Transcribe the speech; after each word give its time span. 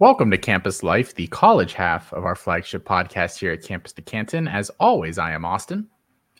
Welcome 0.00 0.30
to 0.30 0.38
Campus 0.38 0.84
Life, 0.84 1.16
the 1.16 1.26
college 1.26 1.72
half 1.72 2.12
of 2.12 2.24
our 2.24 2.36
flagship 2.36 2.84
podcast 2.84 3.36
here 3.36 3.50
at 3.50 3.64
Campus 3.64 3.92
to 3.94 4.02
Canton. 4.02 4.46
As 4.46 4.70
always, 4.78 5.18
I 5.18 5.32
am 5.32 5.44
Austin. 5.44 5.88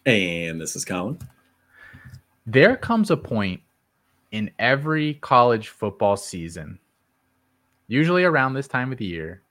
And 0.06 0.60
this 0.60 0.76
is 0.76 0.84
Colin. 0.84 1.18
There 2.46 2.76
comes 2.76 3.10
a 3.10 3.16
point 3.16 3.60
in 4.30 4.52
every 4.60 5.14
college 5.14 5.70
football 5.70 6.16
season, 6.16 6.78
usually 7.88 8.22
around 8.22 8.54
this 8.54 8.68
time 8.68 8.92
of 8.92 8.98
the 8.98 9.06
year, 9.06 9.42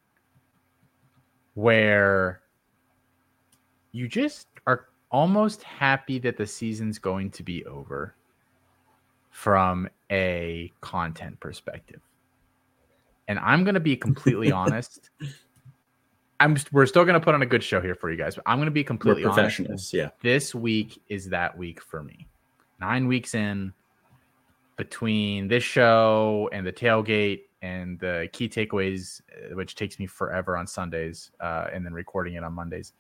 where 1.56 2.40
you 3.92 4.08
just 4.08 4.48
are 4.68 4.86
almost 5.12 5.64
happy 5.64 6.18
that 6.20 6.38
the 6.38 6.48
season's 6.48 6.98
going 6.98 7.30
to 7.32 7.44
be 7.44 7.66
over 7.66 8.16
from 9.32 9.90
a 10.10 10.72
content 10.80 11.38
perspective 11.42 12.00
and 13.28 13.40
I'm 13.40 13.64
going 13.64 13.76
to 13.76 13.80
be 13.80 13.96
completely 13.96 14.52
honest. 14.64 15.10
I'm 16.40 16.56
we're 16.72 16.86
still 16.86 17.04
going 17.04 17.20
to 17.20 17.20
put 17.20 17.34
on 17.34 17.42
a 17.42 17.46
good 17.46 17.64
show 17.64 17.82
here 17.82 17.96
for 17.96 18.12
you 18.12 18.18
guys, 18.18 18.36
but 18.36 18.44
I'm 18.46 18.58
going 18.58 18.68
to 18.68 18.72
be 18.72 18.84
completely 18.84 19.24
we're 19.24 19.30
professionals. 19.30 19.72
Honest. 19.72 19.94
Yeah, 19.94 20.10
this 20.22 20.54
week 20.54 21.02
is 21.10 21.30
that 21.30 21.58
week 21.58 21.82
for 21.82 22.04
me. 22.04 22.28
Nine 22.80 23.08
weeks 23.08 23.34
in 23.34 23.74
between 24.76 25.48
this 25.48 25.64
show 25.64 26.48
and 26.54 26.66
the 26.66 26.72
tailgate 26.72 27.42
and 27.64 28.00
the 28.00 28.30
key 28.34 28.48
takeaways, 28.48 29.22
uh, 29.32 29.56
which 29.56 29.76
takes 29.76 29.98
me 29.98 30.06
forever 30.06 30.56
on 30.56 30.68
Sundays, 30.68 31.32
uh, 31.40 31.68
and 31.74 31.84
then 31.84 31.92
recording 31.94 32.36
it 32.36 32.44
on 32.44 32.54
Mondays. 32.54 32.94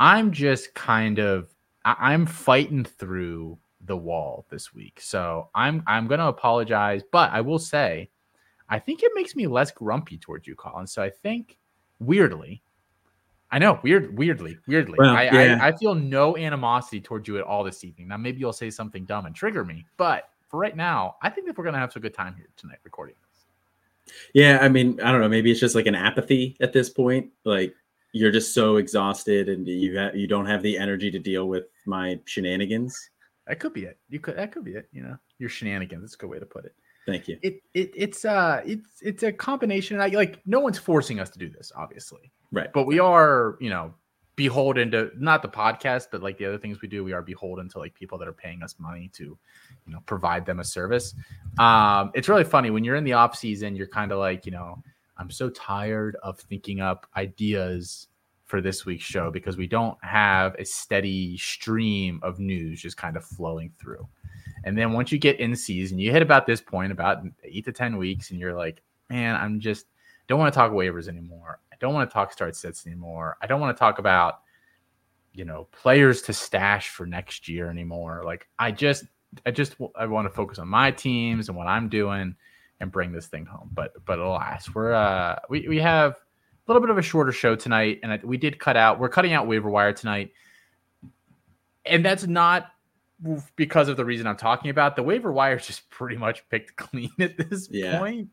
I'm 0.00 0.32
just 0.32 0.74
kind 0.74 1.20
of 1.20 1.54
I- 1.84 2.12
I'm 2.12 2.26
fighting 2.26 2.84
through 2.84 3.58
the 3.86 3.96
wall 3.96 4.46
this 4.50 4.74
week, 4.74 5.00
so 5.00 5.48
I'm 5.54 5.84
I'm 5.86 6.08
going 6.08 6.20
to 6.20 6.26
apologize, 6.26 7.02
but 7.12 7.30
I 7.30 7.40
will 7.40 7.60
say 7.60 8.10
I 8.70 8.78
think 8.78 9.02
it 9.02 9.12
makes 9.14 9.36
me 9.36 9.46
less 9.46 9.70
grumpy 9.70 10.16
towards 10.16 10.46
you, 10.46 10.54
Colin. 10.54 10.86
So 10.86 11.02
I 11.02 11.10
think 11.10 11.58
weirdly, 11.98 12.62
I 13.50 13.58
know 13.58 13.80
weird, 13.82 14.16
weirdly, 14.16 14.56
weirdly, 14.66 14.96
well, 14.98 15.14
I, 15.14 15.24
yeah. 15.24 15.58
I, 15.60 15.68
I 15.68 15.76
feel 15.76 15.94
no 15.94 16.36
animosity 16.36 17.00
towards 17.00 17.26
you 17.26 17.36
at 17.36 17.44
all 17.44 17.64
this 17.64 17.82
evening. 17.82 18.08
Now 18.08 18.16
maybe 18.16 18.38
you'll 18.38 18.52
say 18.52 18.70
something 18.70 19.04
dumb 19.04 19.26
and 19.26 19.34
trigger 19.34 19.64
me, 19.64 19.86
but 19.96 20.30
for 20.48 20.58
right 20.58 20.76
now, 20.76 21.16
I 21.22 21.30
think 21.30 21.46
that 21.48 21.58
we're 21.58 21.64
gonna 21.64 21.78
have 21.78 21.92
some 21.92 22.02
good 22.02 22.14
time 22.14 22.34
here 22.36 22.48
tonight 22.56 22.78
recording 22.84 23.16
this. 23.20 24.14
Yeah, 24.34 24.58
I 24.60 24.68
mean, 24.68 25.00
I 25.00 25.10
don't 25.12 25.20
know. 25.20 25.28
Maybe 25.28 25.50
it's 25.50 25.60
just 25.60 25.74
like 25.74 25.86
an 25.86 25.94
apathy 25.94 26.56
at 26.60 26.72
this 26.72 26.90
point. 26.90 27.30
Like 27.44 27.74
you're 28.12 28.32
just 28.32 28.54
so 28.54 28.76
exhausted 28.76 29.48
and 29.48 29.66
you 29.66 29.98
ha- 29.98 30.10
you 30.14 30.26
don't 30.26 30.46
have 30.46 30.62
the 30.62 30.78
energy 30.78 31.10
to 31.10 31.18
deal 31.18 31.48
with 31.48 31.64
my 31.86 32.18
shenanigans. 32.24 33.10
That 33.46 33.58
could 33.58 33.72
be 33.72 33.84
it. 33.84 33.98
You 34.08 34.20
could 34.20 34.36
that 34.36 34.52
could 34.52 34.64
be 34.64 34.72
it. 34.72 34.88
You 34.92 35.02
know, 35.02 35.16
your 35.38 35.48
shenanigans. 35.48 36.02
That's 36.02 36.14
a 36.14 36.18
good 36.18 36.30
way 36.30 36.38
to 36.38 36.46
put 36.46 36.64
it. 36.64 36.74
Thank 37.10 37.28
you. 37.28 37.38
It, 37.42 37.62
it 37.74 37.90
it's 37.94 38.24
uh 38.24 38.62
it's 38.64 39.02
it's 39.02 39.22
a 39.22 39.32
combination. 39.32 40.00
I 40.00 40.08
like 40.08 40.40
no 40.46 40.60
one's 40.60 40.78
forcing 40.78 41.20
us 41.20 41.30
to 41.30 41.38
do 41.38 41.48
this, 41.48 41.72
obviously. 41.76 42.30
Right. 42.52 42.72
But 42.72 42.86
we 42.86 42.98
are, 42.98 43.56
you 43.60 43.70
know, 43.70 43.94
beholden 44.36 44.90
to 44.90 45.10
not 45.18 45.42
the 45.42 45.48
podcast, 45.48 46.08
but 46.10 46.22
like 46.22 46.38
the 46.38 46.46
other 46.46 46.58
things 46.58 46.80
we 46.80 46.88
do, 46.88 47.04
we 47.04 47.12
are 47.12 47.22
beholden 47.22 47.68
to 47.68 47.78
like 47.78 47.94
people 47.94 48.16
that 48.18 48.26
are 48.26 48.32
paying 48.32 48.62
us 48.62 48.74
money 48.78 49.10
to, 49.12 49.24
you 49.24 49.92
know, 49.92 50.00
provide 50.06 50.46
them 50.46 50.60
a 50.60 50.64
service. 50.64 51.14
Um, 51.58 52.10
it's 52.14 52.28
really 52.28 52.44
funny 52.44 52.70
when 52.70 52.82
you're 52.82 52.96
in 52.96 53.04
the 53.04 53.12
off 53.12 53.36
season, 53.36 53.76
you're 53.76 53.86
kind 53.86 54.12
of 54.12 54.18
like, 54.18 54.46
you 54.46 54.52
know, 54.52 54.82
I'm 55.18 55.30
so 55.30 55.50
tired 55.50 56.16
of 56.22 56.40
thinking 56.40 56.80
up 56.80 57.06
ideas 57.16 58.08
for 58.46 58.60
this 58.60 58.86
week's 58.86 59.04
show 59.04 59.30
because 59.30 59.56
we 59.56 59.66
don't 59.66 59.96
have 60.02 60.54
a 60.58 60.64
steady 60.64 61.36
stream 61.36 62.18
of 62.22 62.40
news 62.40 62.80
just 62.80 62.96
kind 62.96 63.16
of 63.16 63.24
flowing 63.24 63.70
through. 63.78 64.08
And 64.64 64.76
then 64.76 64.92
once 64.92 65.10
you 65.10 65.18
get 65.18 65.40
in 65.40 65.56
season, 65.56 65.98
you 65.98 66.12
hit 66.12 66.22
about 66.22 66.46
this 66.46 66.60
point, 66.60 66.92
about 66.92 67.22
eight 67.44 67.64
to 67.64 67.72
10 67.72 67.96
weeks, 67.96 68.30
and 68.30 68.38
you're 68.38 68.54
like, 68.54 68.82
man, 69.08 69.36
I'm 69.36 69.60
just 69.60 69.86
don't 70.30 70.38
want 70.38 70.54
to 70.54 70.56
talk 70.56 70.70
waivers 70.70 71.08
anymore. 71.08 71.58
I 71.72 71.76
don't 71.80 71.92
want 71.92 72.08
to 72.08 72.14
talk 72.14 72.32
start 72.32 72.54
sits 72.54 72.86
anymore. 72.86 73.36
I 73.42 73.48
don't 73.48 73.60
want 73.60 73.76
to 73.76 73.78
talk 73.78 73.98
about, 73.98 74.42
you 75.32 75.44
know, 75.44 75.66
players 75.72 76.22
to 76.22 76.32
stash 76.32 76.88
for 76.88 77.04
next 77.04 77.48
year 77.48 77.68
anymore. 77.68 78.22
Like, 78.24 78.46
I 78.56 78.70
just, 78.70 79.06
I 79.44 79.50
just, 79.50 79.74
I 79.96 80.06
want 80.06 80.26
to 80.26 80.30
focus 80.32 80.60
on 80.60 80.68
my 80.68 80.92
teams 80.92 81.48
and 81.48 81.58
what 81.58 81.66
I'm 81.66 81.88
doing 81.88 82.36
and 82.78 82.92
bring 82.92 83.10
this 83.10 83.26
thing 83.26 83.44
home. 83.44 83.70
But, 83.72 83.92
but 84.04 84.20
alas, 84.20 84.72
we're, 84.72 84.92
uh, 84.92 85.40
we, 85.48 85.66
we 85.66 85.78
have 85.78 86.12
a 86.12 86.16
little 86.68 86.80
bit 86.80 86.90
of 86.90 86.98
a 86.98 87.02
shorter 87.02 87.32
show 87.32 87.56
tonight. 87.56 87.98
And 88.04 88.22
we 88.22 88.36
did 88.36 88.60
cut 88.60 88.76
out, 88.76 89.00
we're 89.00 89.08
cutting 89.08 89.32
out 89.32 89.48
waiver 89.48 89.68
wire 89.68 89.92
tonight. 89.92 90.30
And 91.84 92.04
that's 92.04 92.28
not 92.28 92.68
because 93.56 93.88
of 93.88 93.96
the 93.96 94.04
reason 94.04 94.26
I'm 94.26 94.36
talking 94.36 94.70
about, 94.70 94.96
the 94.96 95.02
waiver 95.02 95.32
wire 95.32 95.58
just 95.58 95.88
pretty 95.90 96.16
much 96.16 96.48
picked 96.48 96.76
clean 96.76 97.12
at 97.18 97.36
this 97.36 97.68
yeah. 97.70 97.98
point. 97.98 98.28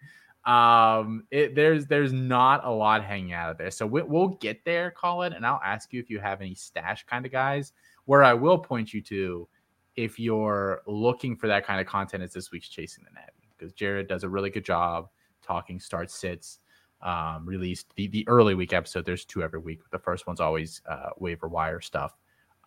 Um, 0.45 1.25
it, 1.29 1.55
there's 1.55 1.87
there's 1.87 2.13
not 2.13 2.63
a 2.63 2.71
lot 2.71 3.03
hanging 3.03 3.33
out 3.33 3.51
of 3.51 3.57
there, 3.57 3.69
so 3.69 3.85
we, 3.85 4.01
we'll 4.03 4.29
get 4.29 4.63
there, 4.63 4.91
Colin, 4.91 5.33
and 5.33 5.45
I'll 5.45 5.61
ask 5.63 5.91
you 5.91 5.99
if 5.99 6.09
you 6.09 6.19
have 6.19 6.39
any 6.39 6.55
stash 6.55 7.05
kind 7.05 7.25
of 7.25 7.31
guys. 7.31 7.73
Where 8.05 8.23
I 8.23 8.33
will 8.33 8.57
point 8.57 8.93
you 8.93 9.01
to, 9.01 9.49
if 9.97 10.17
you're 10.17 10.81
looking 10.87 11.35
for 11.35 11.47
that 11.47 11.65
kind 11.65 11.81
of 11.81 11.87
content, 11.87 12.23
is 12.23 12.31
this 12.31 12.51
week's 12.51 12.69
chasing 12.69 13.03
the 13.03 13.13
net 13.13 13.33
because 13.57 13.73
Jared 13.73 14.07
does 14.07 14.23
a 14.23 14.29
really 14.29 14.49
good 14.49 14.63
job 14.63 15.09
talking 15.41 15.79
start 15.79 16.09
sits. 16.09 16.59
Um, 17.01 17.45
released 17.45 17.93
the 17.95 18.07
the 18.07 18.27
early 18.27 18.55
week 18.55 18.73
episode. 18.73 19.05
There's 19.05 19.25
two 19.25 19.43
every 19.43 19.59
week. 19.59 19.81
The 19.91 19.99
first 19.99 20.25
one's 20.25 20.39
always 20.39 20.81
uh, 20.89 21.09
waiver 21.17 21.47
wire 21.47 21.81
stuff. 21.81 22.15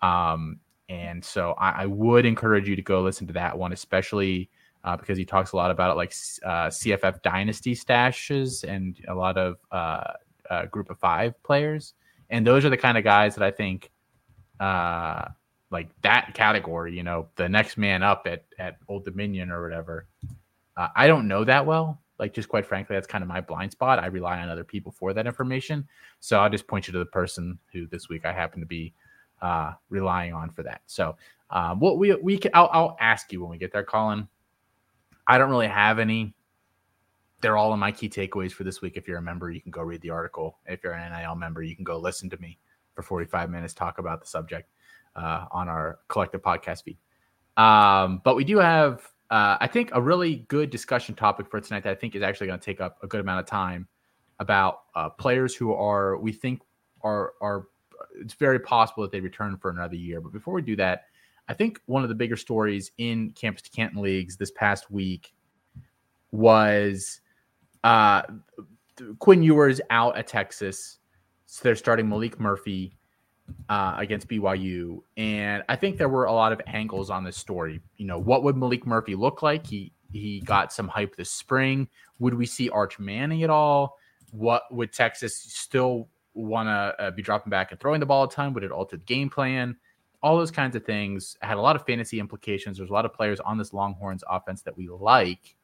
Um, 0.03 0.61
and 0.91 1.25
so 1.25 1.55
I, 1.57 1.83
I, 1.83 1.87
would 1.87 2.27
encourage 2.27 2.69
you 2.69 2.75
to 2.75 2.83
go 2.83 3.01
listen 3.01 3.25
to 3.29 3.33
that 3.35 3.57
one, 3.57 3.73
especially 3.73 4.51
uh, 4.83 4.97
because 4.97 5.17
he 5.17 5.25
talks 5.25 5.53
a 5.53 5.57
lot 5.57 5.71
about 5.71 5.93
it, 5.93 5.95
like 5.95 6.13
uh, 6.45 6.67
CFF 6.67 7.23
dynasty 7.23 7.77
stashes 7.77 8.65
and 8.65 8.97
a 9.07 9.15
lot 9.15 9.39
of 9.39 9.59
uh, 9.71 10.15
uh, 10.51 10.67
group 10.67 10.91
of 10.91 10.99
five 10.99 11.41
players. 11.45 11.95
And 12.29 12.45
those 12.45 12.65
are 12.65 12.71
the 12.71 12.77
kind 12.77 12.99
of 12.99 13.05
guys 13.05 13.37
that 13.37 13.45
I 13.45 13.53
think, 13.53 13.89
uh, 14.59 15.27
like 15.71 15.89
that 16.03 16.35
category, 16.35 16.97
you 16.97 17.05
know, 17.05 17.29
the 17.37 17.49
next 17.49 17.79
man 17.79 18.03
up 18.03 18.27
at, 18.27 18.45
at 18.59 18.79
Old 18.89 19.05
Dominion 19.05 19.53
or 19.53 19.63
whatever. 19.63 20.07
Uh, 20.77 20.89
I 20.97 21.07
don't 21.07 21.29
know 21.29 21.45
that 21.45 21.65
well. 21.65 22.01
Like, 22.19 22.35
just 22.35 22.49
quite 22.49 22.67
frankly, 22.67 22.97
that's 22.97 23.07
kind 23.07 23.23
of 23.23 23.29
my 23.29 23.41
blind 23.41 23.71
spot. 23.71 24.01
I 24.01 24.07
rely 24.07 24.41
on 24.41 24.49
other 24.49 24.65
people 24.65 24.91
for 24.91 25.13
that 25.15 25.27
information. 25.29 25.87
So 26.19 26.41
I'll 26.41 26.51
just 26.51 26.67
point 26.67 26.89
you 26.89 26.93
to 26.95 26.99
the 26.99 27.07
person 27.07 27.61
who 27.73 27.87
this 27.87 28.09
week 28.09 28.25
I 28.27 28.33
happen 28.33 28.59
to 28.59 28.67
be 28.67 28.93
uh, 29.43 29.73
relying 29.89 30.33
on 30.33 30.51
for 30.51 30.63
that. 30.63 30.83
So, 30.87 31.17
um, 31.51 31.81
what 31.81 31.99
we 31.99 32.15
we 32.17 32.39
can, 32.39 32.51
I'll, 32.55 32.71
I'll 32.73 32.97
ask 33.01 33.33
you 33.33 33.41
when 33.41 33.51
we 33.51 33.59
get 33.59 33.73
there, 33.73 33.85
Colin. 33.85 34.29
I 35.27 35.39
don't 35.39 35.51
really 35.51 35.69
have 35.69 35.99
any. 35.99 36.35
They're 37.41 37.57
all 37.57 37.73
in 37.73 37.81
my 37.81 37.93
key 37.93 38.09
takeaways 38.09 38.53
for 38.53 38.65
this 38.65 38.83
week. 38.83 38.97
If 38.97 39.09
you're 39.09 39.19
a 39.19 39.23
member, 39.23 39.51
you 39.51 39.61
can 39.61 39.71
go 39.71 39.83
read 39.83 40.03
the 40.03 40.11
article. 40.11 40.59
If 40.67 40.85
you're 40.85 40.93
an 40.93 41.13
NIL 41.13 41.35
member, 41.35 41.63
you 41.63 41.75
can 41.75 41.85
go 41.85 41.99
listen 41.99 42.29
to 42.31 42.37
me 42.39 42.59
for 42.95 43.03
45 43.03 43.51
minutes 43.51 43.73
talk 43.73 43.99
about 43.99 44.21
the 44.21 44.27
subject 44.27 44.69
uh, 45.17 45.47
on 45.51 45.69
our 45.69 46.01
collective 46.09 46.43
podcast 46.43 46.85
feed. 46.85 46.99
Um, 47.57 48.21
but 48.25 48.37
we 48.37 48.45
do 48.45 48.59
have, 48.59 49.03
uh, 49.31 49.57
I 49.61 49.67
think, 49.67 49.91
a 49.93 50.01
really 50.01 50.47
good 50.49 50.71
discussion 50.71 51.15
topic 51.15 51.51
for 51.51 51.61
tonight 51.61 51.83
that 51.85 51.91
I 51.91 51.95
think 51.95 52.15
is 52.15 52.23
actually 52.23 52.49
going 52.49 52.61
to 52.61 52.65
take 52.65 52.81
up 52.81 52.99
a 53.03 53.07
good 53.07 53.21
amount 53.21 53.41
of 53.41 53.47
time 53.47 53.89
about 54.39 54.83
uh, 54.95 55.11
players 55.11 55.55
who 55.55 55.73
are 55.73 56.19
we 56.19 56.33
think 56.33 56.63
are 57.03 57.35
are 57.41 57.67
it's 58.21 58.35
very 58.35 58.59
possible 58.59 59.03
that 59.03 59.13
they 59.13 59.21
return 59.21 59.57
for 59.57 59.71
another 59.71 59.97
year. 59.97 60.21
But 60.21 60.33
before 60.33 60.55
we 60.55 60.63
do 60.63 60.77
that, 60.77 61.05
I 61.49 61.55
think 61.55 61.81
one 61.87 62.03
of 62.03 62.09
the 62.09 62.15
bigger 62.15 62.37
stories 62.37 62.93
in 62.99 63.33
Campus 63.33 63.63
to 63.63 63.71
Canton 63.71 64.01
leagues 64.01 64.37
this 64.37 64.51
past 64.53 64.91
week 64.91 65.35
was 66.31 67.21
uh, 67.83 68.23
Quinn 69.19 69.43
Ewers 69.43 69.81
out 69.91 70.17
at 70.17 70.27
Texas. 70.27 70.99
So 71.47 71.61
they're 71.65 71.75
starting 71.75 72.07
Maalik 72.07 72.39
Murphy 72.39 72.97
uh, 73.69 73.95
against 73.99 74.29
BYU, 74.29 75.03
and 75.17 75.65
I 75.69 75.75
think 75.75 75.99
there 75.99 76.09
were 76.09 76.27
a 76.27 76.33
lot 76.33 76.53
of 76.53 76.61
angles 76.69 77.11
on 77.11 77.25
this 77.25 77.37
story. 77.37 77.81
You 77.97 78.07
know, 78.07 78.19
what 78.19 78.45
would 78.45 78.55
Maalik 78.55 78.87
Murphy 78.87 79.17
look 79.17 79.43
like? 79.43 79.67
He 79.67 79.93
he 80.13 80.41
got 80.43 80.73
some 80.73 80.87
hype 80.87 81.17
this 81.17 81.33
spring. 81.33 81.89
Would 82.21 82.35
we 82.35 82.47
see 82.47 82.69
Arch 82.69 83.01
Manning 83.01 83.43
at 83.43 83.51
all? 83.51 83.97
What 84.31 84.63
would 84.71 84.93
Texas 84.93 85.37
still 85.37 86.09
want 86.35 86.69
to 86.69 87.05
uh, 87.05 87.11
be 87.11 87.23
dropping 87.23 87.51
back 87.51 87.71
and 87.71 87.81
throwing 87.81 88.01
the 88.01 88.07
ball 88.07 88.25
a 88.25 88.31
ton? 88.31 88.53
Would 88.55 88.65
it 88.65 88.71
alter 88.71 88.97
the 88.97 89.05
game 89.05 89.31
plan? 89.31 89.77
All 90.23 90.37
those 90.37 90.51
kinds 90.51 90.77
of 90.77 90.85
things 90.85 91.37
had 91.41 91.57
a 91.57 91.61
lot 91.61 91.77
of 91.77 91.87
fantasy 91.87 92.21
implications. 92.21 92.77
There's 92.77 92.91
a 92.91 92.93
lot 92.93 93.05
of 93.05 93.15
players 93.15 93.41
on 93.41 93.57
this 93.57 93.73
Longhorns 93.73 94.23
offense 94.29 94.63
that 94.63 94.77
we 94.77 94.89
like, 94.89 95.57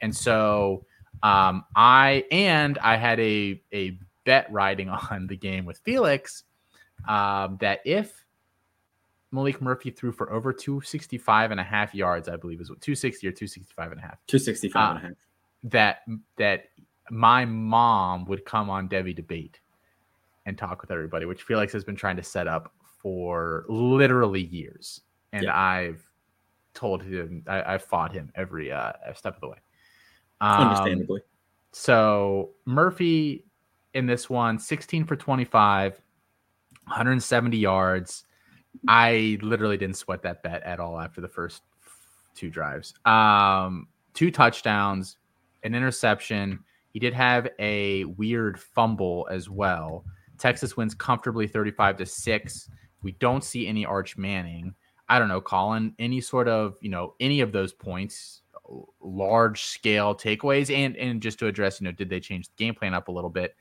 and 0.00 0.14
so 0.14 0.84
um, 1.22 1.64
I 1.76 2.24
and 2.32 2.78
I 2.78 2.96
had 2.96 3.20
a 3.20 3.62
a 3.72 3.98
bet 4.24 4.50
riding 4.50 4.88
on 5.10 5.26
the 5.28 5.36
game 5.36 5.64
with 5.64 5.78
Felix 5.84 6.44
um, 7.08 7.58
that 7.60 7.80
if 7.84 8.24
Maalik 9.32 9.60
Murphy 9.60 9.90
threw 9.90 10.12
for 10.12 10.32
over 10.32 10.52
265 10.52 11.50
and 11.50 11.60
a 11.60 11.64
half 11.64 11.94
yards, 11.94 12.28
I 12.28 12.36
believe 12.36 12.60
is 12.60 12.70
what 12.70 12.80
260 12.80 13.26
or 13.26 13.30
265 13.30 13.92
and 13.92 14.00
a 14.00 14.02
half. 14.02 14.18
265 14.26 14.76
uh, 14.76 14.90
and 14.90 14.98
a 14.98 15.08
half. 15.08 15.16
That 15.64 15.98
that 16.38 16.64
my 17.10 17.44
mom 17.44 18.24
would 18.26 18.44
come 18.44 18.68
on 18.68 18.88
Devy 18.88 19.14
debate 19.14 19.60
and 20.46 20.58
talk 20.58 20.80
with 20.80 20.90
everybody, 20.90 21.24
which 21.24 21.42
Felix 21.42 21.72
has 21.72 21.84
been 21.84 21.96
trying 21.96 22.16
to 22.16 22.22
set 22.22 22.46
up 22.46 22.72
for 22.82 23.64
literally 23.68 24.42
years. 24.42 25.00
And 25.32 25.44
yeah. 25.44 25.58
I've 25.58 26.02
told 26.74 27.02
him, 27.02 27.44
I, 27.46 27.72
have 27.72 27.84
fought 27.84 28.12
him 28.12 28.32
every 28.34 28.72
uh, 28.72 28.92
step 29.14 29.34
of 29.36 29.40
the 29.40 29.48
way. 29.48 29.58
Um, 30.40 30.68
Understandably. 30.68 31.20
So 31.72 32.50
Murphy 32.64 33.44
in 33.94 34.06
this 34.06 34.28
one, 34.30 34.58
16 34.58 35.04
for 35.04 35.16
25, 35.16 35.92
170 36.84 37.56
yards. 37.56 38.24
I 38.88 39.38
literally 39.42 39.76
didn't 39.76 39.96
sweat 39.96 40.22
that 40.22 40.42
bet 40.42 40.62
at 40.62 40.80
all 40.80 40.98
after 40.98 41.20
the 41.20 41.28
first 41.28 41.62
two 42.34 42.50
drives. 42.50 42.94
Um, 43.04 43.88
two 44.14 44.30
touchdowns, 44.30 45.18
an 45.62 45.74
interception. 45.74 46.60
He 46.90 46.98
did 46.98 47.14
have 47.14 47.48
a 47.58 48.04
weird 48.04 48.58
fumble 48.58 49.28
as 49.30 49.48
well. 49.50 50.04
Texas 50.42 50.76
wins 50.76 50.92
comfortably 50.92 51.46
35 51.46 51.98
to 51.98 52.06
6. 52.06 52.70
We 53.02 53.12
don't 53.12 53.44
see 53.44 53.68
any 53.68 53.86
Arch 53.86 54.16
Manning. 54.16 54.74
I 55.08 55.20
don't 55.20 55.28
know, 55.28 55.40
Colin, 55.40 55.94
any 56.00 56.20
sort 56.20 56.48
of, 56.48 56.76
you 56.80 56.90
know, 56.90 57.14
any 57.20 57.40
of 57.40 57.52
those 57.52 57.72
points, 57.72 58.42
large 59.00 59.62
scale 59.62 60.14
takeaways 60.16 60.74
and 60.74 60.96
and 60.96 61.22
just 61.22 61.38
to 61.40 61.46
address, 61.46 61.80
you 61.80 61.84
know, 61.84 61.92
did 61.92 62.08
they 62.08 62.18
change 62.18 62.48
the 62.48 62.54
game 62.56 62.74
plan 62.74 62.92
up 62.92 63.06
a 63.06 63.12
little 63.12 63.30
bit? 63.30 63.54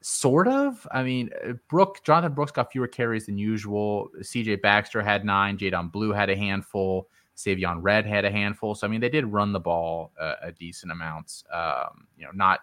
Sort 0.00 0.48
of. 0.48 0.86
I 0.90 1.04
mean, 1.04 1.30
uh, 1.48 1.52
Brooke, 1.68 2.02
Jonathan 2.02 2.34
Brooks 2.34 2.50
got 2.50 2.72
fewer 2.72 2.88
carries 2.88 3.26
than 3.26 3.38
usual. 3.38 4.10
CJ 4.20 4.60
Baxter 4.60 5.02
had 5.02 5.24
nine. 5.24 5.56
Jaydon 5.56 5.92
Blue 5.92 6.12
had 6.12 6.30
a 6.30 6.36
handful. 6.36 7.08
Savion 7.36 7.78
Red 7.80 8.06
had 8.06 8.24
a 8.24 8.30
handful. 8.30 8.74
So 8.74 8.88
I 8.88 8.90
mean, 8.90 9.00
they 9.00 9.08
did 9.08 9.26
run 9.26 9.52
the 9.52 9.60
ball 9.60 10.10
a, 10.18 10.34
a 10.42 10.52
decent 10.52 10.90
amount. 10.90 11.44
Um, 11.52 12.08
you 12.16 12.24
know, 12.24 12.32
not 12.34 12.60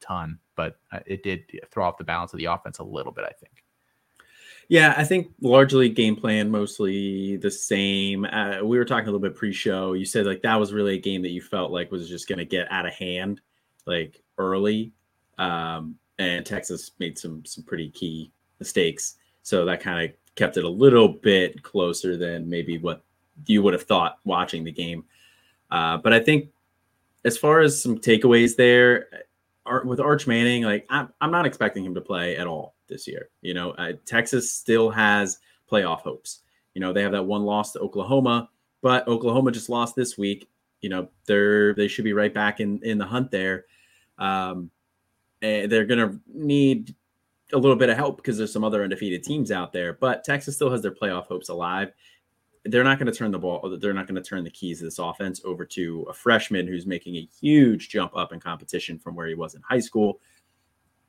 ton, 0.00 0.38
but 0.56 0.78
uh, 0.92 1.00
it 1.06 1.22
did 1.22 1.44
throw 1.70 1.84
off 1.84 1.98
the 1.98 2.04
balance 2.04 2.32
of 2.32 2.38
the 2.38 2.46
offense 2.46 2.78
a 2.78 2.84
little 2.84 3.12
bit. 3.12 3.24
I 3.24 3.32
think. 3.32 3.64
Yeah, 4.68 4.94
I 4.98 5.04
think 5.04 5.28
largely 5.40 5.88
game 5.88 6.14
plan, 6.14 6.50
mostly 6.50 7.38
the 7.38 7.50
same. 7.50 8.26
Uh, 8.26 8.62
we 8.62 8.76
were 8.76 8.84
talking 8.84 9.08
a 9.08 9.10
little 9.10 9.26
bit 9.26 9.34
pre-show. 9.34 9.94
You 9.94 10.04
said 10.04 10.26
like 10.26 10.42
that 10.42 10.56
was 10.56 10.74
really 10.74 10.96
a 10.96 11.00
game 11.00 11.22
that 11.22 11.30
you 11.30 11.40
felt 11.40 11.72
like 11.72 11.90
was 11.90 12.08
just 12.08 12.28
going 12.28 12.38
to 12.38 12.44
get 12.44 12.70
out 12.70 12.84
of 12.84 12.92
hand, 12.92 13.40
like 13.86 14.22
early. 14.36 14.92
Um, 15.38 15.96
and 16.18 16.44
Texas 16.44 16.90
made 16.98 17.18
some 17.18 17.44
some 17.44 17.64
pretty 17.64 17.88
key 17.90 18.30
mistakes. 18.58 19.16
So 19.42 19.64
that 19.64 19.80
kind 19.80 20.04
of 20.04 20.16
kept 20.34 20.56
it 20.56 20.64
a 20.64 20.68
little 20.68 21.08
bit 21.08 21.62
closer 21.62 22.16
than 22.16 22.48
maybe 22.48 22.76
what 22.76 23.02
you 23.46 23.62
would 23.62 23.72
have 23.72 23.84
thought 23.84 24.18
watching 24.24 24.64
the 24.64 24.72
game. 24.72 25.04
Uh, 25.70 25.96
but 25.96 26.12
I 26.12 26.20
think 26.20 26.50
as 27.24 27.38
far 27.38 27.60
as 27.60 27.82
some 27.82 27.98
takeaways 27.98 28.56
there, 28.56 29.08
with 29.84 30.00
Arch 30.00 30.26
Manning, 30.26 30.62
like 30.62 30.86
I'm, 30.88 31.12
I'm 31.20 31.30
not 31.30 31.46
expecting 31.46 31.84
him 31.84 31.94
to 31.94 32.00
play 32.00 32.36
at 32.36 32.46
all 32.46 32.74
this 32.88 33.06
year. 33.06 33.28
You 33.42 33.54
know, 33.54 33.70
uh, 33.72 33.92
Texas 34.06 34.52
still 34.52 34.90
has 34.90 35.38
playoff 35.70 36.00
hopes. 36.00 36.40
You 36.74 36.80
know, 36.80 36.92
they 36.92 37.02
have 37.02 37.12
that 37.12 37.24
one 37.24 37.42
loss 37.42 37.72
to 37.72 37.80
Oklahoma, 37.80 38.50
but 38.82 39.06
Oklahoma 39.08 39.50
just 39.52 39.68
lost 39.68 39.96
this 39.96 40.16
week. 40.16 40.48
You 40.80 40.90
know, 40.90 41.08
they're 41.26 41.74
they 41.74 41.88
should 41.88 42.04
be 42.04 42.12
right 42.12 42.32
back 42.32 42.60
in 42.60 42.80
in 42.82 42.98
the 42.98 43.06
hunt 43.06 43.30
there. 43.30 43.64
Um, 44.18 44.70
they're 45.40 45.86
to 45.86 46.20
need 46.32 46.94
a 47.52 47.58
little 47.58 47.76
bit 47.76 47.88
of 47.88 47.96
help 47.96 48.16
because 48.16 48.36
there's 48.36 48.52
some 48.52 48.64
other 48.64 48.82
undefeated 48.82 49.22
teams 49.22 49.50
out 49.50 49.72
there. 49.72 49.94
But 49.94 50.24
Texas 50.24 50.56
still 50.56 50.70
has 50.70 50.82
their 50.82 50.94
playoff 50.94 51.26
hopes 51.26 51.48
alive. 51.48 51.92
They're 52.64 52.84
not 52.84 52.98
going 52.98 53.10
to 53.10 53.16
turn 53.16 53.30
the 53.30 53.38
ball. 53.38 53.78
They're 53.80 53.94
not 53.94 54.06
going 54.06 54.22
to 54.22 54.28
turn 54.28 54.44
the 54.44 54.50
keys 54.50 54.80
of 54.80 54.86
this 54.86 54.98
offense 54.98 55.40
over 55.44 55.64
to 55.66 56.06
a 56.08 56.12
freshman 56.12 56.66
who's 56.66 56.86
making 56.86 57.16
a 57.16 57.28
huge 57.40 57.88
jump 57.88 58.16
up 58.16 58.32
in 58.32 58.40
competition 58.40 58.98
from 58.98 59.14
where 59.14 59.26
he 59.26 59.34
was 59.34 59.54
in 59.54 59.62
high 59.62 59.80
school. 59.80 60.20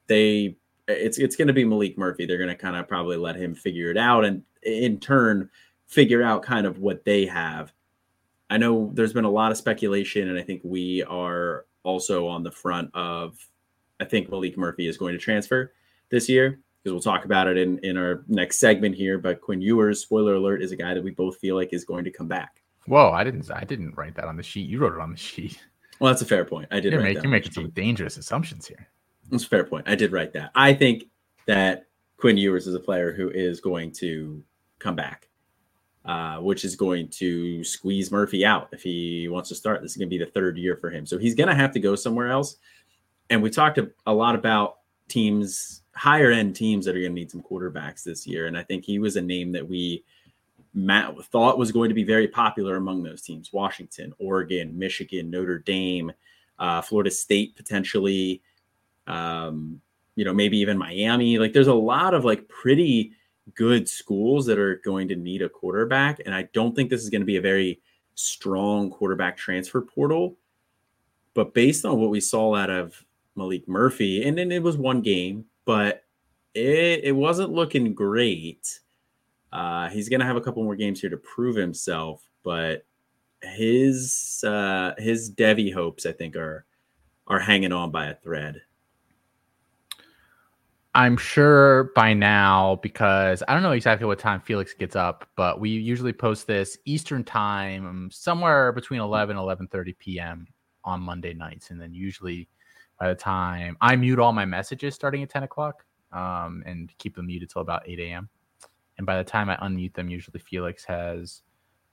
They, 0.08 0.58
it's 0.88 1.18
it's 1.18 1.36
going 1.36 1.48
to 1.48 1.54
be 1.54 1.66
Maalik 1.66 1.98
Murphy. 1.98 2.26
They're 2.26 2.38
going 2.38 2.50
to 2.50 2.56
kind 2.56 2.76
of 2.76 2.88
probably 2.88 3.18
let 3.18 3.36
him 3.36 3.54
figure 3.54 3.92
it 3.92 3.98
out, 3.98 4.26
and 4.26 4.44
in 4.64 5.00
turn, 5.00 5.50
figure 5.88 6.24
out 6.24 6.44
kind 6.44 6.66
of 6.66 6.80
what 6.80 7.06
they 7.06 7.26
have. 7.26 7.74
I 8.50 8.58
know 8.58 8.92
there's 8.94 9.14
been 9.14 9.26
a 9.26 9.30
lot 9.30 9.52
of 9.52 9.58
speculation, 9.58 10.30
and 10.30 10.40
I 10.40 10.42
think 10.42 10.62
we 10.64 11.04
are 11.04 11.66
also 11.84 12.28
on 12.28 12.44
the 12.44 12.52
front 12.52 12.90
of 12.94 13.38
I 14.00 14.06
think 14.06 14.30
Maalik 14.30 14.58
Murphy 14.58 14.88
is 14.88 14.98
going 14.98 15.14
to 15.14 15.20
transfer 15.20 15.74
this 16.10 16.30
year 16.30 16.60
because 16.82 16.94
we'll 16.94 17.14
talk 17.14 17.26
about 17.26 17.48
it 17.48 17.58
in, 17.58 17.78
in 17.80 17.98
our 17.98 18.24
next 18.28 18.60
segment 18.60 18.96
here. 18.96 19.18
But 19.18 19.42
Quinn 19.42 19.62
Ewers, 19.62 20.02
spoiler 20.02 20.36
alert, 20.36 20.62
is 20.62 20.72
a 20.72 20.76
guy 20.76 20.94
that 20.94 21.04
we 21.04 21.12
both 21.12 21.38
feel 21.38 21.56
like 21.56 21.74
is 21.74 21.86
going 21.86 22.04
to 22.04 22.12
come 22.12 22.28
back. 22.28 22.62
Whoa, 22.86 23.12
I 23.12 23.24
didn't 23.24 23.50
I 23.52 23.64
didn't 23.64 23.96
write 23.98 24.16
that 24.16 24.26
on 24.26 24.38
the 24.38 24.44
sheet. 24.44 24.70
You 24.70 24.80
wrote 24.80 24.94
it 24.94 25.00
on 25.00 25.12
the 25.12 25.18
sheet. 25.18 25.60
Well, 26.00 26.12
that's 26.12 26.22
a 26.22 26.26
fair 26.26 26.46
point. 26.46 26.68
I 26.72 26.80
did. 26.80 26.94
You're, 26.94 27.02
make, 27.02 27.22
you're 27.22 27.32
making 27.32 27.52
some 27.52 27.70
dangerous 27.72 28.18
assumptions 28.18 28.66
here. 28.66 28.88
That's 29.30 29.44
a 29.44 29.48
fair 29.48 29.66
point. 29.66 29.88
I 29.88 29.96
did 29.96 30.12
write 30.12 30.34
that. 30.34 30.52
I 30.56 30.74
think 30.74 31.04
that 31.46 31.88
Quinn 32.18 32.38
Ewers 32.38 32.68
is 32.68 32.74
a 32.74 32.80
player 32.80 33.14
who 33.14 33.30
is 33.30 33.60
going 33.60 33.92
to 33.94 34.42
come 34.80 34.96
back, 34.96 35.28
uh, 36.06 36.38
which 36.38 36.64
is 36.64 36.76
going 36.76 37.10
to 37.10 37.64
squeeze 37.64 38.12
Murphy 38.12 38.46
out 38.46 38.70
if 38.72 38.82
he 38.82 39.28
wants 39.28 39.50
to 39.50 39.56
start. 39.56 39.82
This 39.82 39.92
is 39.92 39.98
going 39.98 40.10
to 40.10 40.18
be 40.18 40.24
the 40.24 40.32
third 40.32 40.58
year 40.58 40.78
for 40.78 40.90
him, 40.90 41.06
so 41.06 41.18
he's 41.18 41.36
going 41.36 41.50
to 41.50 41.56
have 41.56 41.74
to 41.74 41.80
go 41.80 41.96
somewhere 41.96 42.30
else 42.30 42.58
and 43.30 43.42
we 43.42 43.50
talked 43.50 43.78
a, 43.78 43.90
a 44.06 44.14
lot 44.14 44.36
about 44.36 44.78
teams, 45.08 45.79
higher 46.00 46.32
end 46.32 46.56
teams 46.56 46.86
that 46.86 46.96
are 46.96 47.02
going 47.02 47.12
to 47.12 47.20
need 47.20 47.30
some 47.30 47.44
quarterbacks 47.44 48.04
this 48.04 48.26
year. 48.26 48.48
And 48.48 48.58
I 48.58 48.64
think 48.64 48.86
he 48.86 49.00
was 49.00 49.18
a 49.18 49.22
name 49.22 49.52
that 49.52 49.68
we 49.68 50.06
Matt 50.74 51.14
thought 51.26 51.58
was 51.58 51.74
going 51.74 51.90
to 51.90 51.96
be 51.96 52.06
very 52.06 52.28
popular 52.28 52.78
among 52.78 53.04
those 53.04 53.22
teams: 53.22 53.52
Washington, 53.52 54.14
Oregon, 54.18 54.78
Michigan, 54.80 55.30
Notre 55.30 55.60
Dame, 55.60 56.14
uh, 56.58 56.82
Florida 56.82 57.12
State, 57.12 57.56
potentially. 57.56 58.42
Um, 59.08 59.82
you 60.16 60.24
know, 60.24 60.34
maybe 60.34 60.58
even 60.60 60.78
Miami. 60.78 61.38
Like, 61.38 61.54
there's 61.54 61.68
a 61.68 61.74
lot 61.74 62.14
of 62.14 62.24
like 62.24 62.48
pretty 62.48 63.14
good 63.56 63.90
schools 63.90 64.46
that 64.46 64.60
are 64.60 64.78
going 64.86 65.08
to 65.10 65.16
need 65.16 65.42
a 65.42 65.50
quarterback, 65.50 66.22
and 66.26 66.34
I 66.34 66.44
don't 66.54 66.76
think 66.76 66.90
this 66.90 67.02
is 67.02 67.10
going 67.10 67.22
to 67.22 67.26
be 67.26 67.38
a 67.38 67.42
very 67.42 67.82
strong 68.16 68.90
quarterback 68.90 69.36
transfer 69.36 69.82
portal. 69.82 70.38
But 71.34 71.54
based 71.54 71.84
on 71.84 72.00
what 72.00 72.10
we 72.10 72.22
saw 72.22 72.56
out 72.56 72.70
of 72.70 73.04
Maalik 73.36 73.68
Murphy, 73.68 74.24
and 74.24 74.38
then 74.38 74.52
it 74.52 74.64
was 74.64 74.78
one 74.78 75.02
game, 75.02 75.46
but 75.70 76.04
it, 76.56 77.04
it 77.04 77.16
wasn't 77.16 77.52
looking 77.52 77.94
great. 77.94 78.80
Uh, 79.54 79.88
he's 79.90 80.10
gonna 80.10 80.26
have 80.26 80.36
a 80.36 80.42
couple 80.42 80.64
more 80.64 80.76
games 80.76 81.00
here 81.00 81.12
to 81.12 81.18
prove 81.18 81.56
himself, 81.56 82.28
but 82.44 82.88
his 83.44 84.44
uh, 84.48 84.96
his 84.98 85.30
Devy 85.32 85.72
hopes, 85.72 86.08
I 86.08 86.12
think, 86.12 86.36
are 86.36 86.66
are 87.28 87.38
hanging 87.38 87.72
on 87.72 87.92
by 87.92 88.08
a 88.08 88.16
thread. 88.16 88.64
I'm 90.96 91.18
sure 91.18 91.92
by 91.96 92.16
now 92.16 92.80
because 92.82 93.44
I 93.48 93.54
don't 93.54 93.62
know 93.62 93.74
exactly 93.74 94.08
what 94.08 94.18
time 94.18 94.42
Felix 94.42 94.74
gets 94.74 94.96
up, 94.96 95.30
but 95.36 95.60
we 95.60 95.70
usually 95.70 96.14
post 96.14 96.48
this 96.48 96.80
Eastern 96.86 97.24
time 97.24 98.10
somewhere 98.12 98.72
between 98.72 99.02
11 99.02 99.38
and 99.38 99.70
11:30 99.70 100.00
p.m. 100.00 100.48
on 100.84 101.00
Monday 101.00 101.36
nights, 101.36 101.70
and 101.70 101.80
then 101.80 101.94
usually 101.94 102.50
by 103.00 103.08
the 103.10 103.16
time 103.16 103.78
I 103.82 103.96
mute 103.96 104.20
all 104.20 104.34
my 104.34 104.46
messages 104.46 104.94
starting 104.94 105.24
at 105.24 105.30
10 105.30 105.44
o'clock 105.44 105.86
um, 106.12 106.64
and 106.66 106.92
keep 106.98 107.16
them 107.16 107.28
muted 107.28 107.50
till 107.50 107.62
about 107.62 107.84
8 107.88 108.00
a.m. 108.00 108.30
And 108.98 109.06
by 109.06 109.18
the 109.18 109.24
time 109.24 109.50
I 109.50 109.56
unmute 109.58 109.94
them, 109.94 110.10
usually 110.10 110.40
Felix 110.40 110.84
has 110.86 111.42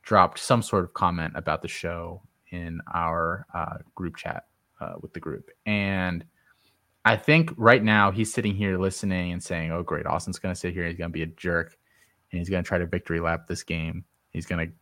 dropped 0.03 0.39
some 0.39 0.63
sort 0.63 0.85
of 0.85 0.95
comment 0.95 1.35
about 1.37 1.63
the 1.63 1.69
show 1.69 2.23
in 2.51 2.81
our 2.93 3.47
uh, 3.55 3.79
group 3.95 4.17
chat 4.17 4.45
uh, 4.81 4.95
with 5.01 5.13
the 5.13 5.21
group. 5.21 5.51
And 5.67 6.25
I 7.05 7.17
think 7.17 7.53
right 7.57 7.83
now 7.83 8.11
he's 8.11 8.33
sitting 8.33 8.55
here 8.55 8.79
listening 8.79 9.33
and 9.33 9.43
saying, 9.43 9.71
Oh, 9.71 9.85
great. 9.85 10.07
Austin's 10.07 10.41
going 10.41 10.55
to 10.55 10.61
sit 10.61 10.75
here. 10.75 10.87
He's 10.87 10.97
going 10.97 11.11
to 11.11 11.13
be 11.13 11.23
a 11.23 11.27
jerk 11.27 11.77
and 12.33 12.39
he's 12.41 12.49
going 12.49 12.65
to 12.65 12.69
try 12.69 12.79
to 12.79 12.87
victory 12.87 13.21
lap 13.21 13.47
this 13.47 13.63
game. 13.63 14.05
He's 14.31 14.47
going 14.47 14.67
to 14.67 14.73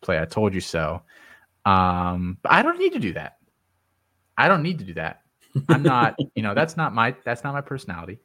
play 0.00 0.20
I 0.20 0.24
told 0.24 0.54
you 0.54 0.60
so. 0.60 1.02
Um, 1.64 2.38
but 2.42 2.52
I 2.52 2.62
don't 2.62 2.78
need 2.78 2.94
to 2.94 2.98
do 2.98 3.12
that. 3.12 3.36
I 4.36 4.48
don't 4.48 4.62
need 4.62 4.78
to 4.80 4.84
do 4.84 4.94
that. 4.94 5.22
I'm 5.68 5.82
not, 5.82 6.16
you 6.34 6.42
know, 6.42 6.54
that's 6.54 6.76
not 6.76 6.94
my 6.94 7.14
that's 7.24 7.44
not 7.44 7.54
my 7.54 7.60
personality. 7.60 8.20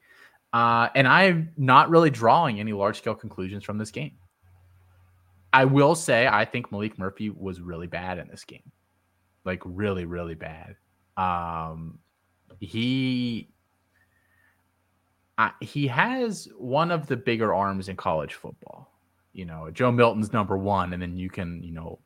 Uh, 0.53 0.89
and 0.96 1.08
I'm 1.08 1.51
not 1.58 1.89
really 1.89 2.10
drawing 2.10 2.60
any 2.60 2.72
large 2.72 2.98
scale 2.98 3.15
conclusions 3.15 3.63
from 3.63 3.77
this 3.77 3.91
game. 3.91 4.13
I 5.51 5.65
will 5.65 5.96
say 5.96 6.27
I 6.27 6.46
think 6.46 6.70
Maalik 6.70 6.98
Murphy 6.98 7.29
was 7.29 7.62
really 7.62 7.88
bad 7.88 8.20
in 8.20 8.27
this 8.27 8.44
game. 8.44 8.72
Like 9.44 9.62
really, 9.65 10.05
really 10.05 10.36
bad. 10.36 10.75
Um 11.17 12.00
he 12.60 13.50
he 15.60 15.88
has 15.88 16.48
one 16.58 16.91
of 16.91 17.08
the 17.08 17.17
bigger 17.17 17.53
arms 17.53 17.89
in 17.89 17.96
college 17.96 18.36
football. 18.36 18.91
You 19.34 19.46
know, 19.46 19.70
Joe 19.72 19.91
Milton's 19.91 20.32
number 20.32 20.58
one, 20.58 20.94
and 20.94 21.01
then 21.01 21.17
you 21.17 21.29
can, 21.29 21.62
you 21.62 21.74
know, 21.74 22.00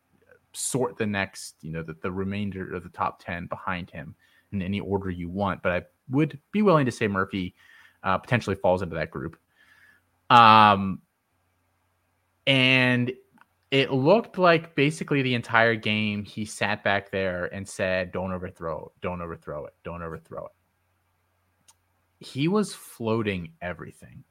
sort 0.54 0.98
the 0.98 1.06
next, 1.06 1.56
you 1.62 1.72
know, 1.72 1.84
the, 1.84 1.96
the 2.02 2.12
remainder 2.12 2.74
of 2.74 2.84
the 2.84 2.90
top 2.90 3.24
10 3.24 3.46
behind 3.46 3.92
him 3.92 4.16
in 4.52 4.62
any 4.62 4.80
order 4.80 5.10
you 5.10 5.30
want, 5.30 5.62
but 5.62 5.72
I 5.72 5.82
would 6.10 6.40
be 6.52 6.62
willing 6.62 6.86
to 6.86 6.92
say 6.92 7.08
Murphy 7.08 7.56
uh, 8.04 8.18
potentially 8.18 8.56
falls 8.56 8.82
into 8.82 8.96
that 8.96 9.12
group. 9.12 9.38
Um, 10.30 11.02
and 12.48 13.12
it 13.72 13.92
looked 13.92 14.38
like 14.38 14.76
basically 14.76 15.22
the 15.22 15.36
entire 15.36 15.76
game 15.76 16.24
he 16.24 16.46
sat 16.46 16.84
back 16.84 17.12
there 17.12 17.46
and 17.54 17.68
said, 17.68 18.12
"Don't 18.12 18.32
overthrow 18.32 18.86
it. 18.86 18.92
Don't 19.02 19.22
overthrow 19.22 19.66
it. 19.66 19.74
Don't 19.84 20.02
overthrow 20.02 20.46
it." 20.46 20.52
He 22.26 22.48
was 22.48 22.74
floating 22.74 23.54
everything. 23.62 24.24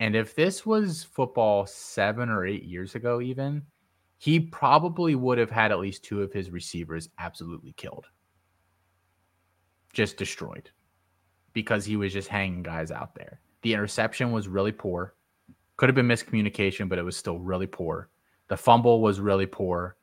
And 0.00 0.14
if 0.14 0.34
this 0.36 0.64
was 0.64 1.02
football 1.02 1.66
seven 1.66 2.28
or 2.28 2.46
eight 2.46 2.62
years 2.64 2.94
ago, 2.94 3.20
even, 3.20 3.62
he 4.18 4.38
probably 4.38 5.14
would 5.16 5.38
have 5.38 5.50
had 5.50 5.72
at 5.72 5.80
least 5.80 6.04
two 6.04 6.22
of 6.22 6.32
his 6.32 6.50
receivers 6.50 7.08
absolutely 7.18 7.72
killed 7.72 8.06
just 9.92 10.16
destroyed 10.16 10.70
because 11.52 11.84
he 11.84 11.96
was 11.96 12.12
just 12.12 12.28
hanging 12.28 12.62
guys 12.62 12.90
out 12.90 13.14
there. 13.14 13.40
The 13.62 13.74
interception 13.74 14.32
was 14.32 14.48
really 14.48 14.72
poor. 14.72 15.14
Could 15.76 15.88
have 15.88 15.96
been 15.96 16.08
miscommunication, 16.08 16.88
but 16.88 16.98
it 16.98 17.02
was 17.02 17.16
still 17.16 17.38
really 17.38 17.66
poor. 17.66 18.08
The 18.48 18.56
fumble 18.56 19.00
was 19.00 19.20
really 19.20 19.46
poor. 19.46 19.96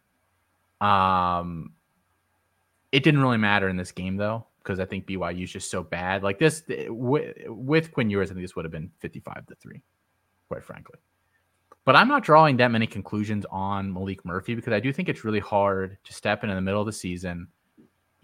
Um, 0.82 1.74
it 2.92 3.04
didn't 3.04 3.22
really 3.22 3.38
matter 3.38 3.70
in 3.70 3.78
this 3.78 3.92
game 3.92 4.18
though, 4.18 4.46
because 4.60 4.80
I 4.80 4.86
think 4.86 5.06
BYU 5.06 5.44
is 5.44 5.52
just 5.52 5.72
so 5.72 5.84
bad. 5.84 6.24
Like 6.24 6.40
this 6.40 6.64
with, 6.88 7.36
with 7.48 7.92
Quinn 7.92 8.10
Ewers, 8.10 8.32
I 8.32 8.34
think 8.34 8.44
this 8.44 8.56
would 8.56 8.66
have 8.66 8.72
been 8.72 8.92
fifty-five 9.00 9.46
to 9.48 9.56
three, 9.56 9.82
quite 10.48 10.64
frankly. 10.64 11.00
But 11.86 11.96
I'm 11.96 12.08
not 12.08 12.24
drawing 12.24 12.58
that 12.58 12.72
many 12.72 12.88
conclusions 12.88 13.46
on 13.52 13.94
Maalik 13.94 14.24
Murphy 14.24 14.56
because 14.56 14.74
I 14.74 14.80
do 14.80 14.92
think 14.92 15.08
it's 15.08 15.24
really 15.24 15.40
hard 15.40 15.98
to 16.04 16.14
step 16.14 16.44
in 16.44 16.50
in 16.50 16.56
the 16.56 16.62
middle 16.62 16.82
of 16.82 16.88
the 16.88 16.94
season, 16.94 17.48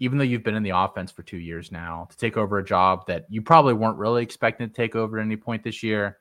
even 0.02 0.18
though 0.18 0.24
you've 0.24 0.42
been 0.42 0.56
in 0.56 0.64
the 0.64 0.76
offense 0.76 1.12
for 1.12 1.22
two 1.22 1.36
years 1.36 1.70
now, 1.70 2.08
to 2.10 2.16
take 2.16 2.36
over 2.36 2.58
a 2.58 2.64
job 2.64 3.06
that 3.06 3.24
you 3.28 3.40
probably 3.40 3.72
weren't 3.72 3.96
really 3.96 4.20
expecting 4.20 4.68
to 4.68 4.74
take 4.74 4.96
over 4.96 5.16
at 5.16 5.24
any 5.24 5.36
point 5.36 5.62
this 5.62 5.80
year. 5.80 6.18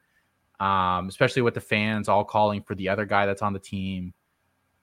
Um, 0.59 1.07
especially 1.07 1.41
with 1.41 1.55
the 1.55 1.61
fans 1.61 2.07
all 2.07 2.23
calling 2.23 2.61
for 2.61 2.75
the 2.75 2.87
other 2.87 3.03
guy 3.07 3.25
that's 3.25 3.41
on 3.41 3.53
the 3.53 3.59
team. 3.59 4.13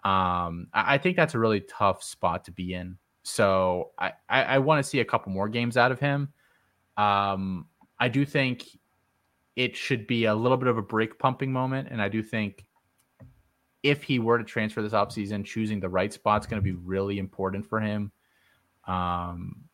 Um, 0.03 0.67
I, 0.75 0.95
I 0.95 0.99
think 0.99 1.17
that's 1.17 1.35
a 1.35 1.39
really 1.39 1.61
tough 1.61 2.03
spot 2.03 2.45
to 2.47 2.51
be 2.51 2.75
in. 2.75 2.99
So 3.23 3.93
I, 3.97 4.15
I, 4.29 4.43
I 4.43 4.59
want 4.59 4.83
to 4.83 4.91
see 4.91 4.99
a 4.99 5.05
couple 5.05 5.31
more 5.31 5.49
games 5.49 5.77
out 5.77 5.93
of 5.93 6.01
him. 6.01 6.33
Um, 6.97 7.67
I 8.01 8.09
do 8.09 8.27
think 8.27 8.67
it 9.55 9.77
should 9.77 10.09
be 10.09 10.25
a 10.25 10.35
little 10.35 10.57
bit 10.57 10.67
of 10.67 10.77
a 10.77 10.83
brake 10.83 11.21
pumping 11.21 11.53
moment. 11.53 11.87
And 11.93 12.03
I 12.03 12.09
do 12.09 12.21
think 12.21 12.67
if 13.85 14.03
he 14.03 14.19
were 14.19 14.39
to 14.39 14.45
transfer 14.45 14.83
this 14.83 14.93
offseason, 14.93 15.45
choosing 15.45 15.79
the 15.79 15.89
right 15.89 16.13
spot 16.13 16.43
is 16.43 16.49
going 16.49 16.61
to 16.61 16.65
be 16.65 16.73
really 16.73 17.21
important 17.21 17.65
for 17.65 17.79
him. 17.79 18.11
Um, 18.89 19.65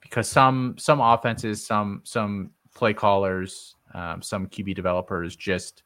because 0.00 0.28
some 0.28 0.76
some 0.78 1.00
offenses, 1.00 1.64
some 1.64 2.02
some 2.04 2.50
play 2.74 2.92
callers, 2.92 3.76
um, 3.94 4.20
some 4.20 4.46
QB 4.46 4.74
developers 4.74 5.34
just 5.34 5.82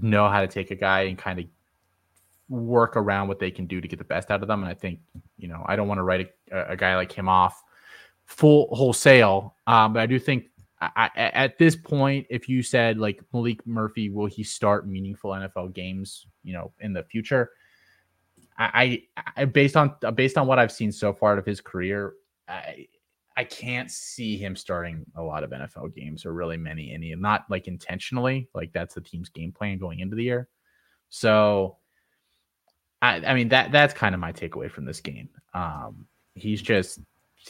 know 0.00 0.28
how 0.28 0.40
to 0.40 0.46
take 0.46 0.70
a 0.70 0.74
guy 0.74 1.02
and 1.02 1.16
kind 1.16 1.38
of 1.38 1.46
work 2.48 2.96
around 2.96 3.28
what 3.28 3.38
they 3.38 3.50
can 3.50 3.66
do 3.66 3.80
to 3.80 3.88
get 3.88 3.98
the 3.98 4.04
best 4.04 4.30
out 4.30 4.42
of 4.42 4.48
them. 4.48 4.62
And 4.62 4.70
I 4.70 4.74
think, 4.74 5.00
you 5.38 5.48
know, 5.48 5.64
I 5.66 5.76
don't 5.76 5.88
want 5.88 5.98
to 5.98 6.02
write 6.02 6.32
a, 6.50 6.72
a 6.72 6.76
guy 6.76 6.96
like 6.96 7.12
him 7.12 7.28
off 7.28 7.62
full 8.26 8.74
wholesale, 8.74 9.56
um, 9.66 9.94
but 9.94 10.00
I 10.00 10.06
do 10.06 10.18
think 10.18 10.44
I, 10.80 11.10
at 11.16 11.58
this 11.58 11.76
point, 11.76 12.26
if 12.28 12.48
you 12.48 12.62
said 12.62 12.98
like 12.98 13.22
Maalik 13.32 13.60
Murphy, 13.66 14.10
will 14.10 14.26
he 14.26 14.42
start 14.42 14.88
meaningful 14.88 15.30
NFL 15.30 15.74
games, 15.74 16.26
you 16.42 16.52
know, 16.52 16.72
in 16.80 16.92
the 16.92 17.04
future? 17.04 17.50
I, 18.58 19.02
I 19.36 19.44
based 19.46 19.76
on 19.76 19.94
based 20.14 20.38
on 20.38 20.46
what 20.46 20.58
I've 20.58 20.72
seen 20.72 20.92
so 20.92 21.12
far 21.12 21.36
of 21.38 21.46
his 21.46 21.60
career, 21.60 22.14
I 22.48 22.86
I 23.36 23.44
can't 23.44 23.90
see 23.90 24.36
him 24.36 24.54
starting 24.54 25.04
a 25.16 25.22
lot 25.22 25.42
of 25.42 25.50
NFL 25.50 25.94
games 25.94 26.26
or 26.26 26.32
really 26.32 26.56
many 26.56 26.92
any, 26.92 27.14
not 27.14 27.44
like 27.48 27.66
intentionally, 27.66 28.48
like 28.54 28.72
that's 28.72 28.94
the 28.94 29.00
team's 29.00 29.28
game 29.28 29.52
plan 29.52 29.78
going 29.78 30.00
into 30.00 30.16
the 30.16 30.24
year. 30.24 30.48
So, 31.08 31.78
I 33.00 33.16
I 33.24 33.34
mean 33.34 33.48
that 33.48 33.72
that's 33.72 33.94
kind 33.94 34.14
of 34.14 34.20
my 34.20 34.32
takeaway 34.32 34.70
from 34.70 34.84
this 34.84 35.00
game. 35.00 35.28
Um, 35.54 36.06
he's 36.34 36.62
just 36.62 37.00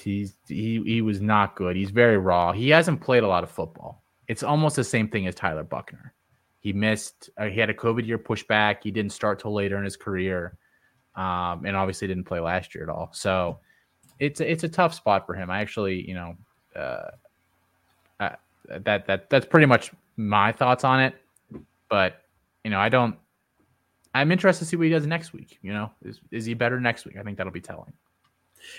He's 0.00 0.36
he 0.48 0.82
he 0.84 1.02
was 1.02 1.20
not 1.20 1.54
good. 1.54 1.76
He's 1.76 1.90
very 1.90 2.16
raw. 2.16 2.52
He 2.52 2.70
hasn't 2.70 3.00
played 3.00 3.22
a 3.22 3.28
lot 3.28 3.44
of 3.44 3.50
football. 3.50 4.02
It's 4.26 4.42
almost 4.42 4.76
the 4.76 4.84
same 4.84 5.08
thing 5.08 5.26
as 5.26 5.34
Tyler 5.34 5.64
Buchner. 5.64 6.14
He 6.60 6.72
missed. 6.72 7.28
Uh, 7.36 7.46
he 7.46 7.60
had 7.60 7.68
a 7.68 7.74
COVID 7.74 8.06
year 8.06 8.18
pushback. 8.18 8.78
He 8.82 8.90
didn't 8.90 9.12
start 9.12 9.38
till 9.38 9.52
later 9.52 9.76
in 9.76 9.84
his 9.84 9.96
career, 9.96 10.56
um, 11.14 11.64
and 11.64 11.76
obviously 11.76 12.08
didn't 12.08 12.24
play 12.24 12.40
last 12.40 12.74
year 12.74 12.84
at 12.84 12.90
all. 12.90 13.10
So 13.12 13.58
it's 14.18 14.40
it's 14.40 14.64
a 14.64 14.68
tough 14.68 14.94
spot 14.94 15.26
for 15.26 15.34
him. 15.34 15.50
I 15.50 15.60
actually, 15.60 16.08
you 16.08 16.14
know, 16.14 16.36
uh, 16.76 17.10
that 18.68 19.06
that 19.06 19.28
that's 19.28 19.46
pretty 19.46 19.66
much 19.66 19.92
my 20.16 20.52
thoughts 20.52 20.84
on 20.84 21.00
it. 21.00 21.14
But 21.88 22.22
you 22.64 22.70
know, 22.70 22.78
I 22.78 22.88
don't. 22.88 23.16
I'm 24.14 24.30
interested 24.30 24.64
to 24.64 24.68
see 24.68 24.76
what 24.76 24.84
he 24.84 24.90
does 24.90 25.06
next 25.06 25.32
week. 25.32 25.58
You 25.62 25.72
know, 25.72 25.90
is 26.02 26.20
is 26.30 26.44
he 26.44 26.54
better 26.54 26.80
next 26.80 27.04
week? 27.04 27.16
I 27.16 27.22
think 27.22 27.36
that'll 27.36 27.52
be 27.52 27.60
telling. 27.60 27.92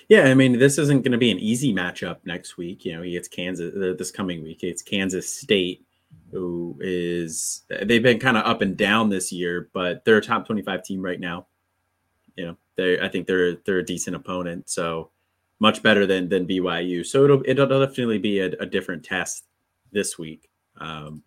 Yeah, 0.08 0.24
I 0.24 0.34
mean, 0.34 0.60
this 0.60 0.78
isn't 0.78 1.04
going 1.04 1.12
to 1.12 1.18
be 1.18 1.32
an 1.32 1.40
easy 1.40 1.74
matchup 1.74 2.18
next 2.24 2.58
week. 2.58 2.86
You 2.86 2.96
know, 2.96 3.02
he 3.02 3.12
gets 3.12 3.28
Kansas 3.28 3.76
uh, 3.76 3.94
this 3.98 4.12
coming 4.12 4.42
week. 4.42 4.64
It's 4.64 4.82
Kansas 4.82 5.30
State, 5.30 5.86
who 6.32 6.78
is 6.80 7.64
they've 7.82 8.02
been 8.02 8.20
kind 8.20 8.38
of 8.38 8.46
up 8.46 8.62
and 8.62 8.78
down 8.78 9.10
this 9.10 9.32
year, 9.32 9.70
but 9.74 10.06
they're 10.06 10.18
a 10.18 10.22
top 10.22 10.46
twenty-five 10.46 10.84
team 10.84 11.02
right 11.02 11.20
now. 11.20 11.48
You 12.36 12.46
know, 12.48 12.58
they 12.76 13.00
I 13.00 13.08
think 13.10 13.28
they're 13.28 13.56
they're 13.66 13.80
a 13.80 13.86
decent 13.86 14.16
opponent, 14.16 14.70
so 14.70 15.12
much 15.60 15.84
better 15.84 16.06
than 16.06 16.30
than 16.30 16.48
BYU. 16.48 17.06
So 17.06 17.24
it'll 17.24 17.44
it'll 17.46 17.68
definitely 17.68 18.20
be 18.20 18.40
a, 18.40 18.48
a 18.60 18.66
different 18.66 19.04
test 19.04 19.46
this 19.92 20.18
week. 20.18 20.50
Um, 20.78 21.24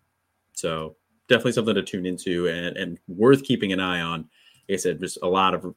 so 0.53 0.95
definitely 1.27 1.53
something 1.53 1.75
to 1.75 1.83
tune 1.83 2.05
into 2.05 2.47
and, 2.47 2.77
and 2.77 2.99
worth 3.07 3.43
keeping 3.43 3.73
an 3.73 3.79
eye 3.79 4.01
on. 4.01 4.21
Like 4.69 4.75
I 4.75 4.75
said, 4.77 4.99
just 4.99 5.17
a 5.21 5.27
lot 5.27 5.53
of 5.53 5.73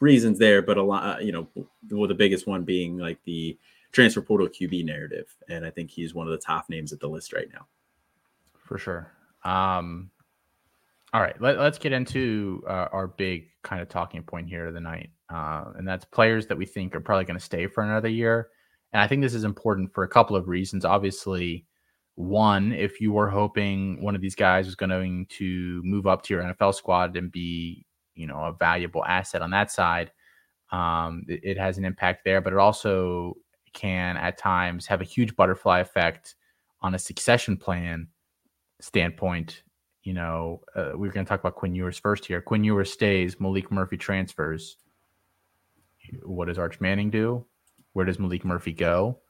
reasons 0.00 0.38
there, 0.38 0.62
but 0.62 0.78
a 0.78 0.82
lot, 0.82 1.16
uh, 1.16 1.20
you 1.20 1.32
know, 1.32 1.48
well, 1.90 2.08
the 2.08 2.14
biggest 2.14 2.46
one 2.46 2.64
being 2.64 2.98
like 2.98 3.18
the 3.24 3.58
transfer 3.92 4.20
portal 4.20 4.48
QB 4.48 4.84
narrative, 4.84 5.34
and 5.48 5.64
I 5.66 5.70
think 5.70 5.90
he's 5.90 6.14
one 6.14 6.26
of 6.26 6.32
the 6.32 6.38
top 6.38 6.68
names 6.70 6.92
at 6.92 7.00
the 7.00 7.08
list 7.08 7.32
right 7.32 7.48
now. 7.52 7.66
For 8.58 8.78
sure. 8.78 9.12
Um, 9.44 10.10
all 11.12 11.20
right, 11.20 11.40
let, 11.40 11.58
us 11.58 11.78
get 11.78 11.92
into 11.92 12.62
uh, 12.68 12.86
our 12.92 13.08
big 13.08 13.46
kind 13.62 13.82
of 13.82 13.88
talking 13.88 14.22
point 14.22 14.48
here 14.48 14.66
of 14.66 14.74
the 14.74 14.80
night, 14.80 15.10
uh, 15.32 15.64
and 15.76 15.86
that's 15.86 16.04
players 16.04 16.46
that 16.46 16.56
we 16.56 16.66
think 16.66 16.94
are 16.94 17.00
probably 17.00 17.24
going 17.24 17.38
to 17.38 17.44
stay 17.44 17.66
for 17.66 17.82
another 17.82 18.08
year. 18.08 18.48
And 18.92 19.02
I 19.02 19.06
think 19.06 19.22
this 19.22 19.34
is 19.34 19.44
important 19.44 19.92
for 19.92 20.04
a 20.04 20.08
couple 20.08 20.36
of 20.36 20.48
reasons. 20.48 20.84
Obviously, 20.84 21.66
one, 22.14 22.72
if 22.72 23.00
you 23.00 23.12
were 23.12 23.28
hoping 23.28 24.02
one 24.02 24.14
of 24.14 24.20
these 24.20 24.34
guys 24.34 24.66
was 24.66 24.74
going 24.74 25.26
to 25.28 25.80
move 25.84 26.06
up 26.06 26.22
to 26.22 26.34
your 26.34 26.42
NFL 26.42 26.74
squad 26.74 27.16
and 27.16 27.32
be 27.32 27.86
you 28.14 28.26
know 28.26 28.44
a 28.44 28.52
valuable 28.52 29.04
asset 29.04 29.42
on 29.42 29.50
that 29.50 29.70
side. 29.70 30.12
Um, 30.70 31.24
it, 31.28 31.40
it 31.42 31.58
has 31.58 31.78
an 31.78 31.84
impact 31.84 32.24
there, 32.24 32.40
but 32.40 32.52
it 32.52 32.58
also 32.58 33.34
can 33.72 34.16
at 34.16 34.38
times 34.38 34.86
have 34.86 35.00
a 35.00 35.04
huge 35.04 35.34
butterfly 35.34 35.80
effect 35.80 36.36
on 36.82 36.94
a 36.94 36.98
succession 36.98 37.56
plan 37.56 38.08
standpoint. 38.80 39.62
You 40.10 40.14
know, 40.14 40.60
uh, 40.74 40.90
we 40.96 41.06
are 41.06 41.12
going 41.12 41.24
to 41.24 41.28
talk 41.28 41.38
about 41.38 41.54
Quinn 41.54 41.72
Ewers 41.72 41.96
first 41.96 42.26
here. 42.26 42.40
Quinn 42.40 42.64
Ewers 42.64 42.92
stays, 42.92 43.36
Maalik 43.36 43.70
Murphy 43.70 43.96
transfers. 43.96 44.76
What 46.24 46.48
does 46.48 46.58
Arch 46.58 46.80
Manning 46.80 47.10
do? 47.10 47.46
Where 47.92 48.04
does 48.04 48.16
Maalik 48.16 48.44
Murphy 48.44 48.72
go? 48.72 49.20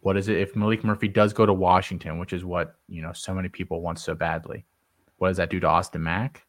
What 0.00 0.16
is 0.16 0.26
it 0.26 0.38
if 0.38 0.54
Maalik 0.54 0.82
Murphy 0.82 1.06
does 1.06 1.32
go 1.32 1.46
to 1.46 1.52
Washington, 1.52 2.18
which 2.18 2.32
is 2.32 2.44
what 2.44 2.74
you 2.88 3.00
know 3.00 3.12
so 3.12 3.32
many 3.32 3.48
people 3.48 3.80
want 3.80 4.00
so 4.00 4.12
badly? 4.16 4.64
What 5.18 5.28
does 5.28 5.36
that 5.36 5.50
do 5.50 5.60
to 5.60 5.68
Austin 5.68 6.02
Mack? 6.02 6.44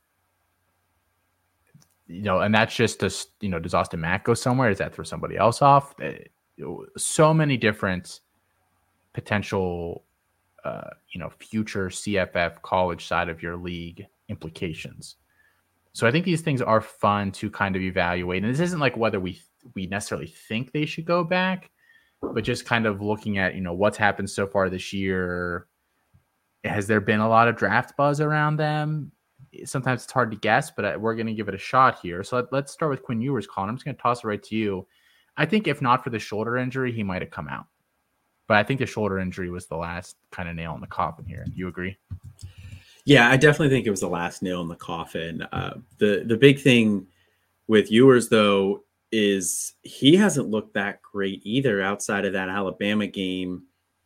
you 2.07 2.23
know, 2.23 2.39
and 2.39 2.55
that's 2.55 2.75
just 2.75 3.03
a, 3.03 3.15
you 3.39 3.49
know, 3.49 3.59
does 3.59 3.75
Austin 3.75 4.01
Mack 4.01 4.23
go 4.23 4.33
somewhere? 4.33 4.69
Does 4.69 4.79
that 4.79 4.95
throw 4.95 5.03
somebody 5.03 5.37
else 5.37 5.61
off? 5.61 5.93
Eh, 6.01 6.17
so 6.97 7.35
many 7.35 7.55
different 7.55 8.21
potential, 9.13 10.05
uh, 10.63 10.89
you 11.13 11.19
know, 11.19 11.29
future 11.29 11.87
CFF 11.87 12.61
college 12.61 13.05
side 13.05 13.29
of 13.29 13.41
your 13.41 13.57
league 13.57 14.05
implications. 14.29 15.15
So 15.93 16.07
I 16.07 16.11
think 16.11 16.25
these 16.25 16.41
things 16.41 16.61
are 16.61 16.81
fun 16.81 17.31
to 17.33 17.49
kind 17.49 17.75
of 17.75 17.81
evaluate. 17.81 18.43
And 18.43 18.53
this 18.53 18.59
isn't 18.59 18.79
like 18.79 18.97
whether 18.97 19.19
we 19.19 19.41
we 19.75 19.87
necessarily 19.87 20.27
think 20.27 20.71
they 20.71 20.85
should 20.85 21.05
go 21.05 21.23
back, 21.23 21.69
but 22.21 22.43
just 22.43 22.65
kind 22.65 22.85
of 22.85 23.01
looking 23.01 23.37
at 23.37 23.55
you 23.55 23.61
know 23.61 23.73
what's 23.73 23.97
happened 23.97 24.29
so 24.29 24.47
far 24.47 24.69
this 24.69 24.93
year. 24.93 25.67
Has 26.63 26.87
there 26.87 27.01
been 27.01 27.21
a 27.21 27.29
lot 27.29 27.47
of 27.47 27.55
draft 27.55 27.95
buzz 27.97 28.19
around 28.19 28.57
them? 28.57 29.11
sometimes 29.65 30.03
it's 30.03 30.13
hard 30.13 30.31
to 30.31 30.37
guess, 30.37 30.71
but 30.71 30.99
we're 30.99 31.15
going 31.15 31.27
to 31.27 31.33
give 31.33 31.47
it 31.47 31.55
a 31.55 31.59
shot 31.59 31.99
here. 32.01 32.23
So 32.23 32.47
let, 32.51 32.65
us 32.65 32.71
start 32.71 32.91
with 32.91 33.03
Quinn 33.03 33.21
Ewers, 33.21 33.47
Colin. 33.47 33.69
I'm 33.69 33.75
just 33.75 33.85
going 33.85 33.95
to 33.95 34.01
toss 34.01 34.23
it 34.23 34.27
right 34.27 34.43
to 34.43 34.55
you. 34.55 34.87
I 35.37 35.45
think 35.45 35.67
if 35.67 35.81
not 35.81 36.03
for 36.03 36.09
the 36.09 36.19
shoulder 36.19 36.57
injury, 36.57 36.91
he 36.91 37.03
might 37.03 37.21
have 37.21 37.31
come 37.31 37.47
out. 37.47 37.65
But 38.49 38.57
I 38.57 38.63
think 38.63 38.79
the 38.79 38.87
shoulder 38.87 39.19
injury 39.19 39.51
was 39.51 39.67
the 39.67 39.77
last 39.77 40.17
kind 40.31 40.49
of 40.49 40.55
nail 40.55 40.73
in 40.73 40.81
the 40.81 40.87
coffin 40.87 41.23
here. 41.23 41.45
You 41.53 41.67
agree? 41.67 41.95
Yeah, 43.05 43.29
I 43.29 43.37
definitely 43.37 43.69
think 43.69 43.85
it 43.85 43.91
was 43.91 43.99
the 43.99 44.09
last 44.09 44.41
nail 44.41 44.61
in 44.61 44.67
the 44.67 44.75
coffin. 44.75 45.43
Uh, 45.43 45.75
the 45.99 46.23
the 46.25 46.35
big 46.35 46.59
thing 46.59 47.05
with 47.67 47.91
Ewers 47.91 48.27
though 48.27 48.83
is 49.11 49.73
he 49.83 50.15
hasn't 50.15 50.49
looked 50.49 50.73
that 50.73 50.99
great 51.03 51.41
either 51.43 51.83
outside 51.83 52.25
of 52.25 52.33
that 52.33 52.49
Alabama 52.49 53.05
game 53.05 53.63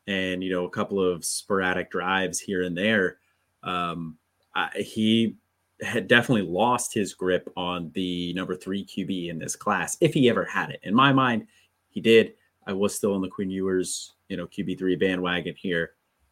and 0.08 0.44
you 0.44 0.52
know 0.52 0.66
a 0.66 0.70
couple 0.70 1.02
of 1.02 1.24
sporadic 1.24 1.90
drives 1.90 2.42
here 2.42 2.64
and 2.64 2.78
there. 2.78 3.20
Um, 3.64 4.18
uh, 4.56 4.68
he 4.76 5.38
had 5.82 6.10
definitely 6.10 6.50
lost 6.50 6.94
his 6.94 7.14
grip 7.14 7.50
on 7.56 7.92
the 7.94 8.34
number 8.34 8.58
three 8.58 8.86
QB 8.86 9.30
in 9.30 9.40
this 9.40 9.56
class, 9.56 9.96
if 10.02 10.14
he 10.14 10.30
ever 10.30 10.44
had 10.44 10.70
it. 10.70 10.82
In 10.84 10.94
my 10.94 11.14
mind, 11.14 11.48
he 11.88 12.02
did. 12.02 12.34
I 12.66 12.74
was 12.74 12.96
still 12.96 13.14
on 13.14 13.22
the 13.22 13.28
Quinn 13.28 13.50
Ewers, 13.50 14.14
you 14.34 14.38
know, 14.38 14.48
QB 14.48 14.80
three 14.80 14.96
bandwagon 14.96 15.54
here. 15.56 15.92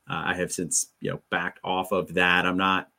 Uh, 0.09 0.23
I 0.25 0.33
have 0.33 0.51
since 0.51 0.87
you 1.01 1.11
know 1.11 1.21
backed 1.29 1.59
off 1.63 1.91
of 1.91 2.15
that. 2.15 2.47
I'm 2.47 2.57
not 2.57 2.89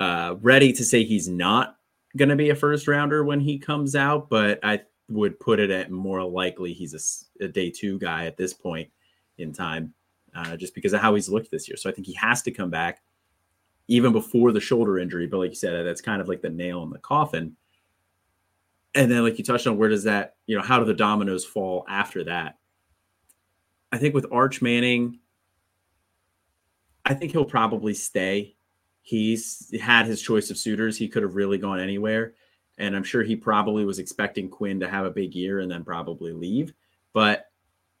uh, 0.00 0.36
ready 0.40 0.72
to 0.72 0.82
say 0.82 1.04
he's 1.04 1.28
not 1.28 1.76
going 2.16 2.30
to 2.30 2.36
be 2.36 2.48
a 2.48 2.54
first 2.54 2.88
rounder 2.88 3.22
when 3.22 3.38
he 3.38 3.58
comes 3.58 3.94
out, 3.94 4.30
but 4.30 4.60
I 4.62 4.80
would 5.10 5.38
put 5.38 5.60
it 5.60 5.70
at 5.70 5.90
more 5.90 6.24
likely 6.24 6.72
he's 6.72 7.28
a, 7.40 7.44
a 7.44 7.48
day 7.48 7.70
two 7.70 7.98
guy 7.98 8.24
at 8.24 8.38
this 8.38 8.54
point 8.54 8.88
in 9.36 9.52
time, 9.52 9.92
uh, 10.34 10.56
just 10.56 10.74
because 10.74 10.94
of 10.94 11.02
how 11.02 11.14
he's 11.14 11.28
looked 11.28 11.50
this 11.50 11.68
year. 11.68 11.76
So 11.76 11.90
I 11.90 11.92
think 11.92 12.06
he 12.06 12.14
has 12.14 12.40
to 12.42 12.50
come 12.50 12.70
back 12.70 13.02
even 13.88 14.12
before 14.12 14.52
the 14.52 14.60
shoulder 14.60 14.98
injury. 14.98 15.26
But 15.26 15.38
like 15.38 15.50
you 15.50 15.56
said, 15.56 15.84
that's 15.84 16.00
kind 16.00 16.22
of 16.22 16.28
like 16.28 16.40
the 16.40 16.48
nail 16.48 16.82
in 16.82 16.88
the 16.88 16.98
coffin. 16.98 17.56
And 18.94 19.10
then, 19.10 19.22
like 19.22 19.36
you 19.36 19.44
touched 19.44 19.66
on, 19.66 19.76
where 19.76 19.90
does 19.90 20.04
that, 20.04 20.36
you 20.46 20.56
know, 20.56 20.62
how 20.62 20.78
do 20.78 20.86
the 20.86 20.94
dominoes 20.94 21.44
fall 21.44 21.84
after 21.90 22.24
that? 22.24 22.56
I 23.90 23.98
think 23.98 24.14
with 24.14 24.26
Arch 24.30 24.60
Manning, 24.60 25.18
I 27.04 27.14
think 27.14 27.32
he'll 27.32 27.44
probably 27.44 27.94
stay. 27.94 28.54
He's 29.02 29.74
had 29.80 30.06
his 30.06 30.20
choice 30.20 30.50
of 30.50 30.58
suitors. 30.58 30.98
He 30.98 31.08
could 31.08 31.22
have 31.22 31.34
really 31.34 31.56
gone 31.56 31.80
anywhere. 31.80 32.34
And 32.76 32.94
I'm 32.94 33.02
sure 33.02 33.22
he 33.22 33.34
probably 33.34 33.84
was 33.84 33.98
expecting 33.98 34.50
Quinn 34.50 34.78
to 34.80 34.88
have 34.88 35.06
a 35.06 35.10
big 35.10 35.34
year 35.34 35.60
and 35.60 35.70
then 35.70 35.84
probably 35.84 36.32
leave. 36.32 36.74
But 37.12 37.46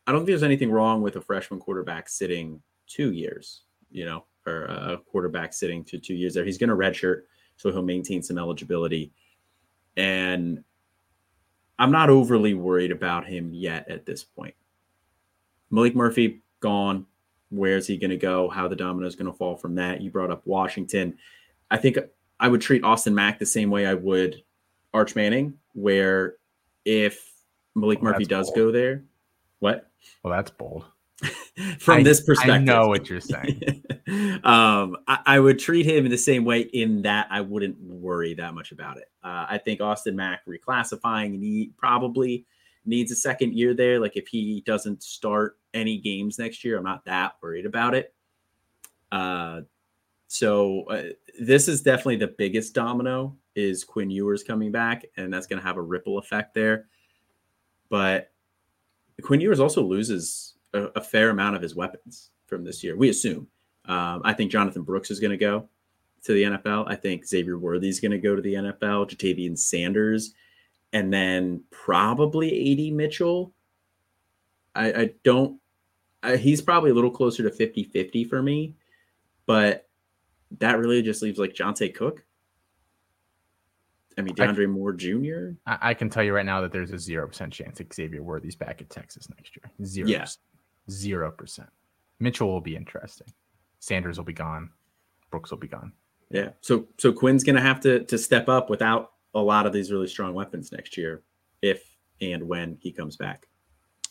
I 0.06 0.12
don't 0.12 0.20
think 0.20 0.28
there's 0.28 0.42
anything 0.42 0.70
wrong 0.70 1.02
with 1.02 1.16
a 1.16 1.20
freshman 1.20 1.60
quarterback 1.60 2.08
sitting 2.08 2.62
two 2.86 3.12
years, 3.12 3.62
you 3.90 4.04
know, 4.04 4.24
or 4.46 4.64
a 4.64 4.98
quarterback 5.10 5.52
sitting 5.52 5.84
to 5.84 5.98
two 5.98 6.14
years 6.14 6.34
there. 6.34 6.44
He's 6.44 6.58
going 6.58 6.70
to 6.70 6.76
redshirt, 6.76 7.22
so 7.56 7.72
he'll 7.72 7.82
maintain 7.82 8.22
some 8.22 8.38
eligibility. 8.38 9.12
And 9.96 10.62
I'm 11.78 11.90
not 11.90 12.10
overly 12.10 12.54
worried 12.54 12.92
about 12.92 13.26
him 13.26 13.52
yet 13.52 13.88
at 13.90 14.06
this 14.06 14.24
point. 14.24 14.54
Maalik 15.72 15.94
Murphy 15.94 16.42
gone. 16.60 17.06
Where's 17.50 17.86
he 17.86 17.96
going 17.96 18.10
to 18.10 18.16
go? 18.16 18.48
How 18.48 18.68
the 18.68 18.76
domino 18.76 19.06
is 19.06 19.16
going 19.16 19.30
to 19.30 19.36
fall 19.36 19.56
from 19.56 19.76
that? 19.76 20.02
You 20.02 20.10
brought 20.10 20.30
up 20.30 20.42
Washington. 20.46 21.16
I 21.70 21.78
think 21.78 21.98
I 22.38 22.48
would 22.48 22.60
treat 22.60 22.84
Austin 22.84 23.14
Mack 23.14 23.38
the 23.38 23.46
same 23.46 23.70
way 23.70 23.86
I 23.86 23.94
would 23.94 24.42
Arch 24.92 25.16
Manning, 25.16 25.54
where 25.74 26.36
if 26.84 27.32
Maalik 27.76 28.02
well, 28.02 28.12
Murphy 28.12 28.24
does 28.24 28.46
bold. 28.48 28.56
go 28.56 28.72
there, 28.72 29.04
what? 29.60 29.90
Well, 30.22 30.32
that's 30.32 30.50
bold. 30.50 30.84
From 31.80 31.98
I, 31.98 32.02
this 32.02 32.20
perspective, 32.20 32.54
I 32.54 32.58
know 32.58 32.88
what 32.88 33.10
you're 33.10 33.20
saying. 33.20 33.82
um, 34.44 34.96
I, 35.08 35.18
I, 35.26 35.40
would 35.40 35.58
treat 35.58 35.84
him 35.84 36.04
in 36.04 36.10
the 36.12 36.18
same 36.18 36.44
way. 36.44 36.60
In 36.60 37.02
that, 37.02 37.26
I 37.30 37.40
wouldn't 37.40 37.80
worry 37.80 38.34
that 38.34 38.54
much 38.54 38.70
about 38.70 38.98
it. 38.98 39.10
Uh, 39.24 39.46
I 39.50 39.58
think 39.58 39.80
Austin 39.80 40.14
Mack 40.14 40.46
reclassifying 40.46 41.34
and 41.34 41.42
he 41.42 41.72
probably 41.76 42.46
needs 42.88 43.12
a 43.12 43.16
second 43.16 43.54
year 43.54 43.74
there. 43.74 44.00
Like 44.00 44.16
if 44.16 44.28
he 44.28 44.62
doesn't 44.66 45.02
start 45.02 45.58
any 45.74 45.98
games 45.98 46.38
next 46.38 46.64
year, 46.64 46.78
I'm 46.78 46.84
not 46.84 47.04
that 47.04 47.34
worried 47.42 47.66
about 47.66 47.94
it. 47.94 48.14
Uh, 49.12 49.62
so 50.26 50.84
uh, 50.84 51.02
this 51.40 51.68
is 51.68 51.82
definitely 51.82 52.16
the 52.16 52.34
biggest 52.38 52.74
domino 52.74 53.36
is 53.54 53.84
Quinn 53.84 54.10
Ewers 54.10 54.42
coming 54.42 54.70
back, 54.70 55.04
and 55.16 55.32
that's 55.32 55.46
going 55.46 55.60
to 55.60 55.66
have 55.66 55.76
a 55.76 55.82
ripple 55.82 56.18
effect 56.18 56.54
there. 56.54 56.86
But 57.88 58.30
Quinn 59.22 59.40
Ewers 59.40 59.60
also 59.60 59.82
loses 59.82 60.54
a, 60.74 60.84
a, 60.96 61.00
fair 61.00 61.30
amount 61.30 61.56
of 61.56 61.62
his 61.62 61.74
weapons 61.74 62.30
from 62.46 62.62
this 62.62 62.84
year. 62.84 62.96
We 62.96 63.08
assume. 63.08 63.48
Um, 63.86 64.20
I 64.24 64.34
think 64.34 64.52
Jonathan 64.52 64.82
Brooks 64.82 65.10
is 65.10 65.18
going 65.18 65.30
to 65.30 65.38
go 65.38 65.68
to 66.24 66.32
the 66.32 66.42
NFL. 66.42 66.84
I 66.88 66.94
think 66.94 67.26
Xavier 67.26 67.58
Worthy 67.58 67.88
is 67.88 68.00
going 68.00 68.12
to 68.12 68.18
go 68.18 68.36
to 68.36 68.42
the 68.42 68.54
NFL. 68.54 69.10
Ja'Tavion 69.10 69.58
Sanders, 69.58 70.34
and 70.92 71.12
then 71.12 71.62
probably 71.70 72.72
Ad 72.72 72.94
Mitchell. 72.94 73.52
I, 74.74 74.92
I 74.92 75.10
don't. 75.24 75.60
I, 76.22 76.36
he's 76.36 76.60
probably 76.60 76.90
a 76.90 76.94
little 76.94 77.10
closer 77.10 77.48
to 77.48 77.50
50-50 77.50 78.28
for 78.28 78.42
me, 78.42 78.74
but 79.46 79.88
that 80.58 80.78
really 80.78 81.02
just 81.02 81.22
leaves 81.22 81.38
like 81.38 81.54
Johntay 81.54 81.94
Cook. 81.94 82.24
I 84.16 84.22
mean, 84.22 84.34
DeAndre 84.34 84.64
I, 84.64 84.66
Moore 84.66 84.92
Jr. 84.92 85.50
I, 85.66 85.90
I, 85.90 85.94
can 85.94 86.10
tell 86.10 86.24
you 86.24 86.34
right 86.34 86.44
now 86.44 86.60
that 86.60 86.72
there's 86.72 86.90
a 86.90 86.98
zero 86.98 87.28
percent 87.28 87.52
chance 87.52 87.78
that 87.78 87.94
Xavier 87.94 88.22
Worthy's 88.22 88.56
back 88.56 88.80
at 88.80 88.90
Texas 88.90 89.28
next 89.30 89.56
year. 89.56 89.70
Zero. 89.86 90.08
Yeah. 90.08 90.26
Zero 90.90 91.30
percent. 91.30 91.68
Mitchell 92.18 92.48
will 92.48 92.60
be 92.60 92.74
interesting. 92.74 93.28
Sanders 93.78 94.18
will 94.18 94.24
be 94.24 94.32
gone. 94.32 94.70
Brooks 95.30 95.52
will 95.52 95.58
be 95.58 95.68
gone. 95.68 95.92
Yeah. 96.30 96.50
So 96.62 96.88
so 96.98 97.12
Quinn's 97.12 97.44
gonna 97.44 97.60
have 97.60 97.78
to 97.80 98.04
to 98.04 98.18
step 98.18 98.48
up 98.48 98.68
without 98.68 99.12
a 99.38 99.42
lot 99.42 99.66
of 99.66 99.72
these 99.72 99.90
really 99.92 100.08
strong 100.08 100.34
weapons 100.34 100.72
next 100.72 100.96
year, 100.96 101.22
if 101.62 101.96
and 102.20 102.46
when 102.46 102.76
he 102.80 102.92
comes 102.92 103.16
back. 103.16 103.46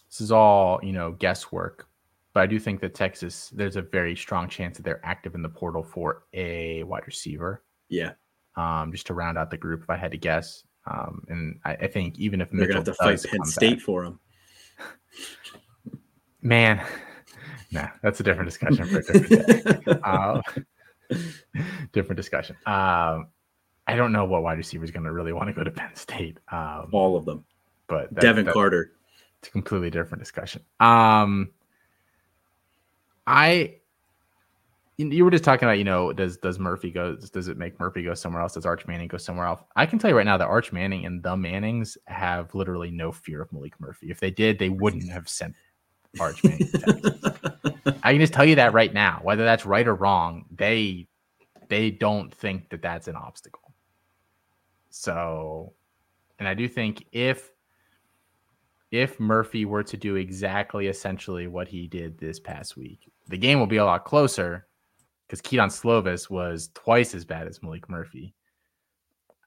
This 0.09 0.21
is 0.21 0.31
all 0.31 0.79
you 0.83 0.93
know 0.93 1.11
guesswork, 1.11 1.87
but 2.33 2.41
I 2.41 2.45
do 2.45 2.59
think 2.59 2.81
that 2.81 2.93
Texas, 2.93 3.49
there's 3.49 3.75
a 3.75 3.81
very 3.81 4.15
strong 4.15 4.47
chance 4.47 4.77
that 4.77 4.83
they're 4.83 5.03
active 5.03 5.35
in 5.35 5.41
the 5.41 5.49
portal 5.49 5.83
for 5.83 6.25
a 6.33 6.83
wide 6.83 7.07
receiver. 7.07 7.63
Yeah. 7.89 8.11
Um, 8.55 8.91
just 8.91 9.07
to 9.07 9.13
round 9.13 9.37
out 9.37 9.51
the 9.51 9.57
group, 9.57 9.83
if 9.83 9.89
I 9.89 9.97
had 9.97 10.11
to 10.11 10.17
guess. 10.17 10.63
Um, 10.85 11.23
and 11.29 11.59
I, 11.65 11.73
I 11.73 11.87
think 11.87 12.17
even 12.17 12.41
if 12.41 12.49
they're 12.49 12.67
going 12.67 12.69
to 12.69 12.75
have 12.75 12.85
to 12.85 12.93
fight 12.93 13.23
Penn 13.23 13.43
State 13.43 13.77
back, 13.77 13.81
for 13.81 14.03
him, 14.03 14.19
man, 16.41 16.79
nah, 17.71 17.87
that's 18.01 18.19
a 18.19 18.23
different 18.23 18.47
discussion 18.47 18.85
for 18.85 18.99
a 18.99 19.03
different 19.03 19.85
day. 19.85 19.99
uh, 20.03 20.41
different 21.91 22.17
discussion. 22.17 22.55
Um, 22.65 23.29
I 23.87 23.95
don't 23.95 24.11
know 24.11 24.25
what 24.25 24.43
wide 24.43 24.57
receiver 24.57 24.83
is 24.83 24.91
going 24.91 25.05
to 25.05 25.11
really 25.11 25.33
want 25.33 25.47
to 25.47 25.53
go 25.53 25.63
to 25.63 25.71
Penn 25.79 25.95
State. 25.95 26.39
Um, 26.51 26.89
All 26.91 27.15
of 27.15 27.25
them, 27.25 27.45
but 27.87 28.13
that, 28.13 28.21
Devin 28.21 28.45
that, 28.45 28.53
Carter. 28.53 28.91
It's 29.39 29.49
a 29.49 29.51
completely 29.51 29.89
different 29.89 30.21
discussion. 30.21 30.63
Um, 30.79 31.51
I 33.27 33.75
you 34.97 35.23
were 35.23 35.31
just 35.31 35.43
talking 35.43 35.67
about, 35.67 35.77
you 35.77 35.83
know, 35.83 36.11
does 36.11 36.37
does 36.37 36.57
Murphy 36.57 36.89
go? 36.89 37.15
Does 37.15 37.47
it 37.47 37.57
make 37.57 37.79
Murphy 37.79 38.01
go 38.01 38.15
somewhere 38.15 38.41
else? 38.41 38.55
Does 38.55 38.65
Arch 38.65 38.87
Manning 38.87 39.07
go 39.07 39.17
somewhere 39.17 39.45
else? 39.45 39.61
I 39.75 39.85
can 39.85 39.99
tell 39.99 40.09
you 40.09 40.17
right 40.17 40.25
now 40.25 40.37
that 40.37 40.47
Arch 40.47 40.73
Manning 40.73 41.05
and 41.05 41.21
the 41.21 41.37
Mannings 41.37 41.99
have 42.05 42.55
literally 42.55 42.89
no 42.89 43.11
fear 43.11 43.41
of 43.41 43.49
Maalik 43.51 43.73
Murphy. 43.79 44.09
If 44.09 44.19
they 44.19 44.31
did, 44.31 44.57
they 44.57 44.69
wouldn't 44.69 45.09
have 45.11 45.29
sent 45.29 45.53
Arch 46.19 46.43
Manning. 46.43 46.71
I 48.01 48.13
can 48.13 48.19
just 48.19 48.33
tell 48.33 48.45
you 48.45 48.55
that 48.55 48.73
right 48.73 48.91
now, 48.91 49.19
whether 49.21 49.45
that's 49.45 49.67
right 49.67 49.87
or 49.87 49.93
wrong, 49.93 50.45
they 50.55 51.07
they 51.69 51.91
don't 51.91 52.33
think 52.33 52.69
that 52.69 52.81
that's 52.81 53.07
an 53.07 53.15
obstacle. 53.15 53.66
So, 54.99 55.73
and 56.39 56.47
I 56.47 56.53
do 56.55 56.67
think 56.67 57.05
if 57.11 57.51
if 58.89 59.19
Murphy 59.19 59.65
were 59.65 59.83
to 59.83 59.97
do 59.97 60.15
exactly 60.15 60.87
essentially 60.87 61.47
what 61.47 61.67
he 61.67 61.87
did 61.87 62.17
this 62.17 62.39
past 62.39 62.75
week, 62.77 63.11
the 63.27 63.37
game 63.37 63.59
will 63.59 63.67
be 63.67 63.77
a 63.77 63.85
lot 63.85 64.05
closer 64.05 64.65
because 65.27 65.41
Kedon 65.41 65.69
Slovis 65.69 66.29
was 66.29 66.69
twice 66.73 67.13
as 67.13 67.25
bad 67.25 67.47
as 67.47 67.59
Maalik 67.59 67.89
Murphy. 67.89 68.33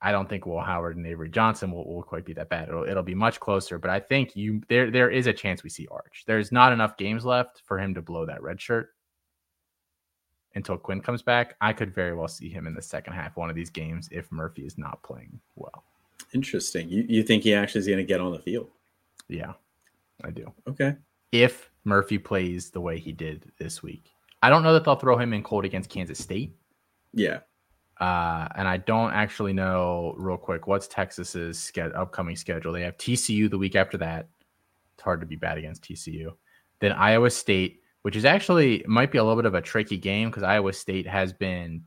I 0.02 0.12
don't 0.12 0.28
think 0.28 0.46
Will 0.46 0.60
Howard 0.60 0.96
and 0.96 1.06
Avery 1.06 1.28
Johnson 1.28 1.72
will, 1.72 1.86
will 1.86 2.02
quite 2.02 2.24
be 2.24 2.32
that 2.34 2.48
bad. 2.48 2.68
It'll, 2.68 2.84
it'll 2.84 3.02
be 3.02 3.14
much 3.14 3.40
closer, 3.40 3.78
but 3.78 3.90
I 3.90 3.98
think 3.98 4.36
you 4.36 4.62
there 4.68 4.90
there 4.90 5.10
is 5.10 5.26
a 5.26 5.32
chance 5.32 5.64
we 5.64 5.70
see 5.70 5.88
Arch. 5.90 6.22
There's 6.26 6.52
not 6.52 6.72
enough 6.72 6.96
games 6.96 7.24
left 7.24 7.62
for 7.66 7.78
him 7.78 7.94
to 7.94 8.02
blow 8.02 8.24
that 8.26 8.42
red 8.42 8.60
shirt 8.60 8.90
until 10.54 10.76
Quinn 10.76 11.00
comes 11.00 11.22
back. 11.22 11.56
I 11.60 11.72
could 11.72 11.94
very 11.94 12.14
well 12.14 12.28
see 12.28 12.48
him 12.48 12.66
in 12.66 12.74
the 12.74 12.82
second 12.82 13.14
half 13.14 13.36
one 13.36 13.50
of 13.50 13.56
these 13.56 13.70
games 13.70 14.08
if 14.10 14.30
Murphy 14.32 14.62
is 14.62 14.78
not 14.78 15.02
playing 15.02 15.40
well. 15.56 15.84
Interesting. 16.32 16.88
You 16.88 17.04
you 17.08 17.22
think 17.22 17.42
he 17.42 17.54
actually 17.54 17.80
is 17.80 17.86
going 17.86 17.98
to 17.98 18.04
get 18.04 18.20
on 18.20 18.32
the 18.32 18.38
field? 18.38 18.70
Yeah, 19.28 19.52
I 20.24 20.30
do. 20.30 20.52
Okay. 20.68 20.96
If 21.32 21.70
Murphy 21.84 22.18
plays 22.18 22.70
the 22.70 22.80
way 22.80 22.98
he 22.98 23.12
did 23.12 23.50
this 23.58 23.82
week, 23.82 24.10
I 24.42 24.50
don't 24.50 24.62
know 24.62 24.72
that 24.72 24.84
they'll 24.84 24.96
throw 24.96 25.16
him 25.16 25.32
in 25.32 25.42
cold 25.42 25.64
against 25.64 25.90
Kansas 25.90 26.18
State. 26.18 26.54
Yeah. 27.12 27.40
Uh, 28.00 28.48
and 28.56 28.66
I 28.66 28.78
don't 28.78 29.12
actually 29.12 29.52
know 29.52 30.14
real 30.16 30.38
quick 30.38 30.66
what's 30.66 30.88
Texas's 30.88 31.58
ske- 31.58 31.94
upcoming 31.94 32.34
schedule. 32.34 32.72
They 32.72 32.82
have 32.82 32.96
TCU 32.96 33.50
the 33.50 33.58
week 33.58 33.76
after 33.76 33.98
that. 33.98 34.28
It's 34.94 35.02
hard 35.02 35.20
to 35.20 35.26
be 35.26 35.36
bad 35.36 35.58
against 35.58 35.82
TCU. 35.82 36.32
Then 36.80 36.92
Iowa 36.92 37.30
State, 37.30 37.79
which 38.02 38.16
is 38.16 38.24
actually 38.24 38.84
might 38.86 39.12
be 39.12 39.18
a 39.18 39.22
little 39.22 39.36
bit 39.36 39.46
of 39.46 39.54
a 39.54 39.60
tricky 39.60 39.96
game 39.96 40.30
because 40.30 40.42
Iowa 40.42 40.72
State 40.72 41.06
has 41.06 41.32
been 41.32 41.84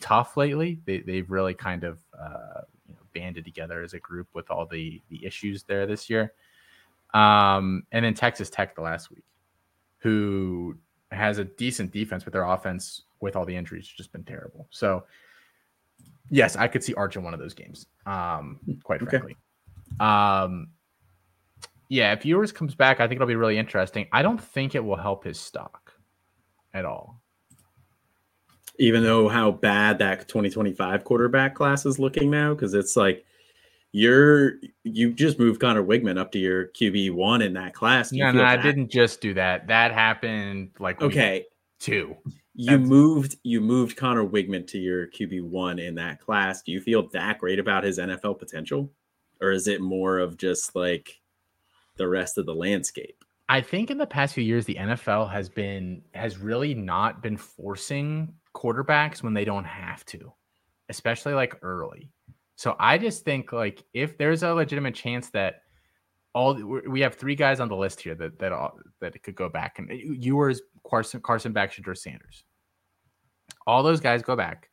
tough 0.00 0.36
lately. 0.36 0.80
They, 0.84 1.00
they've 1.00 1.30
really 1.30 1.54
kind 1.54 1.84
of 1.84 1.98
uh, 2.18 2.62
you 2.86 2.94
know, 2.94 3.00
banded 3.14 3.44
together 3.44 3.82
as 3.82 3.94
a 3.94 3.98
group 3.98 4.28
with 4.34 4.50
all 4.50 4.66
the 4.66 5.00
the 5.08 5.24
issues 5.24 5.62
there 5.64 5.86
this 5.86 6.08
year. 6.08 6.32
Um, 7.14 7.84
and 7.92 8.04
then 8.04 8.14
Texas 8.14 8.50
Tech 8.50 8.74
the 8.74 8.82
last 8.82 9.10
week, 9.10 9.24
who 9.98 10.76
has 11.10 11.38
a 11.38 11.44
decent 11.44 11.92
defense, 11.92 12.24
but 12.24 12.32
their 12.32 12.44
offense 12.44 13.02
with 13.20 13.36
all 13.36 13.44
the 13.44 13.56
injuries 13.56 13.86
just 13.86 14.12
been 14.12 14.24
terrible. 14.24 14.66
So, 14.70 15.04
yes, 16.30 16.56
I 16.56 16.68
could 16.68 16.84
see 16.84 16.94
Arch 16.94 17.16
in 17.16 17.22
one 17.22 17.32
of 17.32 17.40
those 17.40 17.54
games. 17.54 17.86
Um, 18.04 18.60
quite 18.82 19.02
okay. 19.02 19.18
frankly. 19.18 19.36
Um, 20.00 20.68
yeah, 21.88 22.12
if 22.12 22.24
Ewers 22.24 22.52
comes 22.52 22.74
back, 22.74 23.00
I 23.00 23.06
think 23.06 23.16
it'll 23.16 23.28
be 23.28 23.36
really 23.36 23.58
interesting. 23.58 24.06
I 24.12 24.22
don't 24.22 24.40
think 24.40 24.74
it 24.74 24.84
will 24.84 24.96
help 24.96 25.24
his 25.24 25.38
stock 25.38 25.92
at 26.74 26.84
all. 26.84 27.20
Even 28.78 29.02
though 29.02 29.28
how 29.28 29.52
bad 29.52 29.98
that 29.98 30.28
2025 30.28 31.04
quarterback 31.04 31.54
class 31.54 31.86
is 31.86 31.98
looking 31.98 32.30
now, 32.30 32.52
because 32.52 32.74
it's 32.74 32.96
like 32.96 33.24
you're 33.92 34.54
you 34.84 35.14
just 35.14 35.38
moved 35.38 35.60
Conner 35.60 35.82
Weigman 35.82 36.18
up 36.18 36.30
to 36.32 36.38
your 36.38 36.66
QB 36.68 37.12
one 37.12 37.40
in 37.40 37.54
that 37.54 37.72
class. 37.72 38.12
No, 38.12 38.30
no, 38.32 38.44
I 38.44 38.56
didn't 38.56 38.90
just 38.90 39.22
do 39.22 39.32
that. 39.34 39.66
That 39.68 39.92
happened 39.92 40.72
like 40.78 41.00
okay 41.00 41.46
two. 41.80 42.16
You 42.54 42.76
That's... 42.76 42.88
moved 42.88 43.36
you 43.44 43.62
moved 43.62 43.96
Conner 43.96 44.26
Weigman 44.26 44.66
to 44.68 44.78
your 44.78 45.06
QB 45.06 45.42
one 45.42 45.78
in 45.78 45.94
that 45.94 46.20
class. 46.20 46.60
Do 46.60 46.72
you 46.72 46.80
feel 46.82 47.08
that 47.10 47.38
great 47.38 47.58
about 47.58 47.84
his 47.84 47.98
NFL 47.98 48.38
potential? 48.38 48.90
or 49.40 49.50
is 49.50 49.68
it 49.68 49.80
more 49.80 50.18
of 50.18 50.36
just 50.36 50.74
like 50.74 51.20
the 51.96 52.08
rest 52.08 52.38
of 52.38 52.46
the 52.46 52.54
landscape? 52.54 53.24
I 53.48 53.60
think 53.60 53.90
in 53.90 53.98
the 53.98 54.06
past 54.06 54.34
few 54.34 54.42
years, 54.44 54.64
the 54.64 54.74
NFL 54.74 55.30
has 55.30 55.48
been 55.48 56.02
has 56.14 56.38
really 56.38 56.74
not 56.74 57.22
been 57.22 57.36
forcing 57.36 58.34
quarterbacks 58.54 59.22
when 59.22 59.34
they 59.34 59.44
don't 59.44 59.64
have 59.64 60.04
to, 60.06 60.32
especially 60.88 61.34
like 61.34 61.56
early. 61.62 62.10
So 62.56 62.74
I 62.78 62.98
just 62.98 63.24
think 63.24 63.52
like 63.52 63.84
if 63.94 64.18
there's 64.18 64.42
a 64.42 64.52
legitimate 64.52 64.94
chance 64.94 65.30
that 65.30 65.62
all 66.34 66.54
we 66.88 67.00
have 67.00 67.14
three 67.14 67.34
guys 67.34 67.60
on 67.60 67.68
the 67.68 67.76
list 67.76 68.00
here 68.00 68.14
that 68.16 68.38
that 68.40 68.52
all, 68.52 68.78
that 69.00 69.22
could 69.22 69.36
go 69.36 69.48
back 69.48 69.78
and 69.78 69.90
Ewers 69.90 70.60
Carson 70.86 71.20
Carson 71.20 71.54
Shedeur 71.54 71.96
Sanders. 71.96 72.44
All 73.66 73.82
those 73.82 74.00
guys 74.00 74.22
go 74.22 74.36
back, 74.36 74.70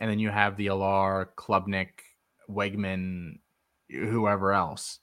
and 0.00 0.10
then 0.10 0.18
you 0.18 0.30
have 0.30 0.56
the 0.56 0.66
Alar, 0.66 1.26
Klubnik, 1.36 1.90
Weigman, 2.48 3.38
whoever 3.90 4.52
else. 4.52 5.00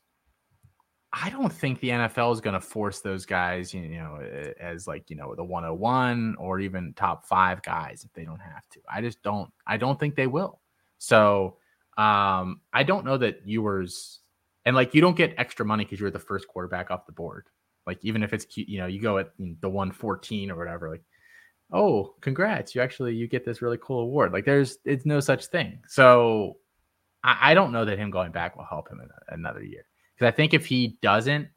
I 1.14 1.30
don't 1.30 1.52
think 1.52 1.80
the 1.80 1.90
NFL 1.90 2.34
is 2.34 2.42
going 2.42 2.54
to 2.54 2.62
force 2.62 3.02
those 3.02 3.26
guys, 3.26 3.74
you 3.74 3.82
know, 3.90 4.20
as 4.60 4.88
like, 4.88 5.10
you 5.10 5.18
know, 5.18 5.36
the 5.36 5.44
101 5.44 6.36
or 6.40 6.60
even 6.62 6.94
top 6.94 7.26
5 7.26 7.62
guys 7.64 8.06
if 8.06 8.14
they 8.14 8.24
don't 8.24 8.40
have 8.40 8.68
to. 8.70 8.80
I 8.90 9.02
just 9.02 9.22
don't 9.22 9.52
I 9.68 9.78
don't 9.78 10.00
think 10.00 10.16
they 10.16 10.28
will. 10.28 10.62
So, 11.00 11.58
um 11.98 12.62
I 12.72 12.84
don't 12.84 13.06
know 13.06 13.18
that 13.18 13.42
you 13.46 13.62
were, 13.62 13.86
and 14.66 14.76
like 14.76 14.94
you 14.94 15.02
don't 15.02 15.18
get 15.18 15.34
extra 15.38 15.66
money 15.66 15.84
cuz 15.84 16.00
you're 16.00 16.12
the 16.12 16.20
first 16.20 16.48
quarterback 16.48 16.92
off 16.92 17.06
the 17.06 17.12
board. 17.12 17.48
Like 17.86 18.00
even 18.04 18.24
if 18.24 18.32
it's 18.32 18.46
you 18.56 18.80
know, 18.80 18.88
you 18.88 19.02
go 19.02 19.18
at 19.18 19.32
the 19.38 19.70
114 19.70 20.50
or 20.50 20.58
whatever 20.58 20.90
like 20.90 21.04
oh, 21.74 22.16
congrats, 22.22 22.76
you 22.76 22.82
actually 22.82 23.16
you 23.16 23.28
get 23.28 23.46
this 23.46 23.62
really 23.62 23.78
cool 23.82 24.02
award. 24.02 24.34
Like 24.34 24.46
there's 24.46 24.78
it's 24.86 25.06
no 25.06 25.20
such 25.20 25.48
thing. 25.48 25.80
So, 25.88 26.58
I, 27.24 27.52
I 27.52 27.54
don't 27.54 27.72
know 27.72 27.86
that 27.86 28.00
him 28.00 28.12
going 28.12 28.32
back 28.32 28.56
will 28.56 28.66
help 28.66 28.90
him 28.90 29.02
in 29.02 29.10
another 29.30 29.64
year. 29.64 29.86
Because 30.22 30.34
I 30.34 30.36
think 30.36 30.54
if 30.54 30.68
he 30.68 31.00
doesn't, 31.02 31.48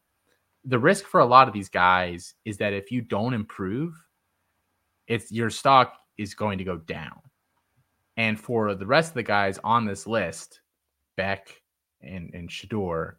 the 0.65 0.79
risk 0.79 1.05
for 1.05 1.21
a 1.21 1.27
lot 1.27 1.49
of 1.49 1.53
these 1.53 1.69
guys 1.69 2.33
is 2.47 2.57
that 2.57 2.73
if 2.73 2.91
you 2.91 3.03
don't 3.03 3.35
improve, 3.35 3.93
it's 5.07 5.31
your 5.31 5.51
stock 5.51 5.99
is 6.17 6.33
going 6.33 6.57
to 6.57 6.65
go 6.65 6.79
down. 6.79 7.21
And 8.17 8.41
for 8.41 8.75
the 8.75 8.87
rest 8.87 9.11
of 9.11 9.17
the 9.17 9.23
guys 9.23 9.59
on 9.63 9.85
this 9.85 10.07
list, 10.07 10.63
Beck 11.19 11.61
and, 12.01 12.31
and 12.33 12.49
Shedeur, 12.49 13.17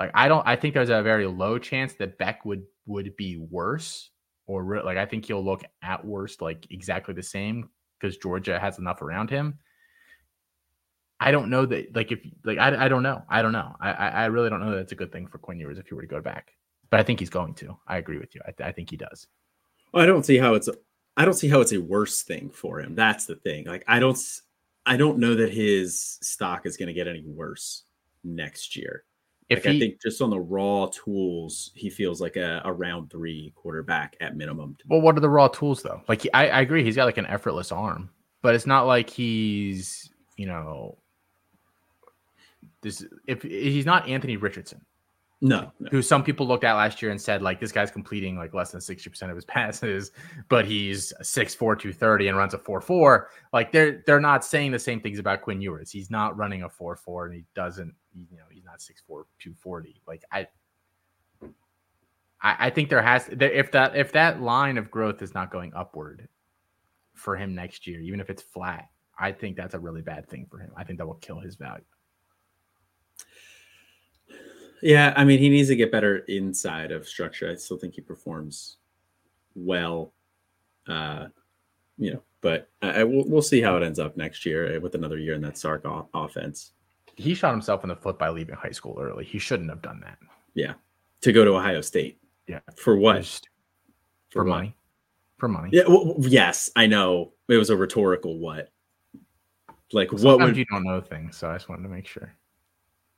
like 0.00 0.10
I 0.14 0.26
don't 0.26 0.44
I 0.44 0.56
think 0.56 0.74
there's 0.74 0.90
a 0.90 1.00
very 1.00 1.28
low 1.28 1.58
chance 1.58 1.92
that 1.94 2.18
Beck 2.18 2.44
would 2.44 2.64
would 2.86 3.16
be 3.16 3.36
worse 3.36 4.10
or 4.48 4.64
re- 4.64 4.82
like 4.82 4.98
I 4.98 5.06
think 5.06 5.26
he'll 5.26 5.44
look 5.44 5.62
at 5.80 6.04
worst 6.04 6.42
like 6.42 6.66
exactly 6.70 7.14
the 7.14 7.22
same 7.22 7.68
because 8.00 8.16
Georgia 8.16 8.58
has 8.58 8.80
enough 8.80 9.00
around 9.00 9.30
him. 9.30 9.60
I 11.20 11.30
don't 11.30 11.50
know 11.50 11.66
that 11.66 11.94
like 11.96 12.12
if 12.12 12.20
like 12.44 12.58
I, 12.58 12.84
I 12.84 12.88
don't 12.88 13.02
know. 13.02 13.22
I 13.28 13.42
don't 13.42 13.52
know. 13.52 13.74
I 13.80 13.90
I 13.90 14.26
really 14.26 14.50
don't 14.50 14.60
know 14.60 14.70
that 14.70 14.78
it's 14.78 14.92
a 14.92 14.96
good 14.96 15.12
thing 15.12 15.26
for 15.26 15.38
Quinn 15.38 15.58
Ewers 15.58 15.78
if 15.78 15.88
he 15.88 15.94
were 15.94 16.02
to 16.02 16.08
go 16.08 16.20
back. 16.20 16.52
But 16.90 17.00
I 17.00 17.02
think 17.02 17.20
he's 17.20 17.30
going 17.30 17.54
to. 17.54 17.76
I 17.86 17.98
agree 17.98 18.18
with 18.18 18.34
you. 18.34 18.40
I, 18.46 18.68
I 18.68 18.72
think 18.72 18.90
he 18.90 18.96
does. 18.96 19.26
Well, 19.92 20.02
I 20.02 20.06
don't 20.06 20.24
see 20.24 20.38
how 20.38 20.54
it's 20.54 20.68
a, 20.68 20.74
I 21.16 21.24
don't 21.24 21.34
see 21.34 21.48
how 21.48 21.60
it's 21.60 21.72
a 21.72 21.80
worse 21.80 22.22
thing 22.22 22.50
for 22.50 22.80
him. 22.80 22.94
That's 22.94 23.26
the 23.26 23.36
thing. 23.36 23.66
Like 23.66 23.84
I 23.88 23.98
don't 23.98 24.18
I 24.86 24.96
don't 24.96 25.18
know 25.18 25.34
that 25.34 25.52
his 25.52 26.18
stock 26.22 26.66
is 26.66 26.76
going 26.76 26.86
to 26.86 26.94
get 26.94 27.08
any 27.08 27.22
worse 27.26 27.82
next 28.24 28.76
year. 28.76 29.04
If 29.48 29.64
like, 29.64 29.72
he, 29.72 29.76
I 29.76 29.80
think 29.80 30.02
just 30.02 30.22
on 30.22 30.30
the 30.30 30.40
raw 30.40 30.86
tools, 30.86 31.72
he 31.74 31.90
feels 31.90 32.20
like 32.20 32.36
a, 32.36 32.60
a 32.64 32.72
round 32.72 33.10
three 33.10 33.52
quarterback 33.56 34.16
at 34.20 34.36
minimum. 34.36 34.76
Well, 34.86 35.00
what 35.00 35.16
are 35.16 35.20
the 35.20 35.28
raw 35.28 35.48
tools 35.48 35.82
though? 35.82 36.02
Like 36.06 36.26
I, 36.32 36.48
I 36.48 36.60
agree, 36.60 36.84
he's 36.84 36.96
got 36.96 37.06
like 37.06 37.18
an 37.18 37.26
effortless 37.26 37.72
arm, 37.72 38.10
but 38.42 38.54
it's 38.54 38.66
not 38.66 38.86
like 38.86 39.10
he's 39.10 40.10
you 40.36 40.46
know 40.46 40.98
this 42.82 43.04
if 43.26 43.42
he's 43.42 43.86
not 43.86 44.08
Anthony 44.08 44.36
Richardson. 44.36 44.84
No, 45.40 45.72
no, 45.78 45.88
who 45.90 46.02
some 46.02 46.24
people 46.24 46.48
looked 46.48 46.64
at 46.64 46.74
last 46.74 47.00
year 47.00 47.12
and 47.12 47.20
said 47.20 47.42
like 47.42 47.60
this 47.60 47.70
guy's 47.70 47.92
completing 47.92 48.36
like 48.36 48.54
less 48.54 48.72
than 48.72 48.80
60% 48.80 49.30
of 49.30 49.36
his 49.36 49.44
passes, 49.44 50.10
but 50.48 50.64
he's 50.64 51.12
6'4, 51.22 51.58
230 51.58 52.26
and 52.26 52.36
runs 52.36 52.54
a 52.54 52.58
4-4. 52.58 53.26
Like 53.52 53.70
they're 53.70 54.02
they're 54.04 54.20
not 54.20 54.44
saying 54.44 54.72
the 54.72 54.80
same 54.80 55.00
things 55.00 55.20
about 55.20 55.42
Quinn 55.42 55.60
Ewers. 55.60 55.92
He's 55.92 56.10
not 56.10 56.36
running 56.36 56.64
a 56.64 56.68
4-4 56.68 57.26
and 57.26 57.34
he 57.34 57.44
doesn't, 57.54 57.94
you 58.16 58.36
know, 58.36 58.44
he's 58.50 58.64
not 58.64 58.80
6'4, 58.80 59.24
240. 59.38 60.02
Like 60.08 60.24
I 60.32 60.48
I, 62.40 62.56
I 62.66 62.70
think 62.70 62.88
there 62.88 63.02
has 63.02 63.28
if 63.28 63.70
that 63.72 63.96
if 63.96 64.12
that 64.12 64.42
line 64.42 64.76
of 64.76 64.90
growth 64.90 65.22
is 65.22 65.34
not 65.34 65.50
going 65.50 65.72
upward 65.74 66.28
for 67.14 67.36
him 67.36 67.54
next 67.54 67.86
year, 67.86 68.00
even 68.00 68.20
if 68.20 68.30
it's 68.30 68.42
flat, 68.42 68.88
I 69.18 69.32
think 69.32 69.56
that's 69.56 69.74
a 69.74 69.78
really 69.78 70.02
bad 70.02 70.28
thing 70.28 70.46
for 70.50 70.58
him. 70.58 70.70
I 70.76 70.84
think 70.84 70.98
that 70.98 71.06
will 71.06 71.14
kill 71.14 71.40
his 71.40 71.56
value. 71.56 71.84
Yeah, 74.82 75.12
I 75.16 75.24
mean, 75.24 75.38
he 75.38 75.48
needs 75.48 75.68
to 75.68 75.76
get 75.76 75.92
better 75.92 76.18
inside 76.18 76.92
of 76.92 77.08
structure. 77.08 77.50
I 77.50 77.56
still 77.56 77.76
think 77.76 77.94
he 77.94 78.00
performs 78.00 78.76
well, 79.54 80.12
uh, 80.86 81.26
you 81.96 82.14
know, 82.14 82.22
but 82.40 82.68
I, 82.82 83.00
I 83.00 83.04
we'll, 83.04 83.24
we'll, 83.26 83.42
see 83.42 83.60
how 83.60 83.76
it 83.76 83.82
ends 83.82 83.98
up 83.98 84.16
next 84.16 84.46
year 84.46 84.76
uh, 84.76 84.80
with 84.80 84.94
another 84.94 85.18
year 85.18 85.34
in 85.34 85.42
that 85.42 85.58
Sark 85.58 85.84
o- 85.84 86.08
offense. 86.14 86.72
He 87.16 87.34
shot 87.34 87.50
himself 87.50 87.82
in 87.82 87.88
the 87.88 87.96
foot 87.96 88.18
by 88.18 88.28
leaving 88.28 88.54
high 88.54 88.70
school 88.70 88.96
early. 89.00 89.24
He 89.24 89.38
shouldn't 89.38 89.70
have 89.70 89.82
done 89.82 90.00
that. 90.00 90.18
Yeah, 90.54 90.74
to 91.22 91.32
go 91.32 91.44
to 91.44 91.56
Ohio 91.56 91.80
State. 91.80 92.18
Yeah, 92.46 92.60
for 92.76 92.96
what? 92.96 93.26
For, 93.26 93.40
for 94.30 94.44
money. 94.44 94.76
For 95.38 95.48
money. 95.48 95.70
Yeah. 95.72 95.84
Well, 95.88 96.14
yes, 96.20 96.70
I 96.76 96.86
know 96.86 97.32
it 97.48 97.56
was 97.56 97.70
a 97.70 97.76
rhetorical 97.76 98.38
what. 98.38 98.70
Like 99.92 100.12
well, 100.12 100.38
what 100.38 100.40
would 100.40 100.56
you 100.56 100.66
don't 100.66 100.84
know 100.84 101.00
things, 101.00 101.36
so 101.36 101.48
I 101.48 101.54
just 101.54 101.68
wanted 101.68 101.84
to 101.84 101.88
make 101.88 102.06
sure. 102.06 102.32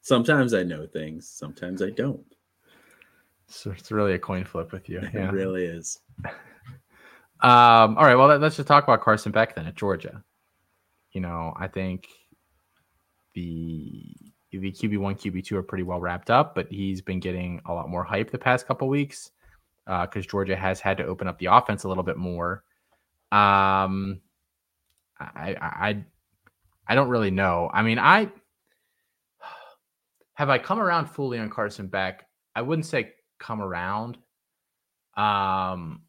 Sometimes 0.03 0.55
I 0.55 0.63
know 0.63 0.87
things, 0.87 1.29
sometimes 1.29 1.83
I 1.83 1.91
don't. 1.91 2.25
So 3.49 3.71
it's 3.73 3.91
really 3.91 4.15
a 4.15 4.19
coin 4.19 4.45
flip 4.45 4.73
with 4.73 4.89
you. 4.89 5.01
Yeah. 5.15 5.29
It 5.29 5.33
really 5.33 5.65
is. 5.65 5.99
Um, 7.43 7.97
all 7.97 8.05
right. 8.05 8.17
Well, 8.17 8.37
let's 8.37 8.57
just 8.57 8.69
talk 8.69 8.85
about 8.85 9.01
Carson 9.01 9.33
Beck 9.33 9.55
then 9.55 9.65
at 9.67 9.75
Georgia. 9.75 10.23
You 11.13 11.23
know, 11.23 11.55
I 11.59 11.69
think 11.69 12.07
the 13.35 14.15
the 14.51 14.71
QB 14.73 14.99
one, 14.99 15.15
QB 15.15 15.45
two 15.45 15.57
are 15.57 15.63
pretty 15.63 15.85
well 15.85 16.01
wrapped 16.01 16.31
up, 16.31 16.55
but 16.55 16.71
he's 16.71 17.01
been 17.01 17.19
getting 17.19 17.63
a 17.65 17.73
lot 17.73 17.89
more 17.89 18.05
hype 18.05 18.31
the 18.31 18.39
past 18.39 18.67
couple 18.67 18.89
weeks 18.89 19.31
because 19.87 20.25
uh, 20.27 20.29
Georgia 20.29 20.55
has 20.55 20.81
had 20.81 20.99
to 20.99 21.07
open 21.07 21.27
up 21.29 21.39
the 21.39 21.47
offense 21.47 21.85
a 21.85 21.89
little 21.89 22.03
bit 22.05 22.19
more. 22.19 22.63
Um, 23.33 24.21
I, 25.19 25.57
I 25.61 26.05
I 26.87 26.95
don't 26.95 27.09
really 27.09 27.31
know. 27.31 27.71
I 27.73 27.83
mean, 27.83 27.99
I 27.99 28.31
have 30.41 30.49
I 30.49 30.57
come 30.57 30.79
around 30.79 31.05
fully 31.05 31.39
on 31.39 31.51
Carson 31.51 31.87
Beck? 31.87 32.27
I 32.57 32.63
wouldn't 32.63 32.87
say 32.87 33.13
come 33.39 33.61
around. 33.61 34.17
Um, 35.15 36.01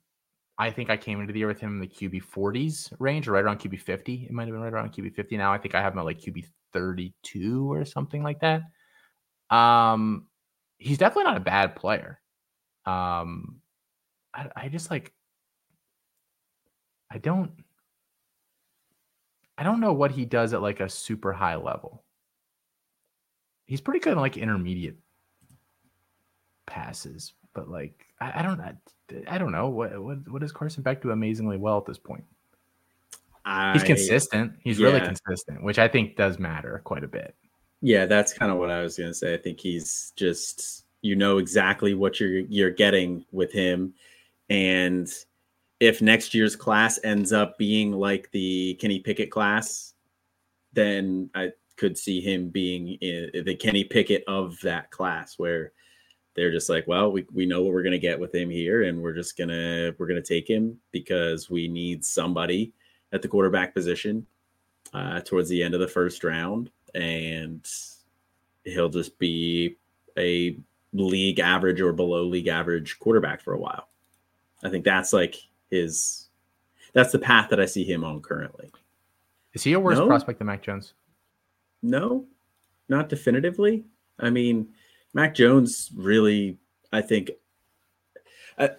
I 0.58 0.72
think 0.72 0.90
I 0.90 0.96
came 0.96 1.20
into 1.20 1.34
the 1.34 1.40
year 1.40 1.50
with 1.50 1.60
him 1.60 1.72
in 1.72 1.80
the 1.82 1.88
QB 1.88 2.24
40s 2.34 2.94
range, 2.98 3.28
or 3.28 3.34
right 3.34 3.44
around 3.44 3.60
QB 3.60 3.82
50. 3.82 4.28
It 4.30 4.32
might 4.32 4.44
have 4.48 4.54
been 4.54 4.62
right 4.62 4.72
around 4.72 4.94
QB 4.94 5.16
50. 5.16 5.36
Now 5.36 5.52
I 5.52 5.58
think 5.58 5.76
I 5.76 5.82
have 5.82 5.92
him 5.92 6.00
at 6.00 6.06
like 6.06 6.22
QB 6.22 6.46
32 6.72 7.70
or 7.70 7.84
something 7.84 8.24
like 8.24 8.40
that. 8.40 8.62
Um, 9.54 10.28
he's 10.78 10.98
definitely 10.98 11.26
not 11.26 11.36
a 11.36 11.42
bad 11.42 11.76
player. 11.76 12.22
Um, 12.86 13.60
I, 14.34 14.48
I 14.56 14.70
just 14.70 14.90
like, 14.90 15.12
I 17.12 17.18
don't, 17.18 17.52
I 19.58 19.64
don't 19.64 19.82
know 19.82 19.92
what 19.92 20.12
he 20.12 20.24
does 20.24 20.54
at 20.54 20.62
like 20.62 20.80
a 20.80 20.88
super 20.88 21.34
high 21.34 21.58
level 21.58 22.06
he's 23.72 23.80
pretty 23.80 24.02
good 24.02 24.12
in 24.12 24.20
like 24.20 24.36
intermediate 24.36 24.98
passes, 26.66 27.32
but 27.54 27.70
like 27.70 28.06
I, 28.20 28.40
I 28.40 28.42
don't 28.42 28.60
I, 28.60 28.74
I 29.30 29.38
don't 29.38 29.54
know 29.54 29.70
what 29.70 29.98
what 30.04 30.30
what 30.30 30.42
does 30.42 30.52
Carson 30.52 30.84
Beck 30.84 31.02
do 31.02 31.12
amazingly 31.12 31.56
well 31.56 31.78
at 31.78 31.86
this 31.86 31.98
point. 31.98 32.26
I, 33.46 33.72
he's 33.72 33.84
consistent. 33.84 34.52
He's 34.62 34.78
yeah. 34.78 34.88
really 34.88 35.00
consistent, 35.00 35.64
which 35.64 35.80
I 35.80 35.88
think 35.88 36.18
does 36.18 36.38
matter 36.38 36.82
quite 36.84 37.06
a 37.06 37.08
bit. 37.08 37.34
Yeah, 37.82 38.06
that's 38.08 38.34
kind 38.34 38.52
of 38.52 38.58
what 38.58 38.70
I 38.70 38.82
was 38.82 38.98
gonna 38.98 39.14
say. 39.14 39.34
I 39.34 39.38
think 39.38 39.62
he's 39.62 40.12
just 40.18 40.84
you 41.02 41.16
know 41.16 41.38
exactly 41.38 41.94
what 41.94 42.20
you're 42.20 42.40
you're 42.40 42.72
getting 42.72 43.24
with 43.32 43.54
him, 43.54 43.94
and 44.50 45.10
if 45.80 46.02
next 46.02 46.34
year's 46.34 46.58
class 46.58 47.00
ends 47.06 47.32
up 47.32 47.58
being 47.58 47.94
like 47.94 48.32
the 48.32 48.74
Kenny 48.82 49.00
Pickett 49.00 49.32
class, 49.32 49.94
then 50.74 51.30
I 51.34 51.54
could 51.82 51.98
see 51.98 52.22
him 52.22 52.50
being 52.50 53.00
the 53.02 53.58
Kenny 53.60 53.84
Pickett 53.84 54.24
of 54.28 54.62
that 54.62 54.92
class 54.92 55.40
where 55.40 55.72
they're 56.36 56.52
just 56.52 56.70
like, 56.70 56.86
well, 56.88 57.12
we, 57.12 57.26
we 57.34 57.48
know 57.48 57.64
what 57.64 57.74
we're 57.74 57.82
gonna 57.82 57.98
get 57.98 58.20
with 58.20 58.36
him 58.36 58.52
here, 58.52 58.84
and 58.84 59.02
we're 59.02 59.16
just 59.16 59.36
gonna 59.36 59.92
we're 59.98 60.06
gonna 60.06 60.22
take 60.22 60.48
him 60.48 60.78
because 60.92 61.50
we 61.50 61.68
need 61.68 62.06
somebody 62.06 62.72
at 63.12 63.24
the 63.24 63.28
quarterback 63.28 63.74
position 63.74 64.28
uh, 64.94 65.22
towards 65.22 65.50
the 65.50 65.64
end 65.64 65.74
of 65.74 65.80
the 65.80 65.88
first 65.88 66.24
round, 66.24 66.70
and 66.94 67.68
he'll 68.64 68.88
just 68.88 69.18
be 69.18 69.76
a 70.20 70.56
league 70.94 71.40
average 71.40 71.82
or 71.82 71.94
below 71.94 72.24
league 72.24 72.48
average 72.48 73.00
quarterback 73.00 73.42
for 73.42 73.54
a 73.54 73.60
while. 73.60 73.88
I 74.64 74.70
think 74.70 74.86
that's 74.86 75.14
like 75.14 75.36
his 75.72 76.28
that's 76.94 77.12
the 77.12 77.18
path 77.18 77.50
that 77.50 77.60
I 77.60 77.66
see 77.66 77.84
him 77.84 78.04
on 78.04 78.22
currently. 78.22 78.70
Is 79.54 79.64
he 79.64 79.74
a 79.74 79.80
worse 79.80 79.98
no? 79.98 80.06
prospect 80.06 80.38
than 80.38 80.46
Mac 80.46 80.62
Jones? 80.62 80.94
No, 81.82 82.26
not 82.90 83.10
definitively. 83.10 83.86
I 84.20 84.30
mean, 84.30 84.70
Mac 85.14 85.34
Jones 85.34 85.92
really, 85.96 86.58
I 86.92 87.02
think, 87.02 87.32
uh, 88.58 88.70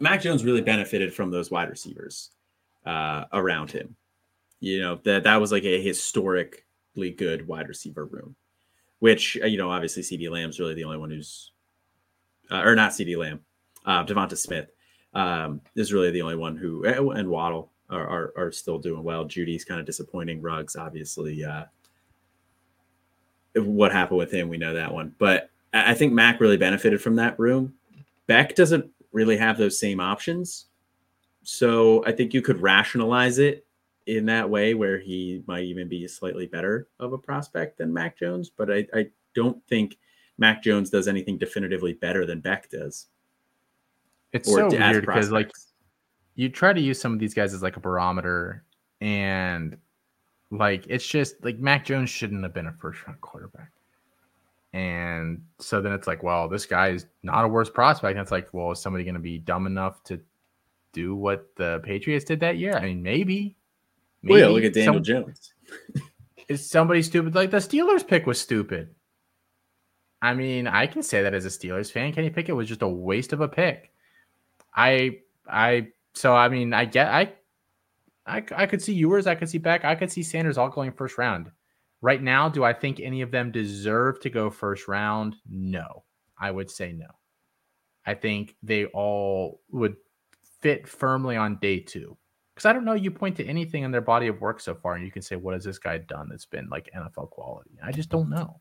Mac 0.00 0.22
Jones 0.22 0.44
really 0.44 0.60
benefited 0.60 1.12
from 1.12 1.30
those 1.30 1.50
wide 1.50 1.70
receivers 1.70 2.30
uh, 2.86 3.24
around 3.32 3.70
him. 3.70 3.96
You 4.60 4.80
know 4.80 5.00
that 5.04 5.24
that 5.24 5.40
was 5.40 5.52
like 5.52 5.64
a 5.64 5.82
historically 5.82 7.10
good 7.10 7.46
wide 7.46 7.68
receiver 7.68 8.06
room, 8.06 8.36
which 9.00 9.36
uh, 9.42 9.46
you 9.46 9.58
know 9.58 9.70
obviously 9.70 10.02
CeeDee 10.02 10.30
Lamb's 10.30 10.60
really 10.60 10.74
the 10.74 10.84
only 10.84 10.98
one 10.98 11.10
who's, 11.10 11.52
uh, 12.50 12.62
or 12.64 12.74
not 12.74 12.92
CeeDee 12.92 13.16
Lamb, 13.18 13.40
uh, 13.84 14.04
Devonta 14.04 14.38
Smith 14.38 14.70
um, 15.12 15.60
is 15.74 15.92
really 15.92 16.10
the 16.10 16.22
only 16.22 16.36
one 16.36 16.56
who 16.56 16.84
and 16.84 17.28
Waddle 17.28 17.72
are, 17.90 18.06
are, 18.06 18.32
are 18.36 18.52
still 18.52 18.78
doing 18.78 19.02
well. 19.02 19.24
Jeudy's 19.24 19.64
kind 19.64 19.80
of 19.80 19.86
disappointing. 19.86 20.40
Ruggs 20.40 20.76
obviously. 20.76 21.44
What 23.54 23.92
happened 23.92 24.18
with 24.18 24.32
him, 24.32 24.48
we 24.48 24.58
know 24.58 24.74
that 24.74 24.92
one, 24.92 25.14
but 25.18 25.50
I 25.72 25.94
think 25.94 26.12
Mac 26.12 26.40
really 26.40 26.56
benefited 26.56 27.00
from 27.00 27.16
that 27.16 27.38
room. 27.38 27.74
Beck 28.26 28.54
doesn't 28.54 28.90
really 29.12 29.36
have 29.36 29.58
those 29.58 29.78
same 29.78 30.00
options. 30.00 30.66
So 31.42 32.04
I 32.06 32.12
think 32.12 32.32
you 32.32 32.42
could 32.42 32.60
rationalize 32.60 33.38
it 33.38 33.66
in 34.06 34.26
that 34.26 34.48
way 34.48 34.74
where 34.74 34.98
he 34.98 35.42
might 35.46 35.64
even 35.64 35.88
be 35.88 36.06
slightly 36.08 36.46
better 36.46 36.88
of 37.00 37.12
a 37.12 37.18
prospect 37.18 37.78
than 37.78 37.92
Mac 37.92 38.18
Jones. 38.18 38.50
But 38.50 38.70
I, 38.70 38.86
I 38.94 39.06
don't 39.34 39.64
think 39.66 39.98
Mac 40.38 40.62
Jones 40.62 40.90
does 40.90 41.08
anything 41.08 41.38
definitively 41.38 41.94
better 41.94 42.26
than 42.26 42.40
Beck 42.40 42.70
does. 42.70 43.06
It's 44.32 44.52
so 44.52 44.68
weird 44.68 45.06
because 45.06 45.30
like 45.30 45.52
you 46.34 46.48
try 46.48 46.72
to 46.72 46.80
use 46.80 47.00
some 47.00 47.12
of 47.12 47.18
these 47.18 47.34
guys 47.34 47.54
as 47.54 47.62
like 47.62 47.76
a 47.76 47.80
barometer 47.80 48.64
and 49.00 49.76
like 50.58 50.86
it's 50.88 51.06
just 51.06 51.44
like 51.44 51.58
Mac 51.58 51.84
Jones 51.84 52.10
shouldn't 52.10 52.42
have 52.42 52.54
been 52.54 52.66
a 52.66 52.72
first 52.72 53.06
round 53.06 53.20
quarterback. 53.20 53.70
And 54.72 55.42
so 55.60 55.80
then 55.80 55.92
it's 55.92 56.08
like, 56.08 56.22
well, 56.24 56.48
this 56.48 56.66
guy 56.66 56.88
is 56.88 57.06
not 57.22 57.44
a 57.44 57.48
worse 57.48 57.70
prospect. 57.70 58.16
And 58.16 58.20
it's 58.20 58.32
like, 58.32 58.48
well, 58.52 58.72
is 58.72 58.80
somebody 58.80 59.04
going 59.04 59.14
to 59.14 59.20
be 59.20 59.38
dumb 59.38 59.66
enough 59.66 60.02
to 60.04 60.20
do 60.92 61.14
what 61.14 61.54
the 61.54 61.80
Patriots 61.84 62.24
did 62.24 62.40
that 62.40 62.56
year? 62.56 62.76
I 62.76 62.86
mean, 62.86 63.02
maybe. 63.02 63.56
maybe. 64.22 64.32
Well, 64.32 64.40
yeah, 64.40 64.48
look 64.48 64.64
at 64.64 64.74
Daniel 64.74 64.94
Some, 64.94 65.04
Jones. 65.04 65.52
is 66.48 66.68
somebody 66.68 67.02
stupid? 67.02 67.36
Like 67.36 67.52
the 67.52 67.58
Steelers 67.58 68.06
pick 68.06 68.26
was 68.26 68.40
stupid. 68.40 68.92
I 70.20 70.34
mean, 70.34 70.66
I 70.66 70.88
can 70.88 71.04
say 71.04 71.22
that 71.22 71.34
as 71.34 71.44
a 71.44 71.50
Steelers 71.50 71.92
fan. 71.92 72.12
Kenny 72.12 72.30
Pickett 72.30 72.56
was 72.56 72.66
just 72.66 72.82
a 72.82 72.88
waste 72.88 73.32
of 73.32 73.42
a 73.42 73.48
pick. 73.48 73.92
I, 74.74 75.18
I, 75.48 75.88
so 76.14 76.34
I 76.34 76.48
mean, 76.48 76.72
I 76.72 76.84
get, 76.86 77.08
I, 77.08 77.32
I, 78.26 78.42
I 78.54 78.66
could 78.66 78.82
see 78.82 78.94
Ewers, 78.94 79.26
I 79.26 79.34
could 79.34 79.48
see 79.48 79.58
Beck, 79.58 79.84
I 79.84 79.94
could 79.94 80.10
see 80.10 80.22
Sanders 80.22 80.58
all 80.58 80.68
going 80.68 80.92
first 80.92 81.18
round. 81.18 81.50
Right 82.00 82.22
now, 82.22 82.48
do 82.48 82.64
I 82.64 82.72
think 82.72 83.00
any 83.00 83.22
of 83.22 83.30
them 83.30 83.50
deserve 83.50 84.20
to 84.20 84.30
go 84.30 84.50
first 84.50 84.88
round? 84.88 85.36
No, 85.48 86.04
I 86.38 86.50
would 86.50 86.70
say 86.70 86.92
no. 86.92 87.06
I 88.06 88.14
think 88.14 88.56
they 88.62 88.86
all 88.86 89.60
would 89.70 89.96
fit 90.60 90.86
firmly 90.86 91.36
on 91.36 91.56
day 91.56 91.80
two. 91.80 92.16
Because 92.54 92.66
I 92.66 92.72
don't 92.72 92.84
know, 92.84 92.94
you 92.94 93.10
point 93.10 93.36
to 93.38 93.46
anything 93.46 93.82
in 93.82 93.90
their 93.90 94.00
body 94.00 94.28
of 94.28 94.40
work 94.40 94.60
so 94.60 94.74
far, 94.74 94.94
and 94.94 95.04
you 95.04 95.10
can 95.10 95.22
say, 95.22 95.34
what 95.34 95.54
has 95.54 95.64
this 95.64 95.78
guy 95.78 95.98
done 95.98 96.28
that's 96.28 96.46
been 96.46 96.68
like 96.68 96.88
NFL 96.96 97.30
quality? 97.30 97.78
I 97.82 97.90
just 97.90 98.10
don't 98.10 98.30
know. 98.30 98.60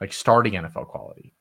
Like 0.00 0.12
starting 0.12 0.54
NFL 0.54 0.88
quality. 0.88 1.34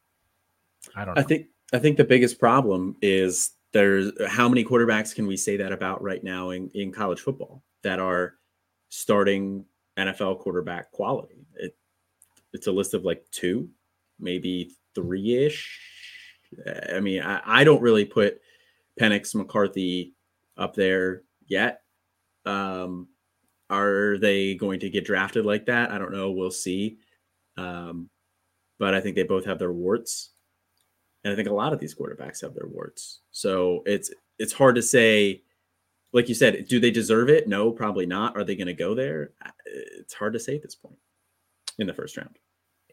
I 0.95 1.03
don't 1.03 1.15
know. 1.15 1.21
I 1.21 1.23
think 1.23 1.47
I 1.73 1.79
think 1.79 1.97
the 1.97 2.03
biggest 2.05 2.39
problem 2.39 2.95
is 3.01 3.51
there's 3.73 4.11
how 4.27 4.49
many 4.49 4.63
quarterbacks 4.63 5.13
can 5.13 5.27
we 5.27 5.37
say 5.37 5.57
that 5.57 5.71
about 5.71 6.01
right 6.01 6.23
now 6.23 6.49
in, 6.51 6.69
in 6.73 6.91
college 6.91 7.19
football 7.19 7.63
that 7.83 7.99
are 7.99 8.35
starting 8.89 9.65
NFL 9.97 10.39
quarterback 10.39 10.91
quality. 10.91 11.45
It, 11.55 11.77
it's 12.53 12.67
a 12.67 12.71
list 12.71 12.93
of 12.93 13.03
like 13.03 13.23
two, 13.31 13.69
maybe 14.19 14.71
three 14.95 15.45
ish. 15.45 15.79
I 16.91 16.99
mean, 16.99 17.21
I, 17.21 17.41
I, 17.45 17.63
don't 17.63 17.81
really 17.81 18.05
put 18.05 18.39
Penix 18.99 19.35
McCarthy 19.35 20.15
up 20.57 20.73
there 20.73 21.21
yet. 21.45 21.81
Um, 22.45 23.07
are 23.69 24.17
they 24.17 24.55
going 24.55 24.79
to 24.79 24.89
get 24.89 25.05
drafted 25.05 25.45
like 25.45 25.67
that? 25.67 25.91
I 25.91 25.99
don't 25.99 26.11
know. 26.11 26.31
We'll 26.31 26.49
see. 26.49 26.97
Um, 27.55 28.09
but 28.79 28.95
I 28.95 29.01
think 29.01 29.15
they 29.15 29.23
both 29.23 29.45
have 29.45 29.59
their 29.59 29.71
warts. 29.71 30.31
And 31.23 31.33
I 31.33 31.35
think 31.35 31.49
a 31.49 31.53
lot 31.53 31.73
of 31.73 31.79
these 31.79 31.95
quarterbacks 31.95 32.41
have 32.41 32.53
their 32.53 32.67
warts. 32.67 33.19
So 33.31 33.83
it's 33.85 34.11
it's 34.37 34.53
hard 34.53 34.75
to 34.75 34.81
say 34.81 35.43
like 36.13 36.27
you 36.27 36.35
said, 36.35 36.67
do 36.67 36.79
they 36.79 36.91
deserve 36.91 37.29
it? 37.29 37.47
No, 37.47 37.71
probably 37.71 38.05
not. 38.05 38.35
Are 38.35 38.43
they 38.43 38.55
going 38.55 38.67
to 38.67 38.73
go 38.73 38.95
there? 38.95 39.31
It's 39.65 40.13
hard 40.13 40.33
to 40.33 40.39
say 40.39 40.55
at 40.55 40.63
this 40.63 40.75
point 40.75 40.97
in 41.77 41.87
the 41.87 41.93
first 41.93 42.17
round. 42.17 42.37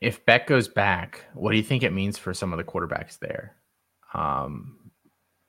If 0.03 0.25
Beck 0.27 0.47
goes 0.47 0.69
back, 0.69 1.25
what 1.33 1.53
do 1.53 1.57
you 1.57 1.63
think 1.63 1.83
it 1.83 1.93
means 1.93 2.19
for 2.19 2.35
some 2.35 2.53
of 2.53 2.59
the 2.59 2.65
quarterbacks 2.65 3.19
there? 3.19 3.57
Um, 4.13 4.91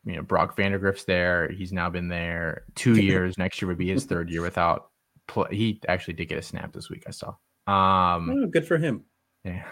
you 0.06 0.16
know, 0.16 0.22
Brock 0.22 0.56
Vandagriff's 0.56 1.04
there. 1.04 1.50
He's 1.52 1.74
now 1.74 1.90
been 1.90 2.08
there 2.08 2.64
two 2.76 2.94
years. 3.02 3.38
Next 3.38 3.62
year 3.62 3.68
would 3.68 3.78
be 3.78 3.90
his 3.90 4.06
third 4.06 4.30
year 4.30 4.42
without 4.42 4.92
play. 5.28 5.50
He 5.52 5.82
actually 5.90 6.14
did 6.14 6.30
get 6.30 6.38
a 6.38 6.42
snap 6.42 6.72
this 6.72 6.90
week. 6.90 7.04
I 7.06 7.12
saw. 7.12 7.30
Um, 7.68 8.30
oh, 8.30 8.48
good 8.48 8.66
for 8.66 8.78
him. 8.78 9.04
Yeah. 9.44 9.66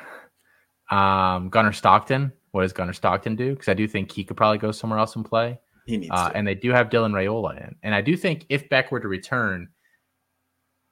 Um, 0.92 1.50
Gunnar 1.50 1.72
Stockton. 1.72 2.34
What 2.56 2.62
does 2.62 2.72
Gunnar 2.72 2.94
Stockton 2.94 3.36
do? 3.36 3.50
Because 3.52 3.68
I 3.68 3.74
do 3.74 3.86
think 3.86 4.10
he 4.10 4.24
could 4.24 4.38
probably 4.38 4.60
go 4.60 4.72
somewhere 4.72 4.98
else 4.98 5.18
and 5.18 5.26
play. 5.26 5.60
He 5.86 5.98
needs 5.98 6.12
uh, 6.14 6.32
and 6.34 6.48
they 6.48 6.56
do 6.56 6.72
have 6.72 6.90
Dylan 6.90 7.12
Raiola 7.12 7.68
in. 7.68 7.76
And 7.84 7.94
I 7.94 8.00
do 8.00 8.16
think 8.16 8.46
if 8.48 8.70
Beck 8.70 8.94
were 8.94 9.02
to 9.02 9.10
return 9.10 9.68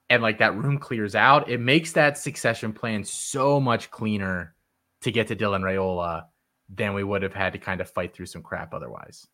and 0.10 0.22
like 0.22 0.40
that 0.40 0.58
room 0.58 0.78
clears 0.78 1.16
out, 1.16 1.50
it 1.50 1.62
makes 1.62 1.94
that 1.94 2.18
succession 2.18 2.74
plan 2.74 3.06
so 3.06 3.62
much 3.62 3.90
cleaner 3.92 4.56
to 5.04 5.12
get 5.14 5.30
to 5.30 5.38
Dylan 5.38 5.62
Raiola 5.62 6.26
than 6.68 6.94
we 6.94 7.06
would 7.06 7.24
have 7.24 7.34
had 7.34 7.54
to 7.54 7.60
kind 7.60 7.80
of 7.80 7.90
fight 7.90 8.14
through 8.14 8.26
some 8.26 8.44
crap 8.44 8.74
otherwise. 8.74 9.26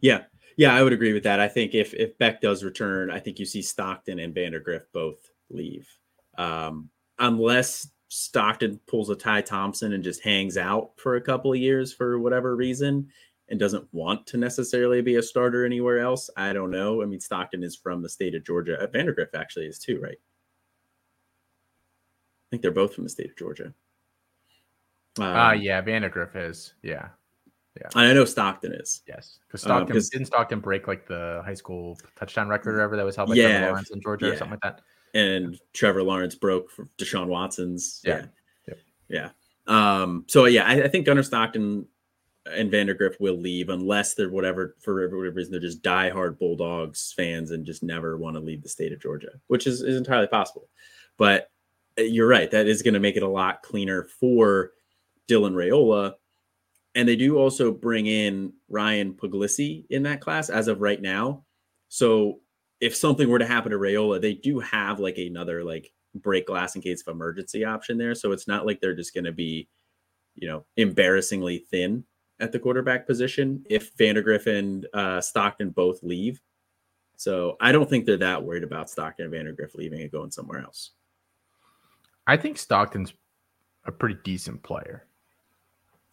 Yeah. 0.00 0.24
Yeah, 0.56 0.74
I 0.74 0.82
would 0.82 0.92
agree 0.92 1.12
with 1.12 1.22
that. 1.22 1.38
I 1.38 1.46
think 1.46 1.72
if 1.72 1.94
if 1.94 2.18
Beck 2.18 2.40
does 2.40 2.64
return, 2.64 3.12
I 3.12 3.20
think 3.20 3.38
you 3.38 3.46
see 3.46 3.62
Stockton 3.62 4.18
and 4.18 4.34
Vandagriff 4.34 4.82
both 4.92 5.18
leave. 5.50 5.88
Um, 6.36 6.90
unless 7.20 7.88
Stockton 8.08 8.80
pulls 8.86 9.10
a 9.10 9.16
Ty 9.16 9.42
Thompson 9.42 9.92
and 9.92 10.04
just 10.04 10.22
hangs 10.22 10.56
out 10.56 10.92
for 10.96 11.16
a 11.16 11.20
couple 11.20 11.52
of 11.52 11.58
years 11.58 11.92
for 11.92 12.18
whatever 12.18 12.54
reason, 12.54 13.08
and 13.48 13.58
doesn't 13.58 13.86
want 13.92 14.26
to 14.28 14.36
necessarily 14.36 15.00
be 15.02 15.16
a 15.16 15.22
starter 15.22 15.64
anywhere 15.64 15.98
else. 15.98 16.30
I 16.36 16.52
don't 16.52 16.70
know. 16.70 17.02
I 17.02 17.06
mean, 17.06 17.20
Stockton 17.20 17.62
is 17.62 17.76
from 17.76 18.02
the 18.02 18.08
state 18.08 18.34
of 18.34 18.44
Georgia. 18.44 18.80
Uh, 18.80 18.86
Vandagriff 18.86 19.34
actually 19.34 19.66
is 19.66 19.78
too, 19.78 20.00
right? 20.00 20.18
I 22.46 22.46
think 22.50 22.62
they're 22.62 22.70
both 22.70 22.94
from 22.94 23.04
the 23.04 23.10
state 23.10 23.30
of 23.30 23.36
Georgia. 23.36 23.72
Ah, 25.18 25.48
uh, 25.48 25.52
yeah, 25.52 25.80
Vandagriff 25.82 26.36
is. 26.36 26.74
Yeah. 26.82 27.08
Yeah. 27.80 27.88
I 27.94 28.12
know 28.12 28.24
Stockton 28.24 28.72
is. 28.72 29.02
Yes. 29.06 29.38
Because 29.46 29.64
um, 29.64 29.68
Stockton 29.68 29.96
didn't 29.96 30.26
Stockton 30.26 30.60
break 30.60 30.88
like 30.88 31.06
the 31.06 31.42
high 31.44 31.54
school 31.54 31.98
touchdown 32.16 32.48
record 32.48 32.70
or 32.70 32.78
whatever 32.78 32.96
that 32.96 33.04
was 33.04 33.16
held 33.16 33.28
by 33.28 33.34
yeah, 33.34 33.48
Trevor 33.48 33.66
Lawrence 33.66 33.90
in 33.90 34.00
Georgia 34.00 34.26
yeah. 34.26 34.32
or 34.32 34.36
something 34.36 34.58
like 34.62 34.76
that. 34.76 34.80
And 35.16 35.58
Trevor 35.72 36.02
Lawrence 36.02 36.34
broke 36.34 36.70
for 36.70 36.88
Deshaun 36.98 37.28
Watson's. 37.28 38.02
Yeah. 38.04 38.26
Yeah. 38.68 38.74
Yeah. 39.08 39.30
Um, 39.66 40.24
so 40.28 40.44
yeah, 40.44 40.66
I, 40.66 40.82
I 40.82 40.88
think 40.88 41.06
Gunnar 41.06 41.22
Stockton 41.22 41.86
and 42.44 42.70
Vandagriff 42.70 43.18
will 43.18 43.36
leave 43.36 43.70
unless 43.70 44.14
they're 44.14 44.30
whatever 44.30 44.76
for 44.80 44.94
whatever 44.94 45.16
reason 45.16 45.52
they're 45.52 45.60
just 45.60 45.82
diehard 45.82 46.38
Bulldogs 46.38 47.12
fans 47.16 47.50
and 47.50 47.66
just 47.66 47.82
never 47.82 48.16
want 48.16 48.36
to 48.36 48.40
leave 48.40 48.62
the 48.62 48.68
state 48.68 48.92
of 48.92 49.00
Georgia, 49.00 49.30
which 49.46 49.66
is, 49.66 49.82
is 49.82 49.96
entirely 49.96 50.28
possible. 50.28 50.68
But 51.16 51.50
uh, 51.98 52.02
you're 52.02 52.28
right, 52.28 52.50
that 52.50 52.66
is 52.66 52.82
going 52.82 52.94
to 52.94 53.00
make 53.00 53.16
it 53.16 53.22
a 53.22 53.28
lot 53.28 53.62
cleaner 53.62 54.04
for 54.20 54.72
Dylan 55.28 55.54
Raiola. 55.54 56.14
And 56.94 57.08
they 57.08 57.16
do 57.16 57.36
also 57.36 57.72
bring 57.72 58.06
in 58.06 58.52
Ryan 58.68 59.14
Puglisi 59.14 59.86
in 59.90 60.04
that 60.04 60.20
class 60.20 60.48
as 60.50 60.68
of 60.68 60.80
right 60.80 61.00
now. 61.00 61.44
So 61.88 62.40
if 62.80 62.94
something 62.94 63.28
were 63.28 63.38
to 63.38 63.46
happen 63.46 63.72
to 63.72 63.78
Raiola, 63.78 64.20
they 64.20 64.34
do 64.34 64.60
have 64.60 65.00
like 65.00 65.18
another 65.18 65.64
like 65.64 65.92
break 66.14 66.46
glass 66.46 66.76
in 66.76 66.82
case 66.82 67.02
of 67.06 67.14
emergency 67.14 67.64
option 67.64 67.98
there. 67.98 68.14
So 68.14 68.32
it's 68.32 68.48
not 68.48 68.66
like 68.66 68.80
they're 68.80 68.94
just 68.94 69.14
going 69.14 69.24
to 69.24 69.32
be, 69.32 69.68
you 70.34 70.48
know, 70.48 70.64
embarrassingly 70.76 71.58
thin 71.70 72.04
at 72.40 72.52
the 72.52 72.58
quarterback 72.58 73.06
position 73.06 73.64
if 73.70 73.96
Vandagriff 73.96 74.46
and 74.46 74.86
uh, 74.92 75.20
Stockton 75.20 75.70
both 75.70 76.02
leave. 76.02 76.40
So 77.16 77.56
I 77.60 77.72
don't 77.72 77.88
think 77.88 78.04
they're 78.04 78.18
that 78.18 78.44
worried 78.44 78.64
about 78.64 78.90
Stockton 78.90 79.32
and 79.32 79.34
Vandagriff 79.34 79.74
leaving 79.74 80.02
and 80.02 80.12
going 80.12 80.30
somewhere 80.30 80.60
else. 80.60 80.92
I 82.26 82.36
think 82.36 82.58
Stockton's 82.58 83.14
a 83.86 83.92
pretty 83.92 84.16
decent 84.22 84.62
player. 84.62 85.05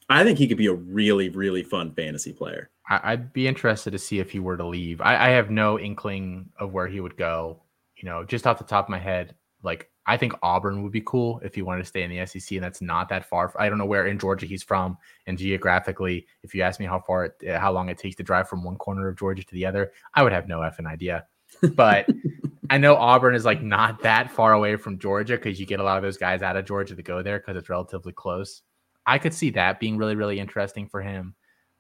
I 0.10 0.24
think 0.24 0.38
he 0.38 0.48
could 0.48 0.58
be 0.58 0.68
a 0.68 0.74
really, 0.74 1.30
really 1.30 1.64
fun 1.64 1.94
fantasy 1.94 2.34
player. 2.34 2.70
I'd 2.90 3.32
be 3.32 3.48
interested 3.48 3.92
to 3.92 4.00
see 4.00 4.20
if 4.20 4.30
he 4.30 4.40
were 4.40 4.58
to 4.58 4.66
leave. 4.66 5.00
I, 5.02 5.28
I 5.28 5.30
have 5.30 5.50
no 5.50 5.80
inkling 5.80 6.50
of 6.60 6.74
where 6.74 6.88
he 6.88 7.00
would 7.00 7.16
go. 7.16 7.62
You 7.96 8.10
know, 8.10 8.26
just 8.26 8.46
off 8.46 8.58
the 8.58 8.66
top 8.66 8.86
of 8.86 8.90
my 8.90 9.00
head, 9.00 9.36
like 9.64 9.90
I 10.06 10.18
think 10.18 10.34
Auburn 10.44 10.84
would 10.84 10.92
be 10.92 11.02
cool 11.02 11.40
if 11.44 11.56
he 11.56 11.62
wanted 11.62 11.84
to 11.84 11.88
stay 11.88 12.04
in 12.04 12.10
the 12.10 12.26
SEC, 12.26 12.58
and 12.58 12.64
that's 12.64 12.82
not 12.82 13.08
that 13.10 13.26
far. 13.26 13.54
I 13.58 13.70
don't 13.70 13.78
know 13.78 13.86
where 13.86 14.08
in 14.08 14.20
Georgia 14.20 14.46
he's 14.46 14.64
from, 14.64 14.98
and 15.28 15.38
geographically, 15.38 16.28
if 16.44 16.54
you 16.54 16.62
ask 16.62 16.80
me 16.80 16.86
how 16.86 17.00
far, 17.00 17.26
it, 17.26 17.56
how 17.56 17.72
long 17.72 17.88
it 17.88 17.98
takes 17.98 18.18
to 18.18 18.24
drive 18.24 18.50
from 18.50 18.64
one 18.64 18.76
corner 18.76 19.08
of 19.08 19.18
Georgia 19.18 19.44
to 19.44 19.54
the 19.54 19.66
other, 19.66 19.94
I 20.14 20.24
would 20.24 20.34
have 20.34 20.50
no 20.50 20.60
effing 20.60 20.88
idea. 20.88 21.26
But 21.74 22.10
I 22.70 22.78
know 22.78 22.96
Auburn 22.96 23.36
is 23.36 23.46
like 23.46 23.62
not 23.62 24.02
that 24.02 24.30
far 24.32 24.54
away 24.54 24.76
from 24.76 25.00
Georgia 25.00 25.38
because 25.38 25.60
you 25.60 25.66
get 25.66 25.80
a 25.80 25.84
lot 25.84 25.98
of 25.98 26.04
those 26.04 26.18
guys 26.18 26.42
out 26.42 26.58
of 26.58 26.66
Georgia 26.66 26.96
to 26.96 27.04
go 27.04 27.22
there 27.22 27.40
because 27.40 27.56
it's 27.56 27.70
relatively 27.70 28.12
close. 28.12 28.62
I 29.06 29.18
could 29.18 29.34
see 29.34 29.50
that 29.52 29.80
being 29.80 29.98
really, 29.98 30.16
really 30.16 30.40
interesting 30.40 30.88
for 30.88 31.02
him. 31.02 31.36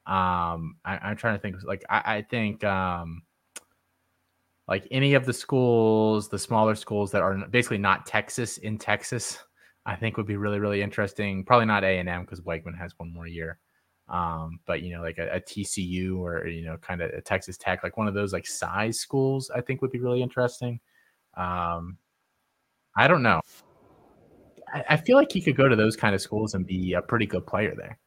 Um, 0.05 0.77
I, 0.83 1.11
am 1.11 1.15
trying 1.15 1.35
to 1.35 1.41
think. 1.41 1.55
Like, 1.63 1.83
I, 1.89 2.17
I 2.17 2.21
think, 2.21 2.63
um, 2.63 3.23
like 4.67 4.87
any 4.91 5.13
of 5.13 5.25
the 5.25 5.33
schools, 5.33 6.29
the 6.29 6.39
smaller 6.39 6.75
schools 6.75 7.11
that 7.11 7.21
are 7.21 7.37
basically 7.49 7.77
not 7.77 8.05
Texas 8.05 8.57
in 8.57 8.77
Texas, 8.77 9.37
I 9.85 9.95
think 9.95 10.15
would 10.15 10.27
be 10.27 10.37
really, 10.37 10.59
really 10.59 10.81
interesting. 10.81 11.43
Probably 11.43 11.65
not 11.65 11.83
A 11.83 11.99
and 11.99 12.07
M 12.07 12.21
because 12.21 12.39
Weigman 12.41 12.77
has 12.77 12.93
one 12.97 13.13
more 13.13 13.27
year. 13.27 13.59
Um, 14.07 14.59
but 14.65 14.81
you 14.81 14.95
know, 14.95 15.01
like 15.01 15.17
a, 15.17 15.35
a 15.35 15.41
TCU 15.41 16.17
or 16.19 16.47
you 16.47 16.65
know, 16.65 16.77
kind 16.77 17.01
of 17.01 17.11
a 17.11 17.21
Texas 17.21 17.57
Tech, 17.57 17.83
like 17.83 17.97
one 17.97 18.07
of 18.07 18.13
those 18.13 18.33
like 18.33 18.47
size 18.47 18.99
schools, 18.99 19.49
I 19.53 19.61
think 19.61 19.81
would 19.81 19.91
be 19.91 19.99
really 19.99 20.21
interesting. 20.21 20.79
Um, 21.35 21.97
I 22.95 23.07
don't 23.07 23.23
know. 23.23 23.41
I, 24.89 24.97
feel 24.97 25.17
like 25.17 25.31
he 25.31 25.41
could 25.41 25.57
go 25.57 25.67
to 25.67 25.75
those 25.75 25.95
kind 25.95 26.15
of 26.15 26.21
schools 26.21 26.53
and 26.53 26.65
be 26.65 26.93
a 26.93 27.01
pretty 27.01 27.25
good 27.25 27.45
player 27.45 27.73
there. 27.75 27.99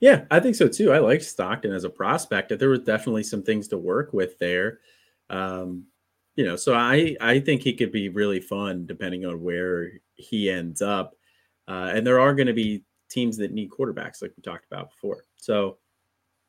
Yeah, 0.00 0.24
I 0.30 0.40
think 0.40 0.54
so 0.54 0.68
too. 0.68 0.92
I 0.92 0.98
like 0.98 1.22
Stockton 1.22 1.72
as 1.72 1.84
a 1.84 1.90
prospect. 1.90 2.56
There 2.56 2.68
was 2.68 2.80
definitely 2.80 3.24
some 3.24 3.42
things 3.42 3.68
to 3.68 3.78
work 3.78 4.12
with 4.12 4.38
there. 4.38 4.80
Um, 5.30 5.84
you 6.36 6.44
know, 6.44 6.56
so 6.56 6.74
I 6.74 7.16
I 7.20 7.40
think 7.40 7.62
he 7.62 7.72
could 7.74 7.90
be 7.90 8.08
really 8.08 8.40
fun 8.40 8.86
depending 8.86 9.26
on 9.26 9.42
where 9.42 9.90
he 10.14 10.50
ends 10.50 10.82
up. 10.82 11.14
Uh, 11.66 11.90
and 11.92 12.06
there 12.06 12.20
are 12.20 12.34
going 12.34 12.46
to 12.46 12.52
be 12.52 12.84
teams 13.10 13.36
that 13.38 13.52
need 13.52 13.70
quarterbacks, 13.70 14.22
like 14.22 14.32
we 14.36 14.42
talked 14.42 14.66
about 14.70 14.90
before. 14.90 15.24
So, 15.36 15.78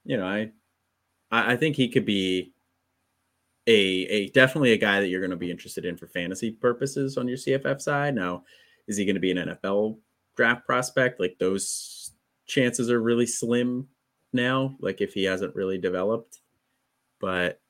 you 0.05 0.17
know, 0.17 0.27
I 0.27 0.51
I 1.31 1.55
think 1.55 1.75
he 1.75 1.89
could 1.89 2.05
be 2.05 2.53
a 3.67 3.71
a 3.71 4.29
definitely 4.29 4.73
a 4.73 4.77
guy 4.77 4.99
that 4.99 5.07
you're 5.07 5.21
going 5.21 5.31
to 5.31 5.38
be 5.38 5.51
interested 5.51 5.85
in 5.85 5.97
for 5.97 6.07
fantasy 6.07 6.51
purposes 6.51 7.17
on 7.17 7.27
your 7.27 7.38
CFF 7.38 7.81
side. 7.81 8.15
Now, 8.15 8.43
is 8.89 8.97
he 8.97 9.06
going 9.06 9.15
to 9.15 9.21
be 9.21 9.32
an 9.32 9.38
NFL 9.38 9.97
draft 10.36 10.65
prospect? 10.65 11.19
Like 11.19 11.38
those 11.39 12.12
chances 12.47 12.91
are 12.91 13.02
really 13.02 13.28
slim 13.28 13.88
now. 14.34 14.75
Like 14.82 14.99
if 14.99 15.13
he 15.13 15.23
hasn't 15.23 15.56
really 15.56 15.78
developed, 15.78 16.39
but 17.21 17.62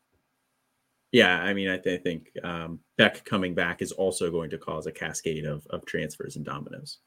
yeah, 1.12 1.42
I 1.42 1.54
mean, 1.54 1.70
I, 1.70 1.78
th- 1.78 2.00
I 2.00 2.02
think 2.02 2.32
um, 2.44 2.80
Beck 2.98 3.26
coming 3.26 3.54
back 3.54 3.82
is 3.82 3.92
also 3.92 4.32
going 4.32 4.50
to 4.52 4.58
cause 4.58 4.88
a 4.88 4.92
cascade 4.92 5.46
of, 5.46 5.68
of 5.72 5.86
transfers 5.86 6.36
and 6.36 6.46
dominoes. 6.46 7.00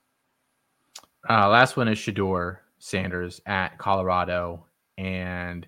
Uh, 1.28 1.48
last 1.48 1.76
one 1.76 1.88
is 1.88 1.98
Shedeur 1.98 2.58
Sanders 2.78 3.40
at 3.46 3.78
Colorado. 3.78 4.66
And 4.98 5.66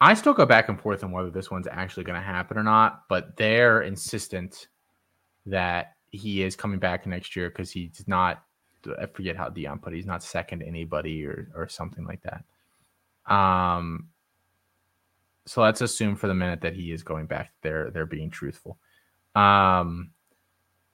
I 0.00 0.14
still 0.14 0.32
go 0.32 0.46
back 0.46 0.70
and 0.70 0.80
forth 0.80 1.04
on 1.04 1.12
whether 1.12 1.30
this 1.30 1.50
one's 1.50 1.68
actually 1.70 2.04
going 2.04 2.18
to 2.18 2.24
happen 2.26 2.56
or 2.56 2.62
not, 2.62 3.02
but 3.08 3.36
they're 3.36 3.82
insistent 3.82 4.68
that 5.46 5.96
he 6.10 6.42
is 6.42 6.56
coming 6.56 6.78
back 6.78 7.06
next 7.06 7.36
year 7.36 7.48
because 7.50 7.70
he's 7.70 8.04
not, 8.06 8.44
I 9.00 9.06
forget 9.06 9.36
how 9.36 9.48
Deion 9.48 9.80
put 9.80 9.92
it, 9.92 9.96
he's 9.96 10.06
not 10.06 10.22
second 10.22 10.60
to 10.60 10.66
anybody 10.66 11.24
or, 11.24 11.48
or 11.54 11.68
something 11.68 12.04
like 12.04 12.22
that. 12.22 12.44
Um, 13.32 14.08
so 15.46 15.62
let's 15.62 15.80
assume 15.80 16.16
for 16.16 16.26
the 16.26 16.34
minute 16.34 16.60
that 16.62 16.74
he 16.74 16.92
is 16.92 17.02
going 17.02 17.26
back. 17.26 17.52
They're 17.62 17.90
they're 17.90 18.06
being 18.06 18.30
truthful. 18.30 18.78
Um, 19.34 20.10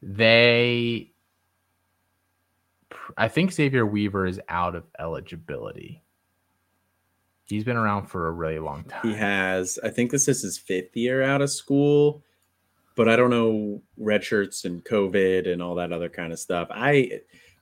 they 0.03 1.13
I 3.17 3.29
think 3.29 3.53
Xavier 3.53 3.85
Weaver 3.87 4.27
is 4.27 4.41
out 4.49 4.75
of 4.75 4.85
eligibility. 4.99 6.03
He's 7.47 7.65
been 7.65 7.77
around 7.77 8.07
for 8.07 8.27
a 8.27 8.33
really 8.33 8.59
long 8.59 8.85
time. 8.85 9.09
He 9.09 9.15
has. 9.15 9.79
I 9.85 9.91
think 9.91 10.11
this 10.11 10.27
is 10.27 10.43
his 10.43 10.59
fifth 10.59 10.97
year 10.97 11.23
out 11.23 11.43
of 11.43 11.51
school, 11.51 12.25
but 12.97 13.09
I 13.09 13.15
don't 13.15 13.31
know 13.31 13.83
red 13.97 14.25
shirts 14.25 14.65
and 14.65 14.85
COVID 14.85 15.49
and 15.49 15.63
all 15.63 15.77
that 15.77 15.93
other 15.93 16.09
kind 16.09 16.33
of 16.33 16.41
stuff. 16.41 16.69
I 16.71 17.21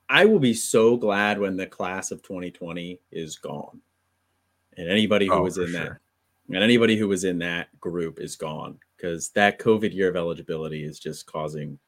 I 0.08 0.24
will 0.24 0.38
be 0.38 0.54
so 0.54 0.96
glad 0.96 1.38
when 1.38 1.56
the 1.56 1.66
class 1.66 2.10
of 2.10 2.22
2020 2.22 3.00
is 3.12 3.36
gone, 3.36 3.82
and 4.76 4.88
anybody 4.88 5.26
who 5.26 5.34
oh, 5.34 5.42
was 5.42 5.58
in 5.58 5.68
sure. 5.68 5.80
that 5.80 5.98
and 6.48 6.62
anybody 6.62 6.96
who 6.96 7.08
was 7.08 7.24
in 7.24 7.38
that 7.38 7.68
group 7.80 8.20
is 8.20 8.36
gone 8.36 8.78
because 8.96 9.30
that 9.30 9.58
COVID 9.58 9.94
year 9.94 10.08
of 10.08 10.16
eligibility 10.16 10.84
is 10.84 10.98
just 10.98 11.26
causing, 11.26 11.78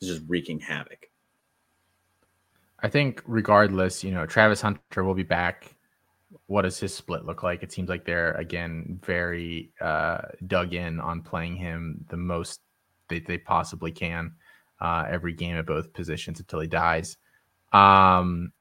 is 0.00 0.08
just 0.08 0.22
wreaking 0.28 0.60
havoc. 0.60 1.08
I 2.80 2.88
think 2.88 3.22
regardless, 3.26 4.02
you 4.02 4.10
know, 4.10 4.26
Travis 4.26 4.60
Hunter 4.60 5.04
will 5.04 5.14
be 5.14 5.22
back. 5.22 5.76
What 6.46 6.62
does 6.62 6.78
his 6.78 6.94
split 6.94 7.24
look 7.24 7.42
like? 7.42 7.62
It 7.62 7.72
seems 7.72 7.88
like 7.88 8.04
they're 8.04 8.32
again 8.32 8.98
very 9.04 9.72
uh, 9.80 10.22
dug 10.46 10.74
in 10.74 10.98
on 10.98 11.22
playing 11.22 11.56
him 11.56 12.04
the 12.08 12.16
most 12.16 12.61
they, 13.12 13.20
they 13.20 13.38
possibly 13.38 13.92
can 13.92 14.32
uh, 14.80 15.04
every 15.08 15.32
game 15.32 15.56
at 15.56 15.66
both 15.66 15.92
positions 15.92 16.40
until 16.40 16.60
he 16.60 16.66
dies. 16.66 17.16
Um, 17.72 18.52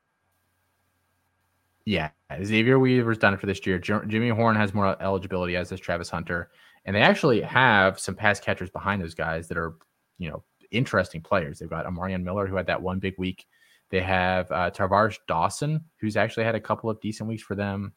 yeah, 1.85 2.09
Xavier 2.43 2.77
Weaver's 2.79 3.17
done 3.17 3.33
it 3.33 3.39
for 3.39 3.47
this 3.47 3.65
year. 3.65 3.79
Jimmy 3.79 4.29
Horn 4.29 4.55
has 4.55 4.73
more 4.73 5.01
eligibility, 5.01 5.55
as 5.55 5.69
does 5.69 5.79
Travis 5.79 6.09
Hunter, 6.09 6.51
and 6.85 6.95
they 6.95 7.01
actually 7.01 7.41
have 7.41 7.99
some 7.99 8.15
pass 8.15 8.39
catchers 8.39 8.69
behind 8.69 9.01
those 9.01 9.15
guys 9.15 9.47
that 9.47 9.57
are, 9.57 9.75
you 10.17 10.29
know, 10.29 10.43
interesting 10.69 11.21
players. 11.21 11.59
They've 11.59 11.69
got 11.69 11.85
Omarion 11.85 12.23
Miller, 12.23 12.47
who 12.47 12.55
had 12.55 12.67
that 12.67 12.81
one 12.81 12.99
big 12.99 13.15
week 13.17 13.45
they 13.91 14.01
have 14.01 14.49
uh, 14.51 14.71
Tar'Varish 14.71 15.19
Dawson, 15.27 15.83
who's 15.97 16.15
actually 16.17 16.45
had 16.45 16.55
a 16.55 16.59
couple 16.59 16.89
of 16.89 16.99
decent 17.01 17.27
weeks 17.27 17.43
for 17.43 17.55
them 17.55 17.93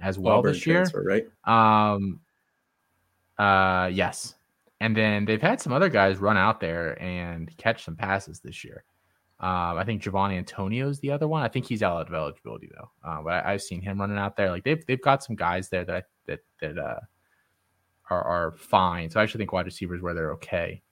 as 0.00 0.18
well 0.18 0.38
Auburn 0.38 0.52
this 0.52 0.66
year. 0.66 0.84
Transfer, 0.84 1.02
right? 1.02 1.26
Um, 1.44 2.20
uh, 3.38 3.90
yes. 3.92 4.34
And 4.82 4.96
then 4.96 5.26
they've 5.26 5.40
had 5.40 5.60
some 5.60 5.72
other 5.72 5.88
guys 5.88 6.18
run 6.18 6.36
out 6.36 6.58
there 6.58 7.00
and 7.00 7.56
catch 7.56 7.84
some 7.84 7.94
passes 7.94 8.40
this 8.40 8.64
year. 8.64 8.82
Um, 9.38 9.78
I 9.78 9.84
think 9.84 10.02
Giovanni 10.02 10.36
Antonio 10.36 10.88
is 10.88 10.98
the 10.98 11.12
other 11.12 11.28
one. 11.28 11.44
I 11.44 11.46
think 11.46 11.66
he's 11.66 11.84
out 11.84 12.08
of 12.08 12.12
eligibility 12.12 12.68
though. 12.74 12.90
Uh, 13.08 13.22
but 13.22 13.46
I, 13.46 13.52
have 13.52 13.62
seen 13.62 13.80
him 13.80 14.00
running 14.00 14.18
out 14.18 14.36
there. 14.36 14.50
Like 14.50 14.64
they've 14.64 14.84
they've 14.86 15.00
got 15.00 15.22
some 15.22 15.36
guys 15.36 15.68
there 15.68 15.84
that 15.84 16.06
that 16.26 16.40
that 16.60 16.78
uh, 16.78 16.98
are 18.10 18.22
are 18.24 18.52
fine. 18.58 19.08
So 19.08 19.20
I 19.20 19.22
actually 19.22 19.38
think 19.38 19.52
wide 19.52 19.66
receivers 19.66 20.02
where 20.02 20.14
they're 20.14 20.32
okay. 20.32 20.82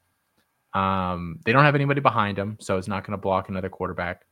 Um, 0.73 1.41
they 1.45 1.51
don't 1.51 1.65
have 1.65 1.75
anybody 1.75 2.01
behind 2.01 2.39
them, 2.39 2.59
so 2.61 2.79
it's 2.79 2.87
not 2.87 3.05
going 3.05 3.19
to 3.19 3.21
block 3.21 3.49
another 3.49 3.69
quarterback. 3.69 4.25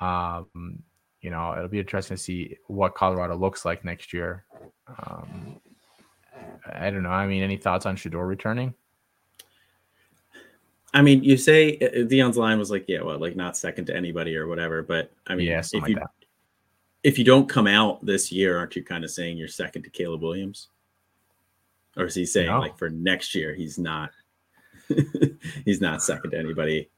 Um, 0.00 0.82
you 1.22 1.30
know, 1.30 1.54
it'll 1.56 1.68
be 1.68 1.78
interesting 1.78 2.18
to 2.18 2.22
see 2.22 2.58
what 2.66 2.94
Colorado 2.94 3.36
looks 3.36 3.64
like 3.64 3.86
next 3.86 4.12
year. 4.12 4.44
Um, 4.86 5.60
I 6.70 6.90
don't 6.90 7.02
know. 7.02 7.08
I 7.08 7.26
mean, 7.26 7.42
any 7.42 7.56
thoughts 7.56 7.86
on 7.86 7.96
Shedeur 7.96 8.28
returning? 8.28 8.74
I 10.94 11.02
mean, 11.02 11.22
you 11.22 11.36
say 11.36 11.78
uh, 11.78 12.26
uh, 12.26 12.32
line 12.32 12.58
was 12.58 12.70
like, 12.70 12.86
yeah, 12.88 13.02
well, 13.02 13.18
like 13.18 13.36
not 13.36 13.56
second 13.56 13.86
to 13.86 13.96
anybody 13.96 14.36
or 14.36 14.46
whatever. 14.46 14.82
But 14.82 15.12
I 15.26 15.34
mean, 15.34 15.48
yeah, 15.48 15.60
if 15.60 15.88
you 15.88 15.96
like 15.96 16.04
if 17.02 17.18
you 17.18 17.24
don't 17.24 17.48
come 17.48 17.66
out 17.66 18.04
this 18.04 18.32
year, 18.32 18.58
aren't 18.58 18.76
you 18.76 18.84
kind 18.84 19.04
of 19.04 19.10
saying 19.10 19.36
you're 19.36 19.48
second 19.48 19.82
to 19.84 19.90
Caleb 19.90 20.22
Williams? 20.22 20.68
Or 21.96 22.06
is 22.06 22.14
he 22.14 22.26
saying 22.26 22.48
no. 22.48 22.60
like 22.60 22.78
for 22.78 22.90
next 22.90 23.34
year 23.34 23.54
he's 23.54 23.78
not 23.78 24.10
he's 25.64 25.80
not 25.80 26.02
second 26.02 26.30
to 26.30 26.38
anybody? 26.38 26.88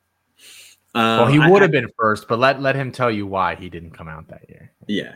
well, 0.95 1.27
he 1.27 1.39
would 1.39 1.63
have 1.63 1.71
been 1.71 1.89
first, 1.99 2.29
but 2.29 2.39
let 2.39 2.61
let 2.61 2.77
him 2.77 2.93
tell 2.93 3.11
you 3.11 3.27
why 3.27 3.55
he 3.55 3.69
didn't 3.69 3.93
come 3.93 4.09
out 4.09 4.29
that 4.29 4.49
year. 4.49 4.73
Yeah, 4.87 5.15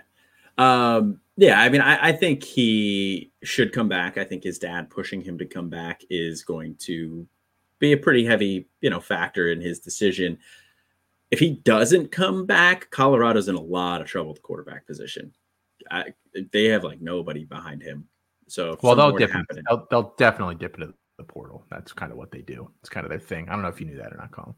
um, 0.59 1.21
yeah. 1.37 1.61
I 1.61 1.69
mean, 1.69 1.81
I, 1.81 2.09
I 2.09 2.13
think 2.13 2.43
he 2.43 3.33
should 3.43 3.73
come 3.73 3.89
back. 3.89 4.19
I 4.19 4.25
think 4.25 4.45
his 4.45 4.59
dad 4.59 4.91
pushing 4.91 5.21
him 5.21 5.39
to 5.39 5.45
come 5.45 5.69
back 5.69 6.03
is 6.11 6.43
going 6.43 6.77
to 6.83 7.27
be 7.85 7.93
a 7.93 7.97
pretty 7.97 8.25
heavy, 8.25 8.69
you 8.81 8.91
know, 8.91 9.01
factor 9.01 9.51
in 9.51 9.61
his 9.61 9.81
decision. 9.81 10.39
If 11.31 11.39
he 11.39 11.51
doesn't 11.51 12.13
come 12.13 12.47
back, 12.47 12.91
Colorado's 12.91 13.49
in 13.49 13.55
a 13.55 13.61
lot 13.61 14.01
of 14.01 14.07
trouble 14.07 14.31
at 14.31 14.37
the 14.37 14.43
quarterback 14.43 14.87
position. 14.87 15.33
I, 15.91 16.15
they 16.53 16.65
have 16.67 16.85
like 16.85 17.01
nobody 17.01 17.45
behind 17.45 17.83
him. 17.83 18.09
So 18.47 18.79
well, 18.83 18.95
they'll 18.95 19.17
dip. 19.17 19.33
they'll, 19.69 19.87
they'll 19.91 20.15
definitely 20.17 20.55
dip 20.57 20.75
into 20.75 20.95
the 21.19 21.25
portal. 21.25 21.65
That's 21.71 21.93
kind 21.93 22.13
of 22.13 22.19
what 22.19 22.31
they 22.31 22.43
do. 22.43 22.71
It's 22.81 22.89
kind 22.89 23.05
of 23.05 23.11
their 23.11 23.19
thing. 23.19 23.49
I 23.49 23.53
don't 23.53 23.63
know 23.63 23.69
if 23.69 23.81
you 23.81 23.87
knew 23.87 23.97
that 23.97 24.13
or 24.13 24.17
not, 24.17 24.31
Colin. 24.31 24.55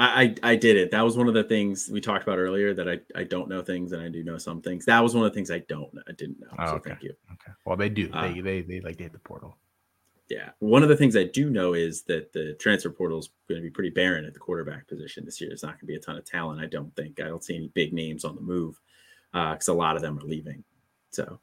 I, 0.00 0.36
I 0.44 0.54
did 0.54 0.76
it. 0.76 0.92
That 0.92 1.04
was 1.04 1.16
one 1.16 1.26
of 1.26 1.34
the 1.34 1.42
things 1.42 1.88
we 1.92 2.00
talked 2.00 2.22
about 2.22 2.38
earlier 2.38 2.72
that 2.72 2.88
I, 2.88 3.00
I 3.16 3.24
don't 3.24 3.48
know 3.48 3.62
things 3.62 3.90
and 3.90 4.00
I 4.00 4.08
do 4.08 4.22
know 4.22 4.38
some 4.38 4.62
things. 4.62 4.84
That 4.84 5.00
was 5.00 5.12
one 5.12 5.26
of 5.26 5.32
the 5.32 5.34
things 5.34 5.50
I 5.50 5.58
don't 5.60 5.90
I 6.08 6.12
didn't 6.12 6.38
know. 6.38 6.46
Oh, 6.56 6.66
so 6.66 6.72
okay. 6.74 6.90
thank 6.90 7.02
you. 7.02 7.14
Okay. 7.32 7.52
Well, 7.64 7.76
they 7.76 7.88
do. 7.88 8.08
Uh, 8.12 8.32
they, 8.32 8.40
they 8.40 8.60
they 8.62 8.80
like 8.80 8.96
to 8.98 9.02
hit 9.04 9.12
the 9.12 9.18
portal. 9.18 9.56
Yeah. 10.28 10.50
One 10.58 10.82
of 10.82 10.90
the 10.90 10.96
things 10.96 11.16
I 11.16 11.24
do 11.24 11.48
know 11.48 11.72
is 11.72 12.02
that 12.02 12.32
the 12.32 12.54
transfer 12.54 12.90
portal 12.90 13.18
is 13.18 13.30
going 13.48 13.60
to 13.60 13.66
be 13.66 13.70
pretty 13.70 13.90
barren 13.90 14.26
at 14.26 14.34
the 14.34 14.40
quarterback 14.40 14.86
position 14.86 15.24
this 15.24 15.40
year. 15.40 15.48
There's 15.48 15.62
not 15.62 15.72
going 15.72 15.80
to 15.80 15.86
be 15.86 15.94
a 15.94 16.00
ton 16.00 16.18
of 16.18 16.24
talent. 16.26 16.60
I 16.60 16.66
don't 16.66 16.94
think. 16.96 17.20
I 17.20 17.24
don't 17.28 17.42
see 17.42 17.56
any 17.56 17.68
big 17.68 17.94
names 17.94 18.24
on 18.24 18.34
the 18.34 18.42
move 18.42 18.78
because 19.32 19.68
uh, 19.68 19.72
a 19.72 19.74
lot 19.74 19.96
of 19.96 20.02
them 20.02 20.18
are 20.18 20.26
leaving. 20.26 20.64
So, 21.10 21.40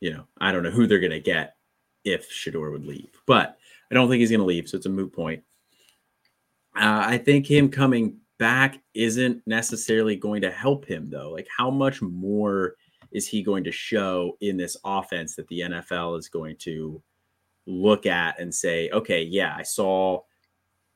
you 0.00 0.12
know, 0.12 0.24
I 0.38 0.50
don't 0.50 0.64
know 0.64 0.70
who 0.70 0.86
they're 0.86 0.98
going 0.98 1.12
to 1.12 1.20
get 1.20 1.56
if 2.04 2.28
Shedeur 2.28 2.72
would 2.72 2.86
leave, 2.86 3.10
but 3.24 3.56
I 3.90 3.94
don't 3.94 4.08
think 4.08 4.20
he's 4.20 4.30
going 4.30 4.40
to 4.40 4.46
leave. 4.46 4.68
So 4.68 4.76
it's 4.76 4.86
a 4.86 4.90
moot 4.90 5.12
point. 5.12 5.44
Uh, 6.76 7.04
I 7.06 7.18
think 7.18 7.46
him 7.46 7.68
coming 7.68 8.18
back 8.38 8.82
isn't 8.94 9.42
necessarily 9.46 10.16
going 10.16 10.42
to 10.42 10.50
help 10.50 10.84
him, 10.86 11.08
though. 11.08 11.30
Like, 11.30 11.46
how 11.56 11.70
much 11.70 12.02
more 12.02 12.74
is 13.12 13.28
he 13.28 13.44
going 13.44 13.62
to 13.62 13.70
show 13.70 14.36
in 14.40 14.56
this 14.56 14.76
offense 14.84 15.36
that 15.36 15.46
the 15.46 15.60
NFL 15.60 16.18
is 16.18 16.28
going 16.28 16.56
to 16.58 17.00
look 17.66 18.06
at 18.06 18.38
and 18.40 18.54
say, 18.54 18.90
okay, 18.90 19.22
yeah, 19.22 19.54
I 19.56 19.62
saw 19.62 20.22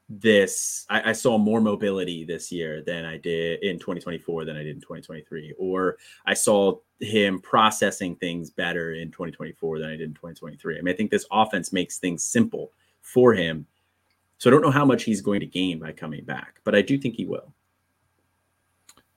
this 0.08 0.86
I, 0.88 1.10
I, 1.10 1.12
saw 1.12 1.36
more 1.36 1.60
mobility 1.60 2.24
this 2.24 2.50
year 2.50 2.82
than 2.82 3.04
I 3.04 3.18
did 3.18 3.62
in 3.62 3.78
2024 3.78 4.46
than 4.46 4.56
I 4.56 4.62
did 4.62 4.74
in 4.76 4.80
2023, 4.80 5.54
or 5.58 5.98
I 6.24 6.32
saw 6.32 6.76
him 7.00 7.40
processing 7.40 8.16
things 8.16 8.48
better 8.50 8.94
in 8.94 9.10
2024 9.10 9.80
than 9.80 9.88
I 9.88 9.92
did 9.92 10.08
in 10.08 10.14
2023. 10.14 10.78
I 10.78 10.80
mean, 10.80 10.94
I 10.94 10.96
think 10.96 11.10
this 11.10 11.26
offense 11.30 11.72
makes 11.72 11.98
things 11.98 12.24
simple 12.24 12.72
for 13.02 13.34
him. 13.34 13.66
So 14.38 14.48
I 14.48 14.52
don't 14.52 14.62
know 14.62 14.70
how 14.70 14.84
much 14.84 15.04
he's 15.04 15.20
going 15.20 15.40
to 15.40 15.46
gain 15.46 15.78
by 15.78 15.92
coming 15.92 16.24
back, 16.24 16.60
but 16.64 16.74
I 16.74 16.80
do 16.80 16.96
think 16.96 17.16
he 17.16 17.26
will. 17.26 17.52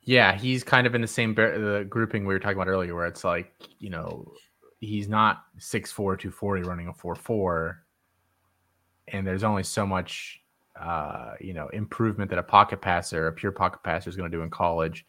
Yeah, 0.04 0.36
he's 0.36 0.64
kind 0.64 0.88
of 0.88 0.96
in 0.96 1.02
the 1.02 1.08
same 1.08 1.36
the 1.36 1.86
grouping 1.88 2.26
we 2.26 2.34
were 2.34 2.40
talking 2.40 2.58
about 2.58 2.68
earlier, 2.68 2.96
where 2.96 3.06
it's 3.06 3.24
like, 3.24 3.54
you 3.80 3.92
know, 3.92 4.34
he's 4.82 5.08
not 5.08 5.46
6'4, 5.60 5.96
240 5.96 6.64
running 6.64 6.88
a 6.90 6.94
4 6.94 7.16
4. 7.16 7.84
And 9.08 9.26
there's 9.26 9.44
only 9.44 9.64
so 9.64 9.86
much 9.86 10.42
uh, 10.80 11.34
you 11.40 11.54
know, 11.54 11.68
improvement 11.70 12.30
that 12.30 12.40
a 12.40 12.44
pocket 12.44 12.82
passer, 12.82 13.28
a 13.28 13.32
pure 13.32 13.52
pocket 13.52 13.84
passer, 13.84 14.10
is 14.10 14.16
going 14.16 14.30
to 14.30 14.36
do 14.36 14.44
in 14.44 14.50
college, 14.50 15.06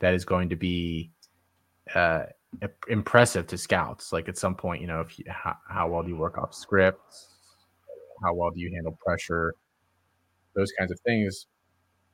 that 0.00 0.14
is 0.14 0.24
going 0.24 0.48
to 0.48 0.56
be 0.56 1.10
uh, 1.94 2.24
impressive 2.88 3.46
to 3.46 3.58
scouts. 3.58 4.12
Like 4.12 4.28
at 4.28 4.36
some 4.36 4.54
point, 4.54 4.80
you 4.80 4.86
know, 4.86 5.00
if 5.00 5.18
you, 5.18 5.24
how, 5.28 5.56
how 5.68 5.88
well 5.88 6.02
do 6.02 6.08
you 6.08 6.16
work 6.16 6.38
off 6.38 6.54
scripts, 6.54 7.28
how 8.24 8.34
well 8.34 8.50
do 8.50 8.60
you 8.60 8.70
handle 8.74 8.98
pressure, 9.04 9.54
those 10.54 10.72
kinds 10.78 10.90
of 10.90 10.98
things. 11.00 11.46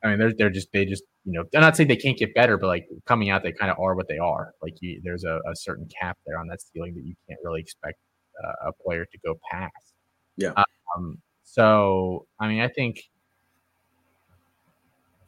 I 0.03 0.07
mean, 0.07 0.19
they're 0.19 0.33
they're 0.33 0.49
just 0.49 0.71
they 0.71 0.85
just 0.85 1.03
you 1.25 1.33
know 1.33 1.43
I'm 1.53 1.61
not 1.61 1.75
saying 1.75 1.89
they 1.89 1.95
can't 1.95 2.17
get 2.17 2.33
better, 2.33 2.57
but 2.57 2.67
like 2.67 2.87
coming 3.05 3.29
out, 3.29 3.43
they 3.43 3.51
kind 3.51 3.71
of 3.71 3.79
are 3.79 3.95
what 3.95 4.07
they 4.07 4.17
are. 4.17 4.53
Like 4.61 4.75
you, 4.81 5.01
there's 5.03 5.23
a, 5.23 5.39
a, 5.47 5.55
certain 5.55 5.87
cap 5.87 6.17
there 6.25 6.39
on 6.39 6.47
that 6.47 6.61
ceiling 6.61 6.95
that 6.95 7.03
you 7.03 7.15
can't 7.27 7.39
really 7.43 7.61
expect 7.61 7.97
uh, 8.43 8.69
a 8.69 8.73
player 8.73 9.05
to 9.05 9.17
go 9.25 9.37
past. 9.51 9.93
Yeah. 10.37 10.53
Um, 10.95 11.19
so, 11.43 12.27
I 12.39 12.47
mean, 12.47 12.61
I 12.61 12.67
think, 12.67 13.09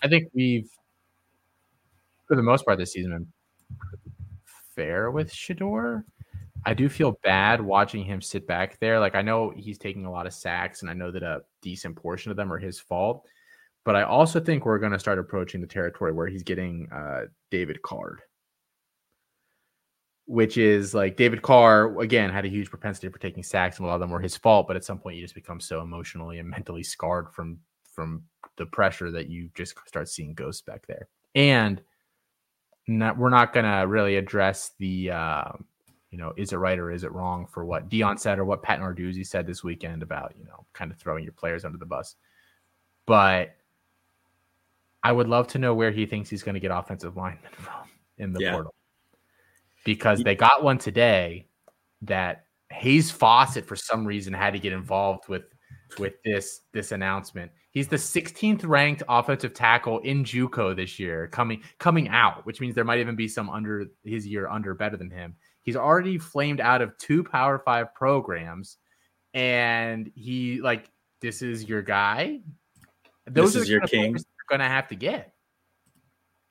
I 0.03 0.07
think 0.07 0.30
we've, 0.34 0.69
for 2.28 2.36
the 2.36 2.43
most 2.43 2.65
part 2.65 2.78
this 2.78 2.93
season, 2.93 3.11
been 3.11 3.28
fair 4.76 5.11
with 5.11 5.32
Shedeur. 5.32 6.03
I 6.65 6.74
do 6.76 6.89
feel 6.89 7.19
bad 7.24 7.59
watching 7.59 8.03
him 8.03 8.22
sit 8.22 8.45
back 8.45 8.80
there. 8.80 8.99
Like 8.99 9.15
I 9.15 9.22
know 9.24 9.51
he's 9.55 9.80
taking 9.80 10.05
a 10.05 10.11
lot 10.11 10.28
of 10.28 10.34
sacks, 10.34 10.82
and 10.82 10.91
I 10.91 10.93
know 10.93 11.11
that 11.11 11.24
a 11.24 11.41
decent 11.61 11.95
portion 11.95 12.30
of 12.30 12.38
them 12.38 12.53
are 12.53 12.59
his 12.59 12.80
fault. 12.80 13.26
But 13.84 13.95
I 13.95 14.03
also 14.03 14.39
think 14.39 14.65
we're 14.65 14.79
going 14.79 14.91
to 14.91 14.99
start 14.99 15.17
approaching 15.17 15.61
the 15.61 15.67
territory 15.67 16.11
where 16.11 16.27
he's 16.27 16.43
getting 16.43 16.88
uh, 16.91 17.25
David 17.49 17.82
Card 17.82 18.21
which 20.32 20.57
is 20.57 20.93
like 20.93 21.17
David 21.17 21.41
Carr 21.41 21.99
again 21.99 22.29
had 22.29 22.45
a 22.45 22.49
huge 22.49 22.69
propensity 22.69 23.09
for 23.09 23.19
taking 23.19 23.43
sacks, 23.43 23.77
and 23.77 23.86
a 23.86 23.89
lot 23.89 23.95
of 23.95 23.99
them 23.99 24.11
were 24.11 24.21
his 24.21 24.38
fault. 24.38 24.65
But 24.65 24.77
at 24.77 24.86
some 24.86 24.97
point, 24.97 25.17
you 25.17 25.21
just 25.21 25.36
become 25.36 25.59
so 25.59 25.82
emotionally 25.82 26.39
and 26.39 26.49
mentally 26.49 26.84
scarred 26.84 27.34
from 27.34 27.59
from 27.84 28.23
the 28.57 28.65
pressure 28.65 29.11
that 29.11 29.29
you 29.29 29.49
just 29.55 29.75
start 29.86 30.07
seeing 30.07 30.34
ghosts 30.34 30.61
back 30.61 30.88
there. 30.88 31.09
And 31.36 31.82
not, 32.88 33.17
we're 33.17 33.29
not 33.29 33.51
going 33.51 33.65
to 33.65 33.86
really 33.88 34.15
address 34.15 34.71
the, 34.79 35.11
uh, 35.11 35.51
you 36.09 36.17
know, 36.17 36.34
is 36.38 36.53
it 36.53 36.57
right 36.57 36.79
or 36.79 36.91
is 36.91 37.03
it 37.03 37.11
wrong 37.11 37.45
for 37.45 37.65
what 37.65 37.89
Deion 37.89 38.17
said 38.17 38.39
or 38.39 38.45
what 38.45 38.63
Pat 38.63 38.79
Narduzzi 38.79 39.27
said 39.27 39.45
this 39.45 39.65
weekend 39.65 40.01
about 40.01 40.34
you 40.38 40.45
know 40.45 40.65
kind 40.71 40.91
of 40.91 40.97
throwing 40.97 41.25
your 41.25 41.34
players 41.34 41.65
under 41.65 41.77
the 41.77 41.86
bus. 41.86 42.15
But 43.05 43.57
I 45.03 45.11
would 45.11 45.27
love 45.27 45.47
to 45.49 45.59
know 45.59 45.73
where 45.73 45.91
he 45.91 46.05
thinks 46.05 46.29
he's 46.29 46.43
going 46.43 46.53
to 46.53 46.59
get 46.59 46.71
offensive 46.71 47.17
linemen 47.17 47.51
from 47.57 47.89
in 48.17 48.33
the 48.33 48.41
yeah. 48.41 48.53
portal 48.53 48.73
because 49.83 50.21
they 50.23 50.35
got 50.35 50.63
one 50.63 50.77
today 50.77 51.47
that 52.03 52.45
Hayes 52.71 53.11
Fawcett 53.11 53.65
for 53.65 53.75
some 53.75 54.05
reason 54.05 54.33
had 54.33 54.53
to 54.53 54.59
get 54.59 54.73
involved 54.73 55.27
with 55.27 55.43
with 55.99 56.13
this 56.23 56.61
this 56.73 56.91
announcement. 56.91 57.51
He's 57.71 57.87
the 57.87 57.97
16th 57.97 58.67
ranked 58.67 59.03
offensive 59.07 59.53
tackle 59.53 59.99
in 59.99 60.23
JUCO 60.25 60.75
this 60.75 60.99
year, 60.99 61.27
coming 61.27 61.63
coming 61.79 62.09
out, 62.09 62.45
which 62.45 62.59
means 62.59 62.75
there 62.75 62.83
might 62.83 62.99
even 62.99 63.15
be 63.15 63.27
some 63.27 63.49
under 63.49 63.85
his 64.03 64.27
year 64.27 64.49
under 64.49 64.73
better 64.73 64.97
than 64.97 65.09
him. 65.09 65.35
He's 65.63 65.75
already 65.75 66.17
flamed 66.17 66.59
out 66.59 66.81
of 66.81 66.97
two 66.97 67.23
Power 67.23 67.59
Five 67.59 67.93
programs, 67.93 68.77
and 69.33 70.11
he 70.15 70.61
like 70.61 70.89
this 71.21 71.41
is 71.41 71.67
your 71.67 71.81
guy. 71.81 72.39
Those 73.27 73.53
this 73.53 73.63
is 73.63 73.69
your 73.69 73.81
king. 73.81 74.17
You're 74.49 74.57
gonna 74.57 74.69
have 74.69 74.87
to 74.89 74.95
get. 74.95 75.33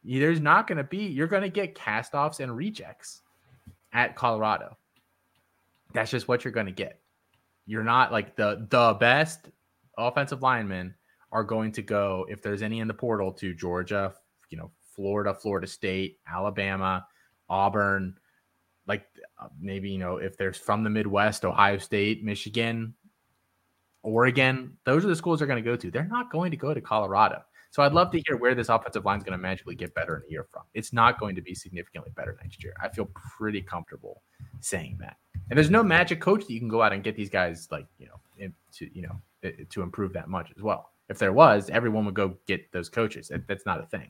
There's 0.03 0.41
not 0.41 0.66
going 0.66 0.78
to 0.78 0.84
be, 0.84 1.05
you're 1.05 1.26
going 1.26 1.43
to 1.43 1.49
get 1.49 1.74
castoffs 1.74 2.41
and 2.41 2.57
rejects 2.57 3.22
at 3.93 4.16
Colorado. 4.16 4.76
That's 5.93 6.11
just 6.11 6.28
what 6.28 6.45
you're 6.45 6.53
going 6.53 6.66
to 6.66 6.72
get. 6.72 7.01
You're 7.66 7.84
not 7.84 8.12
like 8.12 8.36
the 8.36 8.66
the 8.70 8.95
best 8.95 9.51
offensive 9.99 10.43
linemen 10.43 10.95
are 11.32 11.45
going 11.45 11.72
to 11.72 11.82
go 11.82 12.26
if 12.28 12.43
there's 12.43 12.62
any 12.62 12.80
in 12.80 12.88
the 12.88 12.95
portal 12.95 13.32
to 13.32 13.55
Georgia, 13.55 14.14
you 14.49 14.59
know, 14.59 14.70
Florida, 14.95 15.34
Florida 15.34 15.66
State, 15.66 16.18
Alabama, 16.26 17.07
Auburn, 17.49 18.16
like 18.86 19.05
uh, 19.41 19.49
maybe 19.61 19.91
you 19.91 19.99
know 19.99 20.16
if 20.16 20.36
there's 20.36 20.57
from 20.57 20.82
the 20.82 20.91
Midwest, 20.91 21.45
Ohio 21.45 21.78
State, 21.78 22.24
Michigan, 22.24 22.95
Oregon, 24.03 24.76
those 24.84 25.05
are 25.05 25.09
the 25.09 25.16
schools 25.16 25.38
they're 25.41 25.49
going 25.49 25.62
to 25.62 25.70
go 25.70 25.76
to. 25.76 25.91
They're 25.91 26.05
not 26.05 26.32
going 26.32 26.51
to 26.53 26.57
go 26.57 26.72
to 26.72 26.80
Colorado. 26.80 27.43
So 27.71 27.83
I'd 27.83 27.93
love 27.93 28.11
to 28.12 28.23
hear 28.27 28.37
where 28.37 28.55
this 28.55 28.68
offensive 28.68 29.05
line 29.05 29.18
is 29.18 29.25
going 29.25 29.39
to 29.39 29.43
magically 29.43 29.77
get 29.77 29.95
better 29.95 30.16
in 30.16 30.23
a 30.27 30.31
year 30.31 30.45
from. 30.51 30.62
It's 30.75 30.93
not 30.93 31.21
going 31.21 31.37
to 31.37 31.43
be 31.43 31.55
significantly 31.55 32.11
better 32.16 32.37
next 32.43 32.64
year. 32.64 32.75
I 32.83 32.89
feel 32.89 33.09
pretty 33.14 33.62
comfortable 33.62 34.23
saying 34.61 34.99
that. 35.01 35.16
And 35.49 35.57
there's 35.57 35.71
no 35.71 35.83
magic 35.83 36.21
coach 36.21 36.47
that 36.47 36.53
you 36.53 36.59
can 36.59 36.68
go 36.68 36.83
out 36.83 36.93
and 36.93 37.03
get 37.03 37.16
these 37.16 37.31
guys 37.31 37.68
like 37.71 37.87
you 37.99 38.07
know 38.07 38.49
to 38.73 38.97
you 38.97 39.03
know 39.03 39.53
to 39.71 39.83
improve 39.83 40.12
that 40.14 40.29
much 40.29 40.51
as 40.57 40.62
well. 40.62 40.91
If 41.09 41.18
there 41.18 41.33
was, 41.33 41.71
everyone 41.71 42.05
would 42.07 42.14
go 42.14 42.37
get 42.47 42.71
those 42.73 42.89
coaches. 42.89 43.31
That's 43.49 43.66
not 43.66 43.81
a 43.81 43.87
thing. 43.87 44.09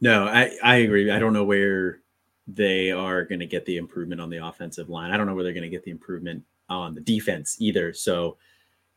No, 0.00 0.26
I 0.26 0.50
I 0.62 0.76
agree. 0.76 1.10
I 1.10 1.18
don't 1.18 1.32
know 1.32 1.44
where 1.44 2.00
they 2.48 2.90
are 2.90 3.24
going 3.24 3.40
to 3.40 3.46
get 3.46 3.66
the 3.66 3.76
improvement 3.76 4.20
on 4.20 4.30
the 4.30 4.44
offensive 4.44 4.88
line. 4.88 5.10
I 5.10 5.16
don't 5.16 5.26
know 5.26 5.34
where 5.34 5.44
they're 5.44 5.52
going 5.52 5.64
to 5.64 5.68
get 5.68 5.84
the 5.84 5.90
improvement 5.90 6.44
on 6.68 6.94
the 6.94 7.00
defense 7.00 7.56
either. 7.60 7.92
So 7.92 8.36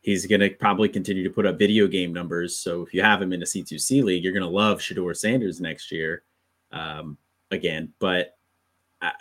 He's 0.02 0.26
going 0.26 0.40
to 0.40 0.50
probably 0.50 0.88
continue 0.88 1.22
to 1.24 1.30
put 1.30 1.46
up 1.46 1.58
video 1.58 1.86
game 1.86 2.12
numbers. 2.12 2.56
So 2.56 2.82
if 2.82 2.94
you 2.94 3.02
have 3.02 3.20
him 3.20 3.32
in 3.32 3.42
a 3.42 3.46
C2C 3.46 4.02
league, 4.02 4.24
you're 4.24 4.32
going 4.32 4.42
to 4.42 4.48
love 4.48 4.80
Shedeur 4.80 5.16
Sanders 5.16 5.60
next 5.60 5.92
year 5.92 6.22
um, 6.72 7.18
again. 7.50 7.92
But 7.98 8.38
I, 9.02 9.12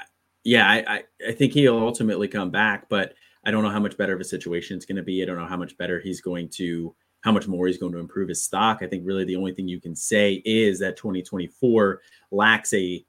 yeah, 0.44 0.68
I, 0.68 1.04
I 1.28 1.32
think 1.34 1.54
he'll 1.54 1.78
ultimately 1.78 2.28
come 2.28 2.50
back, 2.50 2.88
but 2.90 3.14
I 3.46 3.52
don't 3.52 3.64
know 3.64 3.70
how 3.70 3.80
much 3.80 3.98
better 3.98 4.14
of 4.14 4.22
a 4.22 4.26
situation 4.26 4.78
it's 4.78 4.86
going 4.86 4.96
to 4.98 5.04
be. 5.04 5.22
I 5.22 5.26
don't 5.26 5.38
know 5.38 5.46
how 5.46 5.58
much 5.58 5.78
better 5.78 6.00
he's 6.00 6.22
going 6.22 6.50
to, 6.50 6.96
how 7.22 7.32
much 7.32 7.48
more 7.48 7.68
he's 7.68 7.78
going 7.78 7.92
to 7.94 8.00
improve 8.00 8.30
his 8.30 8.44
stock. 8.44 8.80
I 8.82 8.88
think 8.88 9.06
really 9.06 9.26
the 9.26 9.36
only 9.36 9.54
thing 9.54 9.68
you 9.68 9.82
can 9.82 9.96
say 9.96 10.42
is 10.46 10.80
that 10.80 10.98
2024 10.98 12.02
lacks 12.32 12.74
a, 12.74 13.06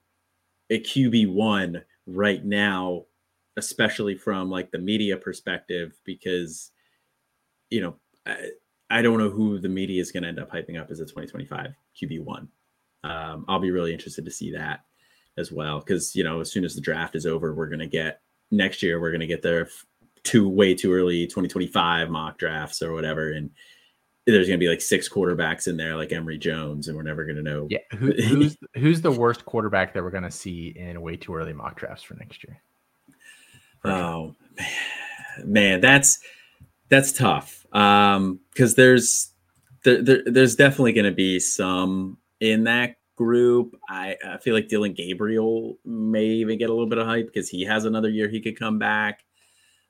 a 0.70 0.80
QB1 0.80 1.82
right 2.06 2.44
now, 2.44 3.04
especially 3.56 4.16
from 4.16 4.50
like 4.50 4.70
the 4.70 4.78
media 4.78 5.16
perspective, 5.16 5.98
because 6.04 6.72
you 7.70 7.80
know, 7.80 7.96
I, 8.26 8.50
I 8.90 9.02
don't 9.02 9.18
know 9.18 9.30
who 9.30 9.58
the 9.58 9.68
media 9.68 10.00
is 10.00 10.12
going 10.12 10.24
to 10.24 10.28
end 10.28 10.40
up 10.40 10.50
hyping 10.50 10.80
up 10.80 10.90
as 10.90 11.00
a 11.00 11.04
2025 11.04 11.68
QB 12.00 12.24
one. 12.24 12.48
Um, 13.04 13.44
I'll 13.48 13.60
be 13.60 13.70
really 13.70 13.92
interested 13.92 14.24
to 14.24 14.30
see 14.30 14.52
that 14.52 14.80
as 15.38 15.50
well 15.50 15.78
because 15.78 16.14
you 16.14 16.24
know 16.24 16.40
as 16.40 16.52
soon 16.52 16.64
as 16.64 16.74
the 16.74 16.80
draft 16.80 17.14
is 17.14 17.24
over, 17.24 17.54
we're 17.54 17.68
going 17.68 17.78
to 17.78 17.86
get 17.86 18.20
next 18.50 18.82
year 18.82 19.00
we're 19.00 19.12
going 19.12 19.20
to 19.20 19.26
get 19.26 19.42
there 19.42 19.68
two 20.22 20.48
way 20.48 20.74
too 20.74 20.92
early 20.92 21.26
2025 21.26 22.10
mock 22.10 22.38
drafts 22.38 22.82
or 22.82 22.92
whatever, 22.92 23.32
and 23.32 23.50
there's 24.26 24.46
going 24.46 24.58
to 24.58 24.64
be 24.64 24.68
like 24.68 24.80
six 24.80 25.08
quarterbacks 25.08 25.66
in 25.66 25.76
there 25.76 25.96
like 25.96 26.12
Emory 26.12 26.38
Jones, 26.38 26.88
and 26.88 26.96
we're 26.96 27.02
never 27.02 27.24
going 27.24 27.36
to 27.36 27.42
know. 27.42 27.66
Yeah, 27.70 27.78
Who, 27.96 28.12
who's 28.28 28.56
who's 28.74 29.00
the 29.00 29.12
worst 29.12 29.44
quarterback 29.44 29.94
that 29.94 30.02
we're 30.02 30.10
going 30.10 30.24
to 30.24 30.30
see 30.30 30.74
in 30.76 31.00
way 31.00 31.16
too 31.16 31.34
early 31.34 31.52
mock 31.52 31.78
drafts 31.78 32.02
for 32.02 32.14
next 32.14 32.44
year? 32.44 32.60
For 33.80 33.90
oh 33.90 34.36
sure. 34.58 34.66
man, 35.38 35.52
man, 35.52 35.80
that's 35.80 36.18
that's 36.90 37.12
tough 37.12 37.66
um 37.72 38.38
because 38.52 38.74
there's 38.74 39.32
there, 39.84 40.02
there, 40.02 40.22
there's 40.26 40.56
definitely 40.56 40.92
going 40.92 41.06
to 41.06 41.12
be 41.12 41.40
some 41.40 42.18
in 42.40 42.64
that 42.64 42.96
group. 43.16 43.74
I, 43.88 44.16
I 44.26 44.38
feel 44.38 44.54
like 44.54 44.68
Dillon 44.68 44.92
Gabriel 44.92 45.78
may 45.84 46.24
even 46.24 46.58
get 46.58 46.70
a 46.70 46.72
little 46.72 46.88
bit 46.88 46.98
of 46.98 47.06
hype 47.06 47.26
because 47.26 47.48
he 47.48 47.64
has 47.64 47.84
another 47.84 48.08
year 48.08 48.28
he 48.28 48.40
could 48.40 48.58
come 48.58 48.78
back. 48.78 49.24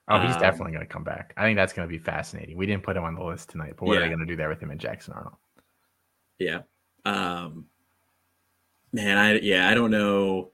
Oh 0.08 0.18
he's 0.20 0.34
um, 0.34 0.40
definitely 0.40 0.72
going 0.72 0.86
to 0.86 0.92
come 0.92 1.04
back. 1.04 1.32
I 1.36 1.44
think 1.44 1.56
that's 1.56 1.72
going 1.72 1.88
to 1.88 1.92
be 1.92 1.98
fascinating. 1.98 2.56
We 2.56 2.66
didn't 2.66 2.82
put 2.82 2.96
him 2.96 3.04
on 3.04 3.14
the 3.14 3.24
list 3.24 3.50
tonight 3.50 3.74
but 3.76 3.86
what 3.86 3.94
yeah. 3.94 3.98
are 3.98 4.02
they 4.02 4.08
going 4.08 4.20
to 4.20 4.26
do 4.26 4.36
there 4.36 4.48
with 4.48 4.60
him 4.60 4.70
and 4.70 4.80
jackson 4.80 5.14
arnold? 5.14 5.36
Yeah 6.38 6.60
um 7.04 7.66
man 8.92 9.16
i 9.16 9.38
yeah 9.38 9.68
i 9.68 9.74
don't 9.74 9.90
know 9.90 10.50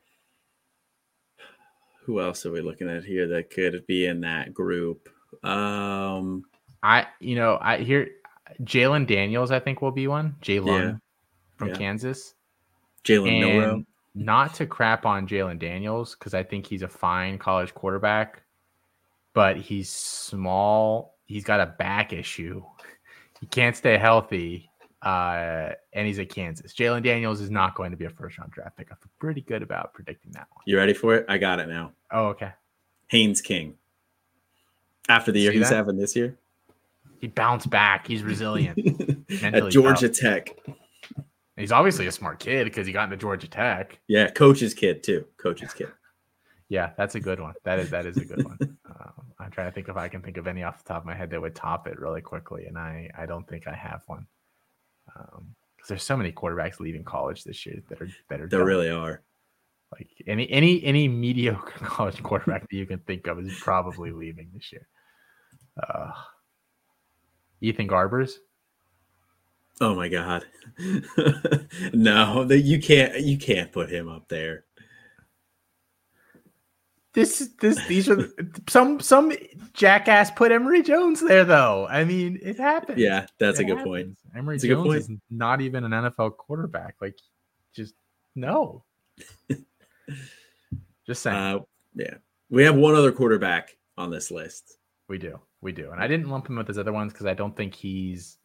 who 2.05 2.21
else 2.21 2.47
are 2.47 2.53
we 2.53 2.61
looking 2.61 2.89
at 2.89 3.05
here 3.05 3.27
that 3.27 3.51
could 3.51 3.85
be 3.87 4.07
in 4.07 4.21
that 4.21 4.55
group 4.55 5.09
um, 5.45 6.45
I 6.83 7.07
you 7.21 7.37
know 7.37 7.59
I 7.61 7.79
hear 7.79 8.09
Jalen 8.63 9.07
Daniels. 9.07 9.51
I 9.51 9.61
think 9.61 9.83
will 9.83 9.91
be 9.91 10.09
one. 10.09 10.37
Jalen 10.43 10.67
yeah. 10.67 10.97
from 11.57 11.69
yeah. 11.69 11.77
Kansas. 11.77 12.35
Jalen 13.05 13.41
Milroe. 13.41 13.85
Not 14.15 14.55
to 14.55 14.67
crap 14.67 15.05
on 15.05 15.29
Jalen 15.29 15.59
Daniels 15.59 16.15
because 16.15 16.33
I 16.33 16.43
think 16.43 16.67
he's 16.67 16.83
a 16.83 16.89
fine 16.89 17.39
college 17.39 17.75
quarterback, 17.75 18.43
but 19.35 19.59
he's 19.59 19.91
small. 19.91 21.19
He's 21.27 21.45
got 21.45 21.61
a 21.61 21.67
back 21.67 22.13
issue. 22.15 22.63
he 23.41 23.47
can't 23.47 23.77
stay 23.77 23.99
healthy. 23.99 24.71
Uh, 25.03 25.73
and 25.93 26.07
he's 26.07 26.19
at 26.19 26.31
Kansas. 26.31 26.73
Jalen 26.73 27.05
Daniels 27.05 27.41
is 27.41 27.51
not 27.51 27.75
going 27.75 27.91
to 27.91 27.97
be 27.97 28.07
a 28.07 28.11
first 28.11 28.39
round 28.39 28.51
draft 28.51 28.77
pick. 28.77 28.89
I 28.91 28.95
feel 28.95 29.11
pretty 29.19 29.43
good 29.43 29.63
about 29.63 29.93
predicting 29.93 30.33
that 30.33 30.49
one. 30.53 30.65
You 30.67 30.79
ready 30.79 30.95
for 30.95 31.15
it? 31.15 31.27
I 31.29 31.39
got 31.39 31.61
it 31.61 31.69
now. 31.69 31.93
Oh, 32.11 32.29
okay. 32.29 32.53
Haynes 33.09 33.41
King. 33.41 33.75
After 35.09 35.33
the 35.33 35.41
year 35.41 35.53
See 35.53 35.59
he's 35.59 35.69
that? 35.71 35.77
having 35.77 35.97
this 35.97 36.17
year 36.17 36.37
He 37.21 37.29
bounced 37.29 37.71
back. 37.71 38.07
He's 38.07 38.23
resilient. 38.33 38.79
at 39.43 39.69
Georgia 39.71 40.09
tough. 40.09 40.17
Tech. 40.19 40.51
He's 41.57 41.73
obviously 41.73 42.07
a 42.07 42.13
smart 42.13 42.39
kid 42.39 42.65
because 42.65 42.87
he 42.87 42.93
got 42.93 43.05
into 43.05 43.17
Georgia 43.17 43.49
Tech. 43.49 43.99
Yeah, 44.09 44.29
coach's 44.31 44.75
kid 44.75 45.03
too. 45.03 45.25
Coach's 45.39 45.73
kid. 45.73 45.89
Yeah, 46.69 46.91
that's 46.97 47.15
a 47.15 47.21
good 47.21 47.41
one. 47.41 47.55
That 47.65 47.79
is 47.79 47.91
that 47.91 48.05
is 48.07 48.17
a 48.19 48.25
good 48.25 48.45
one. 48.45 48.59
Um, 48.99 49.13
I'm 49.39 49.51
trying 49.51 49.67
to 49.69 49.73
think 49.73 49.89
if 49.91 49.97
I 49.97 50.09
can 50.09 50.23
think 50.23 50.39
of 50.39 50.47
any 50.47 50.63
off 50.63 50.83
the 50.83 50.89
top 50.89 51.03
of 51.03 51.07
my 51.07 51.15
head 51.15 51.29
that 51.31 51.41
would 51.41 51.55
top 51.55 51.87
it 51.87 51.99
really 52.01 52.23
quickly, 52.23 52.65
and 52.67 52.79
I 52.79 53.11
I 53.17 53.27
don't 53.27 53.47
think 53.47 53.69
I 53.69 53.75
have 53.75 54.01
one. 54.07 54.27
Because 55.07 55.89
there's 55.89 56.03
so 56.03 56.17
many 56.17 56.33
quarterbacks 56.33 56.81
leaving 56.81 57.05
college 57.05 57.45
this 57.45 57.67
year 57.67 57.83
that 57.89 58.01
are 58.01 58.09
that 58.31 58.41
are 58.41 58.49
There 58.49 58.61
dumb. 58.61 58.67
really 58.69 58.89
are. 58.91 59.21
like 59.93 60.09
any 60.27 60.51
any 60.51 60.83
any 60.83 61.09
mediocre 61.09 61.73
college 61.85 62.23
quarterback 62.23 62.63
that 62.63 62.73
you 62.77 62.87
can 62.87 62.99
think 63.01 63.27
of 63.27 63.39
is 63.39 63.53
probably 63.61 64.11
leaving 64.11 64.49
this 64.55 64.73
year. 64.73 64.87
Uh, 65.83 66.11
Ethan 67.61 67.89
Garbers. 67.89 68.35
Oh 69.81 69.95
my 69.95 70.09
god. 70.09 70.45
no, 71.93 72.45
that 72.45 72.61
you 72.65 72.81
can't 72.81 73.21
you 73.21 73.37
can't 73.39 73.73
put 73.73 73.91
him 73.91 74.09
up 74.09 74.29
there. 74.29 74.65
This 77.13 77.51
this 77.61 77.85
these 77.87 78.09
are 78.11 78.29
some 78.69 79.01
some 79.01 79.33
jackass 79.73 80.31
put 80.31 80.53
Emory 80.53 80.83
Jones 80.83 81.21
there 81.27 81.45
though. 81.45 81.87
I 81.89 82.05
mean, 82.05 82.39
it 82.43 82.59
happens. 82.59 82.99
Yeah, 82.99 83.27
that's 83.39 83.59
It 83.59 83.65
a 83.65 83.67
good 83.67 83.85
point. 83.85 84.09
happens. 84.09 84.19
Emory 84.37 84.57
That's 84.57 84.65
Jones 84.69 84.87
point. 84.87 84.99
is 85.01 85.11
not 85.31 85.61
even 85.63 85.85
an 85.85 85.93
NFL 85.93 86.37
quarterback. 86.37 86.97
Like, 87.01 87.19
just 87.75 87.95
no. 88.35 88.85
just 91.07 91.23
saying, 91.23 91.37
Uh, 91.37 91.59
yeah. 91.95 92.15
We 92.51 92.65
have 92.65 92.77
one 92.77 92.95
other 92.95 93.13
quarterback 93.13 93.77
on 93.97 94.11
this 94.11 94.31
list. 94.31 94.77
we 95.09 95.17
do, 95.19 95.41
we 95.67 95.73
do, 95.73 95.91
and 95.91 96.01
I 96.01 96.09
didn't 96.09 96.31
lump 96.31 96.49
him 96.49 96.57
with 96.57 96.69
his 96.69 96.79
other 96.79 96.93
ones 96.93 97.13
because 97.13 97.27
I 97.27 97.35
don't 97.35 97.55
think 97.55 97.75
he's 97.75 98.39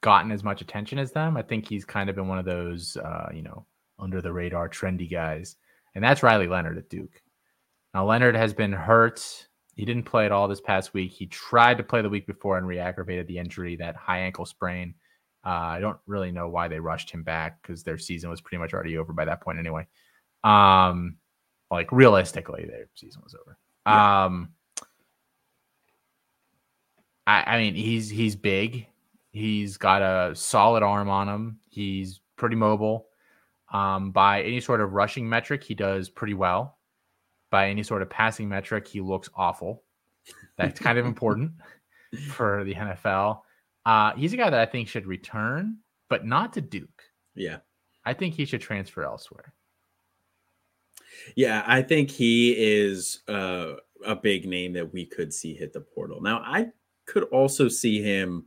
gotten 0.00 0.32
as 0.32 0.42
much 0.42 0.60
attention 0.60 0.98
as 0.98 1.12
them. 1.12 1.36
I 1.36 1.42
think 1.42 1.68
he's 1.68 1.84
kind 1.84 2.10
of 2.10 2.16
been 2.16 2.26
one 2.26 2.38
of 2.38 2.44
those, 2.44 2.96
uh, 2.96 3.28
you 3.32 3.42
know, 3.42 3.66
under 4.00 4.20
the 4.20 4.32
radar, 4.32 4.68
trendy 4.68 5.08
guys, 5.08 5.56
and 5.94 6.02
that's 6.02 6.24
Riley 6.24 6.48
Leonard 6.48 6.78
at 6.78 6.88
Duke. 6.88 7.22
Now 7.94 8.06
Leonard 8.06 8.34
has 8.34 8.52
been 8.52 8.72
hurt. 8.72 9.46
He 9.74 9.84
didn't 9.84 10.04
play 10.04 10.26
at 10.26 10.32
all 10.32 10.48
this 10.48 10.60
past 10.60 10.92
week. 10.92 11.12
He 11.12 11.26
tried 11.26 11.76
to 11.78 11.84
play 11.84 12.02
the 12.02 12.08
week 12.08 12.26
before 12.26 12.58
and 12.58 12.66
re-aggravated 12.66 13.26
the 13.26 13.38
injury, 13.38 13.76
that 13.76 13.96
high 13.96 14.18
ankle 14.18 14.44
sprain. 14.44 14.94
Uh, 15.44 15.48
I 15.48 15.80
don't 15.80 15.98
really 16.06 16.30
know 16.30 16.48
why 16.48 16.68
they 16.68 16.78
rushed 16.78 17.10
him 17.10 17.22
back 17.22 17.60
because 17.62 17.82
their 17.82 17.98
season 17.98 18.30
was 18.30 18.40
pretty 18.40 18.58
much 18.58 18.72
already 18.72 18.96
over 18.96 19.12
by 19.12 19.24
that 19.24 19.40
point 19.40 19.58
anyway. 19.58 19.86
Um, 20.44 21.16
like 21.70 21.90
realistically, 21.90 22.66
their 22.66 22.88
season 22.94 23.22
was 23.24 23.34
over. 23.34 23.58
Yeah. 23.86 24.24
Um, 24.24 24.50
I, 27.26 27.42
I 27.54 27.58
mean, 27.58 27.74
he's 27.74 28.08
he's 28.08 28.36
big. 28.36 28.86
He's 29.30 29.76
got 29.76 30.02
a 30.02 30.34
solid 30.34 30.82
arm 30.82 31.08
on 31.08 31.28
him. 31.28 31.58
He's 31.68 32.20
pretty 32.36 32.56
mobile. 32.56 33.06
Um, 33.72 34.10
by 34.10 34.42
any 34.42 34.60
sort 34.60 34.80
of 34.80 34.92
rushing 34.92 35.28
metric, 35.28 35.64
he 35.64 35.74
does 35.74 36.10
pretty 36.10 36.34
well. 36.34 36.76
By 37.50 37.68
any 37.68 37.82
sort 37.82 38.02
of 38.02 38.10
passing 38.10 38.48
metric, 38.48 38.86
he 38.86 39.00
looks 39.00 39.30
awful. 39.34 39.82
That's 40.56 40.78
kind 40.78 40.98
of 40.98 41.06
important 41.06 41.52
for 42.28 42.64
the 42.64 42.74
NFL. 42.74 43.40
Uh, 43.86 44.12
he's 44.14 44.32
a 44.32 44.36
guy 44.36 44.50
that 44.50 44.60
I 44.60 44.66
think 44.66 44.88
should 44.88 45.06
return, 45.06 45.78
but 46.08 46.26
not 46.26 46.52
to 46.54 46.60
Duke. 46.60 47.02
Yeah. 47.34 47.58
I 48.04 48.12
think 48.12 48.34
he 48.34 48.44
should 48.44 48.60
transfer 48.60 49.02
elsewhere. 49.02 49.54
Yeah, 51.36 51.62
I 51.66 51.82
think 51.82 52.10
he 52.10 52.54
is 52.56 53.20
uh, 53.28 53.74
a 54.04 54.16
big 54.16 54.46
name 54.46 54.72
that 54.74 54.92
we 54.92 55.06
could 55.06 55.32
see 55.32 55.54
hit 55.54 55.72
the 55.72 55.80
portal. 55.80 56.20
Now, 56.20 56.42
I 56.44 56.68
could 57.12 57.24
also 57.24 57.68
see 57.68 58.00
him 58.02 58.46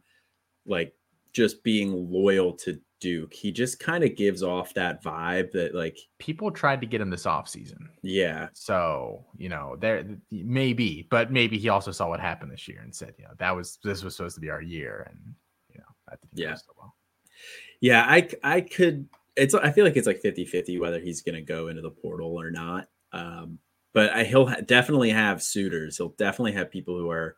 like 0.66 0.94
just 1.34 1.64
being 1.64 2.10
loyal 2.12 2.54
to 2.54 2.80
Duke. 3.02 3.34
He 3.34 3.52
just 3.52 3.78
kind 3.80 4.04
of 4.04 4.16
gives 4.16 4.42
off 4.42 4.74
that 4.74 5.04
vibe 5.04 5.52
that, 5.52 5.76
like, 5.76 6.00
People 6.18 6.50
tried 6.50 6.80
to 6.82 6.88
get 6.88 7.02
him 7.02 7.10
this 7.10 7.26
offseason. 7.26 7.88
yeah, 8.02 8.48
So, 8.54 9.26
you 9.38 9.50
know, 9.50 9.76
there 9.80 10.06
maybe, 10.32 11.06
but 11.12 11.32
maybe 11.32 11.58
he 11.58 11.70
also 11.70 11.92
saw 11.92 12.08
what 12.08 12.20
happened 12.22 12.52
this 12.52 12.68
year 12.68 12.80
and 12.82 12.96
said, 12.96 13.14
you 13.20 13.26
know, 13.26 13.34
that 13.38 13.56
was 13.56 13.78
this 13.84 14.04
was 14.04 14.16
supposed 14.16 14.36
to 14.36 14.42
be 14.42 14.50
our 14.50 14.62
year. 14.62 15.06
And, 15.12 15.36
you 15.74 15.78
know, 15.80 15.86
that 16.08 16.20
didn't 16.22 16.40
Yeah. 16.40 16.52
go 16.52 16.58
so 16.58 16.74
well. 16.78 16.96
yeah, 17.82 18.06
I 18.08 18.30
I 18.44 18.62
could. 18.62 19.08
It's 19.36 19.54
I 19.54 19.72
feel 19.72 19.84
like 19.86 19.98
it's 19.98 20.08
like 20.08 20.22
50-50 20.24 20.80
whether 20.80 21.00
he's 21.00 21.22
going 21.22 21.36
to 21.36 21.42
go 21.42 21.68
into 21.68 21.82
the 21.82 21.92
portal 21.92 22.40
or 22.40 22.50
not. 22.50 22.88
Um, 23.12 23.60
but 23.94 24.10
I, 24.12 24.24
he'll 24.24 24.48
ha- 24.48 24.62
definitely 24.66 25.10
have 25.12 25.44
suitors. 25.44 25.98
He'll 25.98 26.16
definitely 26.18 26.54
have 26.54 26.72
people 26.72 26.98
who 26.98 27.10
are 27.12 27.36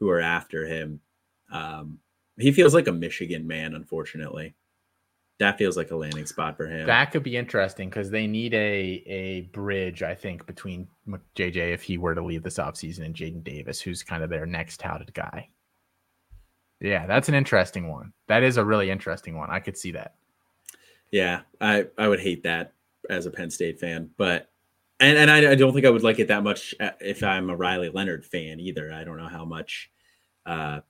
who 0.00 0.08
are 0.08 0.20
after 0.20 0.66
him. 0.66 1.00
Um, 1.52 2.00
he 2.38 2.50
feels 2.50 2.74
like 2.74 2.88
a 2.88 2.92
Michigan 2.92 3.46
man, 3.46 3.74
unfortunately. 3.74 4.54
That 5.38 5.56
feels 5.56 5.76
like 5.76 5.90
a 5.90 5.96
landing 5.96 6.26
spot 6.26 6.56
for 6.56 6.66
him. 6.66 6.86
That 6.86 7.12
could 7.12 7.22
be 7.22 7.36
interesting 7.36 7.88
because 7.88 8.10
they 8.10 8.26
need 8.26 8.52
a 8.52 9.02
a 9.06 9.40
bridge, 9.52 10.02
I 10.02 10.14
think, 10.14 10.46
between 10.46 10.88
JJ 11.34 11.72
if 11.72 11.82
he 11.82 11.96
were 11.96 12.14
to 12.14 12.22
leave 12.22 12.42
this 12.42 12.58
offseason 12.58 13.04
and 13.04 13.14
Jadyn 13.14 13.42
Davis, 13.42 13.80
who's 13.80 14.02
kind 14.02 14.22
of 14.22 14.28
their 14.28 14.44
next 14.44 14.80
touted 14.80 15.14
guy. 15.14 15.48
Yeah, 16.80 17.06
that's 17.06 17.28
an 17.28 17.34
interesting 17.34 17.88
one. 17.88 18.12
That 18.28 18.42
is 18.42 18.56
a 18.58 18.64
really 18.64 18.90
interesting 18.90 19.36
one. 19.36 19.50
I 19.50 19.60
could 19.60 19.78
see 19.78 19.92
that. 19.92 20.14
Yeah, 21.10 21.40
I 21.60 21.86
I 21.96 22.08
would 22.08 22.20
hate 22.20 22.42
that 22.42 22.74
as 23.08 23.24
a 23.24 23.30
Penn 23.30 23.50
State 23.50 23.80
fan, 23.80 24.10
but 24.18 24.50
and 25.00 25.18
and 25.18 25.30
I, 25.30 25.52
I 25.52 25.54
don't 25.54 25.72
think 25.72 25.86
I 25.86 25.90
would 25.90 26.02
like 26.02 26.18
it 26.18 26.28
that 26.28 26.44
much 26.44 26.74
uh, 26.78 26.90
if 27.00 27.22
I'm 27.22 27.50
a 27.50 27.56
Riley 27.56 27.88
Leonard 27.88 28.24
fan 28.24 28.60
either. 28.60 28.92
I 28.92 29.02
don't 29.02 29.16
know 29.16 29.28
how 29.28 29.44
much 29.44 29.90
uh, 30.46 30.80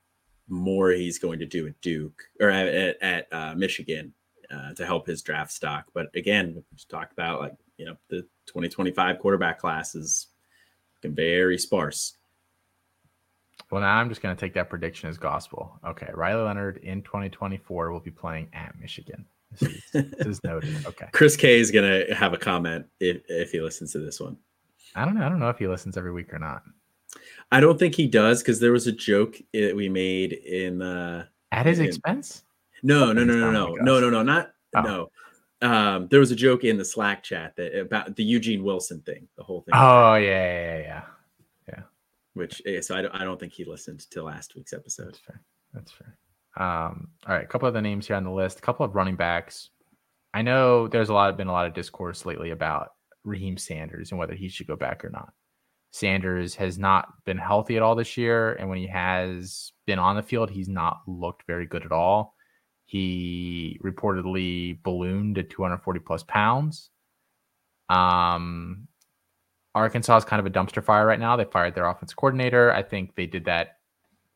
more 0.47 0.91
he's 0.91 1.17
going 1.17 1.39
to 1.39 1.45
do 1.45 1.65
at 1.67 1.79
Duke 1.81 2.21
or 2.39 2.49
at 2.49 3.01
at, 3.01 3.27
uh, 3.31 3.55
Michigan 3.55 4.13
uh, 4.53 4.73
to 4.73 4.85
help 4.85 5.07
his 5.07 5.21
draft 5.21 5.51
stock. 5.51 5.85
But 5.93 6.07
again, 6.13 6.53
we 6.55 6.77
talked 6.89 7.13
about 7.13 7.39
like 7.39 7.55
you 7.77 7.85
know 7.85 7.95
the 8.09 8.23
2025 8.47 9.19
quarterback 9.19 9.59
class 9.59 9.95
is 9.95 10.27
very 11.03 11.57
sparse. 11.57 12.17
Well, 13.71 13.81
now 13.81 13.95
I'm 13.95 14.09
just 14.09 14.21
going 14.21 14.35
to 14.35 14.39
take 14.39 14.53
that 14.55 14.69
prediction 14.69 15.09
as 15.09 15.17
gospel. 15.17 15.79
Okay, 15.85 16.09
Riley 16.13 16.43
Leonard 16.43 16.77
in 16.77 17.01
2024 17.03 17.91
will 17.91 18.01
be 18.01 18.11
playing 18.11 18.49
at 18.51 18.77
Michigan. 18.77 19.25
This 19.59 19.63
is, 19.93 20.11
this 20.11 20.27
is 20.27 20.43
noted. 20.43 20.85
Okay, 20.85 21.07
Chris 21.11 21.35
K 21.35 21.59
is 21.59 21.71
going 21.71 22.07
to 22.07 22.13
have 22.15 22.33
a 22.33 22.37
comment 22.37 22.85
if 22.99 23.21
if 23.27 23.51
he 23.51 23.59
listens 23.61 23.91
to 23.93 23.99
this 23.99 24.19
one. 24.19 24.37
I 24.95 25.05
don't 25.05 25.15
know. 25.15 25.25
I 25.25 25.29
don't 25.29 25.39
know 25.39 25.49
if 25.49 25.57
he 25.57 25.67
listens 25.67 25.97
every 25.97 26.11
week 26.11 26.33
or 26.33 26.39
not. 26.39 26.63
I 27.51 27.59
don't 27.59 27.77
think 27.77 27.95
he 27.95 28.07
does 28.07 28.41
because 28.41 28.59
there 28.59 28.71
was 28.71 28.87
a 28.87 28.91
joke 28.91 29.35
that 29.53 29.75
we 29.75 29.89
made 29.89 30.33
in 30.33 30.81
uh 30.81 31.25
At 31.51 31.65
his 31.65 31.79
Yeah. 31.79 31.85
expense? 31.85 32.43
no 32.83 33.11
no 33.13 33.23
no 33.23 33.51
no 33.51 33.51
no 33.51 33.75
no 33.75 33.99
no 33.99 34.09
no 34.09 34.23
not 34.23 34.51
Oh. 34.73 34.81
no 34.81 35.67
um 35.67 36.07
there 36.07 36.19
was 36.21 36.31
a 36.31 36.35
joke 36.35 36.63
in 36.63 36.77
the 36.77 36.85
slack 36.85 37.21
chat 37.23 37.55
that 37.57 37.77
about 37.77 38.15
the 38.15 38.23
eugene 38.23 38.63
wilson 38.63 39.01
thing 39.01 39.27
the 39.37 39.43
whole 39.43 39.61
thing 39.61 39.73
Oh 39.75 40.15
yeah, 40.15 40.53
yeah, 40.53 40.77
yeah. 40.79 41.01
Yeah. 41.67 41.81
Which 42.33 42.61
eh, 42.65 42.79
so 42.81 42.95
I 42.95 43.01
don't, 43.03 43.13
I 43.13 43.23
don't 43.25 43.39
think 43.39 43.51
he 43.53 43.65
listened 43.65 43.99
to 44.11 44.23
last 44.23 44.55
week's 44.55 44.71
episode 44.73 45.07
That's 45.07 45.19
fair. 45.19 45.41
That's 45.73 45.91
fair. 45.91 46.17
Um, 46.57 47.09
all 47.25 47.35
right, 47.35 47.43
a 47.43 47.47
couple 47.47 47.67
of 47.67 47.73
the 47.73 47.81
names 47.81 48.07
here 48.07 48.15
on 48.15 48.23
the 48.23 48.31
list. 48.31 48.59
A 48.59 48.61
couple 48.61 48.85
of 48.85 48.95
running 48.95 49.15
backs. 49.15 49.69
I 50.33 50.41
know 50.41 50.87
there's 50.87 51.09
a 51.09 51.13
lot 51.13 51.35
been 51.37 51.47
a 51.47 51.51
lot 51.51 51.67
of 51.67 51.73
discourse 51.73 52.25
lately 52.25 52.51
about 52.51 52.89
Raheim 53.25 53.59
Sanders 53.59 54.11
and 54.11 54.19
whether 54.19 54.33
he 54.33 54.49
should 54.49 54.67
go 54.67 54.75
back 54.75 55.03
or 55.03 55.09
not. 55.09 55.33
Sanders 55.91 56.55
has 56.55 56.77
not 56.77 57.09
been 57.25 57.37
healthy 57.37 57.75
at 57.75 57.83
all 57.83 57.95
this 57.95 58.15
year, 58.15 58.53
and 58.53 58.69
when 58.69 58.77
he 58.77 58.87
has 58.87 59.73
been 59.85 59.99
on 59.99 60.15
the 60.15 60.23
field, 60.23 60.49
he's 60.49 60.69
not 60.69 61.01
looked 61.05 61.43
very 61.47 61.65
good 61.65 61.85
at 61.85 61.91
all. 61.91 62.33
He 62.85 63.79
reportedly 63.83 64.81
ballooned 64.83 65.35
to 65.35 65.43
240 65.43 65.99
plus 65.99 66.23
pounds. 66.23 66.89
Um, 67.89 68.87
Arkansas 69.75 70.17
is 70.17 70.25
kind 70.25 70.39
of 70.39 70.45
a 70.45 70.49
dumpster 70.49 70.83
fire 70.83 71.05
right 71.05 71.19
now. 71.19 71.35
They 71.35 71.45
fired 71.45 71.75
their 71.75 71.87
offense 71.87 72.13
coordinator. 72.13 72.71
I 72.71 72.83
think 72.83 73.15
they 73.15 73.25
did 73.25 73.45
that 73.45 73.77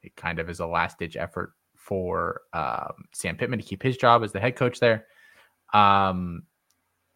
it 0.05 0.15
kind 0.15 0.39
of 0.39 0.49
is 0.49 0.59
a 0.59 0.67
last 0.67 0.99
ditch 0.99 1.17
effort 1.17 1.53
for 1.85 2.41
um, 2.53 3.05
Sam 3.13 3.37
Pittman 3.37 3.59
to 3.59 3.65
keep 3.65 3.83
his 3.83 3.95
job 3.95 4.23
as 4.23 4.31
the 4.31 4.39
head 4.39 4.55
coach 4.55 4.79
there. 4.79 5.05
Um, 5.73 6.43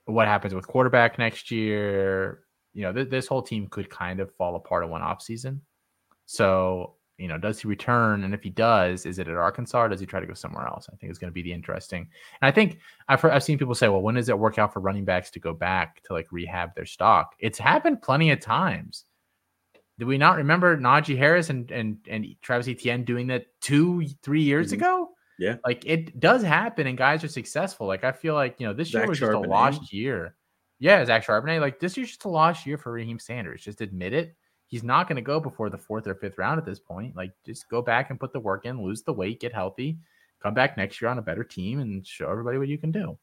what 0.06 0.28
happens 0.28 0.54
with 0.54 0.68
quarterback 0.68 1.18
next 1.18 1.50
year? 1.50 2.42
You 2.74 2.84
know, 2.84 2.94
th- 2.94 3.10
this 3.10 3.28
whole 3.28 3.42
team 3.42 3.68
could 3.68 3.90
kind 3.90 4.20
of 4.20 4.34
fall 4.36 4.56
apart 4.56 4.84
in 4.84 4.92
one 4.92 5.02
off 5.02 5.24
season. 5.24 5.62
So, 6.28 6.94
you 7.18 7.28
know, 7.28 7.40
does 7.40 7.60
he 7.60 7.68
return? 7.68 8.24
And 8.24 8.34
if 8.34 8.44
he 8.44 8.52
does, 8.52 9.08
is 9.08 9.18
it 9.18 9.28
at 9.28 9.36
Arkansas 9.36 9.82
or 9.82 9.90
does 9.90 10.00
he 10.00 10.06
try 10.06 10.20
to 10.20 10.28
go 10.28 10.36
somewhere 10.36 10.68
else? 10.68 10.88
I 10.88 10.96
think 10.96 11.10
it's 11.10 11.20
going 11.20 11.32
to 11.32 11.34
be 11.34 11.42
the 11.42 11.52
interesting. 11.52 12.02
And 12.42 12.48
I 12.48 12.52
think 12.52 12.78
I've 13.08 13.20
heard, 13.20 13.32
I've 13.32 13.44
seen 13.44 13.58
people 13.58 13.76
say, 13.76 13.90
well, 13.90 14.04
when 14.04 14.16
does 14.16 14.30
it 14.30 14.38
work 14.38 14.60
out 14.60 14.72
for 14.72 14.82
running 14.82 15.04
backs 15.04 15.32
to 15.32 15.40
go 15.40 15.54
back 15.54 16.04
to 16.04 16.14
like 16.14 16.32
rehab 16.32 16.76
their 16.76 16.86
stock? 16.86 17.34
It's 17.40 17.58
happened 17.58 18.04
plenty 18.04 18.30
of 18.30 18.40
times. 18.40 19.06
Do 20.00 20.08
we 20.08 20.18
not 20.18 20.38
remember 20.38 20.78
Najee 20.78 21.18
Harris 21.18 21.50
and 21.50 21.70
and 21.72 21.98
and 22.10 22.26
Travis 22.42 22.68
Etienne 22.68 23.04
doing 23.04 23.28
that 23.28 23.46
two, 23.62 24.08
three 24.24 24.42
years 24.42 24.70
Mhm. 24.70 24.74
ago? 24.74 25.10
Yeah. 25.38 25.58
Like 25.66 25.86
it 25.86 26.20
does 26.20 26.42
happen 26.42 26.88
and 26.88 26.98
guys 26.98 27.24
are 27.24 27.28
successful. 27.28 27.86
Like 27.86 28.04
I 28.04 28.12
feel 28.14 28.34
like, 28.34 28.60
you 28.60 28.66
know, 28.68 28.74
this 28.74 28.90
Zach 28.90 29.02
year 29.04 29.10
was 29.10 29.20
just 29.20 29.32
a 29.34 29.40
lost 29.40 29.94
year. 29.94 30.36
Yeah, 30.80 31.04
Zach 31.06 31.26
Charbonnet. 31.26 31.60
Like 31.60 31.80
this 31.80 31.98
year's 31.98 32.10
just 32.10 32.24
a 32.26 32.30
lost 32.30 32.66
year 32.66 32.78
for 32.78 32.94
Raheim 32.94 33.20
Sanders. 33.22 33.62
Just 33.64 33.82
admit 33.82 34.14
it. 34.14 34.36
He's 34.68 34.84
not 34.84 35.08
going 35.08 35.18
to 35.18 35.22
go 35.22 35.40
before 35.40 35.70
the 35.70 35.78
fourth 35.78 36.08
or 36.08 36.16
fifth 36.16 36.38
round 36.38 36.58
at 36.60 36.66
this 36.66 36.80
point. 36.80 37.16
Like 37.16 37.34
just 37.46 37.68
go 37.70 37.82
back 37.82 38.10
and 38.10 38.20
put 38.20 38.32
the 38.34 38.40
work 38.40 38.66
in, 38.66 38.82
lose 38.82 39.02
the 39.04 39.12
weight, 39.14 39.42
get 39.42 39.54
healthy, 39.54 39.98
come 40.42 40.54
back 40.54 40.78
next 40.78 41.02
year 41.02 41.10
on 41.10 41.18
a 41.18 41.22
better 41.22 41.44
team 41.44 41.80
and 41.80 42.06
show 42.08 42.30
everybody 42.30 42.58
what 42.58 42.68
you 42.70 42.78
can 42.78 42.92
do. 42.92 43.18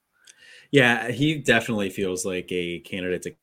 Yeah, 0.70 1.10
he 1.10 1.38
definitely 1.38 1.88
feels 1.90 2.26
like 2.26 2.48
a 2.50 2.80
candidate 2.80 3.22
to 3.22 3.34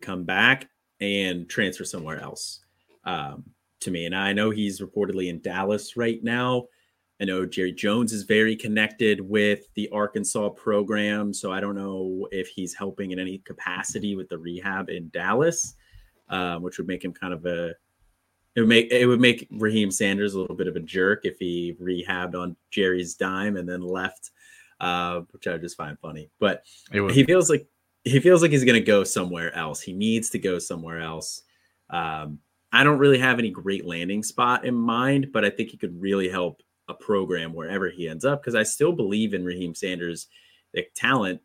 come 0.00 0.24
back 0.24 0.68
and 1.00 1.48
transfer 1.48 1.84
somewhere 1.84 2.20
else 2.20 2.60
um, 3.04 3.44
to 3.80 3.90
me. 3.90 4.06
And 4.06 4.14
I 4.14 4.32
know 4.32 4.50
he's 4.50 4.80
reportedly 4.80 5.28
in 5.28 5.40
Dallas 5.40 5.96
right 5.96 6.22
now. 6.22 6.66
I 7.20 7.24
know 7.24 7.44
Jerry 7.44 7.72
Jones 7.72 8.12
is 8.12 8.22
very 8.22 8.54
connected 8.54 9.20
with 9.20 9.66
the 9.74 9.88
Arkansas 9.90 10.50
program, 10.50 11.34
so 11.34 11.50
I 11.50 11.58
don't 11.58 11.74
know 11.74 12.28
if 12.30 12.48
he's 12.48 12.74
helping 12.74 13.10
in 13.10 13.18
any 13.18 13.38
capacity 13.38 14.14
with 14.14 14.28
the 14.28 14.38
rehab 14.38 14.88
in 14.88 15.08
Dallas, 15.08 15.74
um, 16.28 16.62
which 16.62 16.78
would 16.78 16.86
make 16.86 17.04
him 17.04 17.12
kind 17.12 17.32
of 17.32 17.44
a 17.44 17.74
it 18.54 18.62
would 18.62 18.68
make 18.68 18.90
it 18.90 19.06
would 19.06 19.20
make 19.20 19.48
Raheim 19.50 19.92
Sanders 19.92 20.34
a 20.34 20.40
little 20.40 20.56
bit 20.56 20.68
of 20.68 20.76
a 20.76 20.80
jerk 20.80 21.24
if 21.24 21.38
he 21.38 21.76
rehabbed 21.80 22.34
on 22.34 22.56
Jerry's 22.70 23.14
dime 23.14 23.56
and 23.56 23.68
then 23.68 23.80
left, 23.80 24.30
uh, 24.80 25.20
which 25.30 25.46
I 25.46 25.58
just 25.58 25.76
find 25.76 25.98
funny. 26.00 26.30
But 26.40 26.64
he 27.14 27.24
feels 27.24 27.50
like 27.50 27.66
he 28.04 28.20
feels 28.20 28.42
like 28.42 28.50
he's 28.50 28.64
going 28.64 28.80
to 28.80 28.84
go 28.84 29.04
somewhere 29.04 29.54
else. 29.54 29.80
He 29.80 29.92
needs 29.92 30.30
to 30.30 30.38
go 30.38 30.58
somewhere 30.58 31.00
else. 31.00 31.42
Um, 31.90 32.38
I 32.72 32.84
don't 32.84 32.98
really 32.98 33.18
have 33.18 33.38
any 33.38 33.50
great 33.50 33.84
landing 33.84 34.22
spot 34.22 34.64
in 34.64 34.74
mind, 34.74 35.28
but 35.32 35.44
I 35.44 35.50
think 35.50 35.70
he 35.70 35.76
could 35.76 36.00
really 36.00 36.28
help 36.28 36.62
a 36.88 36.94
program 36.94 37.52
wherever 37.54 37.88
he 37.88 38.08
ends 38.08 38.24
up 38.24 38.42
because 38.42 38.54
I 38.54 38.62
still 38.62 38.92
believe 38.92 39.34
in 39.34 39.44
Raheim 39.44 39.76
Sanders' 39.76 40.26
like, 40.74 40.90
talent 40.94 41.40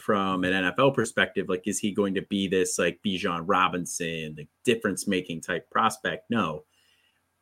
from 0.00 0.44
an 0.44 0.52
NFL 0.52 0.94
perspective. 0.94 1.48
Like, 1.48 1.66
is 1.66 1.78
he 1.78 1.92
going 1.92 2.14
to 2.14 2.22
be 2.22 2.48
this 2.48 2.78
like 2.78 3.00
Bijan 3.04 3.44
Robinson, 3.46 4.34
like 4.36 4.48
difference 4.64 5.06
making 5.06 5.42
type 5.42 5.70
prospect? 5.70 6.30
No. 6.30 6.64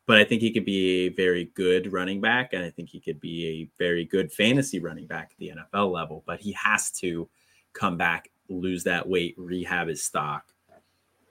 But 0.07 0.17
I 0.17 0.23
think 0.23 0.41
he 0.41 0.51
could 0.51 0.65
be 0.65 1.05
a 1.05 1.09
very 1.09 1.51
good 1.53 1.93
running 1.93 2.19
back, 2.19 2.53
and 2.53 2.63
I 2.63 2.71
think 2.71 2.89
he 2.89 2.99
could 2.99 3.19
be 3.19 3.47
a 3.47 3.69
very 3.83 4.05
good 4.05 4.31
fantasy 4.31 4.79
running 4.79 5.05
back 5.05 5.29
at 5.31 5.37
the 5.37 5.51
NFL 5.51 5.91
level. 5.91 6.23
But 6.25 6.39
he 6.39 6.51
has 6.53 6.89
to 6.93 7.29
come 7.73 7.97
back, 7.97 8.29
lose 8.47 8.83
that 8.83 9.07
weight, 9.07 9.35
rehab 9.37 9.87
his 9.87 10.03
stock 10.03 10.45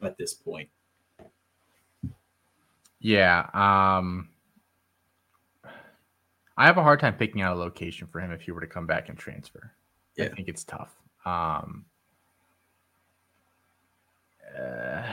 at 0.03 0.17
this 0.19 0.35
point. 0.35 0.69
Yeah. 3.01 3.49
Um 3.55 4.31
I 6.57 6.67
have 6.67 6.77
a 6.77 6.83
hard 6.83 6.99
time 6.99 7.15
picking 7.15 7.41
out 7.41 7.57
a 7.57 7.59
location 7.59 8.09
for 8.09 8.21
him 8.21 8.33
if 8.33 8.41
he 8.41 8.51
were 8.51 8.61
to 8.61 8.67
come 8.67 8.87
back 8.87 9.09
and 9.09 9.17
transfer. 9.17 9.73
Yeah. 10.17 10.27
I 10.27 10.29
think 10.29 10.49
it's 10.49 10.65
tough. 10.65 10.95
Um 11.25 11.85
uh, 14.59 15.13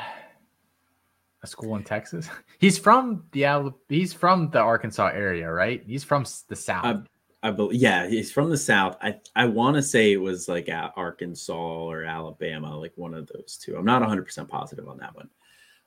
a 1.46 1.48
school 1.48 1.76
in 1.76 1.84
Texas. 1.84 2.30
He's 2.60 2.78
from 2.78 3.24
the 3.32 3.74
he's 3.88 4.14
from 4.14 4.50
the 4.50 4.60
Arkansas 4.60 5.08
area, 5.14 5.52
right? 5.52 5.84
He's 5.86 6.04
from 6.04 6.26
the 6.48 6.56
south. 6.56 6.86
Uh, 6.86 7.02
I 7.46 7.52
believe, 7.52 7.80
yeah, 7.80 8.08
he's 8.08 8.32
from 8.32 8.50
the 8.50 8.58
South. 8.58 8.98
I 9.04 9.20
I 9.36 9.46
want 9.46 9.76
to 9.76 9.84
say 9.84 10.12
it 10.12 10.18
was 10.18 10.48
like 10.48 10.68
Arkansas 10.68 11.54
or 11.54 12.04
Alabama, 12.04 12.76
like 12.76 12.94
one 12.96 13.14
of 13.14 13.28
those 13.28 13.60
two. 13.62 13.78
I'm 13.78 13.86
not 13.86 14.02
100 14.02 14.26
percent 14.26 14.50
positive 14.50 14.88
on 14.88 14.98
that 14.98 15.16
one. 15.16 15.30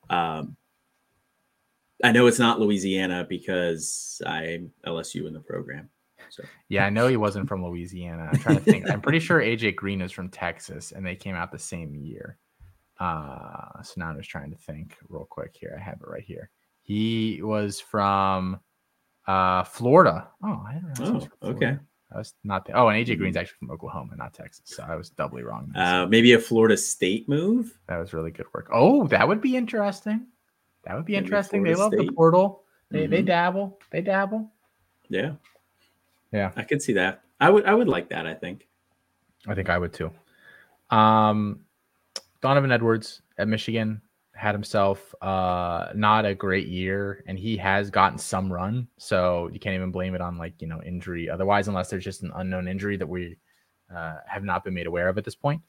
Um, 0.08 0.56
I 2.04 2.12
know 2.12 2.28
it's 2.28 2.38
not 2.38 2.60
Louisiana 2.60 3.26
because 3.28 4.22
I'm 4.24 4.70
LSU 4.86 5.26
in 5.26 5.32
the 5.32 5.40
program. 5.40 5.90
So 6.30 6.44
yeah, 6.68 6.86
I 6.86 6.90
know 6.90 7.08
he 7.08 7.16
wasn't 7.16 7.48
from 7.48 7.64
Louisiana. 7.64 8.28
I'm 8.32 8.38
trying 8.38 8.58
to 8.58 8.62
think. 8.62 8.88
I'm 8.88 9.00
pretty 9.00 9.18
sure 9.18 9.40
AJ 9.40 9.74
Green 9.74 10.00
is 10.00 10.12
from 10.12 10.28
Texas 10.28 10.92
and 10.92 11.04
they 11.04 11.16
came 11.16 11.34
out 11.34 11.50
the 11.50 11.58
same 11.58 11.92
year. 11.92 12.38
Uh 13.00 13.82
so 13.82 13.94
now 13.96 14.10
I'm 14.10 14.16
just 14.16 14.30
trying 14.30 14.52
to 14.52 14.56
think 14.56 14.96
real 15.08 15.26
quick 15.28 15.56
here. 15.58 15.76
I 15.76 15.82
have 15.82 16.00
it 16.00 16.08
right 16.08 16.22
here. 16.22 16.50
He 16.82 17.40
was 17.42 17.80
from 17.80 18.60
uh 19.28 19.62
Florida. 19.62 20.28
Oh, 20.42 20.64
I 20.66 20.72
didn't 20.74 20.88
realize 20.98 21.28
Oh, 21.42 21.50
okay. 21.50 21.76
I 22.12 22.16
was 22.18 22.34
not 22.42 22.66
oh, 22.72 22.88
and 22.88 23.06
AJ 23.06 23.18
Green's 23.18 23.36
actually 23.36 23.58
from 23.58 23.70
Oklahoma, 23.70 24.16
not 24.16 24.32
Texas. 24.32 24.62
So 24.74 24.82
I 24.82 24.96
was 24.96 25.10
doubly 25.10 25.42
wrong. 25.42 25.70
uh, 25.76 26.06
maybe 26.08 26.32
a 26.32 26.38
Florida 26.38 26.76
State 26.76 27.28
move. 27.28 27.78
That 27.86 27.98
was 27.98 28.14
really 28.14 28.30
good 28.30 28.46
work. 28.54 28.70
Oh, 28.72 29.06
that 29.08 29.28
would 29.28 29.42
be 29.42 29.56
interesting. 29.56 30.26
That 30.84 30.94
would 30.96 31.04
be 31.04 31.12
Maybe 31.12 31.24
interesting. 31.24 31.62
They 31.62 31.74
Florida 31.74 31.96
love 31.98 32.06
the 32.06 32.12
portal. 32.14 32.64
They 32.90 33.06
they 33.06 33.22
Mhm. 33.22 33.26
dabble. 33.26 33.78
They 33.90 34.00
dabble. 34.00 34.50
Yeah, 35.10 35.34
Yeah. 36.32 36.52
I 36.56 36.62
could 36.62 36.80
see 36.80 36.94
that. 36.94 37.22
I 37.40 37.50
would 37.50 37.66
I 37.66 37.74
would 37.74 37.88
like 37.88 38.08
that. 38.08 38.26
I 38.26 38.32
think. 38.34 38.66
I 39.46 39.54
think 39.54 39.68
I 39.68 39.76
would 39.78 39.92
too. 39.92 40.10
Um, 40.90 41.60
Donovan 42.40 42.72
Edwards 42.72 43.20
at 43.36 43.48
Michigan 43.48 44.00
had 44.38 44.54
himself 44.54 45.14
uh 45.20 45.88
not 45.94 46.24
a 46.24 46.34
great 46.34 46.68
year, 46.68 47.24
and 47.26 47.38
he 47.38 47.56
has 47.56 47.90
gotten 47.90 48.18
some 48.18 48.52
run, 48.52 48.88
so 48.96 49.50
you 49.52 49.58
can't 49.58 49.74
even 49.74 49.90
blame 49.90 50.14
it 50.14 50.20
on 50.20 50.38
like 50.38 50.54
you 50.60 50.68
know 50.68 50.80
injury. 50.82 51.28
Otherwise, 51.28 51.68
unless 51.68 51.90
there's 51.90 52.04
just 52.04 52.22
an 52.22 52.32
unknown 52.36 52.68
injury 52.68 52.96
that 52.96 53.08
we 53.08 53.36
uh, 53.94 54.16
have 54.26 54.44
not 54.44 54.64
been 54.64 54.74
made 54.74 54.86
aware 54.86 55.08
of 55.08 55.18
at 55.18 55.24
this 55.24 55.34
point. 55.34 55.62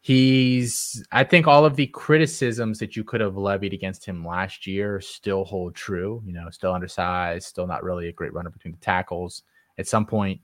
He's, 0.00 1.04
I 1.12 1.22
think, 1.22 1.46
all 1.46 1.64
of 1.64 1.76
the 1.76 1.86
criticisms 1.86 2.80
that 2.80 2.96
you 2.96 3.04
could 3.04 3.20
have 3.20 3.36
levied 3.36 3.72
against 3.72 4.04
him 4.04 4.26
last 4.26 4.66
year 4.66 5.00
still 5.00 5.44
hold 5.44 5.76
true. 5.76 6.20
You 6.26 6.32
know, 6.32 6.50
still 6.50 6.72
undersized, 6.72 7.46
still 7.46 7.68
not 7.68 7.84
really 7.84 8.08
a 8.08 8.12
great 8.12 8.32
runner 8.32 8.50
between 8.50 8.72
the 8.72 8.80
tackles. 8.80 9.44
At 9.78 9.86
some 9.86 10.04
point, 10.04 10.40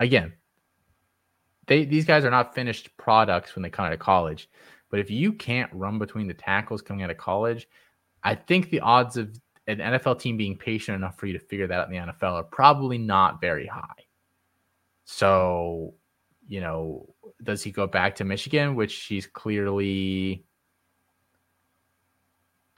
again, 0.00 0.32
they 1.66 1.84
these 1.84 2.06
guys 2.06 2.24
are 2.24 2.30
not 2.30 2.54
finished 2.54 2.96
products 2.96 3.54
when 3.54 3.62
they 3.62 3.70
come 3.70 3.84
out 3.84 3.92
of 3.92 3.98
college. 3.98 4.48
But 4.90 5.00
if 5.00 5.10
you 5.10 5.32
can't 5.32 5.70
run 5.72 5.98
between 5.98 6.26
the 6.26 6.34
tackles 6.34 6.82
coming 6.82 7.02
out 7.02 7.10
of 7.10 7.16
college, 7.18 7.68
I 8.22 8.34
think 8.34 8.70
the 8.70 8.80
odds 8.80 9.16
of 9.16 9.38
an 9.66 9.78
NFL 9.78 10.20
team 10.20 10.36
being 10.36 10.56
patient 10.56 10.96
enough 10.96 11.18
for 11.18 11.26
you 11.26 11.34
to 11.34 11.38
figure 11.38 11.66
that 11.66 11.80
out 11.80 11.92
in 11.92 11.92
the 11.92 12.12
NFL 12.12 12.32
are 12.32 12.42
probably 12.42 12.98
not 12.98 13.40
very 13.40 13.66
high. 13.66 14.06
So, 15.04 15.94
you 16.46 16.60
know, 16.60 17.14
does 17.42 17.62
he 17.62 17.70
go 17.70 17.86
back 17.86 18.16
to 18.16 18.24
Michigan, 18.24 18.74
which 18.74 18.94
he's 19.04 19.26
clearly 19.26 20.44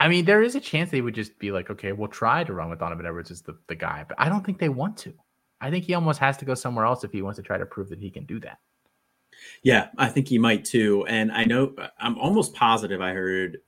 I 0.01 0.07
mean, 0.07 0.25
there 0.25 0.41
is 0.41 0.55
a 0.55 0.59
chance 0.59 0.89
they 0.89 1.01
would 1.01 1.13
just 1.13 1.37
be 1.37 1.51
like, 1.51 1.69
okay, 1.69 1.91
we'll 1.91 2.07
try 2.07 2.43
to 2.43 2.53
run 2.53 2.71
with 2.71 2.79
Donovan 2.79 3.05
Edwards 3.05 3.29
as 3.29 3.43
the, 3.43 3.55
the 3.67 3.75
guy, 3.75 4.03
but 4.07 4.19
I 4.19 4.29
don't 4.29 4.43
think 4.43 4.57
they 4.57 4.67
want 4.67 4.97
to. 4.97 5.13
I 5.61 5.69
think 5.69 5.85
he 5.85 5.93
almost 5.93 6.17
has 6.17 6.37
to 6.37 6.45
go 6.45 6.55
somewhere 6.55 6.85
else 6.85 7.03
if 7.03 7.11
he 7.11 7.21
wants 7.21 7.37
to 7.37 7.43
try 7.43 7.59
to 7.59 7.67
prove 7.67 7.87
that 7.89 7.99
he 7.99 8.09
can 8.09 8.25
do 8.25 8.39
that. 8.39 8.57
Yeah, 9.63 9.89
I 9.97 10.07
think 10.07 10.27
he 10.27 10.37
might 10.37 10.65
too. 10.65 11.05
And 11.07 11.31
I 11.31 11.43
know 11.45 11.75
I'm 11.99 12.17
almost 12.17 12.53
positive 12.53 13.01
I 13.01 13.13
heard 13.13 13.59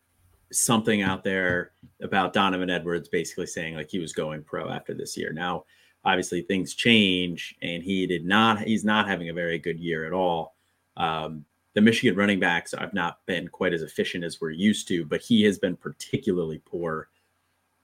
something 0.51 1.01
out 1.01 1.23
there 1.23 1.71
about 2.01 2.33
Donovan 2.33 2.69
Edwards 2.69 3.09
basically 3.09 3.47
saying 3.47 3.75
like 3.75 3.89
he 3.89 3.99
was 3.99 4.13
going 4.13 4.43
pro 4.43 4.69
after 4.69 4.93
this 4.93 5.17
year. 5.17 5.33
Now, 5.33 5.65
obviously 6.05 6.41
things 6.41 6.73
change 6.73 7.55
and 7.61 7.81
he 7.81 8.05
did 8.05 8.25
not 8.25 8.59
he's 8.59 8.83
not 8.83 9.07
having 9.07 9.29
a 9.29 9.33
very 9.33 9.57
good 9.57 9.79
year 9.79 10.05
at 10.05 10.13
all. 10.13 10.55
Um, 10.97 11.45
the 11.73 11.81
Michigan 11.81 12.15
running 12.15 12.39
backs 12.39 12.73
have 12.77 12.93
not 12.93 13.25
been 13.25 13.47
quite 13.47 13.73
as 13.73 13.81
efficient 13.81 14.23
as 14.23 14.39
we're 14.39 14.51
used 14.51 14.87
to, 14.89 15.05
but 15.05 15.21
he 15.21 15.43
has 15.43 15.57
been 15.57 15.75
particularly 15.75 16.61
poor 16.65 17.09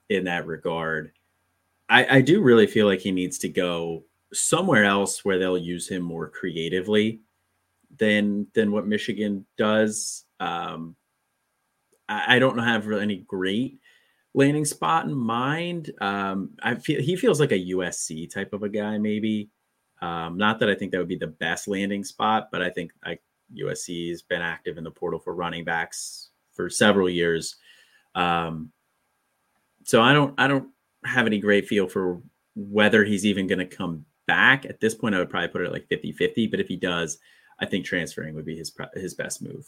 in 0.08 0.24
that 0.24 0.46
regard. 0.46 1.12
I, 1.88 2.18
I 2.18 2.20
do 2.20 2.40
really 2.40 2.68
feel 2.68 2.86
like 2.86 3.00
he 3.00 3.10
needs 3.10 3.38
to 3.38 3.48
go 3.48 4.04
somewhere 4.32 4.84
else 4.84 5.24
where 5.24 5.38
they'll 5.38 5.58
use 5.58 5.88
him 5.88 6.02
more 6.02 6.28
creatively 6.28 7.20
than 7.98 8.46
than 8.54 8.72
what 8.72 8.86
Michigan 8.86 9.46
does. 9.56 10.24
Um, 10.38 10.96
I, 12.08 12.36
I 12.36 12.38
don't 12.38 12.58
have 12.58 12.86
really 12.86 13.02
any 13.02 13.16
great 13.18 13.78
landing 14.34 14.64
spot 14.64 15.06
in 15.06 15.14
mind. 15.14 15.90
Um, 16.00 16.50
I 16.62 16.76
feel 16.76 17.00
he 17.00 17.16
feels 17.16 17.40
like 17.40 17.52
a 17.52 17.66
USC 17.72 18.32
type 18.32 18.52
of 18.52 18.62
a 18.62 18.68
guy, 18.68 18.98
maybe. 18.98 19.50
Um, 20.02 20.38
not 20.38 20.60
that 20.60 20.70
I 20.70 20.74
think 20.74 20.92
that 20.92 20.98
would 20.98 21.08
be 21.08 21.16
the 21.16 21.26
best 21.26 21.68
landing 21.68 22.04
spot, 22.04 22.48
but 22.50 22.62
I 22.62 22.70
think 22.70 22.92
like 23.04 23.22
USC 23.54 24.10
has 24.10 24.22
been 24.22 24.40
active 24.40 24.78
in 24.78 24.84
the 24.84 24.90
portal 24.90 25.20
for 25.20 25.34
running 25.34 25.64
backs 25.64 26.30
for 26.52 26.70
several 26.70 27.08
years. 27.08 27.56
Um, 28.14 28.72
so 29.84 30.00
I 30.00 30.12
don't 30.12 30.34
I 30.38 30.46
don't 30.46 30.68
have 31.04 31.26
any 31.26 31.38
great 31.38 31.66
feel 31.66 31.88
for 31.88 32.22
whether 32.54 33.04
he's 33.04 33.26
even 33.26 33.46
going 33.46 33.58
to 33.58 33.64
come 33.66 34.04
back. 34.26 34.64
At 34.66 34.80
this 34.80 34.94
point, 34.94 35.14
I 35.14 35.18
would 35.18 35.30
probably 35.30 35.48
put 35.48 35.62
it 35.62 35.72
like 35.72 35.88
50-50, 35.88 36.50
but 36.50 36.60
if 36.60 36.68
he 36.68 36.76
does, 36.76 37.18
I 37.60 37.66
think 37.66 37.84
transferring 37.84 38.34
would 38.34 38.46
be 38.46 38.56
his 38.56 38.72
his 38.94 39.14
best 39.14 39.42
move. 39.42 39.66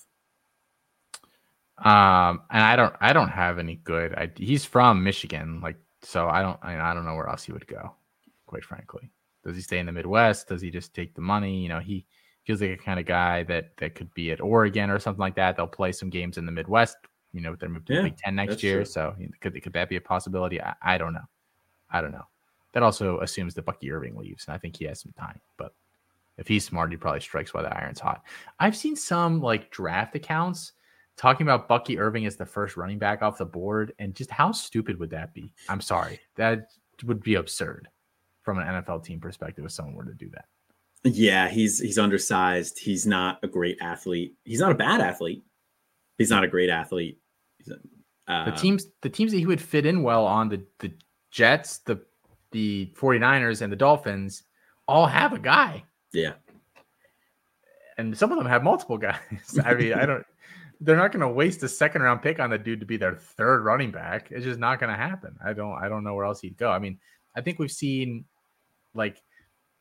Um, 1.78 2.42
and 2.50 2.62
I 2.62 2.76
don't, 2.76 2.94
I 3.00 3.12
don't 3.12 3.30
have 3.30 3.58
any 3.58 3.76
good. 3.76 4.14
I, 4.14 4.30
he's 4.36 4.64
from 4.64 5.02
Michigan, 5.02 5.60
like 5.60 5.76
so. 6.02 6.28
I 6.28 6.42
don't, 6.42 6.58
I, 6.62 6.78
I 6.78 6.94
don't 6.94 7.04
know 7.04 7.14
where 7.14 7.28
else 7.28 7.44
he 7.44 7.52
would 7.52 7.66
go. 7.66 7.92
Quite 8.46 8.64
frankly, 8.64 9.10
does 9.44 9.56
he 9.56 9.62
stay 9.62 9.78
in 9.78 9.86
the 9.86 9.92
Midwest? 9.92 10.48
Does 10.48 10.62
he 10.62 10.70
just 10.70 10.94
take 10.94 11.14
the 11.14 11.20
money? 11.22 11.60
You 11.60 11.68
know, 11.70 11.80
he 11.80 12.04
feels 12.44 12.60
like 12.60 12.70
a 12.70 12.76
kind 12.76 13.00
of 13.00 13.06
guy 13.06 13.42
that 13.44 13.76
that 13.78 13.94
could 13.94 14.12
be 14.14 14.30
at 14.30 14.40
Oregon 14.40 14.90
or 14.90 14.98
something 14.98 15.20
like 15.20 15.34
that. 15.36 15.56
They'll 15.56 15.66
play 15.66 15.90
some 15.92 16.10
games 16.10 16.38
in 16.38 16.46
the 16.46 16.52
Midwest. 16.52 16.96
You 17.32 17.40
know, 17.40 17.56
they're 17.58 17.68
moving 17.68 17.86
to 17.86 17.94
Yeah, 17.94 18.02
Big 18.02 18.16
Ten 18.18 18.34
next 18.36 18.62
year, 18.62 18.78
true. 18.78 18.84
so 18.84 19.16
could 19.40 19.60
could 19.60 19.72
that 19.72 19.88
be 19.88 19.96
a 19.96 20.00
possibility? 20.00 20.60
I, 20.62 20.74
I 20.82 20.98
don't 20.98 21.14
know. 21.14 21.26
I 21.90 22.00
don't 22.00 22.12
know. 22.12 22.26
That 22.74 22.82
also 22.82 23.20
assumes 23.20 23.54
that 23.54 23.64
Bucky 23.64 23.90
Irving 23.90 24.16
leaves, 24.16 24.44
and 24.46 24.54
I 24.54 24.58
think 24.58 24.76
he 24.76 24.84
has 24.84 25.00
some 25.00 25.12
time. 25.18 25.40
But 25.56 25.74
if 26.38 26.48
he's 26.48 26.64
smart, 26.64 26.90
he 26.90 26.96
probably 26.96 27.20
strikes 27.20 27.52
while 27.52 27.64
the 27.64 27.76
iron's 27.76 28.00
hot. 28.00 28.22
I've 28.58 28.76
seen 28.76 28.96
some 28.96 29.40
like 29.40 29.70
draft 29.70 30.14
accounts 30.14 30.72
talking 31.16 31.46
about 31.46 31.68
Bucky 31.68 31.98
Irving 31.98 32.26
as 32.26 32.36
the 32.36 32.46
first 32.46 32.76
running 32.76 32.98
back 32.98 33.22
off 33.22 33.38
the 33.38 33.44
board, 33.44 33.92
and 33.98 34.14
just 34.14 34.30
how 34.30 34.52
stupid 34.52 34.98
would 34.98 35.10
that 35.10 35.34
be? 35.34 35.52
I'm 35.68 35.80
sorry, 35.80 36.20
that 36.36 36.70
would 37.04 37.22
be 37.22 37.34
absurd 37.34 37.88
from 38.42 38.58
an 38.58 38.66
NFL 38.66 39.04
team 39.04 39.20
perspective 39.20 39.64
if 39.64 39.72
someone 39.72 39.94
were 39.94 40.04
to 40.04 40.14
do 40.14 40.30
that. 40.30 40.46
Yeah, 41.04 41.48
he's 41.48 41.80
he's 41.80 41.98
undersized. 41.98 42.78
He's 42.78 43.06
not 43.06 43.38
a 43.42 43.48
great 43.48 43.78
athlete. 43.80 44.34
He's 44.44 44.60
not 44.60 44.72
a 44.72 44.76
bad 44.76 45.00
athlete. 45.00 45.42
He's 46.16 46.30
not 46.30 46.44
a 46.44 46.48
great 46.48 46.70
athlete. 46.70 47.18
Uh, 48.28 48.44
the 48.44 48.52
teams 48.52 48.86
the 49.00 49.08
teams 49.08 49.32
that 49.32 49.38
he 49.38 49.46
would 49.46 49.60
fit 49.60 49.84
in 49.84 50.02
well 50.02 50.24
on 50.24 50.48
the 50.48 50.64
the 50.78 50.92
Jets, 51.30 51.78
the 51.78 52.00
the 52.52 52.92
49ers 52.96 53.62
and 53.62 53.72
the 53.72 53.76
Dolphins 53.76 54.44
all 54.86 55.06
have 55.06 55.32
a 55.32 55.38
guy. 55.38 55.82
Yeah. 56.12 56.34
And 57.98 58.16
some 58.16 58.32
of 58.32 58.38
them 58.38 58.46
have 58.46 58.62
multiple 58.62 58.98
guys. 58.98 59.18
I 59.64 59.74
mean, 59.74 59.94
I 59.94 60.06
don't 60.06 60.24
they're 60.82 60.96
not 60.96 61.12
going 61.12 61.20
to 61.20 61.28
waste 61.28 61.62
a 61.62 61.68
second 61.68 62.02
round 62.02 62.22
pick 62.22 62.40
on 62.40 62.50
the 62.50 62.58
dude 62.58 62.80
to 62.80 62.86
be 62.86 62.96
their 62.96 63.14
third 63.14 63.64
running 63.64 63.92
back. 63.92 64.32
It's 64.32 64.44
just 64.44 64.58
not 64.58 64.80
going 64.80 64.90
to 64.90 64.96
happen. 64.96 65.36
I 65.44 65.52
don't 65.52 65.74
I 65.74 65.88
don't 65.88 66.02
know 66.02 66.14
where 66.14 66.24
else 66.24 66.40
he'd 66.40 66.56
go. 66.56 66.70
I 66.70 66.78
mean, 66.78 66.98
I 67.36 67.40
think 67.40 67.58
we've 67.58 67.70
seen 67.70 68.24
like 68.94 69.22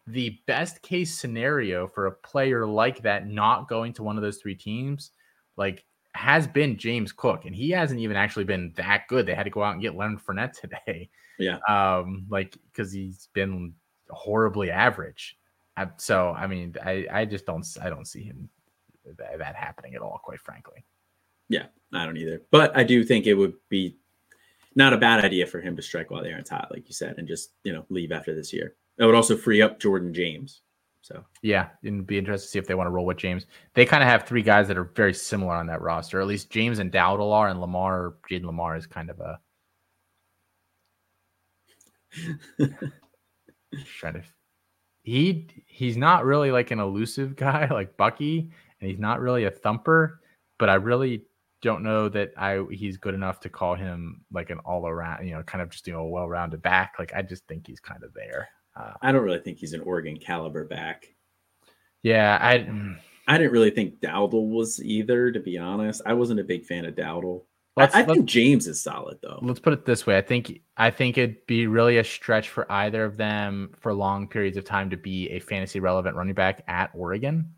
the 0.07 0.39
best 0.45 0.81
case 0.81 1.17
scenario 1.17 1.87
for 1.87 2.07
a 2.07 2.11
player 2.11 2.65
like 2.65 3.01
that 3.01 3.27
not 3.27 3.67
going 3.67 3.93
to 3.93 4.03
one 4.03 4.15
of 4.15 4.21
those 4.21 4.37
three 4.37 4.55
teams, 4.55 5.11
like 5.57 5.83
has 6.13 6.47
been 6.47 6.77
James 6.77 7.11
Cook, 7.11 7.45
and 7.45 7.55
he 7.55 7.71
hasn't 7.71 7.99
even 7.99 8.17
actually 8.17 8.45
been 8.45 8.71
that 8.75 9.07
good. 9.07 9.25
They 9.25 9.33
had 9.33 9.43
to 9.43 9.49
go 9.49 9.63
out 9.63 9.73
and 9.73 9.81
get 9.81 9.95
Leonard 9.95 10.19
Fournette 10.19 10.53
today. 10.61 11.09
Yeah. 11.39 11.57
Um, 11.67 12.27
like 12.29 12.55
because 12.71 12.91
he's 12.91 13.27
been 13.33 13.73
horribly 14.09 14.69
average. 14.69 15.37
So 15.97 16.31
I 16.31 16.47
mean, 16.47 16.75
I 16.83 17.07
I 17.11 17.25
just 17.25 17.45
don't 17.45 17.65
I 17.81 17.89
don't 17.89 18.05
see 18.05 18.23
him 18.23 18.49
that, 19.17 19.37
that 19.39 19.55
happening 19.55 19.95
at 19.95 20.01
all, 20.01 20.19
quite 20.23 20.39
frankly. 20.39 20.85
Yeah, 21.49 21.65
I 21.93 22.05
don't 22.05 22.17
either. 22.17 22.41
But 22.51 22.75
I 22.77 22.83
do 22.83 23.03
think 23.03 23.27
it 23.27 23.33
would 23.33 23.53
be 23.69 23.97
not 24.75 24.93
a 24.93 24.97
bad 24.97 25.23
idea 25.23 25.45
for 25.45 25.59
him 25.59 25.75
to 25.75 25.81
strike 25.81 26.11
while 26.11 26.23
the 26.23 26.29
iron's 26.29 26.49
hot, 26.49 26.69
like 26.71 26.87
you 26.87 26.93
said, 26.93 27.15
and 27.17 27.27
just 27.27 27.51
you 27.63 27.73
know 27.73 27.85
leave 27.89 28.11
after 28.11 28.33
this 28.35 28.53
year. 28.53 28.75
It 28.97 29.05
would 29.05 29.15
also 29.15 29.35
free 29.35 29.61
up 29.61 29.79
Jordan 29.79 30.13
James. 30.13 30.61
So 31.01 31.23
yeah, 31.41 31.69
it'd 31.83 32.05
be 32.05 32.17
interesting 32.17 32.47
to 32.47 32.51
see 32.51 32.59
if 32.59 32.67
they 32.67 32.75
want 32.75 32.87
to 32.87 32.91
roll 32.91 33.05
with 33.05 33.17
James. 33.17 33.47
They 33.73 33.85
kind 33.85 34.03
of 34.03 34.09
have 34.09 34.23
three 34.23 34.43
guys 34.43 34.67
that 34.67 34.77
are 34.77 34.91
very 34.95 35.13
similar 35.13 35.55
on 35.55 35.65
that 35.67 35.81
roster. 35.81 36.21
At 36.21 36.27
least 36.27 36.51
James 36.51 36.79
and 36.79 36.91
Dowdell 36.91 37.33
are, 37.33 37.47
and 37.47 37.59
Limar, 37.59 38.13
Jayden 38.29 38.43
Limar 38.43 38.77
is 38.77 38.85
kind 38.85 39.09
of 39.09 39.19
a 39.19 39.39
trying 43.97 44.13
to. 44.13 44.23
He 45.03 45.47
he's 45.65 45.97
not 45.97 46.25
really 46.25 46.51
like 46.51 46.71
an 46.71 46.79
elusive 46.79 47.35
guy 47.35 47.67
like 47.69 47.97
Bucky, 47.97 48.51
and 48.79 48.89
he's 48.89 48.99
not 48.99 49.19
really 49.19 49.45
a 49.45 49.51
thumper. 49.51 50.21
But 50.57 50.69
I 50.69 50.75
really 50.75 51.25
don't 51.61 51.83
know 51.83 52.09
that 52.09 52.33
I 52.37 52.63
he's 52.71 52.97
good 52.97 53.13
enough 53.13 53.39
to 53.41 53.49
call 53.49 53.75
him 53.75 54.21
like 54.31 54.49
an 54.49 54.59
all 54.59 54.87
around, 54.87 55.25
you 55.27 55.33
know, 55.33 55.43
kind 55.43 55.61
of 55.61 55.69
just 55.69 55.87
you 55.87 55.93
know 55.93 56.05
well 56.05 56.27
rounded 56.27 56.61
back. 56.61 56.95
Like 56.99 57.13
I 57.15 57.21
just 57.21 57.47
think 57.47 57.67
he's 57.67 57.79
kind 57.79 58.03
of 58.03 58.13
there. 58.13 58.49
Uh, 58.75 58.93
I 59.01 59.11
don't 59.11 59.23
really 59.23 59.39
think 59.39 59.57
he's 59.57 59.73
an 59.73 59.81
Oregon 59.81 60.17
caliber 60.17 60.65
back. 60.65 61.13
Yeah, 62.03 62.37
I. 62.41 62.97
I 63.27 63.37
didn't 63.37 63.53
really 63.53 63.69
think 63.69 64.01
Dowdell 64.01 64.47
was 64.47 64.83
either, 64.83 65.31
to 65.31 65.39
be 65.39 65.57
honest. 65.57 66.01
I 66.05 66.13
wasn't 66.13 66.39
a 66.39 66.43
big 66.43 66.65
fan 66.65 66.85
of 66.85 66.95
Dowdell. 66.95 67.45
Let's, 67.77 67.95
I, 67.95 68.01
I 68.01 68.03
think 68.03 68.25
James 68.25 68.67
is 68.67 68.81
solid 68.81 69.19
though. 69.21 69.39
Let's 69.41 69.59
put 69.59 69.71
it 69.71 69.85
this 69.85 70.05
way. 70.05 70.17
I 70.17 70.21
think 70.21 70.61
I 70.75 70.91
think 70.91 71.17
it'd 71.17 71.45
be 71.47 71.67
really 71.67 71.97
a 71.97 72.03
stretch 72.03 72.49
for 72.49 72.69
either 72.69 73.05
of 73.05 73.15
them 73.15 73.71
for 73.79 73.93
long 73.93 74.27
periods 74.27 74.57
of 74.57 74.65
time 74.65 74.89
to 74.89 74.97
be 74.97 75.29
a 75.29 75.39
fantasy 75.39 75.79
relevant 75.79 76.17
running 76.17 76.33
back 76.33 76.63
at 76.67 76.91
Oregon. 76.93 77.53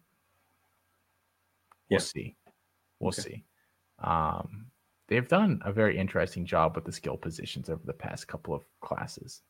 We'll 1.89 1.99
yeah. 1.99 2.03
see. 2.03 2.35
We'll 2.99 3.09
okay. 3.09 3.21
see. 3.21 3.43
Um, 4.03 4.67
they've 5.07 5.27
done 5.27 5.61
a 5.65 5.71
very 5.71 5.97
interesting 5.97 6.45
job 6.45 6.75
with 6.75 6.85
the 6.85 6.91
skill 6.91 7.17
positions 7.17 7.69
over 7.69 7.81
the 7.83 7.93
past 7.93 8.27
couple 8.27 8.53
of 8.53 8.63
classes. 8.81 9.41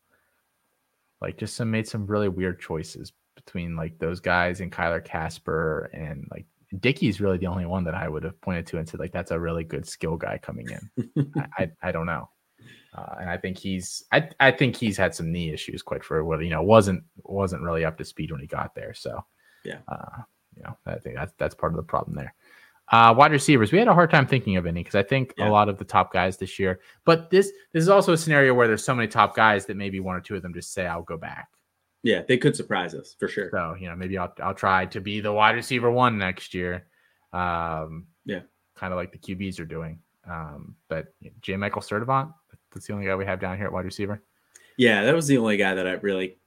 Like 1.20 1.36
just 1.36 1.56
some 1.56 1.70
made 1.70 1.86
some 1.86 2.06
really 2.06 2.28
weird 2.28 2.58
choices 2.58 3.12
between 3.34 3.76
like 3.76 3.98
those 3.98 4.20
guys 4.20 4.60
and 4.60 4.72
Kyler 4.72 5.04
Kasper 5.04 5.90
and 5.92 6.26
like 6.30 6.46
Dickey's 6.80 7.20
really 7.20 7.38
the 7.38 7.46
only 7.46 7.66
one 7.66 7.84
that 7.84 7.94
I 7.94 8.08
would 8.08 8.24
have 8.24 8.40
pointed 8.40 8.66
to 8.68 8.78
and 8.78 8.88
said 8.88 9.00
like 9.00 9.12
that's 9.12 9.30
a 9.30 9.40
really 9.40 9.64
good 9.64 9.86
skill 9.86 10.16
guy 10.16 10.38
coming 10.38 10.68
in. 10.70 11.32
I, 11.36 11.62
I, 11.62 11.70
I 11.82 11.92
don't 11.92 12.06
know. 12.06 12.28
Uh, 12.94 13.16
and 13.20 13.30
I 13.30 13.36
think 13.36 13.58
he's 13.58 14.04
I, 14.12 14.28
I 14.38 14.50
think 14.52 14.76
he's 14.76 14.96
had 14.96 15.14
some 15.14 15.32
knee 15.32 15.52
issues 15.52 15.82
quite 15.82 16.04
for 16.04 16.24
what 16.24 16.42
you 16.44 16.50
know 16.50 16.62
wasn't 16.62 17.02
wasn't 17.24 17.62
really 17.62 17.84
up 17.84 17.98
to 17.98 18.04
speed 18.04 18.30
when 18.30 18.40
he 18.40 18.46
got 18.46 18.74
there. 18.74 18.94
So 18.94 19.24
yeah, 19.64 19.78
uh, 19.88 20.22
you 20.56 20.62
know 20.62 20.76
I 20.86 20.96
think 20.98 21.16
that's 21.16 21.32
that's 21.36 21.54
part 21.54 21.72
of 21.72 21.76
the 21.76 21.82
problem 21.82 22.16
there. 22.16 22.34
Uh, 22.92 23.14
wide 23.16 23.32
receivers, 23.32 23.72
we 23.72 23.78
had 23.78 23.88
a 23.88 23.94
hard 23.94 24.10
time 24.10 24.26
thinking 24.26 24.56
of 24.56 24.66
any 24.66 24.80
because 24.80 24.94
I 24.94 25.02
think 25.02 25.34
yeah. 25.36 25.48
a 25.48 25.50
lot 25.50 25.68
of 25.68 25.78
the 25.78 25.84
top 25.84 26.12
guys 26.12 26.36
this 26.36 26.58
year. 26.58 26.80
But 27.04 27.30
this 27.30 27.50
this 27.72 27.82
is 27.82 27.88
also 27.88 28.12
a 28.12 28.16
scenario 28.16 28.54
where 28.54 28.68
there's 28.68 28.84
so 28.84 28.94
many 28.94 29.08
top 29.08 29.34
guys 29.34 29.66
that 29.66 29.76
maybe 29.76 30.00
one 30.00 30.14
or 30.14 30.20
two 30.20 30.36
of 30.36 30.42
them 30.42 30.54
just 30.54 30.72
say, 30.72 30.86
"I'll 30.86 31.02
go 31.02 31.16
back." 31.16 31.48
Yeah, 32.04 32.22
they 32.28 32.36
could 32.36 32.54
surprise 32.54 32.94
us 32.94 33.16
for 33.18 33.26
sure. 33.26 33.48
So 33.50 33.74
you 33.80 33.88
know, 33.88 33.96
maybe 33.96 34.18
I'll 34.18 34.32
I'll 34.42 34.54
try 34.54 34.86
to 34.86 35.00
be 35.00 35.20
the 35.20 35.32
wide 35.32 35.56
receiver 35.56 35.90
one 35.90 36.18
next 36.18 36.54
year. 36.54 36.86
Um, 37.32 38.06
yeah, 38.26 38.40
kind 38.76 38.92
of 38.92 38.98
like 38.98 39.10
the 39.10 39.18
QBs 39.18 39.58
are 39.58 39.64
doing. 39.64 39.98
Um, 40.28 40.76
but 40.88 41.14
J. 41.40 41.56
Michael 41.56 41.82
Sturdivant, 41.82 42.32
that's 42.72 42.86
the 42.86 42.92
only 42.92 43.06
guy 43.06 43.16
we 43.16 43.24
have 43.24 43.40
down 43.40 43.56
here 43.56 43.66
at 43.66 43.72
wide 43.72 43.86
receiver. 43.86 44.22
Yeah, 44.76 45.02
that 45.04 45.14
was 45.14 45.26
the 45.26 45.38
only 45.38 45.56
guy 45.56 45.74
that 45.74 45.86
I 45.86 45.92
really, 45.92 46.38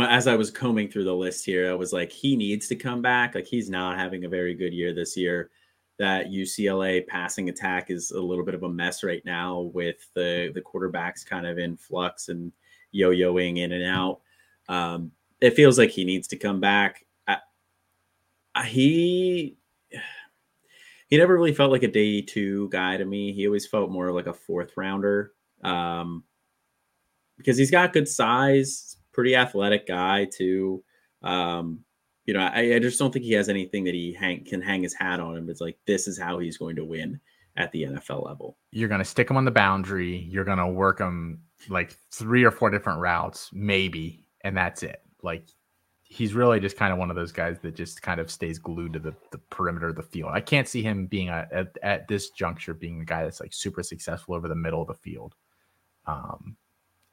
as 0.00 0.26
I 0.26 0.36
was 0.36 0.50
combing 0.50 0.88
through 0.88 1.04
the 1.04 1.14
list 1.14 1.44
here, 1.44 1.70
I 1.70 1.74
was 1.74 1.92
like, 1.92 2.12
he 2.12 2.36
needs 2.36 2.68
to 2.68 2.76
come 2.76 3.02
back. 3.02 3.34
Like 3.34 3.46
he's 3.46 3.70
not 3.70 3.98
having 3.98 4.24
a 4.24 4.28
very 4.28 4.54
good 4.54 4.72
year 4.72 4.94
this 4.94 5.16
year 5.16 5.50
that 5.98 6.30
UCLA 6.30 7.06
passing 7.06 7.48
attack 7.48 7.90
is 7.90 8.10
a 8.12 8.20
little 8.20 8.44
bit 8.44 8.54
of 8.54 8.62
a 8.62 8.68
mess 8.68 9.02
right 9.02 9.24
now 9.24 9.70
with 9.72 10.08
the 10.14 10.50
the 10.54 10.60
quarterbacks 10.60 11.24
kind 11.24 11.46
of 11.46 11.58
in 11.58 11.76
flux 11.76 12.28
and 12.28 12.52
yo-yoing 12.92 13.58
in 13.58 13.72
and 13.72 13.84
out. 13.84 14.20
Um, 14.68 15.12
it 15.40 15.54
feels 15.54 15.78
like 15.78 15.90
he 15.90 16.04
needs 16.04 16.28
to 16.28 16.36
come 16.36 16.60
back. 16.60 17.04
I, 17.26 17.38
I, 18.54 18.66
he 18.66 19.56
he 21.12 21.18
never 21.18 21.34
really 21.34 21.52
felt 21.52 21.70
like 21.70 21.82
a 21.82 21.88
day 21.88 22.22
two 22.22 22.70
guy 22.70 22.96
to 22.96 23.04
me. 23.04 23.32
He 23.32 23.46
always 23.46 23.66
felt 23.66 23.90
more 23.90 24.10
like 24.12 24.26
a 24.26 24.32
fourth 24.32 24.72
rounder 24.76 25.32
um, 25.62 26.24
because 27.36 27.58
he's 27.58 27.70
got 27.70 27.92
good 27.92 28.08
size, 28.08 28.96
pretty 29.12 29.36
athletic 29.36 29.86
guy 29.86 30.24
too. 30.24 30.82
Um, 31.22 31.80
you 32.24 32.32
know, 32.34 32.40
I, 32.40 32.76
I 32.76 32.78
just 32.78 32.98
don't 32.98 33.12
think 33.12 33.24
he 33.24 33.32
has 33.32 33.48
anything 33.48 33.84
that 33.84 33.94
he 33.94 34.12
hang, 34.12 34.44
can 34.44 34.62
hang 34.62 34.82
his 34.82 34.94
hat 34.94 35.20
on 35.20 35.36
him. 35.36 35.50
It's 35.50 35.60
like 35.60 35.76
this 35.86 36.08
is 36.08 36.18
how 36.18 36.38
he's 36.38 36.56
going 36.56 36.76
to 36.76 36.84
win 36.84 37.20
at 37.56 37.70
the 37.72 37.82
NFL 37.82 38.24
level. 38.24 38.56
You're 38.70 38.88
going 38.88 39.00
to 39.00 39.04
stick 39.04 39.28
him 39.28 39.36
on 39.36 39.44
the 39.44 39.50
boundary. 39.50 40.16
You're 40.30 40.44
going 40.44 40.58
to 40.58 40.68
work 40.68 40.98
him 40.98 41.42
like 41.68 41.96
three 42.10 42.44
or 42.44 42.50
four 42.50 42.70
different 42.70 43.00
routes, 43.00 43.50
maybe, 43.52 44.24
and 44.44 44.56
that's 44.56 44.82
it. 44.82 45.02
Like 45.22 45.44
he's 46.02 46.34
really 46.34 46.60
just 46.60 46.76
kind 46.76 46.92
of 46.92 46.98
one 46.98 47.08
of 47.08 47.16
those 47.16 47.32
guys 47.32 47.58
that 47.60 47.74
just 47.74 48.02
kind 48.02 48.20
of 48.20 48.30
stays 48.30 48.58
glued 48.58 48.92
to 48.92 48.98
the, 48.98 49.14
the 49.30 49.38
perimeter 49.38 49.88
of 49.88 49.96
the 49.96 50.02
field. 50.02 50.30
I 50.34 50.40
can't 50.40 50.68
see 50.68 50.82
him 50.82 51.06
being 51.06 51.30
a, 51.30 51.48
at, 51.50 51.78
at 51.82 52.08
this 52.08 52.30
juncture 52.30 52.74
being 52.74 53.00
a 53.00 53.04
guy 53.04 53.24
that's 53.24 53.40
like 53.40 53.54
super 53.54 53.82
successful 53.82 54.34
over 54.34 54.46
the 54.46 54.54
middle 54.54 54.82
of 54.82 54.88
the 54.88 54.94
field. 54.94 55.34
Um, 56.06 56.56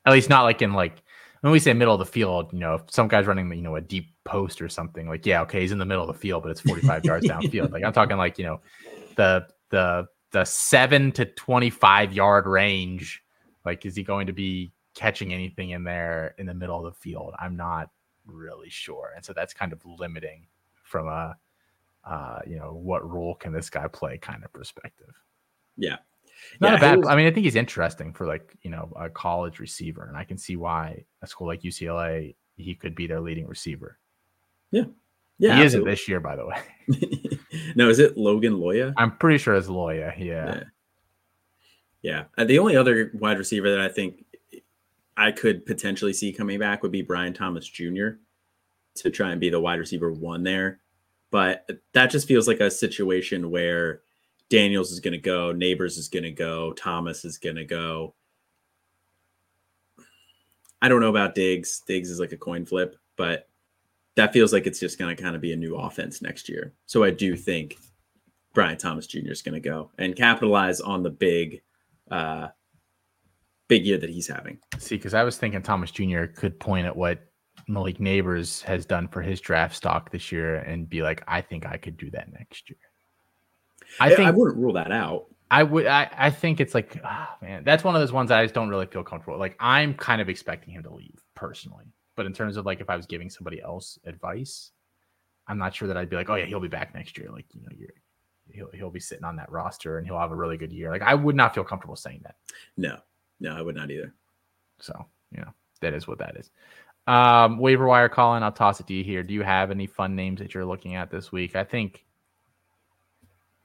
at 0.05 0.11
least 0.11 0.29
not 0.29 0.43
like 0.43 0.61
in 0.61 0.73
like 0.73 1.01
when 1.41 1.53
we 1.53 1.59
say 1.59 1.71
middle 1.73 1.93
of 1.93 1.99
the 1.99 2.05
field, 2.05 2.51
you 2.51 2.59
know, 2.59 2.75
if 2.75 2.81
some 2.91 3.07
guy's 3.07 3.25
running, 3.25 3.49
you 3.53 3.61
know, 3.61 3.77
a 3.77 3.81
deep 3.81 4.13
post 4.25 4.61
or 4.61 4.67
something, 4.67 5.07
like, 5.07 5.25
yeah, 5.25 5.41
okay, 5.43 5.61
he's 5.61 5.71
in 5.71 5.77
the 5.77 5.85
middle 5.85 6.03
of 6.03 6.13
the 6.13 6.19
field, 6.19 6.43
but 6.43 6.49
it's 6.49 6.61
45 6.61 7.05
yards 7.05 7.27
downfield. 7.29 7.71
Like 7.71 7.83
I'm 7.83 7.93
talking 7.93 8.17
like, 8.17 8.37
you 8.37 8.45
know, 8.45 8.59
the 9.15 9.47
the 9.69 10.07
the 10.31 10.43
seven 10.43 11.11
to 11.13 11.25
25 11.25 12.13
yard 12.13 12.45
range. 12.45 13.23
Like, 13.65 13.85
is 13.85 13.95
he 13.95 14.03
going 14.03 14.27
to 14.27 14.33
be 14.33 14.73
catching 14.93 15.33
anything 15.33 15.71
in 15.71 15.83
there 15.83 16.35
in 16.37 16.45
the 16.45 16.53
middle 16.53 16.85
of 16.85 16.93
the 16.93 16.99
field? 16.99 17.33
I'm 17.39 17.55
not 17.55 17.89
really 18.25 18.69
sure. 18.69 19.11
And 19.15 19.23
so 19.23 19.33
that's 19.33 19.53
kind 19.53 19.73
of 19.73 19.81
limiting 19.85 20.47
from 20.83 21.07
a 21.07 21.35
uh, 22.05 22.39
you 22.47 22.57
know, 22.57 22.73
what 22.73 23.07
role 23.07 23.35
can 23.35 23.53
this 23.53 23.69
guy 23.69 23.87
play 23.87 24.17
kind 24.17 24.43
of 24.43 24.51
perspective. 24.53 25.13
Yeah. 25.77 25.97
Not 26.59 26.71
yeah, 26.71 26.77
a 26.77 26.79
bad. 26.79 26.97
Was, 26.99 27.07
I 27.07 27.15
mean, 27.15 27.27
I 27.27 27.31
think 27.31 27.43
he's 27.43 27.55
interesting 27.55 28.13
for 28.13 28.25
like 28.25 28.55
you 28.61 28.71
know 28.71 28.93
a 28.95 29.09
college 29.09 29.59
receiver, 29.59 30.05
and 30.05 30.15
I 30.15 30.23
can 30.23 30.37
see 30.37 30.55
why 30.55 31.03
a 31.21 31.27
school 31.27 31.47
like 31.47 31.63
UCLA 31.63 32.33
he 32.55 32.75
could 32.75 32.95
be 32.95 33.07
their 33.07 33.19
leading 33.19 33.45
receiver. 33.45 33.97
Yeah, 34.71 34.83
yeah. 35.37 35.57
He 35.57 35.63
absolutely. 35.63 35.65
isn't 35.65 35.85
this 35.85 36.07
year, 36.07 36.21
by 36.21 36.37
the 36.37 36.45
way. 36.45 37.39
no, 37.75 37.89
is 37.89 37.99
it 37.99 38.17
Logan 38.17 38.53
Loya? 38.53 38.93
I'm 38.95 39.17
pretty 39.17 39.37
sure 39.37 39.53
it's 39.55 39.67
Loya. 39.67 40.17
Yeah. 40.17 40.23
Yeah. 40.23 40.63
yeah. 42.01 42.23
Uh, 42.37 42.45
the 42.45 42.59
only 42.59 42.77
other 42.77 43.11
wide 43.15 43.37
receiver 43.37 43.69
that 43.71 43.81
I 43.81 43.89
think 43.89 44.23
I 45.19 45.33
could 45.33 45.65
potentially 45.65 46.13
see 46.13 46.31
coming 46.31 46.59
back 46.59 46.81
would 46.81 46.93
be 46.93 47.01
Brian 47.01 47.33
Thomas 47.33 47.67
Jr. 47.67 48.11
to 48.95 49.09
try 49.11 49.31
and 49.31 49.41
be 49.41 49.49
the 49.49 49.59
wide 49.59 49.77
receiver 49.77 50.13
one 50.13 50.43
there, 50.43 50.79
but 51.29 51.67
that 51.93 52.09
just 52.09 52.25
feels 52.25 52.47
like 52.47 52.61
a 52.61 52.71
situation 52.71 53.51
where 53.51 53.99
Daniels 54.49 54.91
is 54.91 55.01
going 55.01 55.11
to 55.11 55.17
go, 55.17 55.53
Nabers 55.53 55.97
is 55.97 56.07
going 56.07 56.23
to 56.23 56.31
go, 56.31 56.71
Thomas 56.71 57.25
is 57.25 57.37
going 57.37 57.57
to 57.57 57.65
go. 57.65 58.15
I 60.81 60.87
don't 60.87 61.01
know 61.01 61.09
about 61.09 61.35
Diggs. 61.35 61.81
Diggs 61.85 62.09
is 62.09 62.21
like 62.21 62.31
a 62.31 62.37
coin 62.37 62.65
flip, 62.65 62.95
but 63.17 63.49
that 64.15 64.31
feels 64.31 64.53
like 64.53 64.67
it's 64.67 64.79
just 64.79 64.97
going 64.97 65.13
to 65.13 65.21
kind 65.21 65.35
of 65.35 65.41
be 65.41 65.51
a 65.51 65.57
new 65.57 65.75
offense 65.75 66.21
next 66.21 66.47
year. 66.47 66.73
So 66.85 67.03
I 67.03 67.09
do 67.09 67.35
think 67.35 67.77
Brian 68.53 68.77
Thomas 68.77 69.05
Jr. 69.05 69.31
is 69.31 69.41
going 69.41 69.61
to 69.61 69.69
go 69.69 69.91
and 69.97 70.15
capitalize 70.15 70.79
on 70.79 71.03
the 71.03 71.09
big, 71.09 71.61
uh, 72.09 72.47
big 73.69 73.85
year 73.85 73.97
that 73.97 74.09
he's 74.09 74.27
having. 74.27 74.59
See, 74.77 74.95
because 74.95 75.13
I 75.13 75.23
was 75.23 75.37
thinking 75.37 75.61
Thomas 75.61 75.91
Jr. 75.91 76.25
could 76.25 76.59
point 76.59 76.85
at 76.85 76.95
what 76.95 77.19
Malik 77.69 77.99
Nabers 77.99 78.61
has 78.63 78.85
done 78.85 79.07
for 79.07 79.21
his 79.21 79.39
draft 79.39 79.75
stock 79.75 80.11
this 80.11 80.31
year 80.31 80.55
and 80.55 80.89
be 80.89 81.01
like, 81.01 81.23
I 81.27 81.39
think 81.39 81.65
I 81.65 81.77
could 81.77 81.95
do 81.95 82.11
that 82.11 82.33
next 82.33 82.69
year. 82.69 82.79
I 83.99 84.09
think 84.09 84.27
I 84.27 84.31
wouldn't 84.31 84.57
rule 84.57 84.73
that 84.73 84.91
out. 84.91 85.27
I 85.51 85.63
would. 85.63 85.87
I, 85.87 86.09
I 86.15 86.29
think 86.29 86.59
it's 86.59 86.75
like, 86.75 86.99
oh, 87.03 87.27
man, 87.41 87.63
that's 87.63 87.83
one 87.83 87.95
of 87.95 88.01
those 88.01 88.11
ones 88.11 88.29
I 88.29 88.43
just 88.43 88.53
don't 88.53 88.69
really 88.69 88.85
feel 88.85 89.03
comfortable. 89.03 89.39
Like 89.39 89.55
I'm 89.59 89.93
kind 89.95 90.21
of 90.21 90.29
expecting 90.29 90.73
him 90.73 90.83
to 90.83 90.93
leave 90.93 91.19
personally, 91.35 91.85
but 92.15 92.25
in 92.25 92.33
terms 92.33 92.57
of 92.57 92.65
like 92.65 92.81
if 92.81 92.89
I 92.89 92.95
was 92.95 93.07
giving 93.07 93.29
somebody 93.29 93.61
else 93.61 93.97
advice, 94.05 94.71
I'm 95.47 95.57
not 95.57 95.73
sure 95.73 95.87
that 95.87 95.97
I'd 95.97 96.09
be 96.09 96.15
like, 96.15 96.29
oh 96.29 96.35
yeah, 96.35 96.45
he'll 96.45 96.59
be 96.59 96.67
back 96.67 96.93
next 96.93 97.17
year. 97.17 97.29
Like 97.31 97.45
you 97.53 97.61
know, 97.61 97.69
you're 97.75 97.89
he'll 98.51 98.69
he'll 98.73 98.91
be 98.91 98.99
sitting 98.99 99.23
on 99.23 99.37
that 99.37 99.51
roster 99.51 99.97
and 99.97 100.05
he'll 100.05 100.19
have 100.19 100.31
a 100.31 100.35
really 100.35 100.57
good 100.57 100.71
year. 100.71 100.91
Like 100.91 101.01
I 101.01 101.15
would 101.15 101.35
not 101.35 101.55
feel 101.55 101.63
comfortable 101.63 101.95
saying 101.95 102.21
that. 102.23 102.35
No, 102.77 102.99
no, 103.39 103.55
I 103.55 103.61
would 103.61 103.75
not 103.75 103.91
either. 103.91 104.13
So 104.79 105.05
you 105.31 105.41
know, 105.41 105.53
that 105.81 105.93
is 105.93 106.07
what 106.07 106.19
that 106.19 106.35
is. 106.37 106.51
Um, 107.07 107.57
waiver 107.57 107.87
wire 107.87 108.09
Colin, 108.09 108.43
I'll 108.43 108.51
toss 108.51 108.79
it 108.79 108.87
to 108.87 108.93
you 108.93 109.03
here. 109.03 109.23
Do 109.23 109.33
you 109.33 109.41
have 109.41 109.71
any 109.71 109.87
fun 109.87 110.15
names 110.15 110.39
that 110.39 110.53
you're 110.53 110.65
looking 110.65 110.95
at 110.95 111.09
this 111.09 111.31
week? 111.31 111.55
I 111.55 111.63
think 111.63 112.05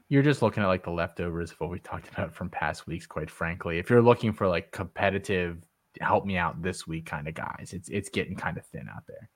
you're 0.08 0.22
just 0.22 0.42
looking 0.42 0.62
at 0.62 0.66
like 0.66 0.84
the 0.84 0.90
leftovers 0.90 1.52
of 1.52 1.60
what 1.60 1.70
we 1.70 1.78
talked 1.78 2.08
about 2.12 2.34
from 2.34 2.48
past 2.48 2.86
weeks, 2.86 3.06
quite 3.06 3.30
frankly. 3.30 3.78
If 3.78 3.90
you're 3.90 4.02
looking 4.02 4.32
for 4.32 4.48
like 4.48 4.70
competitive, 4.70 5.58
help 6.00 6.24
me 6.24 6.36
out 6.36 6.62
this 6.62 6.86
week 6.86 7.06
kind 7.06 7.28
of 7.28 7.34
guys, 7.34 7.72
it's 7.72 7.88
it's 7.88 8.08
getting 8.08 8.36
kind 8.36 8.56
of 8.56 8.64
thin 8.66 8.88
out 8.94 9.06
there. 9.06 9.28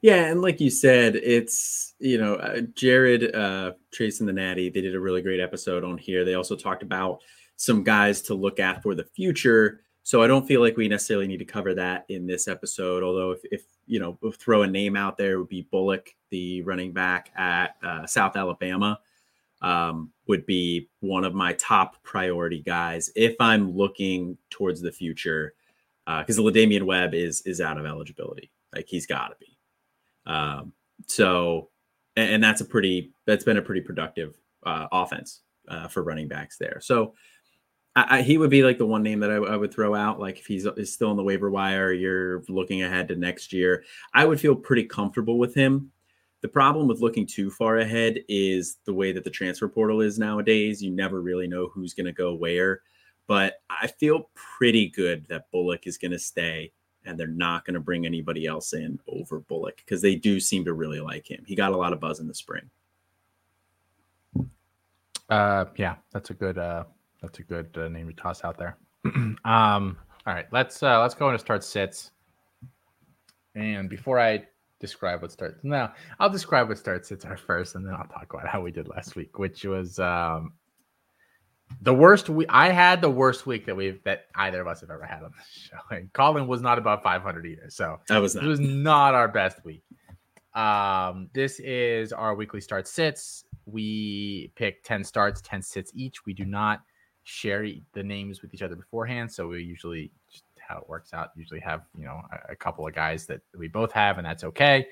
Yeah, 0.00 0.26
and 0.26 0.42
like 0.42 0.60
you 0.60 0.70
said, 0.70 1.16
it's 1.16 1.94
you 1.98 2.18
know 2.18 2.34
uh, 2.34 2.60
Jared, 2.74 3.34
uh, 3.34 3.72
Trace 3.92 4.20
and 4.20 4.28
the 4.28 4.32
Natty. 4.32 4.70
They 4.70 4.80
did 4.80 4.94
a 4.94 5.00
really 5.00 5.22
great 5.22 5.40
episode 5.40 5.82
on 5.82 5.98
here. 5.98 6.24
They 6.24 6.34
also 6.34 6.56
talked 6.56 6.82
about 6.82 7.20
some 7.58 7.82
guys 7.82 8.22
to 8.22 8.34
look 8.34 8.60
at 8.60 8.82
for 8.82 8.94
the 8.94 9.04
future. 9.04 9.80
So 10.04 10.22
I 10.22 10.26
don't 10.26 10.46
feel 10.46 10.62
like 10.62 10.78
we 10.78 10.88
necessarily 10.88 11.26
need 11.26 11.38
to 11.38 11.44
cover 11.44 11.74
that 11.74 12.06
in 12.08 12.26
this 12.26 12.48
episode. 12.48 13.02
Although 13.02 13.32
if, 13.32 13.40
if 13.50 13.62
you 13.86 14.00
know 14.00 14.18
throw 14.32 14.62
a 14.62 14.66
name 14.66 14.96
out 14.96 15.18
there, 15.18 15.38
would 15.38 15.48
be 15.48 15.68
Bullock, 15.70 16.14
the 16.30 16.62
running 16.62 16.92
back 16.92 17.30
at 17.36 17.76
uh, 17.82 18.06
South 18.06 18.36
Alabama 18.36 18.98
um, 19.60 20.12
would 20.28 20.46
be 20.46 20.88
one 21.00 21.24
of 21.24 21.34
my 21.34 21.52
top 21.54 22.02
priority 22.02 22.62
guys 22.62 23.10
if 23.16 23.36
I'm 23.40 23.76
looking 23.76 24.38
towards 24.48 24.80
the 24.80 24.92
future. 24.92 25.54
Because 26.06 26.38
uh, 26.38 26.42
La'Damian 26.42 26.84
Webb 26.84 27.12
is 27.12 27.42
is 27.42 27.60
out 27.60 27.76
of 27.76 27.84
eligibility, 27.84 28.50
like 28.74 28.86
he's 28.88 29.06
got 29.06 29.28
to 29.28 29.34
be. 29.38 29.58
Um, 30.24 30.72
so, 31.06 31.68
and, 32.16 32.34
and, 32.34 32.44
that's 32.44 32.62
a 32.62 32.64
pretty 32.64 33.12
that's 33.26 33.44
been 33.44 33.58
a 33.58 33.62
pretty 33.62 33.82
productive 33.82 34.38
uh, 34.64 34.86
offense 34.90 35.42
uh, 35.68 35.88
for 35.88 36.02
running 36.02 36.28
backs 36.28 36.56
there. 36.56 36.78
So, 36.80 37.14
I, 37.96 38.18
I, 38.18 38.22
he 38.22 38.38
would 38.38 38.50
be 38.50 38.62
like 38.62 38.78
the 38.78 38.86
one 38.86 39.02
name 39.02 39.20
that 39.20 39.30
I, 39.30 39.36
I, 39.36 39.56
would 39.56 39.72
throw 39.72 39.94
out. 39.94 40.20
Like 40.20 40.38
if 40.38 40.46
he's 40.46 40.66
is 40.66 40.92
still 40.92 41.10
on 41.10 41.16
the 41.16 41.22
waiver 41.22 41.50
wire, 41.50 41.92
you're 41.92 42.42
looking 42.48 42.82
ahead 42.82 43.08
to 43.08 43.16
next 43.16 43.52
year. 43.52 43.84
I 44.14 44.24
would 44.24 44.40
feel 44.40 44.54
pretty 44.54 44.84
comfortable 44.84 45.38
with 45.38 45.54
him. 45.54 45.90
The 46.40 46.48
problem 46.48 46.86
with 46.86 47.00
looking 47.00 47.26
too 47.26 47.50
far 47.50 47.78
ahead 47.78 48.20
is 48.28 48.76
the 48.84 48.94
way 48.94 49.10
that 49.12 49.24
the 49.24 49.30
transfer 49.30 49.68
portal 49.68 50.00
is 50.00 50.18
nowadays. 50.18 50.80
You 50.80 50.92
never 50.92 51.20
really 51.20 51.48
know 51.48 51.66
who's 51.66 51.94
going 51.94 52.06
to 52.06 52.12
go 52.12 52.34
where. 52.34 52.82
But 53.26 53.60
I 53.68 53.88
feel 53.88 54.30
pretty 54.34 54.88
good 54.88 55.26
that 55.28 55.50
Bullock 55.50 55.86
is 55.86 55.98
going 55.98 56.12
to 56.12 56.18
stay 56.18 56.72
and 57.04 57.18
they're 57.18 57.26
not 57.26 57.64
going 57.64 57.74
to 57.74 57.80
bring 57.80 58.06
anybody 58.06 58.46
else 58.46 58.72
in 58.72 59.00
over 59.08 59.40
Bullock 59.40 59.78
because 59.78 60.00
they 60.00 60.14
do 60.14 60.38
seem 60.38 60.64
to 60.64 60.72
really 60.72 61.00
like 61.00 61.28
him. 61.28 61.42
He 61.46 61.54
got 61.54 61.72
a 61.72 61.76
lot 61.76 61.92
of 61.92 62.00
buzz 62.00 62.20
in 62.20 62.28
the 62.28 62.34
spring. 62.34 62.70
Uh, 65.28 65.66
yeah, 65.76 65.96
that's 66.12 66.30
a 66.30 66.34
good 66.34 66.56
uh, 66.56 66.84
that's 67.20 67.38
a 67.38 67.42
good 67.42 67.76
uh, 67.76 67.88
name 67.88 68.08
to 68.08 68.14
toss 68.14 68.44
out 68.44 68.58
there. 68.58 68.76
um, 69.04 69.38
all 70.26 70.34
right, 70.34 70.46
let's 70.52 70.82
uh, 70.82 71.00
let's 71.00 71.14
go 71.14 71.28
into 71.28 71.38
start 71.38 71.64
sits. 71.64 72.10
And 73.54 73.88
before 73.88 74.20
I 74.20 74.44
describe 74.80 75.22
what 75.22 75.32
starts. 75.32 75.62
Now, 75.64 75.92
I'll 76.18 76.30
describe 76.30 76.68
what 76.68 76.78
starts 76.78 77.08
sits 77.08 77.24
are 77.24 77.36
first, 77.36 77.74
and 77.74 77.86
then 77.86 77.94
I'll 77.94 78.06
talk 78.06 78.32
about 78.32 78.46
how 78.48 78.60
we 78.60 78.70
did 78.70 78.88
last 78.88 79.16
week, 79.16 79.38
which 79.38 79.64
was 79.64 79.98
um, 79.98 80.52
the 81.82 81.94
worst. 81.94 82.28
We 82.28 82.46
I 82.48 82.70
had 82.70 83.00
the 83.00 83.10
worst 83.10 83.46
week 83.46 83.66
that 83.66 83.76
we've 83.76 84.02
that 84.04 84.26
either 84.36 84.60
of 84.60 84.66
us 84.66 84.80
have 84.80 84.90
ever 84.90 85.04
had 85.04 85.22
on 85.22 85.32
the 85.36 85.60
show. 85.60 85.76
And 85.96 86.12
Colin 86.12 86.46
was 86.46 86.62
not 86.62 86.78
about 86.78 87.02
500 87.02 87.46
either, 87.46 87.66
so 87.68 88.00
that 88.08 88.18
was 88.18 88.34
not. 88.34 88.44
it 88.44 88.48
was 88.48 88.60
not 88.60 89.14
our 89.14 89.28
best 89.28 89.64
week. 89.64 89.82
Um, 90.54 91.28
this 91.34 91.60
is 91.60 92.12
our 92.12 92.34
weekly 92.34 92.60
start 92.60 92.88
sits. 92.88 93.44
We 93.66 94.50
pick 94.56 94.82
10 94.82 95.04
starts, 95.04 95.40
10 95.42 95.62
sits 95.62 95.92
each. 95.94 96.24
We 96.24 96.32
do 96.32 96.44
not 96.44 96.80
share 97.28 97.66
the 97.92 98.02
names 98.02 98.40
with 98.40 98.54
each 98.54 98.62
other 98.62 98.74
beforehand, 98.74 99.30
so 99.30 99.48
we 99.48 99.62
usually 99.62 100.10
how 100.56 100.78
it 100.78 100.88
works 100.88 101.12
out. 101.12 101.30
Usually 101.36 101.60
have 101.60 101.82
you 101.96 102.04
know 102.04 102.22
a, 102.32 102.52
a 102.52 102.56
couple 102.56 102.86
of 102.86 102.94
guys 102.94 103.26
that 103.26 103.40
we 103.56 103.68
both 103.68 103.92
have, 103.92 104.16
and 104.16 104.26
that's 104.26 104.44
okay. 104.44 104.86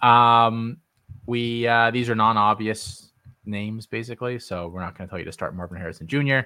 Um, 0.00 0.78
we 1.26 1.66
uh, 1.66 1.90
these 1.90 2.08
are 2.08 2.14
non-obvious 2.14 3.10
names 3.44 3.86
basically, 3.86 4.38
so 4.38 4.68
we're 4.68 4.80
not 4.80 4.96
going 4.96 5.08
to 5.08 5.10
tell 5.10 5.18
you 5.18 5.24
to 5.24 5.32
start 5.32 5.54
Marvin 5.54 5.78
Harrison 5.78 6.06
Jr. 6.06 6.40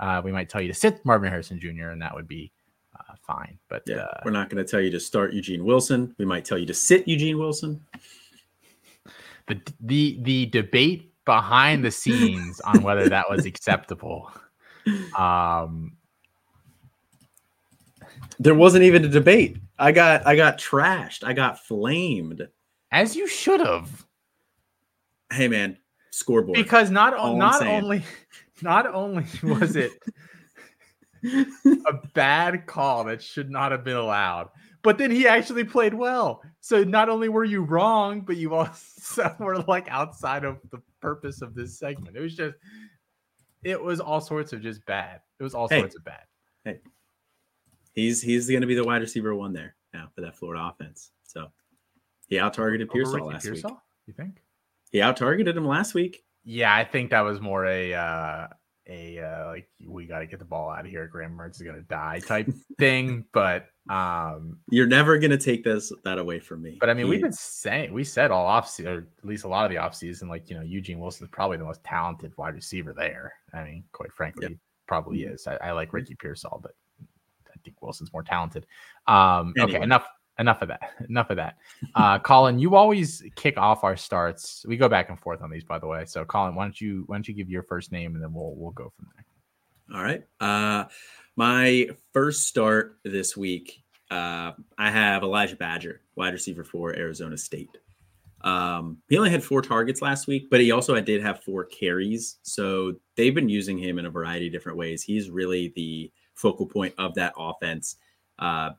Uh, 0.00 0.22
we 0.24 0.32
might 0.32 0.48
tell 0.48 0.60
you 0.60 0.68
to 0.68 0.74
sit 0.74 1.04
Marvin 1.04 1.28
Harrison 1.28 1.60
Jr. 1.60 1.88
and 1.88 2.00
that 2.00 2.14
would 2.14 2.28
be 2.28 2.50
uh, 2.98 3.14
fine. 3.26 3.58
But 3.68 3.82
yeah, 3.86 3.96
uh, 3.96 4.20
we're 4.24 4.30
not 4.30 4.48
going 4.48 4.64
to 4.64 4.70
tell 4.70 4.80
you 4.80 4.90
to 4.90 5.00
start 5.00 5.34
Eugene 5.34 5.64
Wilson. 5.64 6.14
We 6.18 6.24
might 6.24 6.44
tell 6.44 6.58
you 6.58 6.66
to 6.66 6.74
sit 6.74 7.06
Eugene 7.06 7.38
Wilson. 7.38 7.80
The 9.46 9.60
the 9.80 10.18
the 10.22 10.46
debate 10.46 11.12
behind 11.26 11.84
the 11.84 11.90
scenes 11.90 12.60
on 12.60 12.82
whether 12.82 13.08
that 13.08 13.28
was 13.28 13.44
acceptable 13.44 14.30
um 15.18 15.96
there 18.38 18.54
wasn't 18.54 18.84
even 18.84 19.04
a 19.04 19.08
debate. 19.08 19.58
I 19.78 19.92
got 19.92 20.26
I 20.26 20.36
got 20.36 20.58
trashed. 20.58 21.24
I 21.24 21.32
got 21.32 21.64
flamed. 21.64 22.46
As 22.92 23.16
you 23.16 23.26
should 23.26 23.60
have. 23.60 24.06
Hey 25.32 25.48
man, 25.48 25.78
scoreboard. 26.10 26.56
Because 26.56 26.90
not 26.90 27.14
All 27.14 27.36
not 27.36 27.62
only 27.62 28.04
not 28.62 28.86
only 28.86 29.24
was 29.42 29.76
it 29.76 29.92
a 31.24 31.92
bad 32.14 32.66
call 32.66 33.04
that 33.04 33.22
should 33.22 33.50
not 33.50 33.72
have 33.72 33.84
been 33.84 33.96
allowed, 33.96 34.48
but 34.82 34.98
then 34.98 35.10
he 35.10 35.26
actually 35.26 35.64
played 35.64 35.94
well. 35.94 36.42
So 36.60 36.84
not 36.84 37.08
only 37.08 37.28
were 37.28 37.44
you 37.44 37.62
wrong, 37.62 38.20
but 38.20 38.36
you 38.36 38.54
also 38.54 39.34
were 39.40 39.58
like 39.62 39.88
outside 39.88 40.44
of 40.44 40.58
the 40.70 40.80
purpose 41.00 41.42
of 41.42 41.54
this 41.54 41.78
segment. 41.78 42.16
It 42.16 42.20
was 42.20 42.36
just 42.36 42.56
it 43.66 43.82
was 43.82 44.00
all 44.00 44.20
sorts 44.20 44.52
of 44.52 44.62
just 44.62 44.84
bad. 44.86 45.20
It 45.40 45.42
was 45.42 45.54
all 45.54 45.68
hey, 45.68 45.80
sorts 45.80 45.96
of 45.96 46.04
bad. 46.04 46.22
Hey, 46.64 46.78
he's 47.92 48.22
he's 48.22 48.48
going 48.48 48.60
to 48.60 48.66
be 48.66 48.76
the 48.76 48.84
wide 48.84 49.02
receiver 49.02 49.34
one 49.34 49.52
there 49.52 49.74
now 49.92 50.08
for 50.14 50.20
that 50.20 50.36
Florida 50.36 50.64
offense. 50.64 51.10
So 51.24 51.48
he 52.28 52.38
out 52.38 52.54
targeted 52.54 52.88
Pearsall 52.90 53.26
last 53.26 53.44
Pearsall, 53.44 53.72
week. 53.72 53.78
You 54.06 54.14
think 54.14 54.42
he 54.92 55.02
out 55.02 55.16
targeted 55.16 55.56
him 55.56 55.66
last 55.66 55.94
week? 55.94 56.24
Yeah, 56.44 56.74
I 56.74 56.84
think 56.84 57.10
that 57.10 57.22
was 57.22 57.40
more 57.40 57.66
a 57.66 57.92
uh, 57.92 58.46
a 58.88 59.18
uh, 59.18 59.46
like 59.46 59.68
we 59.84 60.06
got 60.06 60.20
to 60.20 60.26
get 60.26 60.38
the 60.38 60.44
ball 60.44 60.70
out 60.70 60.84
of 60.84 60.90
here. 60.90 61.06
Graham 61.06 61.36
Mertz 61.36 61.56
is 61.56 61.62
going 61.62 61.76
to 61.76 61.82
die 61.82 62.20
type 62.26 62.48
thing. 62.78 63.24
But 63.32 63.66
um, 63.90 64.58
you're 64.70 64.86
never 64.86 65.18
going 65.18 65.30
to 65.30 65.38
take 65.38 65.64
this 65.64 65.92
that 66.04 66.18
away 66.18 66.38
from 66.38 66.62
me. 66.62 66.76
But 66.80 66.90
I 66.90 66.94
mean, 66.94 67.06
he, 67.06 67.10
we've 67.10 67.22
been 67.22 67.32
saying 67.32 67.92
we 67.92 68.04
said 68.04 68.30
all 68.30 68.46
off 68.46 68.78
or 68.80 69.06
at 69.18 69.24
least 69.24 69.44
a 69.44 69.48
lot 69.48 69.64
of 69.64 69.70
the 69.70 69.78
off 69.78 69.94
season, 69.94 70.28
like 70.28 70.48
you 70.48 70.56
know, 70.56 70.62
Eugene 70.62 70.98
Wilson 70.98 71.24
is 71.24 71.30
probably 71.30 71.56
the 71.56 71.64
most 71.64 71.82
talented 71.84 72.32
wide 72.36 72.54
receiver 72.54 72.92
there. 72.92 73.32
I 73.52 73.64
mean, 73.64 73.84
quite 73.92 74.12
frankly, 74.12 74.48
yep. 74.50 74.58
probably 74.86 75.22
is. 75.24 75.46
I, 75.46 75.56
I 75.56 75.72
like 75.72 75.92
Ricky 75.92 76.14
Pearsall, 76.14 76.60
but 76.62 76.72
I 77.48 77.58
think 77.64 77.80
Wilson's 77.82 78.12
more 78.12 78.22
talented. 78.22 78.66
Um, 79.06 79.54
anyway. 79.56 79.76
Okay, 79.76 79.84
enough 79.84 80.06
enough 80.38 80.62
of 80.62 80.68
that. 80.68 80.80
Enough 81.08 81.30
of 81.30 81.36
that. 81.36 81.56
Uh, 81.94 82.18
Colin, 82.18 82.58
you 82.58 82.74
always 82.74 83.22
kick 83.36 83.56
off 83.56 83.84
our 83.84 83.96
starts. 83.96 84.64
We 84.66 84.76
go 84.76 84.88
back 84.88 85.08
and 85.08 85.18
forth 85.18 85.42
on 85.42 85.50
these, 85.50 85.64
by 85.64 85.78
the 85.78 85.86
way. 85.86 86.04
So, 86.04 86.24
Colin, 86.24 86.54
why 86.54 86.64
don't 86.64 86.80
you 86.80 87.04
why 87.06 87.16
don't 87.16 87.28
you 87.28 87.34
give 87.34 87.48
your 87.48 87.62
first 87.62 87.92
name 87.92 88.14
and 88.14 88.22
then 88.22 88.32
we'll 88.32 88.54
we'll 88.54 88.72
go 88.72 88.92
from 88.96 89.08
there. 89.14 89.24
All 89.96 90.02
right. 90.02 90.22
Uh, 90.40 90.84
my 91.36 91.88
first 92.12 92.46
start 92.46 92.98
this 93.04 93.36
week, 93.36 93.82
uh, 94.10 94.52
I 94.78 94.90
have 94.90 95.22
Elijah 95.22 95.56
Badger, 95.56 96.00
wide 96.16 96.32
receiver 96.32 96.64
for 96.64 96.94
Arizona 96.96 97.36
State. 97.36 97.70
Um, 98.42 98.98
he 99.08 99.16
only 99.16 99.30
had 99.30 99.42
four 99.42 99.62
targets 99.62 100.02
last 100.02 100.26
week, 100.26 100.48
but 100.50 100.60
he 100.60 100.70
also 100.70 100.98
did 101.00 101.22
have 101.22 101.42
four 101.42 101.64
carries. 101.64 102.38
So 102.42 102.94
they've 103.16 103.34
been 103.34 103.48
using 103.48 103.78
him 103.78 103.98
in 103.98 104.06
a 104.06 104.10
variety 104.10 104.46
of 104.46 104.52
different 104.52 104.78
ways. 104.78 105.02
He's 105.02 105.30
really 105.30 105.72
the 105.74 106.12
focal 106.34 106.66
point 106.66 106.94
of 106.98 107.14
that 107.14 107.32
offense. 107.36 107.96
Uh, 108.38 108.70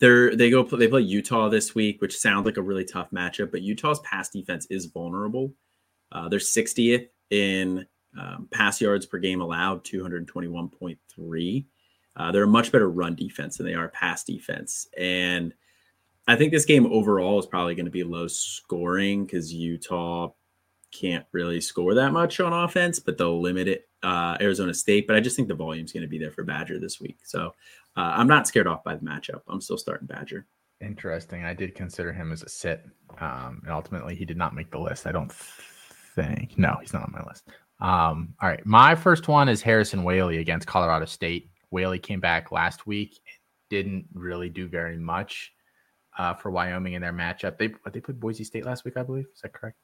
they're 0.00 0.34
they 0.36 0.50
go 0.50 0.62
they 0.62 0.88
play 0.88 1.02
Utah 1.02 1.48
this 1.48 1.74
week, 1.74 2.00
which 2.00 2.16
sounds 2.16 2.46
like 2.46 2.56
a 2.56 2.62
really 2.62 2.84
tough 2.84 3.10
matchup. 3.10 3.50
But 3.50 3.62
Utah's 3.62 4.00
pass 4.00 4.28
defense 4.28 4.66
is 4.70 4.86
vulnerable. 4.86 5.52
Uh, 6.12 6.28
they're 6.28 6.38
60th 6.38 7.08
in 7.30 7.86
um, 8.18 8.48
pass 8.50 8.80
yards 8.80 9.06
per 9.06 9.18
game 9.18 9.40
allowed, 9.40 9.84
221.3. 9.84 11.66
Uh, 12.16 12.32
they're 12.32 12.44
a 12.44 12.48
much 12.48 12.72
better 12.72 12.90
run 12.90 13.14
defense 13.14 13.56
than 13.56 13.66
they 13.66 13.74
are 13.74 13.88
pass 13.88 14.24
defense. 14.24 14.88
And 14.98 15.52
I 16.26 16.36
think 16.36 16.52
this 16.52 16.64
game 16.64 16.86
overall 16.86 17.38
is 17.38 17.46
probably 17.46 17.74
going 17.74 17.86
to 17.86 17.90
be 17.90 18.04
low 18.04 18.26
scoring 18.26 19.24
because 19.24 19.52
Utah 19.52 20.30
can't 20.90 21.26
really 21.32 21.60
score 21.60 21.94
that 21.94 22.12
much 22.12 22.40
on 22.40 22.52
offense, 22.52 22.98
but 22.98 23.18
they'll 23.18 23.40
limit 23.40 23.68
it. 23.68 23.84
Uh, 24.00 24.36
Arizona 24.40 24.72
State, 24.72 25.08
but 25.08 25.16
I 25.16 25.20
just 25.20 25.34
think 25.34 25.48
the 25.48 25.54
volume 25.54 25.84
is 25.84 25.92
going 25.92 26.02
to 26.02 26.08
be 26.08 26.18
there 26.18 26.30
for 26.30 26.44
Badger 26.44 26.78
this 26.78 27.00
week. 27.00 27.18
So 27.24 27.52
uh, 27.98 28.14
I'm 28.16 28.28
not 28.28 28.46
scared 28.46 28.68
off 28.68 28.84
by 28.84 28.94
the 28.94 29.04
matchup. 29.04 29.40
I'm 29.48 29.60
still 29.60 29.76
starting 29.76 30.06
Badger. 30.06 30.46
Interesting. 30.80 31.44
I 31.44 31.52
did 31.52 31.74
consider 31.74 32.12
him 32.12 32.30
as 32.30 32.44
a 32.44 32.48
sit, 32.48 32.84
um, 33.20 33.60
and 33.64 33.72
ultimately 33.72 34.14
he 34.14 34.24
did 34.24 34.36
not 34.36 34.54
make 34.54 34.70
the 34.70 34.78
list. 34.78 35.04
I 35.04 35.10
don't 35.10 35.32
think. 35.32 36.56
No, 36.56 36.76
he's 36.80 36.92
not 36.92 37.02
on 37.02 37.12
my 37.12 37.24
list. 37.24 37.48
Um, 37.80 38.34
all 38.40 38.48
right, 38.48 38.64
my 38.64 38.94
first 38.94 39.26
one 39.26 39.48
is 39.48 39.62
Harrison 39.62 40.04
Waylee 40.04 40.38
against 40.38 40.68
Colorado 40.68 41.06
State. 41.06 41.50
Waylee 41.74 42.00
came 42.00 42.20
back 42.20 42.52
last 42.52 42.86
week, 42.86 43.18
didn't 43.68 44.06
really 44.14 44.48
do 44.48 44.68
very 44.68 44.96
much 44.96 45.52
uh, 46.18 46.34
for 46.34 46.52
Wyoming 46.52 46.92
in 46.92 47.02
their 47.02 47.12
matchup. 47.12 47.58
They 47.58 47.74
they 47.92 48.00
played 48.00 48.20
Boise 48.20 48.44
State 48.44 48.64
last 48.64 48.84
week, 48.84 48.96
I 48.96 49.02
believe. 49.02 49.26
Is 49.34 49.40
that 49.40 49.52
correct? 49.52 49.76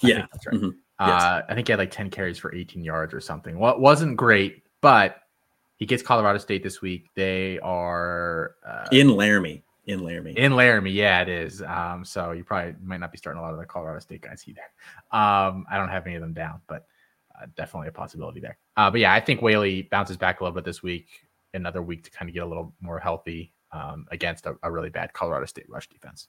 Yeah, 0.00 0.26
that's 0.32 0.46
right. 0.46 0.56
Mm-hmm. 0.56 0.70
Uh, 1.00 1.42
I 1.48 1.54
think 1.54 1.66
he 1.66 1.72
had 1.72 1.80
like 1.80 1.90
10 1.90 2.10
carries 2.10 2.38
for 2.38 2.54
18 2.54 2.84
yards 2.84 3.12
or 3.12 3.20
something. 3.20 3.58
Well, 3.58 3.74
it 3.74 3.80
wasn't 3.80 4.16
great, 4.16 4.62
but 4.80 5.16
he 5.76 5.86
gets 5.86 6.02
Colorado 6.02 6.38
State 6.38 6.62
this 6.62 6.80
week. 6.80 7.08
They 7.14 7.58
are 7.60 8.56
uh, 8.66 8.86
in 8.92 9.10
Laramie. 9.10 9.62
In 9.86 10.02
Laramie. 10.02 10.32
In 10.32 10.56
Laramie, 10.56 10.90
yeah, 10.90 11.20
it 11.22 11.28
is. 11.28 11.62
Um, 11.62 12.04
so 12.04 12.32
you 12.32 12.42
probably 12.42 12.74
might 12.82 12.98
not 12.98 13.12
be 13.12 13.18
starting 13.18 13.38
a 13.38 13.42
lot 13.42 13.52
of 13.52 13.60
the 13.60 13.66
Colorado 13.66 14.00
State 14.00 14.22
guys 14.22 14.42
either. 14.46 14.62
Um, 15.12 15.64
I 15.70 15.76
don't 15.76 15.90
have 15.90 16.06
any 16.06 16.16
of 16.16 16.22
them 16.22 16.32
down, 16.32 16.60
but 16.66 16.86
uh, 17.40 17.46
definitely 17.56 17.88
a 17.88 17.92
possibility 17.92 18.40
there. 18.40 18.58
Uh, 18.76 18.90
but 18.90 19.00
yeah, 19.00 19.14
I 19.14 19.20
think 19.20 19.40
Waylee 19.40 19.88
bounces 19.88 20.16
back 20.16 20.40
a 20.40 20.44
little 20.44 20.54
bit 20.54 20.64
this 20.64 20.82
week. 20.82 21.06
Another 21.54 21.82
week 21.82 22.02
to 22.04 22.10
kind 22.10 22.28
of 22.28 22.34
get 22.34 22.42
a 22.42 22.46
little 22.46 22.74
more 22.80 22.98
healthy 22.98 23.52
um, 23.70 24.06
against 24.10 24.46
a, 24.46 24.56
a 24.64 24.72
really 24.72 24.90
bad 24.90 25.12
Colorado 25.12 25.46
State 25.46 25.68
rush 25.68 25.88
defense. 25.88 26.28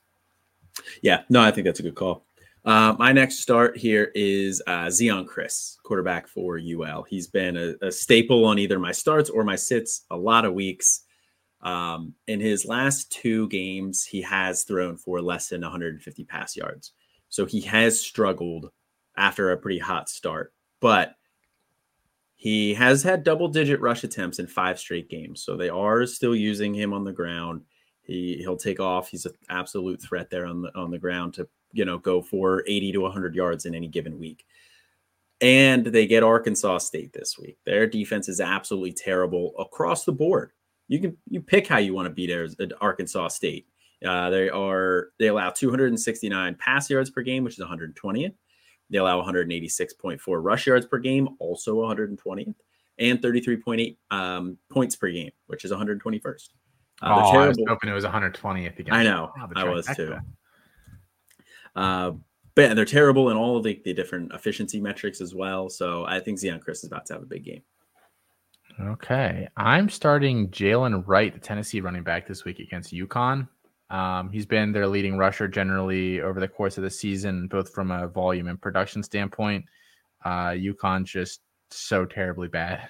Yeah, 1.01 1.23
no, 1.29 1.41
I 1.41 1.49
think 1.49 1.65
that's 1.65 1.79
a 1.79 1.83
good 1.83 1.95
call. 1.95 2.26
Uh, 2.67 2.93
my 2.99 3.13
next 3.13 3.39
start 3.39 3.77
here 3.77 4.11
is 4.13 4.61
uh, 4.67 4.87
Zeon 4.87 5.25
Chriss, 5.25 5.77
quarterback 5.83 6.27
for 6.27 6.59
UL. 6.59 7.03
He's 7.03 7.25
been 7.25 7.55
a, 7.55 7.75
a, 7.81 7.89
staple 7.89 8.43
on 8.43 8.59
either 8.59 8.77
my 8.77 8.91
starts 8.91 9.29
or 9.29 9.45
my 9.45 9.55
sits 9.55 10.03
a 10.11 10.17
lot 10.17 10.43
of 10.43 10.53
weeks. 10.53 11.05
Um, 11.61 12.13
in 12.27 12.41
his 12.41 12.65
last 12.65 13.09
two 13.09 13.47
games, 13.47 14.03
he 14.03 14.21
has 14.23 14.65
thrown 14.65 14.97
for 14.97 15.21
less 15.21 15.47
than 15.47 15.61
150 15.61 16.25
pass 16.25 16.57
yards. 16.57 16.91
So 17.29 17.45
he 17.45 17.61
has 17.61 18.01
struggled 18.01 18.69
after 19.15 19.53
a 19.53 19.57
pretty 19.57 19.79
hot 19.79 20.09
start, 20.09 20.53
but 20.81 21.15
he 22.35 22.73
has 22.73 23.01
had 23.01 23.23
double 23.23 23.47
digit 23.47 23.79
rush 23.79 24.03
attempts 24.03 24.39
in 24.39 24.47
five 24.47 24.77
straight 24.77 25.09
games. 25.09 25.41
So 25.41 25.55
they 25.55 25.69
are 25.69 26.05
still 26.05 26.35
using 26.35 26.73
him 26.73 26.91
on 26.91 27.05
the 27.05 27.13
ground. 27.13 27.61
He, 28.01 28.39
he'll 28.39 28.57
take 28.57 28.81
off. 28.81 29.07
He's 29.07 29.25
an 29.25 29.35
absolute 29.49 30.01
threat 30.01 30.29
there 30.29 30.45
on 30.45 30.63
the 30.63 30.77
on 30.77 30.91
the 30.91 30.99
ground 30.99 31.33
to 31.35 31.47
you 31.77 31.85
know, 31.85 31.99
go 31.99 32.21
for 32.21 32.63
80 32.67 32.93
to 32.93 33.01
100 33.01 33.35
yards 33.35 33.65
in 33.65 33.75
any 33.75 33.87
given 33.87 34.17
week. 34.17 34.45
And 35.39 35.85
they 35.85 36.07
get 36.07 36.23
Arkansas 36.23 36.79
State 36.79 37.13
this 37.13 37.37
week. 37.37 37.59
Their 37.65 37.85
defense 37.85 38.27
is 38.27 38.41
absolutely 38.41 38.93
terrible 38.93 39.53
across 39.59 40.03
the 40.03 40.11
board. 40.11 40.51
You 40.87 40.99
can 40.99 41.17
you 41.29 41.41
pick 41.41 41.67
how 41.67 41.77
you 41.77 41.93
want 41.93 42.07
to 42.07 42.09
beat 42.09 42.73
Arkansas 42.81 43.27
State. 43.27 43.67
Uh, 44.03 44.31
they 44.31 44.49
are 44.49 45.09
they 45.19 45.27
allow 45.27 45.51
269 45.51 46.55
pass 46.55 46.89
yards 46.89 47.11
per 47.11 47.21
game, 47.21 47.43
which 47.43 47.59
is 47.59 47.63
120th. 47.63 48.33
They 48.89 48.97
allow 48.97 49.21
186.4 49.21 50.19
rush 50.27 50.65
yards 50.65 50.85
per 50.87 50.97
game, 50.97 51.27
also 51.39 51.75
120th, 51.75 52.55
and 52.97 53.21
33.8 53.21 53.97
um, 54.09 54.57
points 54.71 54.95
per 54.95 55.11
game, 55.11 55.31
which 55.47 55.65
is 55.65 55.71
121st. 55.71 56.49
Uh, 57.01 57.05
oh, 57.05 57.37
I 57.37 57.47
was 57.47 57.59
hoping 57.67 57.89
it 57.89 57.93
was 57.93 58.05
120th 58.05 58.79
again. 58.79 58.93
I 58.93 59.03
know, 59.03 59.31
oh, 59.37 59.47
I 59.55 59.65
was 59.65 59.85
too. 59.95 60.17
Uh, 61.77 62.11
but 62.55 62.75
they're 62.75 62.85
terrible 62.85 63.29
in 63.29 63.37
all 63.37 63.55
of 63.55 63.63
the, 63.63 63.79
the 63.85 63.93
different 63.93 64.33
efficiency 64.33 64.81
metrics 64.81 65.21
as 65.21 65.35
well. 65.35 65.69
So 65.69 66.05
I 66.05 66.19
think 66.19 66.39
Zeon 66.39 66.59
Chriss 66.59 66.77
is 66.77 66.85
about 66.85 67.05
to 67.05 67.13
have 67.13 67.21
a 67.21 67.27
big 67.27 67.45
game. 67.45 67.61
Okay. 68.81 69.47
I'm 69.55 69.87
starting 69.89 70.49
Jaylen 70.49 71.03
Wright, 71.05 71.31
the 71.31 71.39
Tennessee 71.39 71.81
running 71.81 72.03
back, 72.03 72.27
this 72.27 72.45
week 72.45 72.57
against 72.59 72.93
UConn. 72.93 73.47
Um, 73.91 74.31
he's 74.31 74.47
been 74.47 74.71
their 74.71 74.87
leading 74.87 75.17
rusher 75.17 75.47
generally 75.47 76.19
over 76.19 76.39
the 76.39 76.47
course 76.47 76.77
of 76.77 76.83
the 76.83 76.89
season, 76.89 77.47
both 77.47 77.71
from 77.73 77.91
a 77.91 78.07
volume 78.07 78.47
and 78.47 78.59
production 78.59 79.03
standpoint. 79.03 79.63
Uh, 80.25 80.49
UConn 80.49 81.05
just 81.05 81.41
so 81.69 82.05
terribly 82.05 82.47
bad 82.47 82.89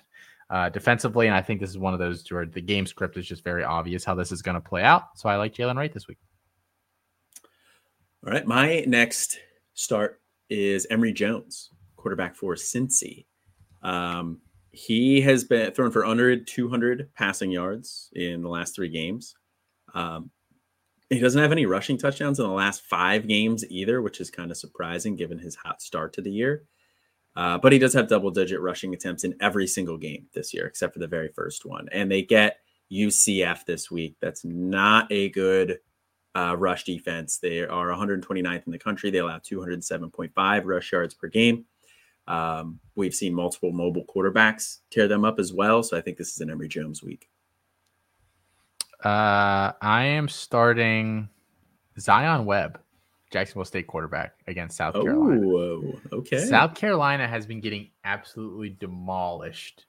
uh, 0.49 0.69
defensively. 0.69 1.27
And 1.27 1.35
I 1.35 1.41
think 1.41 1.59
this 1.59 1.69
is 1.69 1.77
one 1.77 1.93
of 1.93 1.99
those 1.99 2.25
where 2.31 2.45
the 2.45 2.61
game 2.61 2.85
script 2.85 3.17
is 3.17 3.27
just 3.27 3.43
very 3.43 3.65
obvious 3.65 4.05
how 4.05 4.15
this 4.15 4.31
is 4.31 4.41
going 4.41 4.55
to 4.55 4.61
play 4.61 4.81
out. 4.81 5.03
So 5.15 5.27
I 5.27 5.35
like 5.35 5.53
Jaylen 5.53 5.75
Wright 5.75 5.93
this 5.93 6.07
week. 6.07 6.17
All 8.26 8.34
right. 8.34 8.45
My 8.45 8.84
next 8.88 9.39
start 9.74 10.22
is 10.49 10.88
Emory 10.89 11.13
Jones, 11.13 11.70
quarterback 11.95 12.36
for 12.36 12.55
Cincy. 12.55 13.26
Um, 13.84 14.39
he 14.72 15.22
has 15.22 15.43
been 15.43 15.72
thrown 15.72 15.91
for 15.91 16.05
under 16.05 16.36
200 16.36 17.13
passing 17.13 17.51
yards 17.51 18.09
in 18.13 18.41
the 18.41 18.49
last 18.49 18.76
three 18.76 18.89
games. 18.89 19.36
Um, 19.93 20.32
he 21.09 21.20
doesn't 21.20 21.41
have 21.41 21.51
any 21.51 21.65
rushing 21.65 21.97
touchdowns 21.97 22.39
in 22.39 22.45
the 22.45 22.51
last 22.51 22.82
five 22.82 23.28
games 23.28 23.63
either, 23.70 24.01
which 24.01 24.20
is 24.20 24.30
kind 24.30 24.51
of 24.51 24.57
surprising 24.57 25.15
given 25.15 25.39
his 25.39 25.55
hot 25.55 25.82
start 25.82 26.13
to 26.13 26.22
the 26.22 26.32
year. 26.32 26.65
Uh, 27.36 27.57
but 27.57 27.72
he 27.72 27.80
does 27.80 27.93
have 27.93 28.07
double 28.07 28.32
digit 28.32 28.59
rushing 28.59 28.93
attempts 28.93 29.24
in 29.24 29.36
every 29.39 29.68
single 29.68 29.97
game 29.97 30.26
this 30.34 30.53
year, 30.53 30.65
except 30.65 30.93
for 30.93 30.99
the 30.99 31.07
very 31.07 31.30
first 31.30 31.65
one. 31.65 31.88
And 31.91 32.11
they 32.11 32.24
get 32.24 32.57
UCF 32.91 33.63
this 33.65 33.91
week. 33.91 34.18
That's 34.22 34.43
not 34.43 35.09
a 35.11 35.30
good 35.30 35.78
uh, 36.36 36.55
rush 36.57 36.84
defense. 36.84 37.38
They 37.38 37.61
are 37.61 37.88
129th 37.88 38.65
in 38.65 38.71
the 38.71 38.80
country. 38.80 39.09
They 39.09 39.19
allow 39.19 39.39
207.5 39.39 40.65
rush 40.65 40.91
yards 40.91 41.13
per 41.13 41.28
game. 41.28 41.65
Um, 42.28 42.80
we've 42.95 43.15
seen 43.15 43.34
multiple 43.34 43.71
mobile 43.71 44.05
quarterbacks 44.05 44.80
tear 44.91 45.07
them 45.07 45.23
up 45.23 45.39
as 45.39 45.53
well. 45.53 45.82
So 45.82 45.97
I 45.97 46.01
think 46.01 46.17
this 46.17 46.34
is 46.34 46.41
an 46.41 46.49
Emory 46.49 46.67
Jones 46.67 47.01
week. 47.01 47.30
Uh, 49.03 49.71
I 49.82 50.03
am 50.03 50.28
starting 50.28 51.30
Zion 51.99 52.45
Webb, 52.45 52.80
Jacksonville 53.32 53.65
State 53.65 53.88
quarterback 53.88 54.34
against 54.47 54.78
South 54.78 54.95
Carolina. 54.95 55.47
Oh, 55.47 55.99
okay. 56.11 56.39
South 56.39 56.75
Carolina 56.75 57.28
has 57.28 57.45
been 57.45 57.61
getting 57.61 57.89
absolutely 58.03 58.71
demolished 58.71 59.86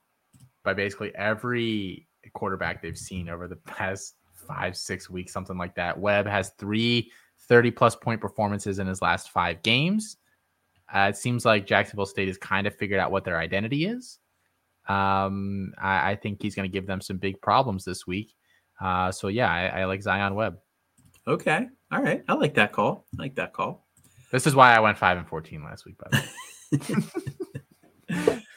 by 0.63 0.73
basically 0.73 1.13
every 1.15 2.07
quarterback 2.33 2.81
they've 2.81 2.97
seen 2.97 3.29
over 3.29 3.47
the 3.47 3.55
past 3.65 4.15
five, 4.49 4.75
six 4.75 5.09
weeks, 5.09 5.31
something 5.31 5.57
like 5.57 5.75
that. 5.75 5.97
Webb 5.97 6.25
has 6.25 6.49
three 6.57 7.11
30 7.47 7.71
plus 7.71 7.95
point 7.95 8.19
performances 8.19 8.79
in 8.79 8.87
his 8.87 9.01
last 9.01 9.29
five 9.29 9.61
games. 9.61 10.17
Uh, 10.93 11.07
it 11.09 11.17
seems 11.17 11.45
like 11.45 11.67
Jacksonville 11.67 12.07
State 12.07 12.27
has 12.27 12.37
kind 12.37 12.65
of 12.65 12.75
figured 12.75 12.99
out 12.99 13.11
what 13.11 13.23
their 13.23 13.37
identity 13.37 13.85
is. 13.85 14.17
Um, 14.87 15.71
I, 15.79 16.11
I, 16.11 16.15
think 16.15 16.41
he's 16.41 16.55
going 16.55 16.67
to 16.67 16.73
give 16.73 16.87
them 16.87 16.99
some 16.99 17.17
big 17.17 17.39
problems 17.41 17.85
this 17.85 18.07
week. 18.07 18.33
Uh, 18.81 19.11
so 19.11 19.27
yeah, 19.27 19.47
I, 19.47 19.81
I, 19.81 19.85
like 19.85 20.01
Zion 20.01 20.33
Webb. 20.33 20.57
Okay, 21.27 21.67
all 21.91 22.01
right, 22.01 22.23
I 22.27 22.33
like 22.33 22.55
that 22.55 22.71
call. 22.71 23.05
I 23.13 23.21
like 23.21 23.35
that 23.35 23.53
call. 23.53 23.85
This 24.31 24.47
is 24.47 24.55
why 24.55 24.75
I 24.75 24.79
went 24.79 24.97
five 24.97 25.19
and 25.19 25.27
fourteen 25.27 25.63
last 25.63 25.85
week. 25.85 25.95
By 25.99 26.09
the 26.09 27.21
way. 28.09 28.41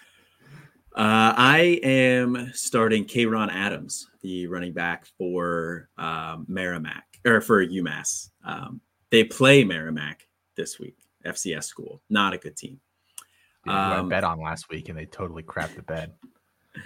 Uh, 0.94 1.32
I 1.36 1.80
am 1.82 2.50
starting 2.52 3.06
Kay'Ron 3.06 3.50
Adams, 3.50 4.08
the 4.20 4.46
running 4.46 4.74
back 4.74 5.06
for 5.16 5.88
um, 5.96 6.44
Merrimack 6.48 7.04
or 7.24 7.40
for 7.40 7.66
UMass. 7.66 8.28
Um, 8.44 8.80
they 9.10 9.24
play 9.24 9.64
Merrimack 9.64 10.28
this 10.54 10.78
week, 10.78 10.96
FCS 11.24 11.64
school. 11.64 12.02
Not 12.10 12.34
a 12.34 12.38
good 12.38 12.56
team. 12.56 12.78
Yeah, 13.66 13.98
um, 14.00 14.06
I 14.06 14.08
bet 14.08 14.24
on 14.24 14.40
last 14.40 14.68
week 14.68 14.90
and 14.90 14.98
they 14.98 15.06
totally 15.06 15.42
crapped 15.42 15.76
the 15.76 15.82
bed. 15.82 16.12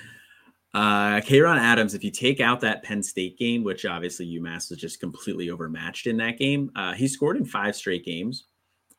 Uh, 0.75 1.23
Kay'Ron 1.23 1.57
Adams, 1.57 1.95
if 1.95 2.05
you 2.05 2.11
take 2.11 2.39
out 2.39 2.61
that 2.61 2.83
Penn 2.83 3.03
State 3.03 3.39
game, 3.39 3.65
which 3.65 3.87
obviously 3.87 4.27
UMass 4.27 4.69
was 4.69 4.79
just 4.79 5.01
completely 5.01 5.49
overmatched 5.49 6.07
in 6.07 6.19
that 6.19 6.37
game, 6.37 6.71
uh, 6.77 6.93
he 6.93 7.09
scored 7.09 7.39
in 7.39 7.47
five 7.47 7.75
straight 7.75 8.05
games. 8.05 8.45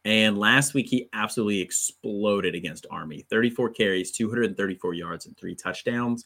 And 0.08 0.38
last 0.38 0.74
week, 0.74 0.88
he 0.88 1.10
absolutely 1.12 1.60
exploded 1.60 2.55
against 2.55 2.86
Army 2.89 3.26
34 3.30 3.72
carries, 3.72 4.14
234 4.14 4.93
yards, 4.93 5.26
and 5.26 5.38
three 5.38 5.53
touchdowns. 5.53 6.24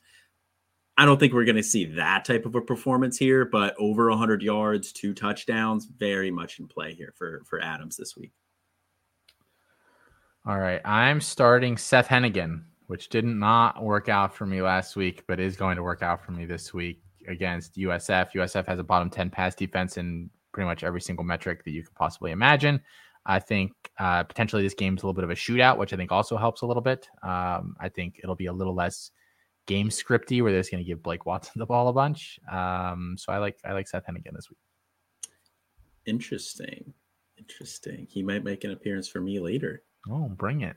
I 0.98 1.06
don't 1.06 1.20
think 1.20 1.34
we're 1.34 1.46
going 1.46 1.56
to 1.56 1.64
see 1.64 1.86
that 1.96 2.24
type 2.24 2.46
of 2.46 2.54
a 2.54 2.62
performance 2.62 3.18
here, 3.18 3.44
but 3.44 3.74
over 3.80 4.08
100 4.12 4.44
yards, 4.44 4.92
two 4.92 5.16
touchdowns, 5.16 5.88
very 5.98 6.30
much 6.30 6.60
in 6.60 6.68
play 6.68 6.94
here 6.94 7.12
for, 7.18 7.42
for 7.50 7.60
Adams 7.60 7.98
this 7.98 8.16
week. 8.16 8.32
All 10.46 10.60
right. 10.60 10.82
I'm 10.86 11.20
starting 11.20 11.76
Seth 11.76 12.08
Henigan, 12.08 12.62
which 12.86 13.10
did 13.10 13.26
not 13.26 13.82
work 13.82 14.10
out 14.10 14.32
for 14.32 14.46
me 14.46 14.62
last 14.62 14.96
week, 14.96 15.24
but 15.26 15.40
is 15.40 15.56
going 15.56 15.78
to 15.78 15.84
work 15.84 16.04
out 16.04 16.24
for 16.24 16.34
me 16.34 16.46
this 16.46 16.72
week 16.72 17.02
against 17.28 17.78
USF. 17.78 18.34
USF 18.34 18.68
has 18.68 18.78
a 18.78 18.84
bottom 18.84 19.10
10 19.10 19.32
pass 19.32 19.56
defense 19.56 19.98
in 19.98 20.30
pretty 20.52 20.68
much 20.68 20.84
every 20.84 21.02
single 21.02 21.26
metric 21.26 21.64
that 21.64 21.72
you 21.72 21.82
could 21.82 21.96
possibly 21.96 22.30
imagine. 22.30 22.80
I 23.26 23.40
think 23.40 23.72
uh, 24.00 24.24
potentially 24.24 24.64
this 24.64 24.74
game's 24.74 25.04
a 25.04 25.06
little 25.06 25.14
bit 25.14 25.24
of 25.24 25.30
a 25.30 25.36
shootout, 25.36 25.78
which 25.78 25.94
I 25.94 25.98
think 25.98 26.12
also 26.12 26.38
helps 26.38 26.62
a 26.62 26.66
little 26.66 26.82
bit. 26.82 27.08
Um, 27.24 27.76
I 27.80 27.90
think 27.90 28.20
it'll 28.24 28.36
be 28.36 28.48
a 28.48 28.54
little 28.54 28.74
less 28.74 29.12
game 29.68 29.90
scripty 29.90 30.42
where 30.42 30.52
they're 30.52 30.62
just 30.62 30.72
going 30.72 30.84
to 30.84 30.88
give 30.88 31.04
Blake 31.04 31.26
Watson 31.26 31.54
the 31.56 31.66
ball 31.66 31.88
a 31.88 31.94
bunch. 31.94 32.40
Um, 32.52 33.16
so 33.18 33.32
I 33.32 33.38
like 33.38 33.58
I 33.64 33.74
like 33.74 33.88
Seth 33.88 34.06
Henigan 34.08 34.34
this 34.34 34.50
week. 34.50 34.58
Interesting, 36.06 36.94
interesting. 37.38 38.08
He 38.10 38.24
might 38.24 38.44
make 38.44 38.64
an 38.64 38.72
appearance 38.72 39.08
for 39.08 39.22
me 39.22 39.40
later. 39.40 39.84
Oh, 40.10 40.30
bring 40.30 40.62
it. 40.62 40.76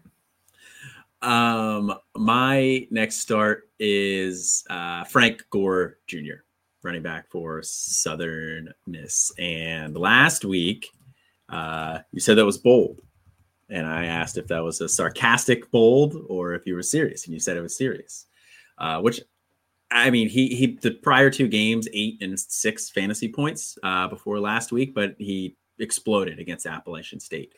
Um, 1.22 1.95
my 2.14 2.86
next 2.90 3.16
start 3.16 3.70
is 3.78 4.64
uh, 4.68 5.05
Frank 5.05 5.42
Gore 5.49 5.97
Jr., 6.07 6.42
running 6.82 7.01
back 7.03 7.30
for 7.30 7.62
Southern 7.62 8.68
Miss. 8.86 9.32
And 9.38 9.97
last 9.97 10.45
week, 10.45 10.90
uh, 11.55 12.00
you 12.11 12.20
said 12.20 12.36
that 12.36 12.44
was 12.44 12.59
bold. 12.59 13.00
And 13.70 13.86
I 13.86 14.07
asked 14.07 14.36
if 14.36 14.48
that 14.48 14.62
was 14.62 14.80
a 14.80 14.88
sarcastic 14.88 15.70
bold 15.70 16.16
or 16.28 16.55
if 16.55 16.66
you 16.66 16.74
were 16.74 16.82
serious. 16.82 17.24
And 17.24 17.32
you 17.32 17.40
said 17.40 17.57
it 17.57 17.62
was 17.62 17.76
serious, 17.76 18.26
uh, 18.78 19.00
which 19.00 19.20
I 19.90 20.11
mean, 20.11 20.28
he 20.28 20.48
he 20.48 20.78
the 20.82 20.90
prior 20.90 21.30
two 21.30 21.46
games, 21.46 21.88
eight 21.92 22.18
and 22.20 22.38
six 22.38 22.90
fantasy 22.90 23.28
points 23.28 23.78
uh, 23.82 24.09
before 24.09 24.40
last 24.40 24.72
week, 24.72 24.94
but 24.94 25.14
he 25.18 25.57
exploded 25.78 26.40
against 26.40 26.66
Appalachian 26.66 27.20
State. 27.20 27.55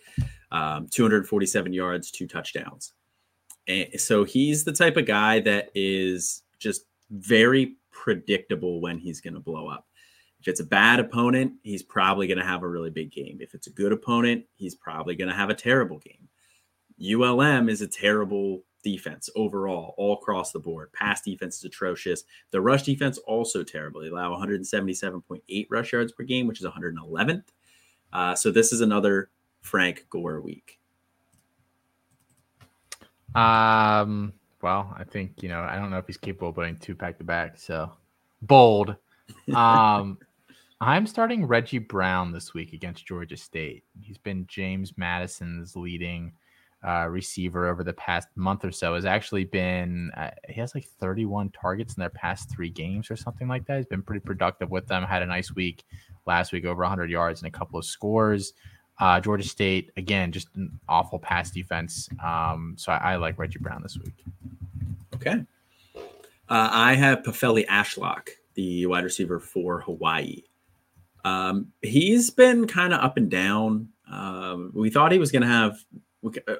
Um, 0.52 0.86
247 0.88 1.72
yards, 1.72 2.10
two 2.10 2.26
touchdowns. 2.26 2.92
And 3.66 4.00
so 4.00 4.24
he's 4.24 4.64
the 4.64 4.72
type 4.72 4.96
of 4.96 5.06
guy 5.06 5.40
that 5.40 5.70
is 5.74 6.42
just 6.58 6.84
very 7.10 7.76
predictable 7.90 8.80
when 8.80 8.98
he's 8.98 9.20
going 9.20 9.34
to 9.34 9.40
blow 9.40 9.68
up. 9.68 9.86
If 10.46 10.50
it's 10.50 10.60
a 10.60 10.64
bad 10.64 11.00
opponent, 11.00 11.54
he's 11.64 11.82
probably 11.82 12.28
going 12.28 12.38
to 12.38 12.44
have 12.44 12.62
a 12.62 12.68
really 12.68 12.90
big 12.90 13.10
game. 13.10 13.38
If 13.40 13.52
it's 13.52 13.66
a 13.66 13.70
good 13.70 13.90
opponent, 13.90 14.44
he's 14.54 14.76
probably 14.76 15.16
going 15.16 15.28
to 15.28 15.34
have 15.34 15.50
a 15.50 15.54
terrible 15.56 15.98
game. 15.98 16.28
ULM 17.00 17.68
is 17.68 17.80
a 17.82 17.88
terrible 17.88 18.62
defense 18.84 19.28
overall, 19.34 19.96
all 19.98 20.12
across 20.12 20.52
the 20.52 20.60
board. 20.60 20.92
Pass 20.92 21.20
defense 21.20 21.56
is 21.56 21.64
atrocious. 21.64 22.22
The 22.52 22.60
rush 22.60 22.84
defense 22.84 23.18
also 23.18 23.64
terrible. 23.64 24.02
They 24.02 24.06
allow 24.06 24.36
177.8 24.36 25.66
rush 25.68 25.92
yards 25.92 26.12
per 26.12 26.22
game, 26.22 26.46
which 26.46 26.60
is 26.60 26.66
111th. 26.66 27.42
Uh, 28.12 28.36
so 28.36 28.52
this 28.52 28.72
is 28.72 28.82
another 28.82 29.30
Frank 29.62 30.06
Gore 30.10 30.40
week. 30.40 30.78
Um. 33.34 34.32
Well, 34.62 34.94
I 34.96 35.02
think 35.02 35.42
you 35.42 35.48
know. 35.48 35.60
I 35.60 35.74
don't 35.74 35.90
know 35.90 35.98
if 35.98 36.06
he's 36.06 36.16
capable 36.16 36.50
of 36.50 36.54
putting 36.54 36.76
two 36.78 36.94
back 36.94 37.18
to 37.18 37.24
back. 37.24 37.58
So 37.58 37.90
bold. 38.42 38.94
Um. 39.52 40.18
I'm 40.80 41.06
starting 41.06 41.46
Reggie 41.46 41.78
Brown 41.78 42.32
this 42.32 42.52
week 42.52 42.74
against 42.74 43.06
Georgia 43.06 43.36
State. 43.36 43.84
He's 44.00 44.18
been 44.18 44.46
James 44.46 44.92
Madison's 44.98 45.74
leading 45.74 46.32
uh, 46.86 47.06
receiver 47.08 47.68
over 47.68 47.82
the 47.82 47.94
past 47.94 48.28
month 48.36 48.62
or 48.62 48.70
so. 48.70 48.94
Has 48.94 49.06
actually 49.06 49.44
been 49.44 50.10
uh, 50.16 50.30
he 50.48 50.60
has 50.60 50.74
like 50.74 50.84
31 50.84 51.50
targets 51.50 51.94
in 51.94 52.00
their 52.00 52.10
past 52.10 52.50
three 52.50 52.68
games 52.68 53.10
or 53.10 53.16
something 53.16 53.48
like 53.48 53.64
that. 53.66 53.78
He's 53.78 53.86
been 53.86 54.02
pretty 54.02 54.20
productive 54.20 54.70
with 54.70 54.86
them. 54.86 55.02
Had 55.02 55.22
a 55.22 55.26
nice 55.26 55.54
week 55.54 55.84
last 56.26 56.52
week, 56.52 56.66
over 56.66 56.82
100 56.82 57.10
yards 57.10 57.40
and 57.40 57.48
a 57.48 57.58
couple 57.58 57.78
of 57.78 57.86
scores. 57.86 58.52
Uh, 58.98 59.18
Georgia 59.18 59.48
State 59.48 59.92
again, 59.96 60.30
just 60.30 60.48
an 60.56 60.78
awful 60.88 61.18
pass 61.18 61.50
defense. 61.50 62.08
Um, 62.22 62.74
so 62.76 62.92
I, 62.92 63.12
I, 63.12 63.16
like 63.16 63.38
Reggie 63.38 63.58
Brown 63.58 63.82
this 63.82 63.98
week. 63.98 64.24
Okay. 65.14 65.42
Uh, 66.48 66.68
I 66.72 66.94
have 66.94 67.22
Pofele 67.22 67.66
Ashlock, 67.66 68.28
the 68.54 68.86
wide 68.86 69.04
receiver 69.04 69.38
for 69.38 69.80
Hawaii. 69.80 70.42
Um, 71.26 71.72
he's 71.82 72.30
been 72.30 72.68
kind 72.68 72.94
of 72.94 73.00
up 73.00 73.16
and 73.16 73.28
down. 73.28 73.88
Um, 74.10 74.70
we 74.72 74.90
thought 74.90 75.10
he 75.10 75.18
was 75.18 75.32
going 75.32 75.42
to 75.42 75.48
have. 75.48 75.76
We, 76.22 76.30
uh, 76.46 76.56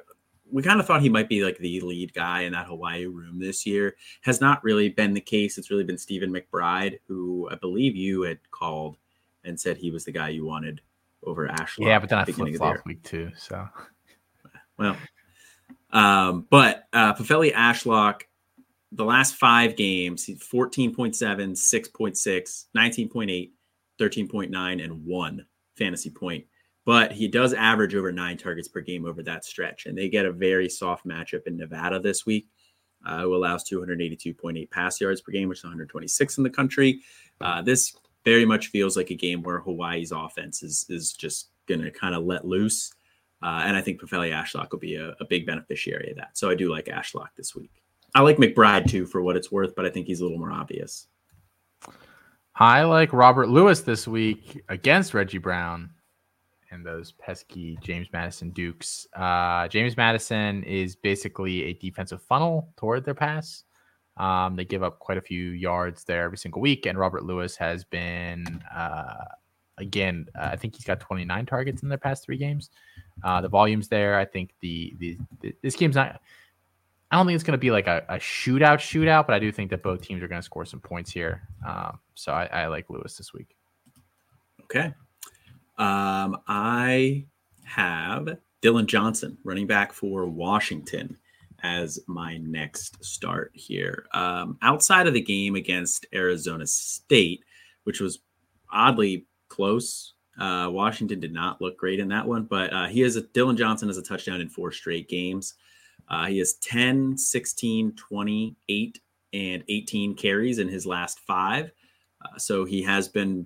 we 0.51 0.61
kind 0.61 0.79
of 0.79 0.85
thought 0.85 1.01
he 1.01 1.09
might 1.09 1.29
be 1.29 1.43
like 1.43 1.57
the 1.57 1.79
lead 1.81 2.13
guy 2.13 2.41
in 2.41 2.51
that 2.51 2.67
Hawaii 2.67 3.05
room 3.05 3.39
this 3.39 3.65
year. 3.65 3.95
Has 4.21 4.41
not 4.41 4.61
really 4.63 4.89
been 4.89 5.13
the 5.13 5.21
case. 5.21 5.57
It's 5.57 5.71
really 5.71 5.85
been 5.85 5.97
Steven 5.97 6.33
McBride, 6.33 6.99
who 7.07 7.47
I 7.49 7.55
believe 7.55 7.95
you 7.95 8.23
had 8.23 8.39
called 8.51 8.97
and 9.45 9.57
said 9.57 9.77
he 9.77 9.89
was 9.89 10.03
the 10.03 10.11
guy 10.11 10.29
you 10.29 10.45
wanted 10.45 10.81
over 11.23 11.47
Ashlock. 11.47 11.85
Yeah, 11.85 11.99
but 11.99 12.09
then 12.09 12.19
I 12.19 12.25
flip 12.25 12.55
flop 12.55 12.85
week 12.85 13.03
two. 13.03 13.31
So, 13.37 13.67
well, 14.77 14.97
um, 15.91 16.45
but 16.49 16.87
uh, 16.91 17.13
Ashlock, 17.13 18.21
the 18.91 19.05
last 19.05 19.35
five 19.35 19.77
games, 19.77 20.25
he's 20.25 20.39
14.7, 20.39 21.15
6.6, 21.15 22.65
19.8, 22.75 23.51
13.9, 23.99 24.83
and 24.83 25.05
one 25.05 25.45
fantasy 25.75 26.09
point. 26.09 26.45
But 26.85 27.11
he 27.11 27.27
does 27.27 27.53
average 27.53 27.95
over 27.95 28.11
nine 28.11 28.37
targets 28.37 28.69
per 28.69 28.79
game 28.81 29.05
over 29.05 29.21
that 29.23 29.43
stretch. 29.43 29.85
And 29.85 29.97
they 29.97 30.07
get 30.07 30.25
a 30.25 30.31
very 30.31 30.69
soft 30.69 31.05
matchup 31.05 31.45
in 31.45 31.57
Nevada 31.57 31.99
this 31.99 32.25
week, 32.25 32.47
uh, 33.05 33.21
who 33.21 33.35
allows 33.35 33.69
282.8 33.69 34.71
pass 34.71 35.01
yards 35.01 35.21
per 35.21 35.33
game, 35.33 35.49
which 35.49 35.59
is 35.59 35.63
126 35.65 36.37
in 36.37 36.43
the 36.43 36.49
country. 36.49 37.01
Uh, 37.41 37.61
this 37.61 37.93
very 38.23 38.45
much 38.45 38.67
feels 38.67 38.95
like 38.95 39.09
a 39.09 39.15
game 39.15 39.43
where 39.43 39.59
Hawaii's 39.59 40.11
offense 40.11 40.63
is 40.63 40.85
is 40.89 41.13
just 41.13 41.49
going 41.67 41.81
to 41.81 41.91
kind 41.91 42.15
of 42.15 42.25
let 42.25 42.45
loose. 42.45 42.93
Uh, 43.41 43.63
and 43.65 43.77
I 43.77 43.81
think 43.81 44.01
Pofele 44.01 44.33
Ashlock 44.33 44.71
will 44.71 44.79
be 44.79 44.95
a, 44.95 45.15
a, 45.19 45.25
big 45.25 45.45
beneficiary 45.45 46.09
of 46.09 46.17
that. 46.17 46.37
So 46.37 46.49
I 46.49 46.55
do 46.55 46.71
like 46.71 46.85
Ashlock 46.85 47.29
this 47.37 47.55
week. 47.55 47.83
I 48.15 48.21
like 48.21 48.37
McBride 48.37 48.89
too 48.89 49.05
for 49.05 49.21
what 49.21 49.37
it's 49.37 49.51
worth, 49.51 49.75
but 49.75 49.85
I 49.85 49.89
think 49.89 50.07
he's 50.07 50.21
a 50.21 50.23
little 50.23 50.39
more 50.39 50.51
obvious. 50.51 51.07
I 52.59 52.83
like 52.85 53.13
Robert 53.13 53.49
Lewis 53.49 53.81
this 53.81 54.07
week 54.07 54.63
against 54.67 55.13
Reggie 55.13 55.37
Brown 55.37 55.91
and 56.71 56.83
those 56.83 57.11
pesky 57.11 57.77
James 57.83 58.07
Madison 58.11 58.49
Dukes. 58.49 59.05
Uh, 59.15 59.67
James 59.67 59.95
Madison 59.95 60.63
is 60.63 60.95
basically 60.95 61.65
a 61.65 61.73
defensive 61.73 62.19
funnel 62.23 62.73
toward 62.75 63.05
their 63.05 63.13
pass. 63.13 63.63
Um, 64.17 64.55
they 64.55 64.65
give 64.65 64.81
up 64.81 64.97
quite 64.97 65.19
a 65.19 65.21
few 65.21 65.51
yards 65.51 66.03
there 66.03 66.23
every 66.23 66.39
single 66.39 66.59
week, 66.59 66.87
and 66.87 66.97
Robert 66.97 67.23
Lewis 67.23 67.55
has 67.57 67.83
been 67.83 68.63
uh, 68.75 69.25
again. 69.77 70.25
Uh, 70.35 70.49
I 70.51 70.55
think 70.55 70.75
he's 70.75 70.85
got 70.85 70.99
29 70.99 71.45
targets 71.45 71.83
in 71.83 71.89
their 71.89 71.99
past 71.99 72.25
three 72.25 72.37
games. 72.37 72.71
Uh, 73.23 73.39
the 73.39 73.49
volume's 73.49 73.87
there. 73.87 74.17
I 74.17 74.25
think 74.25 74.55
the, 74.61 74.95
the, 74.97 75.17
the 75.41 75.55
this 75.61 75.75
game's 75.75 75.95
not. 75.95 76.21
I 77.09 77.15
don't 77.15 77.25
think 77.25 77.35
it's 77.35 77.43
going 77.43 77.53
to 77.53 77.57
be 77.57 77.71
like 77.71 77.87
a, 77.87 78.03
a, 78.09 78.15
shootout, 78.15 78.79
shootout, 78.79 79.27
but 79.27 79.33
I 79.33 79.39
do 79.39 79.51
think 79.51 79.69
that 79.69 79.81
both 79.81 80.01
teams 80.01 80.21
are 80.21 80.27
going 80.27 80.41
to 80.41 80.45
score 80.45 80.65
some 80.65 80.81
points 80.81 81.09
here. 81.09 81.47
Um, 81.65 81.99
so 82.15 82.33
I, 82.33 82.45
I, 82.47 82.67
like 82.67 82.89
Lewis 82.89 83.15
this 83.15 83.33
week. 83.33 83.55
Okay. 84.63 84.93
Um, 85.77 86.41
I 86.47 87.25
have 87.63 88.37
Dillon 88.61 88.87
Johnson, 88.87 89.37
running 89.45 89.67
back 89.67 89.93
for 89.93 90.25
Washington 90.25 91.17
as 91.63 91.99
my 92.07 92.37
next 92.37 93.03
start 93.03 93.51
here. 93.53 94.05
Um, 94.13 94.57
outside 94.61 95.07
of 95.07 95.13
the 95.13 95.21
game 95.21 95.55
against 95.55 96.05
Arizona 96.13 96.67
State, 96.67 97.41
which 97.85 98.01
was 98.01 98.19
oddly 98.71 99.25
close, 99.47 100.13
uh, 100.39 100.69
Washington 100.71 101.19
did 101.19 101.33
not 101.33 101.61
look 101.61 101.77
great 101.77 101.99
in 101.99 102.09
that 102.09 102.27
one, 102.27 102.43
but 102.43 102.71
uh, 102.73 102.87
he 102.87 103.01
is 103.01 103.15
a 103.15 103.21
Dillon 103.21 103.57
Johnson 103.57 103.87
has 103.87 103.97
a 103.97 104.03
touchdown 104.03 104.41
in 104.41 104.49
four 104.49 104.71
straight 104.71 105.07
games. 105.07 105.55
Uh, 106.09 106.25
he 106.27 106.37
has 106.37 106.53
10, 106.55 107.17
16, 107.17 107.93
28, 107.93 109.01
and 109.33 109.63
18 109.67 110.15
carries 110.15 110.59
in 110.59 110.67
his 110.67 110.85
last 110.85 111.19
five. 111.19 111.71
Uh, 112.21 112.37
so 112.37 112.65
he 112.65 112.81
has 112.81 113.07
been 113.07 113.45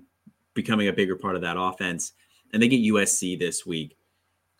becoming 0.54 0.88
a 0.88 0.92
bigger 0.92 1.16
part 1.16 1.34
of 1.34 1.42
that 1.42 1.56
offense. 1.58 2.12
And 2.52 2.62
they 2.62 2.68
get 2.68 2.80
USC 2.80 3.38
this 3.38 3.66
week. 3.66 3.96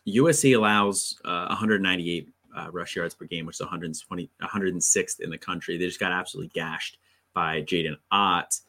USC 0.07 0.55
allows 0.55 1.19
uh, 1.23 1.47
198 1.47 2.29
uh, 2.55 2.69
rush 2.71 2.95
yards 2.95 3.15
per 3.15 3.25
game, 3.25 3.45
which 3.45 3.57
is 3.57 3.61
120, 3.61 4.29
106th 4.41 5.19
in 5.19 5.29
the 5.29 5.37
country. 5.37 5.77
They 5.77 5.85
just 5.85 5.99
got 5.99 6.11
absolutely 6.11 6.51
gashed 6.53 6.97
by 7.33 7.61
Jaydn 7.61 7.95
Ott. 8.11 8.59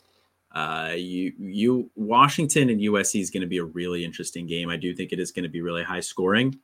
Uh, 0.52 0.92
you, 0.96 1.32
you, 1.38 1.90
Washington 1.96 2.70
and 2.70 2.80
USC 2.80 3.20
is 3.20 3.30
going 3.30 3.40
to 3.40 3.48
be 3.48 3.58
a 3.58 3.64
really 3.64 4.04
interesting 4.04 4.46
game. 4.46 4.70
I 4.70 4.76
do 4.76 4.94
think 4.94 5.12
it 5.12 5.18
is 5.18 5.32
going 5.32 5.42
to 5.42 5.48
be 5.48 5.60
really 5.60 5.82
high 5.82 6.00
scoring, 6.00 6.58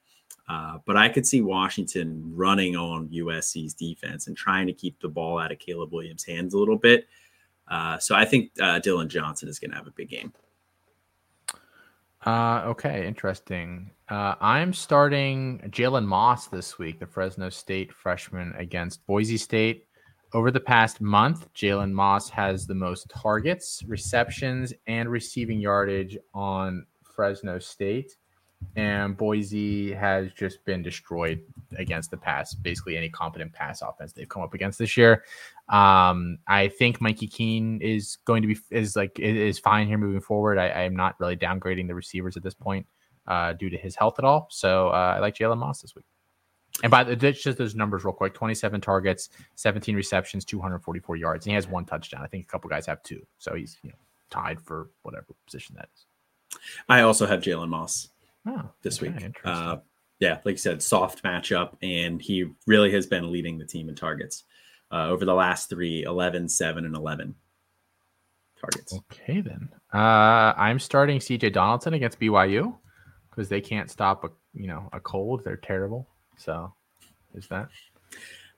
uh, 0.50 0.78
but 0.84 0.96
I 0.96 1.08
could 1.08 1.24
see 1.24 1.42
Washington 1.42 2.32
running 2.34 2.74
on 2.74 3.08
USC's 3.08 3.72
defense 3.72 4.26
and 4.26 4.36
trying 4.36 4.66
to 4.66 4.72
keep 4.72 5.00
the 5.00 5.08
ball 5.08 5.38
out 5.38 5.52
of 5.52 5.60
Caleb 5.60 5.92
Williams' 5.92 6.24
hands 6.24 6.54
a 6.54 6.58
little 6.58 6.76
bit. 6.76 7.06
Uh, 7.68 7.98
so 7.98 8.16
I 8.16 8.24
think 8.24 8.50
uh, 8.60 8.80
Dillon 8.80 9.08
Johnson 9.08 9.48
is 9.48 9.60
going 9.60 9.70
to 9.70 9.76
have 9.76 9.86
a 9.86 9.92
big 9.92 10.08
game. 10.08 10.32
Uh, 12.26 12.62
okay, 12.66 13.06
interesting. 13.06 13.92
Uh, 14.08 14.34
I'm 14.40 14.72
starting 14.72 15.60
Jalen 15.68 16.04
Moss 16.04 16.48
this 16.48 16.78
week, 16.80 16.98
the 16.98 17.06
Fresno 17.06 17.48
State 17.48 17.92
freshman 17.92 18.52
against 18.58 19.06
Boise 19.06 19.36
State. 19.36 19.86
Over 20.34 20.50
the 20.50 20.58
past 20.58 21.00
month, 21.00 21.52
Jalen 21.54 21.92
Moss 21.92 22.28
has 22.30 22.66
the 22.66 22.74
most 22.74 23.08
targets, 23.08 23.84
receptions, 23.86 24.72
and 24.88 25.08
receiving 25.08 25.60
yardage 25.60 26.18
on 26.34 26.86
Fresno 27.04 27.60
State 27.60 28.16
and 28.76 29.16
Boise 29.16 29.92
has 29.92 30.32
just 30.32 30.64
been 30.64 30.82
destroyed 30.82 31.40
against 31.76 32.10
the 32.10 32.16
pass. 32.16 32.54
Basically, 32.54 32.96
any 32.96 33.08
competent 33.08 33.52
pass 33.52 33.82
offense 33.82 34.12
they've 34.12 34.28
come 34.28 34.42
up 34.42 34.54
against 34.54 34.78
this 34.78 34.96
year. 34.96 35.24
Um, 35.68 36.38
I 36.46 36.68
think 36.68 37.00
Mikey 37.00 37.26
Keene 37.26 37.80
is 37.80 38.18
going 38.24 38.42
to 38.42 38.48
be 38.48 38.58
is 38.70 38.96
like 38.96 39.18
is 39.18 39.58
fine 39.58 39.86
here 39.86 39.98
moving 39.98 40.20
forward. 40.20 40.58
I, 40.58 40.84
am 40.84 40.94
not 40.94 41.18
really 41.18 41.36
downgrading 41.36 41.88
the 41.88 41.94
receivers 41.94 42.36
at 42.36 42.42
this 42.42 42.54
point 42.54 42.86
uh, 43.26 43.54
due 43.54 43.70
to 43.70 43.76
his 43.76 43.96
health 43.96 44.18
at 44.18 44.24
all. 44.24 44.48
So 44.50 44.88
uh, 44.88 45.14
I 45.16 45.18
like 45.18 45.34
Jalen 45.34 45.58
Moss 45.58 45.82
this 45.82 45.94
week. 45.94 46.06
And 46.82 46.90
by 46.90 47.04
the 47.04 47.16
just 47.16 47.58
those 47.58 47.74
numbers 47.74 48.04
real 48.04 48.14
quick 48.14 48.34
27 48.34 48.80
targets, 48.80 49.30
17 49.56 49.96
receptions, 49.96 50.44
244 50.44 51.16
yards. 51.16 51.44
And 51.44 51.50
he 51.50 51.54
has 51.54 51.66
one 51.66 51.84
touchdown. 51.84 52.22
I 52.22 52.26
think 52.26 52.44
a 52.44 52.48
couple 52.48 52.70
guys 52.70 52.86
have 52.86 53.02
two. 53.02 53.26
So 53.38 53.54
he's 53.54 53.78
you 53.82 53.90
know 53.90 53.96
tied 54.30 54.60
for 54.60 54.90
whatever 55.02 55.26
position 55.44 55.74
that 55.76 55.88
is. 55.94 56.06
I 56.88 57.00
also 57.02 57.26
have 57.26 57.40
Jalen 57.40 57.68
Moss 57.68 58.09
Oh, 58.46 58.70
this 58.82 59.02
okay, 59.02 59.12
week. 59.12 59.36
Uh, 59.44 59.78
yeah, 60.18 60.38
like 60.44 60.54
you 60.54 60.58
said, 60.58 60.82
soft 60.82 61.22
matchup, 61.22 61.76
and 61.82 62.20
he 62.20 62.46
really 62.66 62.92
has 62.92 63.06
been 63.06 63.32
leading 63.32 63.58
the 63.58 63.64
team 63.64 63.88
in 63.88 63.94
targets 63.94 64.44
uh, 64.92 65.08
over 65.08 65.24
the 65.24 65.34
last 65.34 65.68
three 65.70 66.02
11, 66.02 66.48
7, 66.48 66.84
and 66.84 66.94
11 66.94 67.34
targets. 68.60 68.94
Okay, 68.94 69.40
then. 69.40 69.68
Uh, 69.92 70.52
I'm 70.56 70.78
starting 70.78 71.18
CJ 71.18 71.52
Donaldson 71.52 71.94
against 71.94 72.20
BYU 72.20 72.76
because 73.30 73.48
they 73.48 73.60
can't 73.60 73.90
stop 73.90 74.24
a 74.24 74.30
you 74.52 74.66
know 74.66 74.88
a 74.92 75.00
cold. 75.00 75.42
They're 75.44 75.56
terrible. 75.56 76.08
So 76.36 76.72
is 77.34 77.46
that? 77.48 77.68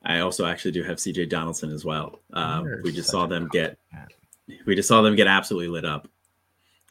I 0.05 0.19
also 0.19 0.47
actually 0.47 0.73
do 0.73 0.83
have 0.83 0.97
CJ 0.97 1.29
Donaldson 1.29 1.71
as 1.71 1.85
well. 1.85 2.19
Um, 2.33 2.81
we 2.83 2.93
just 2.93 3.09
saw 3.11 3.27
them 3.27 3.49
get 3.53 3.79
cat. 3.93 4.13
we 4.67 4.75
just 4.75 4.89
saw 4.89 5.01
them 5.03 5.15
get 5.15 5.29
absolutely 5.29 5.69
lit 5.69 5.85
up 5.85 6.09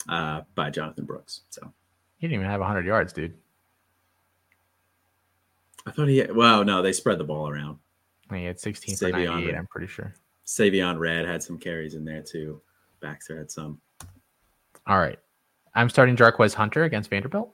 uh, 0.07 0.41
by 0.55 0.69
Jonathan 0.69 1.05
Brooks. 1.05 1.41
So 1.49 1.73
He 2.21 2.27
didn't 2.27 2.35
even 2.41 2.51
have 2.51 2.59
100 2.59 2.85
yards, 2.85 3.11
dude. 3.13 3.33
I 5.87 5.91
thought 5.91 6.07
he 6.07 6.23
well, 6.31 6.63
no, 6.63 6.83
they 6.83 6.93
spread 6.93 7.17
the 7.17 7.23
ball 7.23 7.49
around. 7.49 7.79
He 8.31 8.45
had 8.45 8.59
16 8.59 8.95
for 8.95 9.05
Savion 9.05 9.25
98. 9.25 9.45
Red. 9.47 9.55
I'm 9.55 9.65
pretty 9.67 9.87
sure. 9.87 10.13
Savion 10.45 10.99
Red 10.99 11.25
had 11.25 11.41
some 11.41 11.57
carries 11.57 11.95
in 11.95 12.05
there 12.05 12.21
too. 12.21 12.61
Baxter 13.01 13.35
had 13.39 13.49
some. 13.49 13.81
All 14.85 14.99
right, 14.99 15.17
I'm 15.73 15.89
starting 15.89 16.15
Jarquez 16.15 16.53
Hunter 16.53 16.83
against 16.83 17.09
Vanderbilt. 17.09 17.51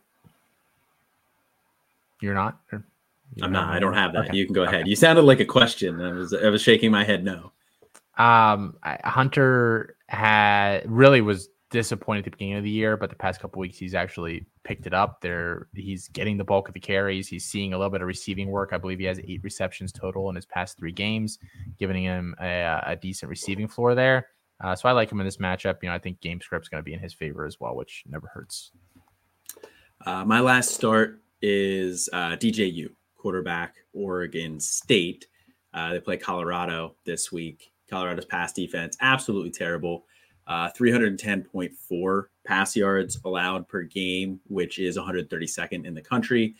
You're 2.19 2.33
not. 2.33 2.59
You 2.73 2.79
I'm 3.35 3.41
don't 3.43 3.53
not. 3.53 3.73
I 3.73 3.79
don't 3.79 3.93
have 3.93 4.11
that. 4.13 4.25
Okay. 4.25 4.35
You 4.37 4.45
can 4.45 4.53
go 4.53 4.63
Okay. 4.63 4.75
ahead. 4.75 4.87
You 4.89 4.97
sounded 4.97 5.21
like 5.21 5.39
a 5.39 5.45
question. 5.45 6.01
I 6.01 6.11
was 6.11 6.33
I 6.33 6.49
was 6.49 6.61
shaking 6.61 6.91
my 6.91 7.05
head 7.05 7.23
no. 7.23 7.53
Um, 8.17 8.75
Hunter 8.83 9.95
had 10.07 10.81
really 10.91 11.21
was 11.21 11.47
disappointed 11.69 12.19
at 12.19 12.25
the 12.25 12.31
beginning 12.31 12.55
of 12.55 12.63
the 12.63 12.69
year, 12.69 12.95
but 12.95 13.09
the 13.09 13.15
past 13.15 13.41
couple 13.41 13.59
weeks 13.59 13.77
he's 13.77 13.95
actually 13.95 14.45
picked 14.63 14.87
it 14.87 14.93
up. 14.93 15.21
There, 15.21 15.67
he's 15.75 16.07
getting 16.07 16.37
the 16.37 16.43
bulk 16.43 16.67
of 16.67 16.73
the 16.73 16.79
carries. 16.79 17.27
He's 17.27 17.45
seeing 17.45 17.73
a 17.73 17.77
little 17.77 17.91
bit 17.91 18.01
of 18.01 18.07
receiving 18.07 18.49
work. 18.49 18.69
I 18.73 18.77
believe 18.77 18.99
he 18.99 19.05
has 19.05 19.19
eight 19.19 19.43
receptions 19.43 19.91
total 19.91 20.29
in 20.29 20.35
his 20.35 20.45
past 20.45 20.77
three 20.77 20.91
games, 20.91 21.39
giving 21.77 22.03
him 22.03 22.35
a, 22.41 22.81
a 22.85 22.95
decent 22.95 23.29
receiving 23.29 23.67
floor 23.67 23.95
there. 23.95 24.27
Uh, 24.63 24.75
so 24.75 24.89
I 24.89 24.91
like 24.91 25.11
him 25.11 25.19
in 25.19 25.25
this 25.25 25.37
matchup. 25.37 25.77
You 25.81 25.89
know, 25.89 25.95
I 25.95 25.99
think 25.99 26.19
game 26.21 26.41
script's 26.41 26.69
going 26.69 26.79
to 26.79 26.85
be 26.85 26.93
in 26.93 26.99
his 26.99 27.13
favor 27.13 27.45
as 27.45 27.59
well, 27.59 27.75
which 27.75 28.03
never 28.07 28.27
hurts. 28.27 28.71
Uh, 30.05 30.23
my 30.25 30.39
last 30.39 30.71
start 30.71 31.21
is 31.41 32.09
uh, 32.13 32.35
DJU, 32.37 32.89
quarterback, 33.15 33.75
Oregon 33.93 34.59
State. 34.59 35.27
Uh, 35.73 35.93
they 35.93 35.99
play 35.99 36.17
Colorado 36.17 36.95
this 37.05 37.31
week. 37.31 37.71
Colorado's 37.89 38.25
pass 38.25 38.51
defense, 38.51 38.97
absolutely 39.01 39.51
terrible. 39.51 40.05
Uh, 40.47 40.69
310.4 40.71 42.23
pass 42.45 42.75
yards 42.75 43.19
allowed 43.25 43.67
per 43.67 43.83
game, 43.83 44.39
which 44.47 44.79
is 44.79 44.97
132nd 44.97 45.85
in 45.85 45.93
the 45.93 46.01
country. 46.01 46.55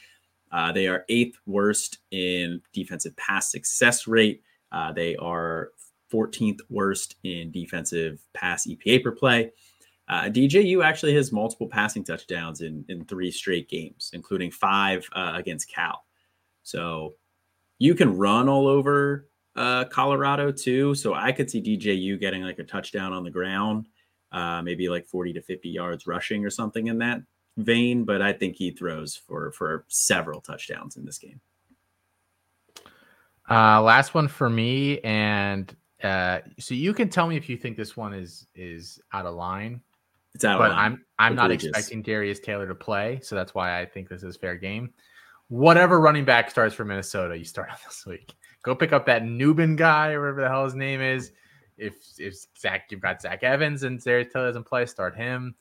Uh, 0.51 0.71
they 0.71 0.87
are 0.87 1.05
eighth 1.07 1.37
worst 1.45 1.99
in 2.11 2.61
defensive 2.73 3.15
pass 3.15 3.49
success 3.49 4.05
rate. 4.05 4.43
Uh, 4.73 4.91
they 4.91 5.15
are 5.15 5.71
14th 6.11 6.59
worst 6.69 7.15
in 7.23 7.51
defensive 7.51 8.19
pass 8.33 8.67
EPA 8.67 9.03
per 9.03 9.11
play. 9.11 9.51
Uh, 10.09 10.23
DJU 10.23 10.83
actually 10.83 11.13
has 11.15 11.31
multiple 11.33 11.67
passing 11.67 12.03
touchdowns 12.03 12.61
in, 12.61 12.85
in 12.87 13.03
three 13.05 13.31
straight 13.31 13.69
games, 13.69 14.11
including 14.13 14.51
five 14.51 15.07
uh, 15.13 15.33
against 15.35 15.69
Cal. 15.69 16.05
So 16.63 17.15
you 17.77 17.93
can 17.93 18.17
run 18.17 18.47
all 18.47 18.67
over 18.67 19.27
uh, 19.57 19.85
Colorado 19.85 20.51
too. 20.51 20.95
So 20.95 21.13
I 21.13 21.31
could 21.31 21.49
see 21.49 21.61
DJU 21.61 22.19
getting 22.19 22.43
like 22.43 22.59
a 22.59 22.63
touchdown 22.63 23.11
on 23.11 23.23
the 23.23 23.31
ground, 23.31 23.87
uh, 24.31 24.61
maybe 24.61 24.87
like 24.87 25.05
40 25.07 25.33
to 25.33 25.41
50 25.41 25.67
yards 25.67 26.07
rushing 26.07 26.45
or 26.45 26.49
something 26.49 26.87
in 26.87 26.99
that 26.99 27.21
vein. 27.57 28.05
But 28.05 28.21
I 28.21 28.33
think 28.33 28.55
he 28.55 28.71
throws 28.71 29.15
for 29.15 29.51
for 29.51 29.85
several 29.87 30.39
touchdowns 30.39 30.95
in 30.95 31.05
this 31.05 31.17
game. 31.17 31.41
Uh, 33.49 33.81
last 33.81 34.13
one 34.13 34.27
for 34.27 34.49
me, 34.49 34.99
and 34.99 35.75
uh, 36.03 36.39
so 36.59 36.75
you 36.75 36.93
can 36.93 37.09
tell 37.09 37.27
me 37.27 37.37
if 37.37 37.49
you 37.49 37.57
think 37.57 37.77
this 37.77 37.97
one 37.97 38.13
is 38.13 38.45
is 38.53 38.99
out 39.13 39.25
of 39.25 39.35
line. 39.35 39.81
It's 40.35 40.45
out 40.45 40.59
but 40.59 40.71
of 40.71 40.77
line. 40.77 40.91
I'm 40.91 41.05
I'm 41.17 41.35
not 41.35 41.49
expecting 41.49 42.03
Darius 42.03 42.39
Taylor 42.39 42.67
to 42.67 42.75
play, 42.75 43.19
so 43.23 43.35
that's 43.35 43.55
why 43.55 43.79
I 43.79 43.85
think 43.85 44.07
this 44.07 44.21
is 44.21 44.37
fair 44.37 44.55
game. 44.55 44.93
Whatever 45.47 46.01
running 46.01 46.25
back 46.25 46.51
starts 46.51 46.75
for 46.75 46.83
Minnesota, 46.83 47.37
you 47.37 47.45
start 47.45 47.69
on 47.71 47.77
this 47.87 48.05
week. 48.05 48.35
Go 48.63 48.75
pick 48.75 48.93
up 48.93 49.05
that 49.05 49.23
Nubin 49.23 49.75
guy 49.75 50.11
or 50.11 50.21
whatever 50.21 50.41
the 50.41 50.49
hell 50.49 50.65
his 50.65 50.75
name 50.75 51.01
is. 51.01 51.31
If 51.77 51.95
if 52.17 52.35
Zach, 52.59 52.87
you've 52.89 53.01
got 53.01 53.21
Zach 53.21 53.43
Evans 53.43 53.83
and 53.83 54.01
Taylor 54.01 54.23
doesn't 54.23 54.65
play, 54.65 54.85
start 54.85 55.15
him. 55.15 55.55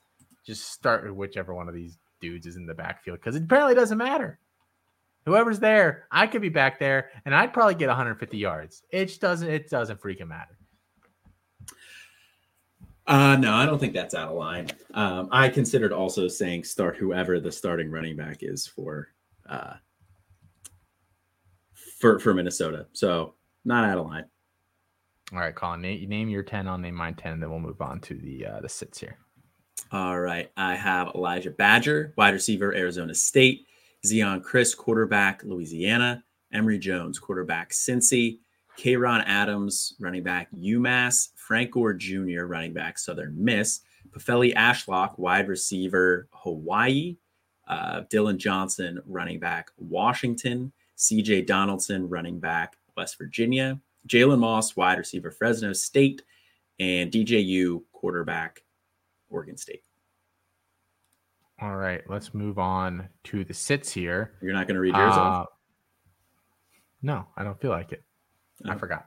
Just 0.44 0.72
start 0.72 1.04
with 1.04 1.12
whichever 1.12 1.54
one 1.54 1.68
of 1.68 1.74
these 1.74 1.98
dudes 2.20 2.46
is 2.46 2.56
in 2.56 2.66
the 2.66 2.74
backfield 2.74 3.18
because 3.18 3.36
it 3.36 3.44
apparently 3.44 3.74
doesn't 3.74 3.98
matter. 3.98 4.38
Whoever's 5.26 5.58
there, 5.58 6.06
I 6.10 6.26
could 6.26 6.40
be 6.40 6.48
back 6.48 6.78
there 6.78 7.10
and 7.24 7.34
I'd 7.34 7.52
probably 7.52 7.74
get 7.74 7.88
150 7.88 8.38
yards. 8.38 8.82
It 8.90 9.18
doesn't. 9.20 9.48
It 9.48 9.68
doesn't 9.68 10.00
freaking 10.00 10.28
matter. 10.28 10.56
Uh, 13.06 13.36
no, 13.36 13.54
I 13.54 13.66
don't 13.66 13.78
think 13.78 13.92
that's 13.92 14.14
out 14.14 14.30
of 14.30 14.36
line. 14.36 14.68
Um, 14.94 15.28
I 15.30 15.48
considered 15.48 15.92
also 15.92 16.26
saying 16.26 16.64
start 16.64 16.96
whoever 16.96 17.38
the 17.38 17.52
starting 17.52 17.90
running 17.90 18.16
back 18.16 18.38
is 18.40 18.66
for 18.66 19.08
uh, 19.48 19.74
for 21.96 22.18
for 22.18 22.34
Minnesota. 22.34 22.86
So 22.92 23.34
not 23.64 23.84
out 23.84 23.98
of 23.98 24.06
line. 24.06 24.24
All 25.32 25.40
right, 25.40 25.54
Colin, 25.54 25.80
name, 25.80 26.08
name 26.08 26.28
your 26.28 26.44
10. 26.44 26.68
I'll 26.68 26.78
name 26.78 26.94
mine 26.94 27.14
10, 27.14 27.32
and 27.32 27.42
then 27.42 27.50
we'll 27.50 27.58
move 27.58 27.80
on 27.80 27.98
to 28.00 28.14
the 28.14 28.46
uh, 28.46 28.60
the 28.60 28.68
sits 28.68 29.00
here. 29.00 29.18
All 29.92 30.20
right, 30.20 30.50
I 30.56 30.74
have 30.76 31.08
Elijah 31.14 31.50
Badger, 31.50 32.14
wide 32.16 32.34
receiver, 32.34 32.74
Arizona 32.74 33.14
State. 33.14 33.66
Zeon 34.04 34.42
Chriss, 34.42 34.76
quarterback, 34.76 35.42
Louisiana. 35.42 36.22
Emory 36.52 36.78
Jones, 36.78 37.18
quarterback, 37.18 37.70
Cincy. 37.70 38.38
Kay'Ron 38.76 39.22
Adams, 39.26 39.94
running 39.98 40.22
back, 40.22 40.48
UMass. 40.52 41.30
Frank 41.34 41.72
Gore 41.72 41.94
Jr., 41.94 42.44
running 42.44 42.72
back, 42.72 42.98
Southern 42.98 43.34
Miss. 43.42 43.80
Pofele 44.10 44.54
Ashlock, 44.54 45.18
wide 45.18 45.48
receiver, 45.48 46.28
Hawaii. 46.30 47.16
Uh, 47.66 48.02
Dillon 48.10 48.38
Johnson, 48.38 49.00
running 49.06 49.40
back, 49.40 49.70
Washington. 49.76 50.72
CJ 50.96 51.46
Donaldson, 51.46 52.08
running 52.08 52.38
back, 52.40 52.76
West 52.96 53.18
Virginia. 53.18 53.78
Jalen 54.08 54.38
Moss, 54.38 54.76
wide 54.76 54.98
receiver, 54.98 55.30
Fresno 55.30 55.72
State. 55.72 56.22
And 56.78 57.10
DJU, 57.10 57.82
quarterback, 57.92 58.62
Oregon 59.30 59.56
State. 59.56 59.82
All 61.60 61.76
right, 61.76 62.02
let's 62.08 62.34
move 62.34 62.58
on 62.58 63.08
to 63.24 63.42
the 63.44 63.54
sits 63.54 63.90
here. 63.90 64.32
You're 64.42 64.52
not 64.52 64.66
going 64.66 64.74
to 64.74 64.80
read 64.80 64.94
yours 64.94 65.14
off? 65.14 65.46
Uh, 65.46 65.50
no, 67.02 67.26
I 67.36 67.44
don't 67.44 67.58
feel 67.60 67.70
like 67.70 67.92
it. 67.92 68.04
I 68.66 68.74
Oh. 68.74 68.78
forgot. 68.78 69.06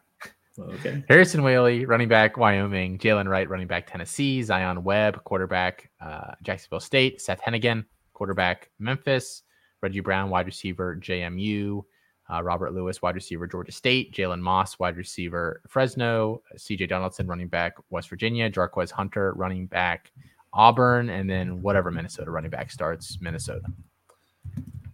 Well, 0.57 0.71
okay. 0.71 1.03
Harrison 1.09 1.41
Waylee, 1.41 1.87
running 1.87 2.07
back, 2.07 2.37
Wyoming. 2.37 2.97
Jaylen 2.97 3.27
Wright, 3.27 3.47
running 3.47 3.67
back, 3.67 3.85
Tennessee. 3.85 4.41
Zion 4.41 4.83
Webb, 4.83 5.23
quarterback, 5.23 5.91
uh, 6.01 6.31
Jacksonville 6.41 6.79
State. 6.79 7.21
Seth 7.21 7.39
Henigan, 7.41 7.85
quarterback, 8.13 8.71
Memphis. 8.79 9.43
Reggie 9.81 9.99
Brown, 9.99 10.29
wide 10.29 10.45
receiver, 10.45 10.95
JMU. 10.95 11.83
Uh, 12.31 12.43
Robert 12.43 12.73
Lewis, 12.73 13.01
wide 13.01 13.15
receiver, 13.15 13.47
Georgia 13.47 13.71
State. 13.71 14.13
Jalen 14.13 14.39
Moss, 14.39 14.77
wide 14.77 14.97
receiver, 14.97 15.61
Fresno. 15.67 16.41
CJ 16.57 16.89
Donaldson, 16.89 17.27
running 17.27 17.47
back, 17.47 17.75
West 17.89 18.09
Virginia. 18.09 18.49
Jarquez 18.51 18.91
Hunter, 18.91 19.33
running 19.33 19.65
back, 19.65 20.11
Auburn. 20.53 21.09
And 21.09 21.29
then 21.29 21.61
whatever 21.61 21.89
Minnesota 21.89 22.29
running 22.29 22.51
back 22.51 22.71
starts, 22.71 23.17
Minnesota. 23.19 23.65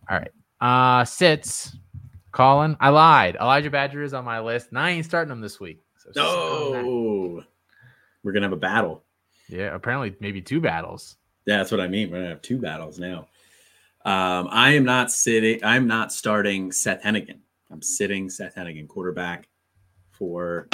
All 0.09 0.17
right. 0.17 0.31
Uh, 0.61 1.03
sits. 1.03 1.75
Colin, 2.31 2.75
I 2.81 2.89
lied. 2.89 3.37
Elijah 3.37 3.69
Badger 3.69 4.03
is 4.03 4.13
on 4.13 4.25
my 4.25 4.41
list, 4.41 4.69
and 4.69 4.77
I 4.77 4.91
ain't 4.91 5.05
starting 5.05 5.31
him 5.31 5.39
this 5.39 5.57
week. 5.59 5.81
So 5.97 6.11
suck 6.11 6.25
on 6.25 6.71
that. 6.73 6.83
No, 6.83 7.43
we're 8.23 8.33
gonna 8.33 8.45
have 8.45 8.51
a 8.51 8.57
battle. 8.57 9.05
Yeah, 9.47 9.73
apparently 9.73 10.15
maybe 10.19 10.41
two 10.41 10.59
battles. 10.59 11.15
Yeah, 11.45 11.57
that's 11.57 11.71
what 11.71 11.79
I 11.79 11.87
mean. 11.87 12.11
We're 12.11 12.17
gonna 12.17 12.29
have 12.29 12.41
two 12.41 12.57
battles 12.57 12.99
now. 12.99 13.29
Um, 14.05 14.47
I 14.51 14.73
am 14.73 14.85
not 14.85 15.11
sitting. 15.11 15.59
I'm 15.63 15.87
not 15.87 16.13
starting 16.13 16.71
Seth 16.71 17.01
Henigan. 17.01 17.39
I'm 17.71 17.81
sitting 17.81 18.29
Seth 18.29 18.55
Henigan, 18.55 18.87
quarterback 18.87 19.49
for 20.11 20.69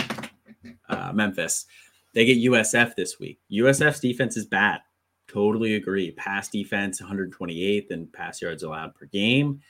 uh, 0.90 1.12
Memphis. 1.14 1.66
They 2.14 2.26
get 2.26 2.52
USF 2.52 2.94
this 2.96 3.20
week. 3.20 3.40
USF's 3.50 4.02
defense 4.02 4.36
is 4.36 4.46
bad. 4.46 4.82
Totally 5.30 5.76
agree. 5.76 6.12
Pass 6.12 6.50
defense 6.50 7.02
128th 7.02 7.92
and 7.92 8.12
pass 8.12 8.42
yards 8.42 8.64
allowed 8.64 8.96
per 8.96 9.06
game. 9.06 9.62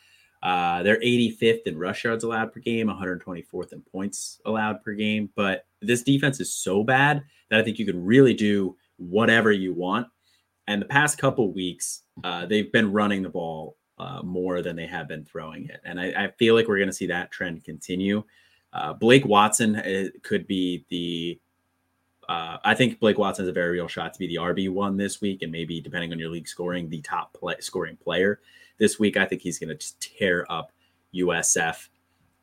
Uh, 0.41 0.81
they're 0.81 0.99
85th 0.99 1.67
in 1.67 1.77
rush 1.77 2.03
yards 2.03 2.23
allowed 2.23 2.51
per 2.51 2.59
game, 2.59 2.87
124th 2.87 3.73
in 3.73 3.81
points 3.83 4.41
allowed 4.45 4.83
per 4.83 4.93
game. 4.93 5.29
But 5.35 5.65
this 5.83 6.01
defense 6.01 6.39
is 6.39 6.51
so 6.51 6.83
bad 6.83 7.23
that 7.51 7.59
I 7.59 7.63
think 7.63 7.77
you 7.77 7.85
can 7.85 8.03
really 8.03 8.33
do 8.33 8.75
whatever 8.97 9.51
you 9.51 9.71
want. 9.75 10.07
And 10.71 10.81
the 10.81 10.85
past 10.85 11.17
couple 11.17 11.51
weeks, 11.51 12.03
uh, 12.23 12.45
they've 12.45 12.71
been 12.71 12.93
running 12.93 13.23
the 13.23 13.29
ball 13.29 13.75
uh, 13.99 14.21
more 14.23 14.61
than 14.61 14.77
they 14.77 14.87
have 14.87 15.05
been 15.05 15.25
throwing 15.25 15.67
it. 15.67 15.81
And 15.83 15.99
I, 15.99 16.05
I 16.17 16.31
feel 16.39 16.55
like 16.55 16.69
we're 16.69 16.77
going 16.77 16.87
to 16.87 16.93
see 16.93 17.07
that 17.07 17.29
trend 17.29 17.65
continue. 17.65 18.23
Uh, 18.71 18.93
Blake 18.93 19.25
Watson 19.25 19.75
uh, 19.75 20.07
could 20.23 20.47
be 20.47 20.85
the. 20.89 21.39
Uh, 22.29 22.57
I 22.63 22.73
think 22.73 23.01
Blake 23.01 23.17
Watson 23.17 23.43
has 23.43 23.49
a 23.49 23.53
very 23.53 23.71
real 23.71 23.89
shot 23.89 24.13
to 24.13 24.19
be 24.19 24.27
the 24.27 24.35
RB 24.35 24.69
one 24.69 24.95
this 24.95 25.19
week, 25.19 25.41
and 25.41 25.51
maybe 25.51 25.81
depending 25.81 26.13
on 26.13 26.19
your 26.19 26.29
league 26.29 26.47
scoring, 26.47 26.87
the 26.87 27.01
top 27.01 27.33
play, 27.33 27.55
scoring 27.59 27.97
player 27.97 28.39
this 28.77 28.97
week. 28.97 29.17
I 29.17 29.25
think 29.25 29.41
he's 29.41 29.59
going 29.59 29.69
to 29.69 29.75
just 29.75 29.99
tear 29.99 30.45
up 30.49 30.71
USF. 31.13 31.89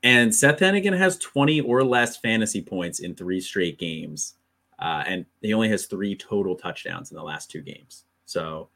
And 0.02 0.34
Seth 0.34 0.58
Henigan 0.58 0.98
has 0.98 1.16
20 1.16 1.62
or 1.62 1.82
less 1.82 2.18
fantasy 2.18 2.60
points 2.60 2.98
in 2.98 3.14
three 3.14 3.40
straight 3.40 3.78
games. 3.78 4.34
Uh, 4.78 5.02
and 5.06 5.24
he 5.40 5.54
only 5.54 5.70
has 5.70 5.86
three 5.86 6.14
total 6.14 6.54
touchdowns 6.54 7.10
in 7.10 7.16
the 7.16 7.22
last 7.22 7.50
two 7.50 7.62
games. 7.62 8.04
So 8.28 8.68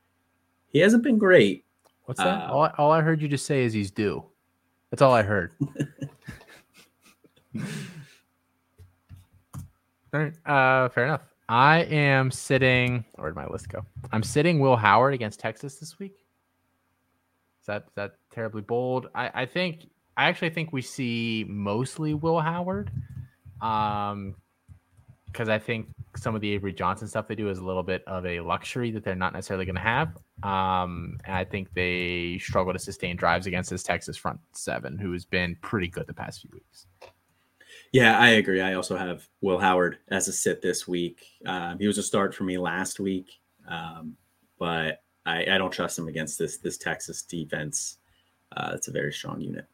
he 0.69 0.79
hasn't 0.79 1.03
been 1.03 1.19
great. 1.19 1.66
What's 2.07 2.19
that? 2.19 2.49
Uh, 2.49 2.53
all, 2.53 2.70
all 2.79 2.91
I 2.91 3.03
heard 3.03 3.20
you 3.20 3.29
just 3.29 3.45
say 3.45 3.65
is 3.65 3.74
he's 3.74 3.91
due. 3.91 4.24
That's 4.91 5.03
all 5.03 5.12
I 5.12 5.23
heard. 5.23 5.53
all 7.55 7.62
right. 10.15 10.33
Uh, 10.47 10.89
fair 10.89 11.05
enough. 11.05 11.20
I 11.51 11.81
am 11.81 12.31
sitting. 12.31 13.05
Where 13.16 13.29
did 13.29 13.37
my 13.37 13.47
list 13.47 13.69
go? 13.69 13.85
I'm 14.11 14.23
sitting 14.23 14.59
Will 14.59 14.74
Howard 14.74 15.12
against 15.12 15.39
Texas 15.39 15.74
this 15.74 15.99
week. 15.99 16.15
Is 17.61 17.66
that 17.66 17.85
is 17.89 17.95
that 17.95 18.15
terribly 18.33 18.62
bold? 18.62 19.09
I, 19.15 19.43
I 19.43 19.47
think 19.47 19.91
I 20.16 20.31
actually 20.31 20.51
think 20.51 20.73
we 20.73 20.81
see 20.81 21.45
mostly 21.47 22.15
Will 22.15 22.41
Howard. 22.41 22.91
Um, 23.61 24.35
because 25.33 25.49
I 25.49 25.59
think 25.59 25.89
some 26.15 26.35
of 26.35 26.43
the 26.43 26.53
Avery 26.53 26.73
Johnson 26.75 27.09
stuff 27.09 27.27
they 27.27 27.35
do 27.35 27.49
is 27.49 27.59
a 27.59 27.65
little 27.65 27.83
bit 27.83 28.05
of 28.07 28.27
a 28.27 28.41
luxury 28.41 28.91
that 28.91 29.03
they're 29.03 29.15
not 29.15 29.33
necessarily 29.33 29.65
going 29.65 29.77
to 29.77 29.81
have. 29.81 30.17
Um, 30.43 31.19
and 31.25 31.35
I 31.35 31.45
think 31.45 31.73
they 31.73 32.39
struggle 32.39 32.73
to 32.73 32.79
sustain 32.79 33.17
drives 33.17 33.47
against 33.47 33.71
this 33.71 33.83
Texas 33.83 34.17
front 34.17 34.39
seven, 34.53 34.99
who 34.99 35.13
has 35.13 35.25
been 35.25 35.57
pretty 35.63 35.89
good 35.89 36.07
the 36.07 36.15
past 36.15 36.43
few 36.43 36.51
weeks. 36.53 36.87
Yeah, 37.93 38.19
I 38.19 38.31
agree. 38.31 38.61
I 38.61 38.75
also 38.75 38.97
have 38.97 39.27
Will 39.41 39.59
Howard 39.59 39.99
as 40.09 40.29
a 40.29 40.33
sit 40.33 40.63
this 40.63 40.87
week. 40.87 41.25
Um, 41.47 41.79
he 41.79 41.87
was 41.87 41.99
a 41.99 42.03
start 42.03 42.35
for 42.35 42.45
me 42.45 42.59
last 42.59 43.01
week, 43.01 43.41
um, 43.69 44.17
but 44.59 45.03
I, 45.27 45.45
I, 45.45 45.59
don't 45.59 45.71
trust 45.71 45.99
him 45.99 46.09
against 46.09 46.39
this 46.39 46.57
this 46.57 46.79
Texas 46.79 47.23
defense. 47.23 47.99
Uh, 48.57 48.73
it's 48.75 48.89
a 48.89 48.93
very 48.93 49.13
strong 49.13 49.41
unit. 49.41 49.67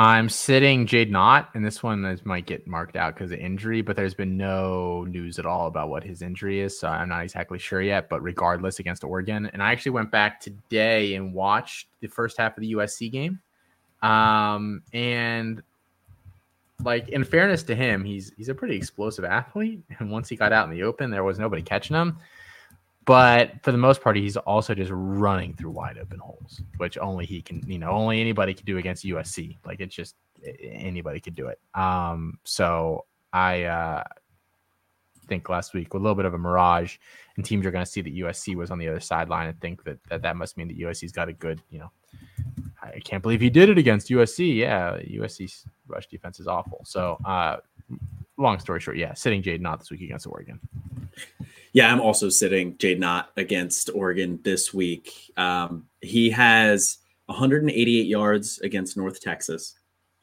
I'm 0.00 0.30
sitting 0.30 0.86
Jaydn 0.86 1.14
Ott, 1.14 1.50
and 1.52 1.62
this 1.62 1.82
one 1.82 2.06
is, 2.06 2.24
might 2.24 2.46
get 2.46 2.66
marked 2.66 2.96
out 2.96 3.12
because 3.12 3.32
of 3.32 3.38
injury, 3.38 3.82
but 3.82 3.96
there's 3.96 4.14
been 4.14 4.34
no 4.38 5.04
news 5.04 5.38
at 5.38 5.44
all 5.44 5.66
about 5.66 5.90
what 5.90 6.02
his 6.02 6.22
injury 6.22 6.60
is, 6.60 6.80
so 6.80 6.88
I'm 6.88 7.10
not 7.10 7.22
exactly 7.22 7.58
sure 7.58 7.82
yet. 7.82 8.08
But 8.08 8.22
regardless, 8.22 8.78
against 8.78 9.04
Oregon, 9.04 9.50
and 9.52 9.62
I 9.62 9.72
actually 9.72 9.90
went 9.90 10.10
back 10.10 10.40
today 10.40 11.16
and 11.16 11.34
watched 11.34 11.88
the 12.00 12.06
first 12.06 12.38
half 12.38 12.56
of 12.56 12.62
the 12.62 12.72
USC 12.72 13.12
game, 13.12 13.40
um, 14.00 14.80
and 14.94 15.62
like 16.82 17.10
in 17.10 17.22
fairness 17.22 17.62
to 17.64 17.74
him, 17.74 18.02
he's 18.02 18.32
he's 18.38 18.48
a 18.48 18.54
pretty 18.54 18.76
explosive 18.76 19.26
athlete, 19.26 19.82
and 19.98 20.10
once 20.10 20.30
he 20.30 20.34
got 20.34 20.50
out 20.50 20.66
in 20.66 20.74
the 20.74 20.82
open, 20.82 21.10
there 21.10 21.24
was 21.24 21.38
nobody 21.38 21.60
catching 21.60 21.94
him. 21.94 22.16
But 23.10 23.60
for 23.64 23.72
the 23.72 23.76
most 23.76 24.02
part, 24.02 24.14
he's 24.14 24.36
also 24.36 24.72
just 24.72 24.92
running 24.94 25.54
through 25.54 25.72
wide 25.72 25.98
open 25.98 26.20
holes, 26.20 26.62
which 26.76 26.96
only 26.96 27.26
he 27.26 27.42
can, 27.42 27.60
you 27.66 27.80
know, 27.80 27.90
only 27.90 28.20
anybody 28.20 28.54
can 28.54 28.64
do 28.64 28.78
against 28.78 29.04
USC. 29.04 29.58
Like 29.66 29.80
it's 29.80 29.96
just 29.96 30.14
anybody 30.62 31.18
could 31.18 31.34
do 31.34 31.48
it. 31.48 31.58
Um, 31.74 32.38
so 32.44 33.06
I 33.32 33.64
uh, 33.64 34.04
think 35.26 35.48
last 35.48 35.74
week 35.74 35.92
a 35.92 35.96
little 35.96 36.14
bit 36.14 36.24
of 36.24 36.34
a 36.34 36.38
mirage, 36.38 36.98
and 37.34 37.44
teams 37.44 37.66
are 37.66 37.72
going 37.72 37.84
to 37.84 37.90
see 37.90 38.00
that 38.00 38.14
USC 38.14 38.54
was 38.54 38.70
on 38.70 38.78
the 38.78 38.86
other 38.86 39.00
sideline 39.00 39.48
and 39.48 39.60
think 39.60 39.82
that, 39.82 39.98
that 40.08 40.22
that 40.22 40.36
must 40.36 40.56
mean 40.56 40.68
that 40.68 40.78
USC's 40.78 41.10
got 41.10 41.28
a 41.28 41.32
good, 41.32 41.60
you 41.68 41.80
know, 41.80 41.90
I 42.80 43.00
can't 43.00 43.24
believe 43.24 43.40
he 43.40 43.50
did 43.50 43.70
it 43.70 43.76
against 43.76 44.08
USC. 44.10 44.54
Yeah, 44.54 44.98
USC's 44.98 45.64
rush 45.88 46.06
defense 46.06 46.38
is 46.38 46.46
awful. 46.46 46.82
So, 46.84 47.18
uh, 47.24 47.56
long 48.36 48.60
story 48.60 48.78
short, 48.78 48.98
yeah, 48.98 49.14
sitting 49.14 49.42
Jaydn 49.42 49.66
Ott 49.66 49.80
this 49.80 49.90
week 49.90 50.02
against 50.02 50.28
Oregon. 50.28 50.60
Yeah, 51.72 51.92
I'm 51.92 52.00
also 52.00 52.28
sitting 52.28 52.74
Jaydn 52.76 53.04
Ott 53.06 53.30
against 53.36 53.90
Oregon 53.94 54.40
this 54.42 54.74
week. 54.74 55.12
Um, 55.36 55.86
he 56.00 56.30
has 56.30 56.98
188 57.26 58.06
yards 58.06 58.58
against 58.60 58.96
North 58.96 59.20
Texas, 59.20 59.74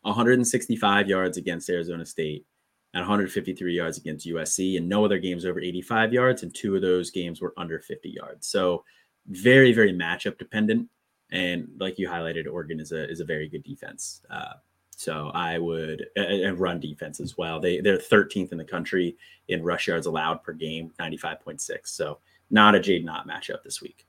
165 0.01 1.07
yards 1.07 1.37
against 1.37 1.69
Arizona 1.69 2.05
State, 2.05 2.45
and 2.93 3.01
153 3.01 3.73
yards 3.73 3.97
against 3.97 4.27
USC. 4.27 4.77
And 4.77 4.89
no 4.89 5.05
other 5.05 5.19
games 5.19 5.45
over 5.45 5.61
85 5.61 6.13
yards, 6.13 6.43
and 6.43 6.53
two 6.53 6.75
of 6.75 6.81
those 6.81 7.11
games 7.11 7.41
were 7.41 7.53
under 7.55 7.79
50 7.79 8.09
yards. 8.09 8.47
So 8.47 8.83
very, 9.27 9.71
very 9.71 9.93
matchup 9.93 10.37
dependent. 10.37 10.89
And 11.31 11.69
like 11.79 11.97
you 11.97 12.09
highlighted, 12.09 12.51
Oregon 12.51 12.79
is 12.79 12.91
a 12.91 13.09
is 13.09 13.19
a 13.19 13.25
very 13.25 13.49
good 13.49 13.63
defense. 13.63 14.21
Uh, 14.29 14.53
so 14.97 15.29
I 15.35 15.59
would 15.59 16.07
and 16.15 16.59
run 16.59 16.79
defense 16.79 17.19
as 17.19 17.37
well. 17.37 17.59
They 17.59 17.79
they're 17.79 17.99
13th 17.99 18.51
in 18.51 18.57
the 18.57 18.65
country 18.65 19.15
in 19.47 19.63
rush 19.63 19.87
yards 19.87 20.07
allowed 20.07 20.41
per 20.41 20.53
game, 20.53 20.91
95.6. 20.99 21.61
So 21.83 22.17
not 22.49 22.73
a 22.73 22.79
Jaydn 22.79 23.07
Ott 23.07 23.27
matchup 23.27 23.61
this 23.63 23.79
week. 23.79 24.07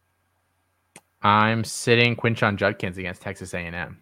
I'm 1.20 1.62
sitting 1.62 2.16
Quinshon 2.16 2.56
Judkins 2.56 2.97
against 2.97 3.20
Texas 3.20 3.52
A&M. 3.52 3.98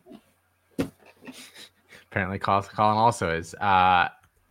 Apparently, 2.11 2.39
Colin 2.39 2.97
also 2.97 3.37
is. 3.37 3.55
Uh, 3.55 4.09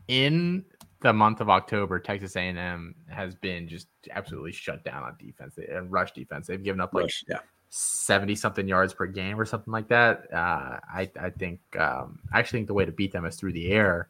in 0.09 0.65
the 1.01 1.13
month 1.13 1.39
of 1.39 1.49
October, 1.49 1.99
Texas 1.99 2.35
A&M 2.35 2.95
has 3.07 3.33
been 3.35 3.69
just 3.69 3.87
absolutely 4.11 4.51
shut 4.51 4.83
down 4.83 5.03
on 5.03 5.15
defense 5.17 5.57
and 5.57 5.89
rush 5.89 6.11
defense. 6.11 6.47
They've 6.47 6.61
given 6.61 6.81
up 6.81 6.93
like 6.93 7.03
rush, 7.03 7.23
yeah. 7.29 7.39
70 7.77 8.35
something 8.35 8.69
yards 8.69 8.93
per 8.93 9.05
game 9.05 9.37
or 9.37 9.43
something 9.43 9.73
like 9.73 9.89
that. 9.89 10.33
Uh, 10.33 10.79
I, 10.93 11.11
I 11.19 11.29
think, 11.29 11.59
um, 11.77 12.19
I 12.31 12.39
actually 12.39 12.59
think 12.59 12.67
the 12.67 12.73
way 12.73 12.85
to 12.85 12.91
beat 12.93 13.11
them 13.11 13.25
is 13.25 13.35
through 13.35 13.51
the 13.51 13.69
air. 13.69 14.07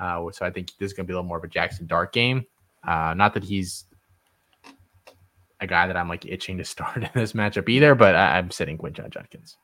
Uh, 0.00 0.30
so 0.32 0.46
I 0.46 0.50
think 0.50 0.70
this 0.78 0.86
is 0.86 0.92
going 0.94 1.04
to 1.04 1.08
be 1.08 1.12
a 1.12 1.16
little 1.16 1.28
more 1.28 1.36
of 1.36 1.44
a 1.44 1.48
Jackson 1.48 1.86
Dart 1.86 2.14
game. 2.14 2.46
Uh, 2.82 3.12
not 3.14 3.34
that 3.34 3.44
he's 3.44 3.84
a 5.60 5.66
guy 5.66 5.86
that 5.86 5.98
I'm 5.98 6.08
like 6.08 6.24
itching 6.24 6.56
to 6.56 6.64
start 6.64 6.96
in 7.02 7.10
this 7.14 7.34
matchup 7.34 7.68
either, 7.68 7.94
but 7.94 8.14
I, 8.16 8.38
am 8.38 8.50
sitting 8.50 8.78
Quinshon 8.78 9.10
Judkins. 9.10 9.58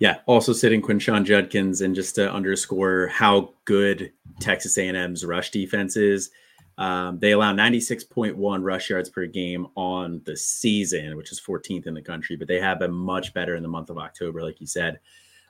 Yeah, 0.00 0.18
also 0.26 0.52
sitting 0.52 0.82
Quinshon 0.82 1.24
Judkins, 1.24 1.80
and 1.80 1.94
just 1.94 2.16
to 2.16 2.28
underscore 2.30 3.06
how 3.06 3.54
good 3.66 4.10
Texas 4.40 4.76
A&M's 4.76 5.24
rush 5.24 5.52
defense 5.52 5.96
is, 5.96 6.30
um, 6.76 7.18
they 7.20 7.32
allow 7.32 7.52
96.1 7.52 8.62
rush 8.62 8.90
yards 8.90 9.08
per 9.08 9.26
game 9.26 9.66
on 9.76 10.20
the 10.24 10.36
season, 10.36 11.16
which 11.16 11.30
is 11.30 11.40
14th 11.40 11.86
in 11.86 11.94
the 11.94 12.02
country, 12.02 12.36
but 12.36 12.48
they 12.48 12.60
have 12.60 12.80
been 12.80 12.92
much 12.92 13.32
better 13.32 13.54
in 13.54 13.62
the 13.62 13.68
month 13.68 13.90
of 13.90 13.98
October, 13.98 14.42
like 14.42 14.60
you 14.60 14.66
said. 14.66 14.98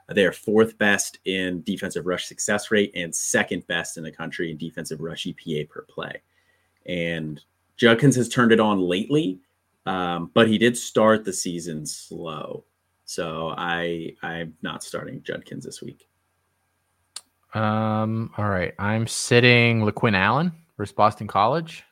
They 0.08 0.26
are 0.26 0.32
fourth 0.32 0.76
best 0.76 1.18
in 1.24 1.62
defensive 1.62 2.04
rush 2.04 2.26
success 2.26 2.70
rate 2.70 2.92
and 2.94 3.14
second 3.14 3.66
best 3.68 3.96
in 3.96 4.04
the 4.04 4.12
country 4.12 4.50
in 4.50 4.58
defensive 4.58 5.00
rush 5.00 5.24
EPA 5.24 5.70
per 5.70 5.82
play. 5.88 6.20
And 6.84 7.40
Judkins 7.78 8.16
has 8.16 8.28
turned 8.28 8.52
it 8.52 8.60
on 8.60 8.80
lately, 8.80 9.40
um, 9.86 10.30
but 10.34 10.46
he 10.46 10.58
did 10.58 10.76
start 10.76 11.24
the 11.24 11.32
season 11.32 11.86
slow. 11.86 12.64
So 13.06 13.54
I 13.56 14.14
I'm 14.22 14.54
not 14.60 14.82
starting 14.82 15.22
Judkins 15.22 15.64
this 15.64 15.80
week. 15.80 16.06
Um. 17.54 18.30
All 18.36 18.48
right. 18.48 18.74
I'm 18.78 19.06
sitting 19.06 19.82
LeQuint 19.82 20.16
Allen 20.16 20.52
versus 20.76 20.94
Boston 20.94 21.26
College. 21.26 21.84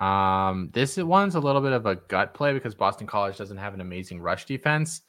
Um, 0.00 0.70
this 0.72 0.96
one's 0.96 1.34
a 1.34 1.40
little 1.40 1.62
bit 1.62 1.72
of 1.72 1.86
a 1.86 1.96
gut 1.96 2.34
play 2.34 2.52
because 2.52 2.74
Boston 2.74 3.06
College 3.06 3.36
doesn't 3.38 3.56
have 3.56 3.74
an 3.74 3.80
amazing 3.80 4.20
rush 4.20 4.44
defense. 4.44 5.02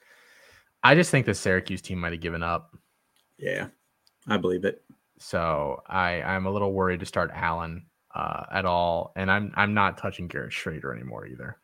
I 0.83 0.95
just 0.95 1.11
think 1.11 1.25
the 1.25 1.33
Syracuse 1.33 1.81
team 1.81 1.99
might 1.99 2.13
have 2.13 2.21
given 2.21 2.43
up. 2.43 2.75
Yeah, 3.37 3.67
I 4.27 4.37
believe 4.37 4.63
it. 4.63 4.83
So 5.19 5.81
I 5.87 6.21
I'm 6.21 6.45
a 6.45 6.51
little 6.51 6.73
worried 6.73 6.99
to 7.01 7.05
start 7.05 7.31
Allen 7.33 7.85
uh, 8.13 8.45
at 8.51 8.65
all, 8.65 9.11
and 9.15 9.31
I'm 9.31 9.51
I'm 9.55 9.73
not 9.73 9.97
touching 9.97 10.27
Garrett 10.27 10.53
Shrader 10.53 10.95
anymore 10.95 11.25
either. 11.25 11.57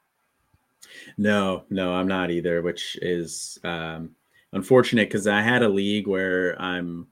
No, 1.18 1.64
no, 1.70 1.94
I'm 1.94 2.08
not 2.08 2.32
either, 2.32 2.62
which 2.62 2.98
is 3.02 3.58
um, 3.64 4.12
unfortunate 4.52 5.08
because 5.08 5.28
I 5.28 5.42
had 5.42 5.64
a 5.64 5.70
league 5.70 6.08
where 6.08 6.60
I'm 6.62 7.08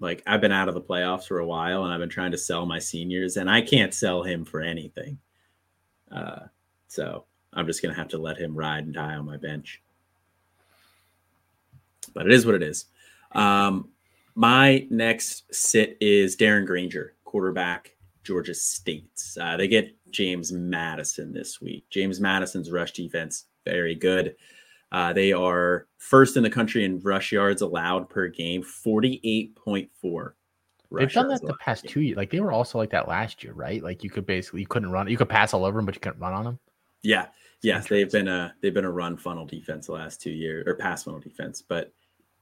like 0.00 0.22
I've 0.26 0.40
been 0.40 0.52
out 0.52 0.68
of 0.68 0.74
the 0.74 0.80
playoffs 0.80 1.26
for 1.26 1.38
a 1.38 1.46
while, 1.46 1.84
and 1.84 1.92
I've 1.92 2.00
been 2.00 2.08
trying 2.08 2.32
to 2.32 2.38
sell 2.38 2.66
my 2.66 2.78
seniors, 2.78 3.36
and 3.36 3.50
I 3.50 3.60
can't 3.60 3.94
sell 3.94 4.22
him 4.22 4.44
for 4.44 4.60
anything. 4.60 5.18
Uh, 6.10 6.46
so 6.88 7.24
I'm 7.52 7.66
just 7.66 7.82
gonna 7.82 7.94
have 7.94 8.08
to 8.08 8.18
let 8.18 8.38
him 8.38 8.56
ride 8.56 8.84
and 8.84 8.94
die 8.94 9.14
on 9.14 9.26
my 9.26 9.36
bench. 9.36 9.82
But 12.14 12.26
it 12.26 12.32
is 12.32 12.44
what 12.44 12.54
it 12.56 12.62
is. 12.62 12.86
Um, 13.32 13.90
my 14.34 14.86
next 14.90 15.54
sit 15.54 15.96
is 16.00 16.36
Darren 16.36 16.66
Grainger, 16.66 17.14
quarterback, 17.24 17.94
Georgia 18.24 18.54
State. 18.54 19.22
Uh, 19.40 19.56
they 19.56 19.68
get 19.68 19.94
James 20.10 20.50
Madison 20.50 21.32
this 21.32 21.60
week. 21.60 21.84
James 21.90 22.20
Madison's 22.20 22.70
rush 22.70 22.92
defense 22.92 23.44
very 23.64 23.94
good. 23.94 24.36
Uh, 24.92 25.12
they 25.12 25.32
are 25.32 25.86
first 25.98 26.36
in 26.36 26.42
the 26.42 26.50
country 26.50 26.84
in 26.84 27.00
rush 27.00 27.32
yards 27.32 27.62
allowed 27.62 28.08
per 28.08 28.28
game, 28.28 28.62
48.4. 28.62 30.32
They've 30.92 31.12
done 31.12 31.28
that 31.28 31.42
the 31.42 31.54
past 31.60 31.86
two 31.86 32.00
years. 32.00 32.16
Like 32.16 32.30
they 32.30 32.40
were 32.40 32.50
also 32.50 32.76
like 32.76 32.90
that 32.90 33.06
last 33.06 33.44
year, 33.44 33.52
right? 33.52 33.80
Like 33.80 34.02
you 34.02 34.10
could 34.10 34.26
basically 34.26 34.60
you 34.60 34.66
couldn't 34.66 34.90
run, 34.90 35.08
you 35.08 35.16
could 35.16 35.28
pass 35.28 35.54
all 35.54 35.64
over 35.64 35.78
them, 35.78 35.86
but 35.86 35.94
you 35.94 36.00
couldn't 36.00 36.18
run 36.18 36.32
on 36.32 36.44
them. 36.44 36.58
Yeah, 37.02 37.26
Yes, 37.62 37.88
they've 37.88 38.10
been 38.10 38.28
a 38.28 38.54
they've 38.60 38.74
been 38.74 38.84
a 38.84 38.90
run 38.90 39.16
funnel 39.16 39.44
defense 39.44 39.86
the 39.86 39.92
last 39.92 40.20
two 40.20 40.30
years 40.30 40.66
or 40.66 40.74
pass 40.74 41.04
funnel 41.04 41.20
defense, 41.20 41.62
but 41.62 41.92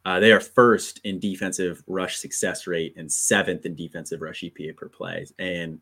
uh, 0.05 0.21
they 0.21 0.33
are 0.33 0.41
first 0.41 1.01
in 1.05 1.19
defensive 1.19 1.83
rush 1.89 2.17
success 2.17 2.67
rate 2.67 2.95
and 2.97 3.13
seventh 3.13 3.67
in 3.67 3.75
defensive 3.75 4.23
rush 4.23 4.43
EPA 4.43 4.77
per 4.77 4.89
play. 4.89 5.27
And 5.39 5.81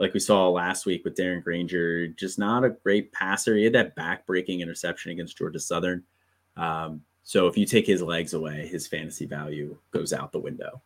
like 0.00 0.14
we 0.14 0.20
saw 0.20 0.48
last 0.48 0.86
week 0.86 1.04
with 1.04 1.14
Darren 1.14 1.44
Grainger, 1.44 2.08
just 2.08 2.38
not 2.38 2.64
a 2.64 2.70
great 2.70 3.12
passer. 3.12 3.54
He 3.54 3.64
had 3.64 3.74
that 3.74 3.94
back 3.94 4.26
breaking 4.26 4.60
interception 4.60 5.12
against 5.12 5.36
Georgia 5.36 5.60
Southern. 5.60 6.02
Um, 6.56 7.02
so 7.22 7.46
if 7.46 7.58
you 7.58 7.66
take 7.66 7.86
his 7.86 8.02
legs 8.02 8.32
away, 8.32 8.66
his 8.66 8.86
fantasy 8.86 9.26
value 9.26 9.76
goes 9.92 10.14
out 10.14 10.32
the 10.32 10.40
window. 10.40 10.80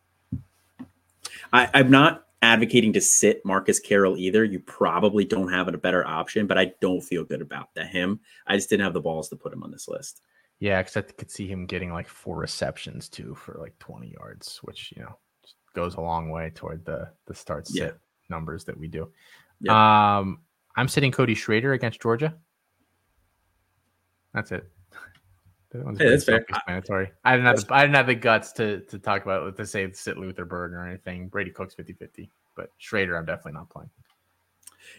I, 1.53 1.69
I'm 1.73 1.89
not 1.89 2.27
advocating 2.41 2.91
to 2.93 3.01
sit 3.01 3.43
Marcus 3.45 3.79
Carroll 3.79 4.17
either. 4.17 4.43
You 4.43 4.59
probably 4.59 5.23
don't 5.23 5.51
have 5.51 5.69
a 5.69 5.77
better 5.77 6.05
option, 6.05 6.45
but 6.45 6.57
I 6.57 6.73
don't 6.81 7.01
feel 7.01 7.23
good 7.23 7.41
about 7.41 7.73
the 7.73 7.85
him. 7.85 8.19
I 8.45 8.57
just 8.57 8.69
didn't 8.69 8.83
have 8.83 8.93
the 8.93 9.01
balls 9.01 9.29
to 9.29 9.37
put 9.37 9.53
him 9.53 9.63
on 9.63 9.71
this 9.71 9.87
list. 9.87 10.21
Yeah, 10.59 10.81
because 10.81 10.97
I 10.97 11.01
could 11.01 11.31
see 11.31 11.47
him 11.47 11.65
getting 11.65 11.93
like 11.93 12.07
four 12.07 12.37
receptions 12.37 13.07
too 13.07 13.33
for 13.35 13.57
like 13.59 13.77
20 13.79 14.13
yards, 14.19 14.59
which 14.63 14.93
you 14.95 15.03
know 15.03 15.17
goes 15.73 15.95
a 15.95 16.01
long 16.01 16.29
way 16.29 16.51
toward 16.53 16.85
the 16.85 17.09
the 17.25 17.35
start 17.35 17.67
sit 17.67 17.81
yeah. 17.81 17.91
Numbers 18.29 18.65
that 18.65 18.77
we 18.77 18.87
do. 18.87 19.09
Yeah. 19.61 20.17
Um, 20.17 20.39
I'm 20.75 20.87
sitting 20.87 21.11
Cody 21.11 21.35
Schrader 21.35 21.73
against 21.73 22.01
Georgia. 22.01 22.35
That's 24.33 24.51
it. 24.51 24.69
That 25.71 25.83
one's 25.83 25.99
hey, 25.99 26.09
that's 26.09 26.23
fair. 26.23 26.37
Explanatory. 26.37 27.11
I 27.25 27.35
didn't 27.35 27.47
have 27.47 27.67
the, 27.67 27.73
I 27.73 27.81
didn't 27.81 27.95
have 27.95 28.07
the 28.07 28.15
guts 28.15 28.53
to 28.53 28.79
to 28.81 28.97
talk 28.97 29.23
about 29.25 29.57
to 29.57 29.65
say 29.65 29.91
sit 29.91 30.17
Luther 30.17 30.45
Burden 30.45 30.77
or 30.77 30.87
anything. 30.87 31.27
Brady 31.27 31.51
Cook's 31.51 31.75
50-50, 31.75 32.29
but 32.55 32.69
Schrader 32.77 33.17
I'm 33.17 33.25
definitely 33.25 33.53
not 33.53 33.69
playing. 33.69 33.89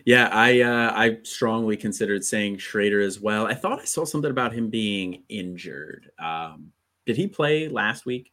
Yeah, 0.04 0.28
I 0.30 0.60
uh, 0.60 0.92
I 0.94 1.18
strongly 1.22 1.78
considered 1.78 2.24
saying 2.24 2.58
Schrader 2.58 3.00
as 3.00 3.20
well. 3.20 3.46
I 3.46 3.54
thought 3.54 3.80
I 3.80 3.84
saw 3.84 4.04
something 4.04 4.30
about 4.30 4.52
him 4.52 4.68
being 4.68 5.22
injured. 5.30 6.10
Um, 6.18 6.72
did 7.06 7.16
he 7.16 7.26
play 7.26 7.68
last 7.68 8.04
week? 8.04 8.32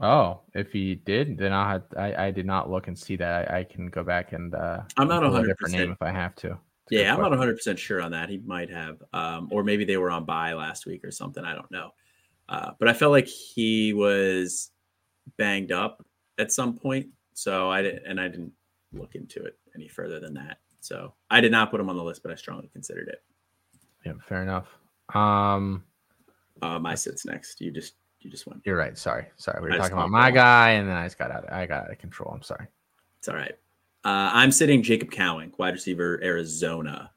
Oh, 0.00 0.40
if 0.54 0.72
he 0.72 0.94
did, 0.94 1.38
then 1.38 1.52
I'll 1.52 1.68
have, 1.68 1.84
I 1.96 2.26
I 2.26 2.30
did 2.30 2.44
not 2.44 2.70
look 2.70 2.88
and 2.88 2.98
see 2.98 3.16
that. 3.16 3.50
I, 3.50 3.60
I 3.60 3.64
can 3.64 3.88
go 3.88 4.02
back 4.04 4.32
and 4.32 4.54
uh, 4.54 4.82
I'm 4.96 5.08
not 5.08 5.24
a 5.24 5.46
different 5.46 5.74
name 5.74 5.90
if 5.90 6.02
I 6.02 6.10
have 6.10 6.34
to. 6.36 6.58
Yeah, 6.90 7.12
I'm 7.12 7.20
not 7.20 7.30
100 7.30 7.56
percent 7.56 7.78
sure 7.78 8.00
on 8.00 8.12
that. 8.12 8.28
He 8.28 8.38
might 8.38 8.70
have, 8.70 9.02
um, 9.12 9.48
or 9.50 9.64
maybe 9.64 9.84
they 9.84 9.96
were 9.96 10.10
on 10.10 10.24
bye 10.24 10.52
last 10.52 10.86
week 10.86 11.04
or 11.04 11.10
something. 11.10 11.44
I 11.44 11.54
don't 11.54 11.70
know, 11.70 11.90
uh, 12.48 12.72
but 12.78 12.88
I 12.88 12.92
felt 12.92 13.12
like 13.12 13.26
he 13.26 13.92
was 13.92 14.70
banged 15.38 15.72
up 15.72 16.04
at 16.38 16.52
some 16.52 16.76
point. 16.76 17.08
So 17.34 17.70
I 17.70 17.82
didn't, 17.82 18.06
and 18.06 18.20
I 18.20 18.28
didn't 18.28 18.52
look 18.92 19.14
into 19.14 19.44
it 19.44 19.58
any 19.74 19.88
further 19.88 20.20
than 20.20 20.34
that. 20.34 20.58
So 20.80 21.14
I 21.30 21.40
did 21.40 21.52
not 21.52 21.70
put 21.70 21.80
him 21.80 21.90
on 21.90 21.96
the 21.96 22.04
list, 22.04 22.22
but 22.22 22.30
I 22.30 22.36
strongly 22.36 22.68
considered 22.72 23.08
it. 23.08 23.22
Yeah, 24.04 24.12
fair 24.28 24.42
enough. 24.42 24.68
Um, 25.14 25.84
uh, 26.62 26.78
my 26.78 26.94
sits 26.94 27.24
next. 27.24 27.60
You 27.60 27.70
just 27.70 27.94
you 28.26 28.30
just 28.32 28.46
went. 28.46 28.60
You're 28.64 28.76
right. 28.76 28.98
Sorry, 28.98 29.24
sorry. 29.36 29.62
We 29.62 29.68
were 29.68 29.74
I 29.74 29.78
talking 29.78 29.94
about 29.94 30.10
my 30.10 30.30
guy, 30.30 30.72
and 30.72 30.88
then 30.88 30.96
I 30.96 31.04
just 31.06 31.16
got 31.16 31.30
out. 31.30 31.44
Of, 31.44 31.52
I 31.52 31.64
got 31.64 31.84
out 31.84 31.92
of 31.92 31.98
control. 31.98 32.32
I'm 32.34 32.42
sorry. 32.42 32.66
It's 33.18 33.28
all 33.28 33.36
right. 33.36 33.54
Uh, 34.04 34.30
I'm 34.32 34.52
sitting 34.52 34.82
Jacob 34.82 35.10
Cowing, 35.10 35.52
wide 35.56 35.74
receiver, 35.74 36.20
Arizona. 36.22 37.10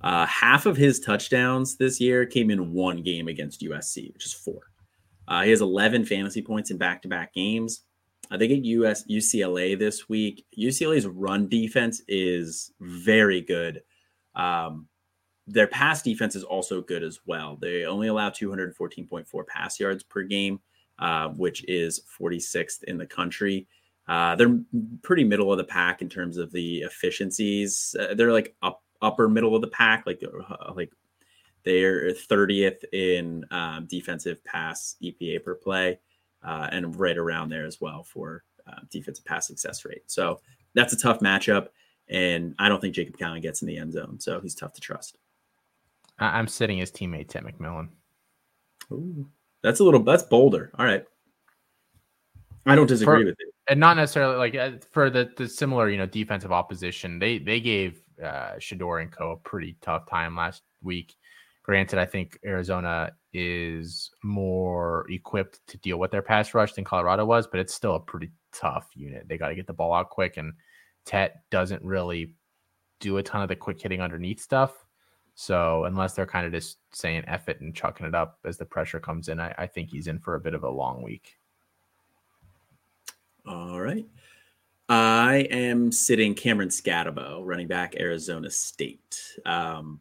Uh, 0.00 0.26
half 0.26 0.66
of 0.66 0.76
his 0.76 1.00
touchdowns 1.00 1.76
this 1.76 2.00
year 2.00 2.26
came 2.26 2.50
in 2.50 2.72
one 2.72 3.02
game 3.02 3.28
against 3.28 3.60
USC, 3.60 4.12
which 4.12 4.24
is 4.24 4.32
four. 4.32 4.60
Uh, 5.28 5.42
he 5.42 5.50
has 5.50 5.60
11 5.60 6.04
fantasy 6.04 6.42
points 6.42 6.70
in 6.70 6.78
back-to-back 6.78 7.34
games. 7.34 7.82
I 8.30 8.38
think 8.38 8.52
at 8.52 8.64
US 8.64 9.04
UCLA 9.04 9.78
this 9.78 10.08
week, 10.08 10.44
UCLA's 10.58 11.06
run 11.06 11.48
defense 11.48 12.02
is 12.08 12.72
very 12.80 13.40
good. 13.40 13.82
Um, 14.34 14.88
their 15.46 15.66
pass 15.66 16.02
defense 16.02 16.34
is 16.34 16.44
also 16.44 16.80
good 16.80 17.02
as 17.02 17.20
well. 17.26 17.56
They 17.60 17.84
only 17.84 18.08
allow 18.08 18.30
214.4 18.30 19.46
pass 19.46 19.78
yards 19.78 20.02
per 20.02 20.22
game, 20.22 20.60
uh, 20.98 21.28
which 21.28 21.64
is 21.68 22.02
46th 22.18 22.82
in 22.84 22.98
the 22.98 23.06
country. 23.06 23.68
Uh, 24.08 24.36
they're 24.36 24.58
pretty 25.02 25.24
middle 25.24 25.52
of 25.52 25.58
the 25.58 25.64
pack 25.64 26.02
in 26.02 26.08
terms 26.08 26.36
of 26.36 26.52
the 26.52 26.78
efficiencies. 26.78 27.94
Uh, 27.98 28.14
they're 28.14 28.32
like 28.32 28.54
up 28.62 28.82
upper 29.02 29.28
middle 29.28 29.54
of 29.54 29.60
the 29.60 29.68
pack, 29.68 30.04
like 30.06 30.22
uh, 30.22 30.72
like 30.74 30.92
they're 31.64 32.10
30th 32.10 32.84
in 32.92 33.44
um, 33.50 33.86
defensive 33.86 34.42
pass 34.44 34.96
EPA 35.02 35.42
per 35.44 35.54
play, 35.54 35.98
uh, 36.44 36.68
and 36.70 36.98
right 36.98 37.18
around 37.18 37.48
there 37.48 37.66
as 37.66 37.80
well 37.80 38.04
for 38.04 38.44
uh, 38.66 38.80
defensive 38.90 39.24
pass 39.24 39.46
success 39.46 39.84
rate. 39.84 40.04
So 40.06 40.40
that's 40.74 40.92
a 40.92 40.98
tough 40.98 41.20
matchup, 41.20 41.68
and 42.08 42.54
I 42.58 42.68
don't 42.68 42.80
think 42.80 42.94
Jacob 42.94 43.18
Cowing 43.18 43.42
gets 43.42 43.62
in 43.62 43.68
the 43.68 43.78
end 43.78 43.92
zone, 43.92 44.18
so 44.20 44.40
he's 44.40 44.54
tough 44.54 44.72
to 44.74 44.80
trust. 44.80 45.18
I'm 46.18 46.48
sitting 46.48 46.78
his 46.78 46.90
teammate 46.90 47.28
Tet 47.28 47.44
McMillan. 47.44 47.88
Ooh, 48.92 49.28
that's 49.62 49.80
a 49.80 49.84
little 49.84 50.02
that's 50.02 50.22
bolder. 50.22 50.70
All 50.78 50.86
right. 50.86 51.04
I 52.66 52.74
don't 52.74 52.86
disagree 52.86 53.22
for, 53.22 53.26
with 53.26 53.36
it. 53.38 53.54
And 53.68 53.78
not 53.78 53.96
necessarily 53.96 54.36
like 54.36 54.54
uh, 54.54 54.78
for 54.90 55.08
the, 55.08 55.30
the 55.36 55.48
similar, 55.48 55.88
you 55.88 55.98
know, 55.98 56.06
defensive 56.06 56.52
opposition. 56.52 57.18
They 57.18 57.38
they 57.38 57.60
gave 57.60 58.00
uh, 58.22 58.54
Shedeur 58.58 59.02
and 59.02 59.12
Co 59.12 59.32
a 59.32 59.36
pretty 59.36 59.76
tough 59.80 60.08
time 60.08 60.36
last 60.36 60.62
week. 60.82 61.14
Granted, 61.62 61.98
I 61.98 62.06
think 62.06 62.38
Arizona 62.44 63.12
is 63.32 64.10
more 64.22 65.04
equipped 65.10 65.60
to 65.66 65.78
deal 65.78 65.98
with 65.98 66.12
their 66.12 66.22
pass 66.22 66.54
rush 66.54 66.72
than 66.72 66.84
Colorado 66.84 67.24
was, 67.24 67.46
but 67.46 67.58
it's 67.58 67.74
still 67.74 67.96
a 67.96 68.00
pretty 68.00 68.30
tough 68.52 68.88
unit. 68.94 69.28
They 69.28 69.36
got 69.36 69.48
to 69.48 69.56
get 69.56 69.66
the 69.66 69.72
ball 69.72 69.92
out 69.92 70.10
quick, 70.10 70.36
and 70.36 70.52
Tet 71.04 71.42
doesn't 71.50 71.82
really 71.82 72.34
do 73.00 73.18
a 73.18 73.22
ton 73.22 73.42
of 73.42 73.48
the 73.48 73.56
quick 73.56 73.82
hitting 73.82 74.00
underneath 74.00 74.40
stuff. 74.40 74.85
So 75.38 75.84
unless 75.84 76.14
they're 76.14 76.26
kind 76.26 76.46
of 76.46 76.52
just 76.52 76.78
saying 76.92 77.22
F 77.26 77.50
it 77.50 77.60
and 77.60 77.74
chucking 77.74 78.06
it 78.06 78.14
up 78.14 78.38
as 78.46 78.56
the 78.56 78.64
pressure 78.64 78.98
comes 78.98 79.28
in, 79.28 79.38
I, 79.38 79.54
I 79.58 79.66
think 79.66 79.90
he's 79.90 80.06
in 80.06 80.18
for 80.18 80.34
a 80.34 80.40
bit 80.40 80.54
of 80.54 80.64
a 80.64 80.70
long 80.70 81.02
week. 81.02 81.36
All 83.46 83.78
right. 83.78 84.06
I 84.88 85.46
am 85.50 85.92
sitting 85.92 86.34
Cameron 86.34 86.70
Skattebo, 86.70 87.42
running 87.44 87.68
back 87.68 87.96
Arizona 88.00 88.50
State. 88.50 89.38
Um, 89.44 90.00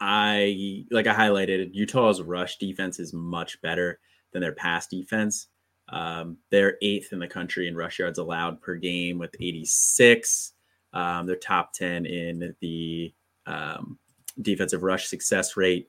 I 0.00 0.84
like 0.90 1.06
I 1.06 1.14
highlighted 1.14 1.70
Utah's 1.72 2.20
rush 2.20 2.58
defense 2.58 2.98
is 2.98 3.12
much 3.12 3.62
better 3.62 4.00
than 4.32 4.42
their 4.42 4.52
pass 4.52 4.88
defense. 4.88 5.46
Um, 5.88 6.36
they're 6.50 6.78
eighth 6.82 7.12
in 7.12 7.20
the 7.20 7.28
country 7.28 7.68
in 7.68 7.76
rush 7.76 8.00
yards 8.00 8.18
allowed 8.18 8.60
per 8.60 8.74
game 8.74 9.18
with 9.18 9.34
86. 9.38 10.52
Um, 10.92 11.26
they're 11.26 11.36
top 11.36 11.72
10 11.74 12.06
in 12.06 12.56
the 12.60 13.14
um, 13.46 13.98
defensive 14.42 14.82
rush 14.82 15.06
success 15.06 15.56
rate 15.56 15.88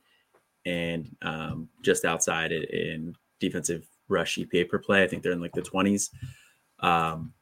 and 0.65 1.15
um, 1.21 1.69
just 1.83 2.05
outside 2.05 2.51
in 2.51 3.15
defensive 3.39 3.87
rush 4.07 4.37
EPA 4.37 4.69
per 4.69 4.79
play. 4.79 5.03
I 5.03 5.07
think 5.07 5.23
they're 5.23 5.31
in 5.31 5.41
like 5.41 5.53
the 5.53 5.61
20s. 5.61 6.09
Um, 6.79 7.33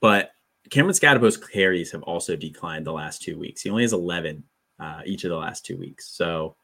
but 0.00 0.30
Cameron 0.70 0.94
Skattebo's 0.94 1.36
carries 1.36 1.92
have 1.92 2.02
also 2.02 2.36
declined 2.36 2.86
the 2.86 2.92
last 2.92 3.22
two 3.22 3.38
weeks. 3.38 3.62
He 3.62 3.70
only 3.70 3.82
has 3.82 3.92
11 3.92 4.44
uh, 4.78 5.00
each 5.04 5.24
of 5.24 5.30
the 5.30 5.36
last 5.36 5.64
two 5.64 5.76
weeks. 5.76 6.08
So 6.08 6.56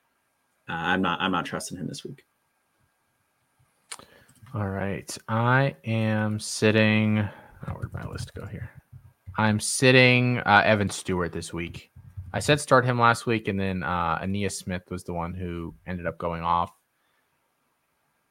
uh, 0.69 0.73
I'm 0.73 1.03
not 1.03 1.21
I'm 1.21 1.33
not 1.33 1.47
trusting 1.47 1.79
him 1.79 1.87
this 1.87 2.05
week. 2.05 2.25
All 4.55 4.69
right, 4.69 5.17
I 5.29 5.77
am 5.85 6.41
sitting. 6.41 7.29
Oh, 7.67 7.73
where'd 7.73 7.93
my 7.93 8.07
list 8.11 8.33
go 8.35 8.47
here? 8.47 8.71
I'm 9.37 9.61
sitting 9.61 10.39
uh, 10.39 10.63
Evan 10.65 10.91
Stewart 10.91 11.33
this 11.33 11.53
week. 11.53 11.91
I 12.33 12.41
said 12.41 12.61
start 12.61 12.85
him 12.85 12.99
last 12.99 13.27
week, 13.27 13.49
and 13.49 13.59
then 13.59 13.83
uh, 13.83 14.19
Ainias 14.19 14.53
Smith 14.53 14.83
was 14.91 15.05
the 15.05 15.15
one 15.15 15.35
who 15.35 15.75
ended 15.87 16.07
up 16.07 16.19
going 16.19 16.43
off. 16.43 16.73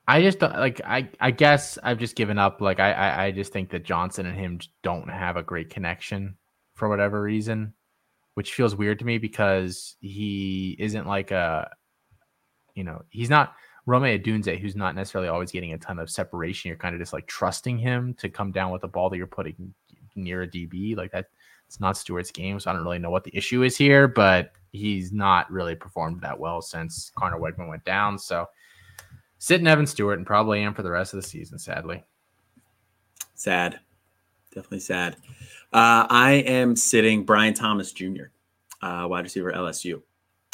I 0.07 0.21
just 0.21 0.41
like 0.41 0.79
I 0.85 1.09
I 1.19 1.31
guess 1.31 1.77
I've 1.83 1.99
just 1.99 2.15
given 2.15 2.37
up. 2.37 2.61
Like 2.61 2.79
I, 2.79 2.91
I 2.93 3.23
I 3.25 3.31
just 3.31 3.51
think 3.51 3.69
that 3.71 3.83
Johnson 3.83 4.25
and 4.25 4.37
him 4.37 4.59
don't 4.81 5.09
have 5.09 5.35
a 5.35 5.43
great 5.43 5.69
connection 5.69 6.37
for 6.75 6.87
whatever 6.87 7.21
reason, 7.21 7.73
which 8.35 8.53
feels 8.53 8.75
weird 8.75 8.99
to 8.99 9.05
me 9.05 9.17
because 9.17 9.95
he 9.99 10.75
isn't 10.79 11.07
like 11.07 11.31
a, 11.31 11.69
you 12.75 12.83
know, 12.83 13.01
he's 13.09 13.29
not 13.29 13.55
Rome 13.85 14.03
Odunze, 14.03 14.59
who's 14.59 14.75
not 14.75 14.95
necessarily 14.95 15.27
always 15.27 15.51
getting 15.51 15.73
a 15.73 15.77
ton 15.77 15.97
of 15.97 16.09
separation. 16.09 16.69
You're 16.69 16.77
kind 16.77 16.95
of 16.95 17.01
just 17.01 17.13
like 17.13 17.27
trusting 17.27 17.77
him 17.77 18.13
to 18.19 18.29
come 18.29 18.51
down 18.51 18.71
with 18.71 18.81
the 18.81 18.87
ball 18.87 19.09
that 19.09 19.17
you're 19.17 19.27
putting 19.27 19.73
near 20.15 20.43
a 20.43 20.47
DB 20.47 20.95
like 20.95 21.11
that. 21.11 21.25
It's 21.67 21.79
not 21.79 21.97
Stewart's 21.97 22.31
game, 22.31 22.59
so 22.59 22.69
I 22.69 22.73
don't 22.73 22.83
really 22.83 22.99
know 22.99 23.09
what 23.09 23.23
the 23.23 23.35
issue 23.35 23.63
is 23.63 23.77
here, 23.77 24.07
but 24.07 24.53
he's 24.71 25.11
not 25.11 25.51
really 25.51 25.75
performed 25.75 26.21
that 26.21 26.39
well 26.39 26.61
since 26.61 27.11
Conner 27.15 27.37
Weigman 27.37 27.67
went 27.67 27.83
down. 27.83 28.17
So 28.17 28.45
sitting 29.37 29.67
Evan 29.67 29.85
Stewart 29.85 30.17
and 30.17 30.25
probably 30.25 30.61
am 30.61 30.73
for 30.73 30.83
the 30.83 30.91
rest 30.91 31.13
of 31.13 31.21
the 31.21 31.27
season, 31.27 31.59
sadly. 31.59 32.03
Sad. 33.35 33.79
Definitely 34.53 34.79
sad. 34.79 35.17
Uh, 35.73 36.07
I 36.09 36.43
am 36.47 36.75
sitting 36.75 37.25
Brian 37.25 37.53
Thomas 37.53 37.91
Jr., 37.91 38.25
uh, 38.81 39.05
wide 39.09 39.25
receiver 39.25 39.51
LSU. 39.51 40.01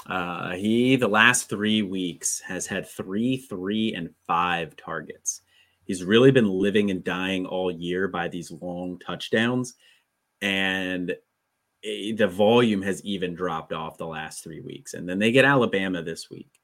Uh, 0.08 0.52
he, 0.52 0.96
the 0.96 1.08
last 1.08 1.48
three 1.48 1.82
weeks, 1.82 2.42
has 2.42 2.66
had 2.68 2.88
three, 2.88 3.38
three, 3.38 3.94
and 3.94 4.10
five 4.28 4.76
targets. 4.76 5.42
He's 5.86 6.04
really 6.04 6.32
been 6.32 6.50
living 6.50 6.92
and 6.92 7.04
dying 7.04 7.46
all 7.46 7.72
year 7.72 8.08
by 8.08 8.28
these 8.28 8.52
long 8.52 9.00
touchdowns. 9.00 9.76
And 10.44 11.16
the 11.84 12.28
volume 12.28 12.82
has 12.82 13.04
even 13.04 13.34
dropped 13.34 13.74
off 13.74 13.98
the 13.98 14.06
last 14.06 14.44
three 14.44 14.62
weeks. 14.62 14.94
And 14.94 15.08
then 15.08 15.18
they 15.18 15.32
get 15.32 15.46
Alabama 15.46 16.04
this 16.04 16.30
week. 16.30 16.60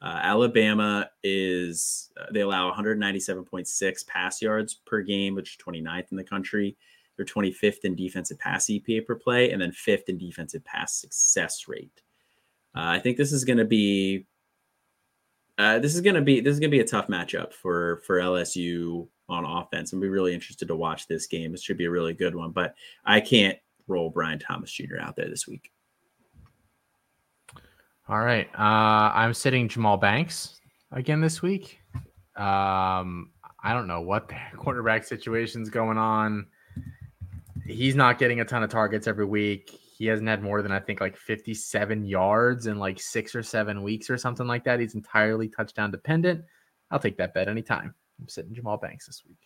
Uh, 0.00 0.20
Alabama 0.22 1.10
is, 1.24 2.10
uh, 2.20 2.26
they 2.30 2.42
allow 2.42 2.70
197.6 2.70 4.06
pass 4.06 4.42
yards 4.42 4.74
per 4.74 5.00
game, 5.00 5.34
which 5.34 5.56
is 5.56 5.64
29th 5.64 6.10
in 6.10 6.16
the 6.18 6.24
country. 6.24 6.76
They're 7.16 7.24
25th 7.24 7.84
in 7.84 7.96
defensive 7.96 8.38
pass 8.38 8.66
EPA 8.66 9.06
per 9.06 9.14
play, 9.14 9.50
and 9.50 9.60
then 9.60 9.72
fifth 9.72 10.10
in 10.10 10.18
defensive 10.18 10.62
pass 10.64 11.00
success 11.00 11.66
rate. 11.66 12.02
Uh, 12.76 12.84
I 12.84 12.98
think 12.98 13.16
this 13.16 13.32
is 13.32 13.44
going 13.44 13.58
to 13.58 13.64
be 13.64 14.26
uh, 15.58 15.78
this 15.78 15.94
is 15.94 16.02
gonna 16.02 16.20
be 16.20 16.40
this 16.40 16.52
is 16.52 16.60
gonna 16.60 16.70
be 16.70 16.80
a 16.80 16.86
tough 16.86 17.08
matchup 17.08 17.52
for 17.52 18.02
for 18.06 18.18
LSU 18.18 19.08
on 19.28 19.44
offense. 19.44 19.92
I'm 19.92 20.00
be 20.00 20.08
really 20.08 20.34
interested 20.34 20.68
to 20.68 20.76
watch 20.76 21.06
this 21.06 21.26
game. 21.26 21.54
It 21.54 21.60
should 21.60 21.78
be 21.78 21.86
a 21.86 21.90
really 21.90 22.14
good 22.14 22.34
one, 22.34 22.50
but 22.50 22.74
I 23.04 23.20
can't 23.20 23.58
roll 23.86 24.10
Brian 24.10 24.38
Thomas 24.38 24.70
Jr. 24.70 24.98
out 25.00 25.16
there 25.16 25.28
this 25.28 25.46
week. 25.46 25.70
All 28.08 28.20
right, 28.20 28.48
uh, 28.54 29.12
I'm 29.14 29.34
sitting 29.34 29.68
Jahmal 29.68 30.00
Banks 30.00 30.60
again 30.92 31.20
this 31.20 31.42
week. 31.42 31.80
Um, 32.36 33.32
I 33.64 33.72
don't 33.72 33.88
know 33.88 34.00
what 34.00 34.28
the 34.28 34.36
quarterback 34.56 35.04
situation's 35.04 35.70
going 35.70 35.98
on. 35.98 36.46
He's 37.66 37.96
not 37.96 38.18
getting 38.18 38.40
a 38.40 38.44
ton 38.44 38.62
of 38.62 38.70
targets 38.70 39.08
every 39.08 39.24
week 39.24 39.76
he 39.96 40.06
hasn't 40.06 40.28
had 40.28 40.42
more 40.42 40.60
than 40.60 40.72
I 40.72 40.78
think 40.78 41.00
like 41.00 41.16
57 41.16 42.04
yards 42.04 42.66
in 42.66 42.78
like 42.78 43.00
six 43.00 43.34
or 43.34 43.42
seven 43.42 43.82
weeks 43.82 44.10
or 44.10 44.18
something 44.18 44.46
like 44.46 44.62
that. 44.64 44.78
He's 44.78 44.94
entirely 44.94 45.48
touchdown 45.48 45.90
dependent. 45.90 46.44
I'll 46.90 46.98
take 46.98 47.16
that 47.16 47.32
bet 47.32 47.48
anytime. 47.48 47.94
I'm 48.20 48.28
sitting 48.28 48.54
Jahmal 48.54 48.80
Banks 48.80 49.06
this 49.06 49.22
week 49.26 49.38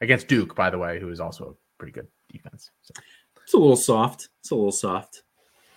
against 0.00 0.28
Duke, 0.28 0.54
by 0.54 0.70
the 0.70 0.78
way, 0.78 1.00
who 1.00 1.10
is 1.10 1.20
also 1.20 1.50
a 1.50 1.78
pretty 1.78 1.92
good 1.92 2.08
defense. 2.30 2.70
So. 2.82 2.94
It's 3.42 3.54
a 3.54 3.58
little 3.58 3.76
soft. 3.76 4.28
It's 4.40 4.50
a 4.50 4.54
little 4.54 4.72
soft. 4.72 5.22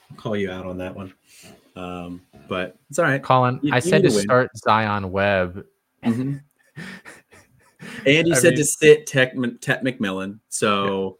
I'll 0.09 0.17
call 0.17 0.35
you 0.35 0.49
out 0.51 0.65
on 0.65 0.77
that 0.79 0.95
one. 0.95 1.13
Um, 1.75 2.21
but 2.47 2.77
it's 2.89 2.97
all 2.97 3.05
right. 3.05 3.21
Colin, 3.21 3.59
you, 3.61 3.71
I 3.73 3.79
said 3.79 4.01
to 4.03 4.09
win. 4.09 4.19
start 4.21 4.49
Zion 4.57 5.11
Webb. 5.11 5.65
Mm-hmm. 6.03 6.37
and 8.05 8.27
you 8.27 8.33
I 8.33 8.37
said 8.37 8.53
mean, 8.53 8.57
to 8.57 8.65
sit 8.65 9.05
Tet, 9.05 9.33
Tet 9.61 9.83
McMillan. 9.83 10.39
So 10.49 11.19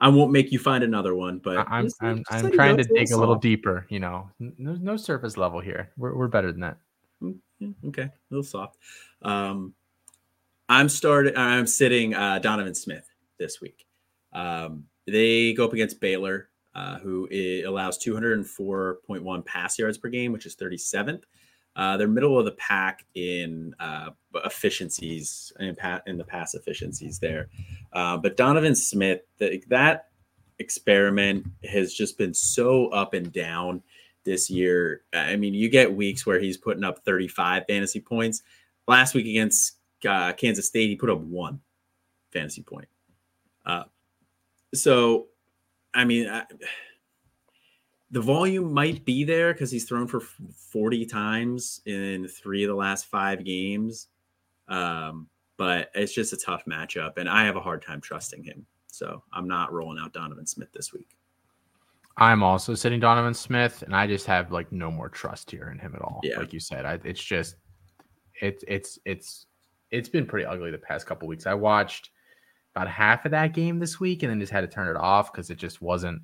I 0.00 0.08
won't 0.08 0.32
make 0.32 0.52
you 0.52 0.58
find 0.58 0.84
another 0.84 1.14
one, 1.14 1.38
but 1.38 1.66
I'm 1.68 1.84
just, 1.84 1.96
I'm, 2.02 2.18
just 2.18 2.44
I'm 2.44 2.52
trying 2.52 2.76
to 2.76 2.84
dig 2.84 3.10
a 3.12 3.16
little 3.16 3.36
deeper. 3.36 3.86
You 3.88 4.00
know, 4.00 4.28
there's 4.38 4.80
no 4.80 4.98
surface 4.98 5.38
level 5.38 5.60
here. 5.60 5.90
We're 5.96 6.14
we're 6.14 6.28
better 6.28 6.52
than 6.52 6.60
that. 6.60 6.76
Mm, 7.22 7.74
okay, 7.86 8.02
a 8.02 8.12
little 8.28 8.44
soft. 8.44 8.76
Um, 9.22 9.72
I'm 10.68 10.88
starting. 10.88 11.36
I'm 11.36 11.66
sitting 11.66 12.14
uh, 12.14 12.38
Donovan 12.38 12.74
Smith 12.74 13.06
this 13.38 13.60
week. 13.60 13.86
Um, 14.32 14.84
they 15.06 15.52
go 15.52 15.64
up 15.66 15.72
against 15.72 16.00
Baylor, 16.00 16.48
uh, 16.74 16.98
who 16.98 17.28
allows 17.66 17.98
204.1 17.98 19.44
pass 19.44 19.78
yards 19.78 19.98
per 19.98 20.08
game, 20.08 20.32
which 20.32 20.46
is 20.46 20.56
37th. 20.56 21.22
Uh, 21.76 21.96
they're 21.96 22.08
middle 22.08 22.38
of 22.38 22.44
the 22.44 22.52
pack 22.52 23.04
in 23.14 23.74
uh, 23.80 24.10
efficiencies 24.44 25.52
in, 25.58 25.74
pa- 25.74 26.00
in 26.06 26.16
the 26.16 26.24
pass 26.24 26.54
efficiencies 26.54 27.18
there. 27.18 27.48
Uh, 27.92 28.16
but 28.16 28.36
Donovan 28.36 28.76
Smith, 28.76 29.22
the, 29.38 29.62
that 29.68 30.08
experiment 30.60 31.46
has 31.64 31.92
just 31.92 32.16
been 32.16 32.32
so 32.32 32.86
up 32.88 33.12
and 33.12 33.32
down 33.32 33.82
this 34.24 34.48
year. 34.48 35.02
I 35.12 35.36
mean, 35.36 35.52
you 35.52 35.68
get 35.68 35.94
weeks 35.94 36.24
where 36.24 36.38
he's 36.38 36.56
putting 36.56 36.84
up 36.84 37.04
35 37.04 37.64
fantasy 37.68 38.00
points. 38.00 38.42
Last 38.86 39.14
week 39.14 39.26
against 39.26 39.78
uh, 40.04 40.32
Kansas 40.32 40.66
State, 40.66 40.88
he 40.88 40.96
put 40.96 41.10
up 41.10 41.20
one 41.20 41.60
fantasy 42.32 42.62
point. 42.62 42.88
Uh, 43.64 43.84
so, 44.74 45.26
I 45.94 46.04
mean, 46.04 46.28
I, 46.28 46.44
the 48.10 48.20
volume 48.20 48.72
might 48.72 49.04
be 49.04 49.24
there 49.24 49.52
because 49.52 49.70
he's 49.70 49.84
thrown 49.84 50.06
for 50.06 50.20
40 50.20 51.06
times 51.06 51.80
in 51.86 52.28
three 52.28 52.64
of 52.64 52.68
the 52.68 52.74
last 52.74 53.06
five 53.06 53.44
games. 53.44 54.08
Um, 54.68 55.28
but 55.56 55.90
it's 55.94 56.12
just 56.12 56.32
a 56.32 56.36
tough 56.36 56.64
matchup, 56.64 57.16
and 57.16 57.28
I 57.28 57.44
have 57.44 57.56
a 57.56 57.60
hard 57.60 57.82
time 57.82 58.00
trusting 58.00 58.42
him. 58.42 58.66
So 58.86 59.22
I'm 59.32 59.48
not 59.48 59.72
rolling 59.72 59.98
out 59.98 60.12
Donovan 60.12 60.46
Smith 60.46 60.72
this 60.72 60.92
week. 60.92 61.16
I'm 62.16 62.42
also 62.42 62.74
sitting 62.74 63.00
Donovan 63.00 63.34
Smith, 63.34 63.82
and 63.82 63.94
I 63.94 64.06
just 64.06 64.26
have 64.26 64.52
like 64.52 64.70
no 64.70 64.90
more 64.90 65.08
trust 65.08 65.50
here 65.50 65.70
in 65.70 65.78
him 65.78 65.92
at 65.94 66.02
all. 66.02 66.20
Yeah. 66.22 66.38
Like 66.38 66.52
you 66.52 66.60
said, 66.60 66.86
I, 66.86 67.00
it's 67.04 67.22
just 67.22 67.56
it's 68.40 68.64
it's 68.68 68.98
it's 69.04 69.46
it's 69.94 70.08
been 70.08 70.26
pretty 70.26 70.46
ugly 70.46 70.70
the 70.70 70.78
past 70.78 71.06
couple 71.06 71.28
weeks. 71.28 71.46
I 71.46 71.54
watched 71.54 72.10
about 72.74 72.88
half 72.88 73.24
of 73.24 73.30
that 73.30 73.54
game 73.54 73.78
this 73.78 74.00
week, 74.00 74.22
and 74.22 74.30
then 74.30 74.40
just 74.40 74.52
had 74.52 74.62
to 74.62 74.66
turn 74.66 74.88
it 74.88 74.98
off 74.98 75.32
because 75.32 75.50
it 75.50 75.58
just 75.58 75.80
wasn't 75.80 76.22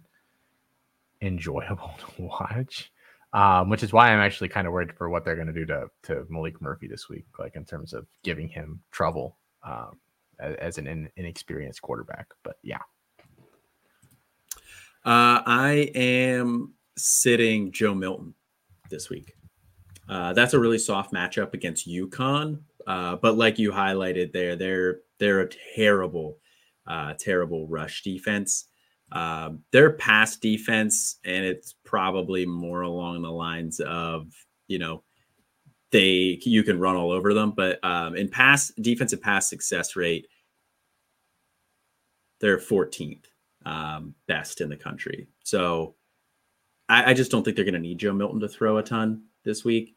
enjoyable 1.22 1.94
to 2.16 2.22
watch. 2.22 2.92
Um, 3.32 3.70
which 3.70 3.84
is 3.84 3.92
why 3.92 4.10
I'm 4.12 4.18
actually 4.18 4.48
kind 4.48 4.66
of 4.66 4.72
worried 4.72 4.92
for 4.92 5.08
what 5.08 5.24
they're 5.24 5.36
going 5.36 5.46
to 5.46 5.52
do 5.52 5.64
to 5.66 5.86
to 6.02 6.26
Maalik 6.32 6.60
Murphy 6.60 6.88
this 6.88 7.08
week, 7.08 7.26
like 7.38 7.54
in 7.54 7.64
terms 7.64 7.92
of 7.92 8.06
giving 8.24 8.48
him 8.48 8.80
trouble 8.90 9.36
um, 9.62 10.00
as, 10.40 10.56
as, 10.56 10.78
an 10.78 10.88
in, 10.88 11.08
inexperienced 11.16 11.80
quarterback. 11.80 12.26
But 12.42 12.56
yeah, 12.64 12.80
uh, 15.04 15.46
I 15.46 15.92
am 15.94 16.74
sitting 16.96 17.70
Joe 17.70 17.94
Milton 17.94 18.34
this 18.90 19.08
week. 19.08 19.34
Uh, 20.08 20.32
that's 20.32 20.54
a 20.54 20.58
really 20.58 20.78
soft 20.78 21.12
matchup 21.12 21.54
against 21.54 21.88
UConn, 21.88 22.58
uh, 22.86 23.16
but 23.16 23.36
like 23.36 23.58
you 23.58 23.70
highlighted 23.72 24.32
there, 24.32 24.56
they're 24.56 25.00
they're 25.18 25.40
a 25.40 25.50
terrible, 25.76 26.38
uh, 26.86 27.14
terrible 27.18 27.66
rush 27.68 28.02
defense. 28.02 28.66
Um, 29.12 29.60
their 29.72 29.90
pass 29.90 30.36
defense, 30.36 31.16
and 31.24 31.44
it's 31.44 31.74
probably 31.84 32.46
more 32.46 32.82
along 32.82 33.22
the 33.22 33.30
lines 33.30 33.80
of, 33.80 34.32
you 34.68 34.78
know, 34.78 35.02
they 35.90 36.38
you 36.42 36.62
can 36.62 36.78
run 36.78 36.96
all 36.96 37.10
over 37.10 37.34
them, 37.34 37.52
but 37.56 37.82
um, 37.84 38.16
in 38.16 38.28
pass 38.28 38.72
defensive 38.80 39.20
pass 39.20 39.48
success 39.48 39.96
rate, 39.96 40.26
they're 42.40 42.58
14th 42.58 43.24
um, 43.66 44.14
best 44.28 44.60
in 44.60 44.68
the 44.68 44.76
country. 44.76 45.28
So 45.42 45.96
I, 46.88 47.10
I 47.10 47.14
just 47.14 47.30
don't 47.30 47.44
think 47.44 47.56
they're 47.56 47.64
going 47.64 47.74
to 47.74 47.80
need 47.80 47.98
Joe 47.98 48.12
Milton 48.12 48.40
to 48.40 48.48
throw 48.48 48.78
a 48.78 48.82
ton 48.82 49.24
this 49.44 49.64
week. 49.64 49.96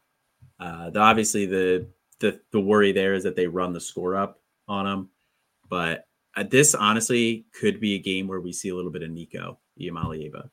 Uh, 0.58 0.90
the, 0.90 1.00
obviously, 1.00 1.46
the, 1.46 1.86
the 2.24 2.40
the 2.52 2.60
worry 2.60 2.90
there 2.90 3.12
is 3.12 3.22
that 3.24 3.36
they 3.36 3.46
run 3.46 3.72
the 3.72 3.80
score 3.80 4.16
up 4.16 4.40
on 4.66 4.86
them, 4.86 5.10
but 5.68 6.06
uh, 6.36 6.44
this 6.50 6.74
honestly 6.74 7.44
could 7.52 7.80
be 7.80 7.94
a 7.94 7.98
game 7.98 8.26
where 8.26 8.40
we 8.40 8.52
see 8.52 8.70
a 8.70 8.74
little 8.74 8.90
bit 8.90 9.02
of 9.02 9.10
Nico 9.10 9.58
Iamaleava. 9.78 10.48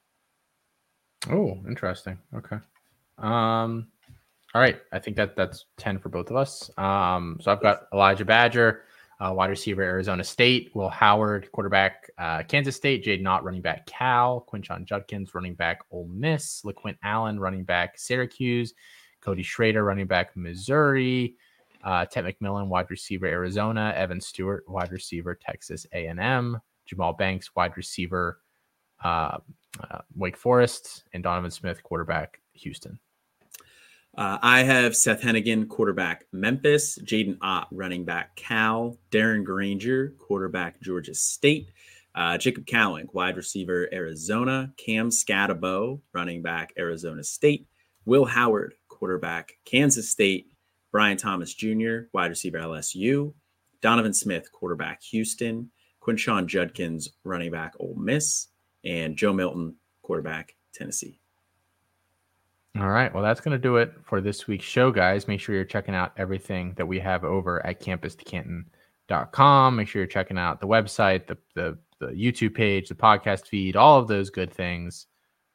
Oh, 1.30 1.58
interesting. 1.68 2.18
Okay. 2.36 2.58
Um, 3.18 3.88
all 4.54 4.62
right. 4.62 4.82
I 4.92 5.00
think 5.00 5.16
that 5.16 5.36
that's 5.36 5.66
10 5.78 6.00
for 6.00 6.10
both 6.10 6.30
of 6.30 6.36
us. 6.36 6.70
Um, 6.78 7.38
so 7.42 7.52
I've 7.52 7.62
got 7.62 7.84
Elijah 7.94 8.26
Badger, 8.26 8.82
uh, 9.20 9.32
wide 9.32 9.50
receiver, 9.50 9.84
Arizona 9.84 10.24
State, 10.24 10.72
Will 10.74 10.90
Howard, 10.90 11.50
quarterback, 11.52 12.10
uh, 12.18 12.44
Kansas 12.44 12.76
State, 12.76 13.06
Jaydn 13.06 13.28
Ott, 13.28 13.44
running 13.44 13.62
back, 13.62 13.86
Cal, 13.86 14.46
Quinshon 14.52 14.84
Judkins, 14.84 15.34
running 15.34 15.54
back, 15.54 15.80
Ole 15.92 16.08
Miss, 16.08 16.64
LeQuint 16.64 16.98
Allen, 17.04 17.40
running 17.40 17.64
back, 17.64 17.98
Syracuse, 17.98 18.74
Cody 19.22 19.44
Schrader, 19.44 19.84
running 19.84 20.08
back, 20.08 20.36
Missouri, 20.36 21.36
uh, 21.84 22.06
Tet 22.06 22.26
McMillan, 22.26 22.68
wide 22.68 22.90
receiver, 22.90 23.26
Arizona. 23.26 23.94
Evan 23.96 24.22
Stewart, 24.22 24.64
wide 24.68 24.92
receiver, 24.92 25.36
Texas 25.36 25.86
A&M. 25.94 26.60
Jahmal 26.88 27.18
Banks, 27.18 27.56
wide 27.56 27.78
receiver, 27.78 28.40
uh, 29.04 29.38
uh, 29.80 30.00
Wake 30.16 30.38
Forest, 30.38 31.04
and 31.14 31.24
Donovan 31.24 31.52
Smith, 31.52 31.82
quarterback, 31.84 32.42
Houston. 32.54 33.00
Uh, 34.18 34.38
I 34.42 34.64
have 34.64 34.96
Seth 34.96 35.22
Henigan, 35.22 35.70
quarterback, 35.70 36.26
Memphis. 36.34 37.00
Jaydn 37.00 37.38
Ott, 37.42 37.68
running 37.72 38.04
back, 38.04 38.36
Cal. 38.36 38.98
Darren 39.10 39.44
Grainger, 39.44 40.14
quarterback, 40.20 40.82
Georgia 40.82 41.16
State. 41.16 41.72
Uh, 42.14 42.38
Jacob 42.38 42.66
Cowing, 42.66 43.08
wide 43.14 43.38
receiver, 43.38 43.88
Arizona. 43.94 44.74
Cam 44.76 45.10
Skattebo, 45.10 46.02
running 46.12 46.42
back, 46.42 46.74
Arizona 46.78 47.24
State. 47.24 47.68
Will 48.04 48.26
Howard, 48.26 48.74
quarterback, 48.90 49.58
Kansas 49.64 50.10
State. 50.10 50.51
Brian 50.92 51.18
Thomas 51.18 51.54
Jr., 51.54 52.02
wide 52.14 52.30
receiver 52.30 52.60
LSU, 52.60 53.34
Donovan 53.82 54.14
Smith, 54.14 54.52
quarterback 54.52 55.02
Houston, 55.04 55.72
Quinshon 56.02 56.48
Judkins, 56.48 57.10
running 57.24 57.52
back 57.52 57.74
Ole 57.80 57.96
Miss, 57.96 58.48
and 58.84 59.16
Joe 59.16 59.34
Milton, 59.34 59.76
quarterback 60.02 60.56
Tennessee. 60.74 61.20
All 62.80 62.90
right. 62.90 63.14
Well, 63.14 63.24
that's 63.24 63.42
going 63.42 63.52
to 63.52 63.62
do 63.62 63.78
it 63.78 63.94
for 64.04 64.22
this 64.22 64.48
week's 64.48 64.66
show, 64.66 64.92
guys. 64.92 65.28
Make 65.28 65.42
sure 65.42 65.54
you're 65.54 65.66
checking 65.66 65.94
out 65.94 66.14
everything 66.18 66.74
that 66.78 66.86
we 66.86 67.00
have 67.00 67.26
over 67.26 67.66
at 67.66 67.82
campus2canton.com. 67.82 69.76
Make 69.76 69.88
sure 69.90 70.02
you're 70.02 70.08
checking 70.08 70.38
out 70.38 70.62
the 70.62 70.68
website, 70.68 71.28
the, 71.28 71.38
the, 71.54 71.78
the 72.00 72.08
YouTube 72.08 72.56
page, 72.56 72.88
the 72.88 72.96
podcast 72.96 73.48
feed, 73.48 73.76
all 73.76 74.00
of 74.00 74.08
those 74.08 74.30
good 74.30 74.54
things. 74.54 75.08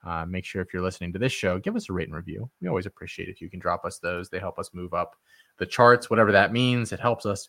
Uh, 0.07 0.25
make 0.25 0.45
sure 0.45 0.63
if 0.63 0.73
you're 0.73 0.83
listening 0.83 1.13
to 1.13 1.19
this 1.19 1.33
show, 1.33 1.59
give 1.59 1.75
us 1.75 1.91
a 1.91 1.93
rate 1.93 2.07
and 2.07 2.17
review. 2.17 2.49
We 2.61 2.69
always 2.69 2.87
appreciate 2.87 3.29
if 3.29 3.41
you 3.41 3.51
can 3.51 3.59
drop 3.59 3.85
us 3.85 3.99
those. 3.99 4.29
They 4.29 4.39
help 4.39 4.59
us 4.59 4.71
move 4.73 4.95
up 4.95 5.17
the 5.59 5.67
charts, 5.67 6.09
whatever 6.09 6.31
that 6.31 6.53
means. 6.53 6.93
It 6.93 7.01
helps 7.01 7.27
us. 7.27 7.49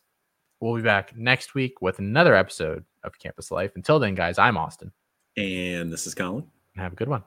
We'll 0.60 0.76
be 0.76 0.82
back 0.82 1.16
next 1.16 1.54
week 1.54 1.82
with 1.84 2.00
another 2.00 2.34
episode 2.34 2.84
of 3.04 3.20
Campus 3.20 3.52
Life. 3.52 3.74
Until 3.76 4.00
then, 4.00 4.16
guys, 4.16 4.40
I'm 4.40 4.58
Austin. 4.58 4.92
And 5.38 5.94
this 5.94 6.08
is 6.08 6.16
Colin. 6.16 6.46
Have 6.76 6.94
a 6.94 6.96
good 6.96 7.10
one. 7.10 7.24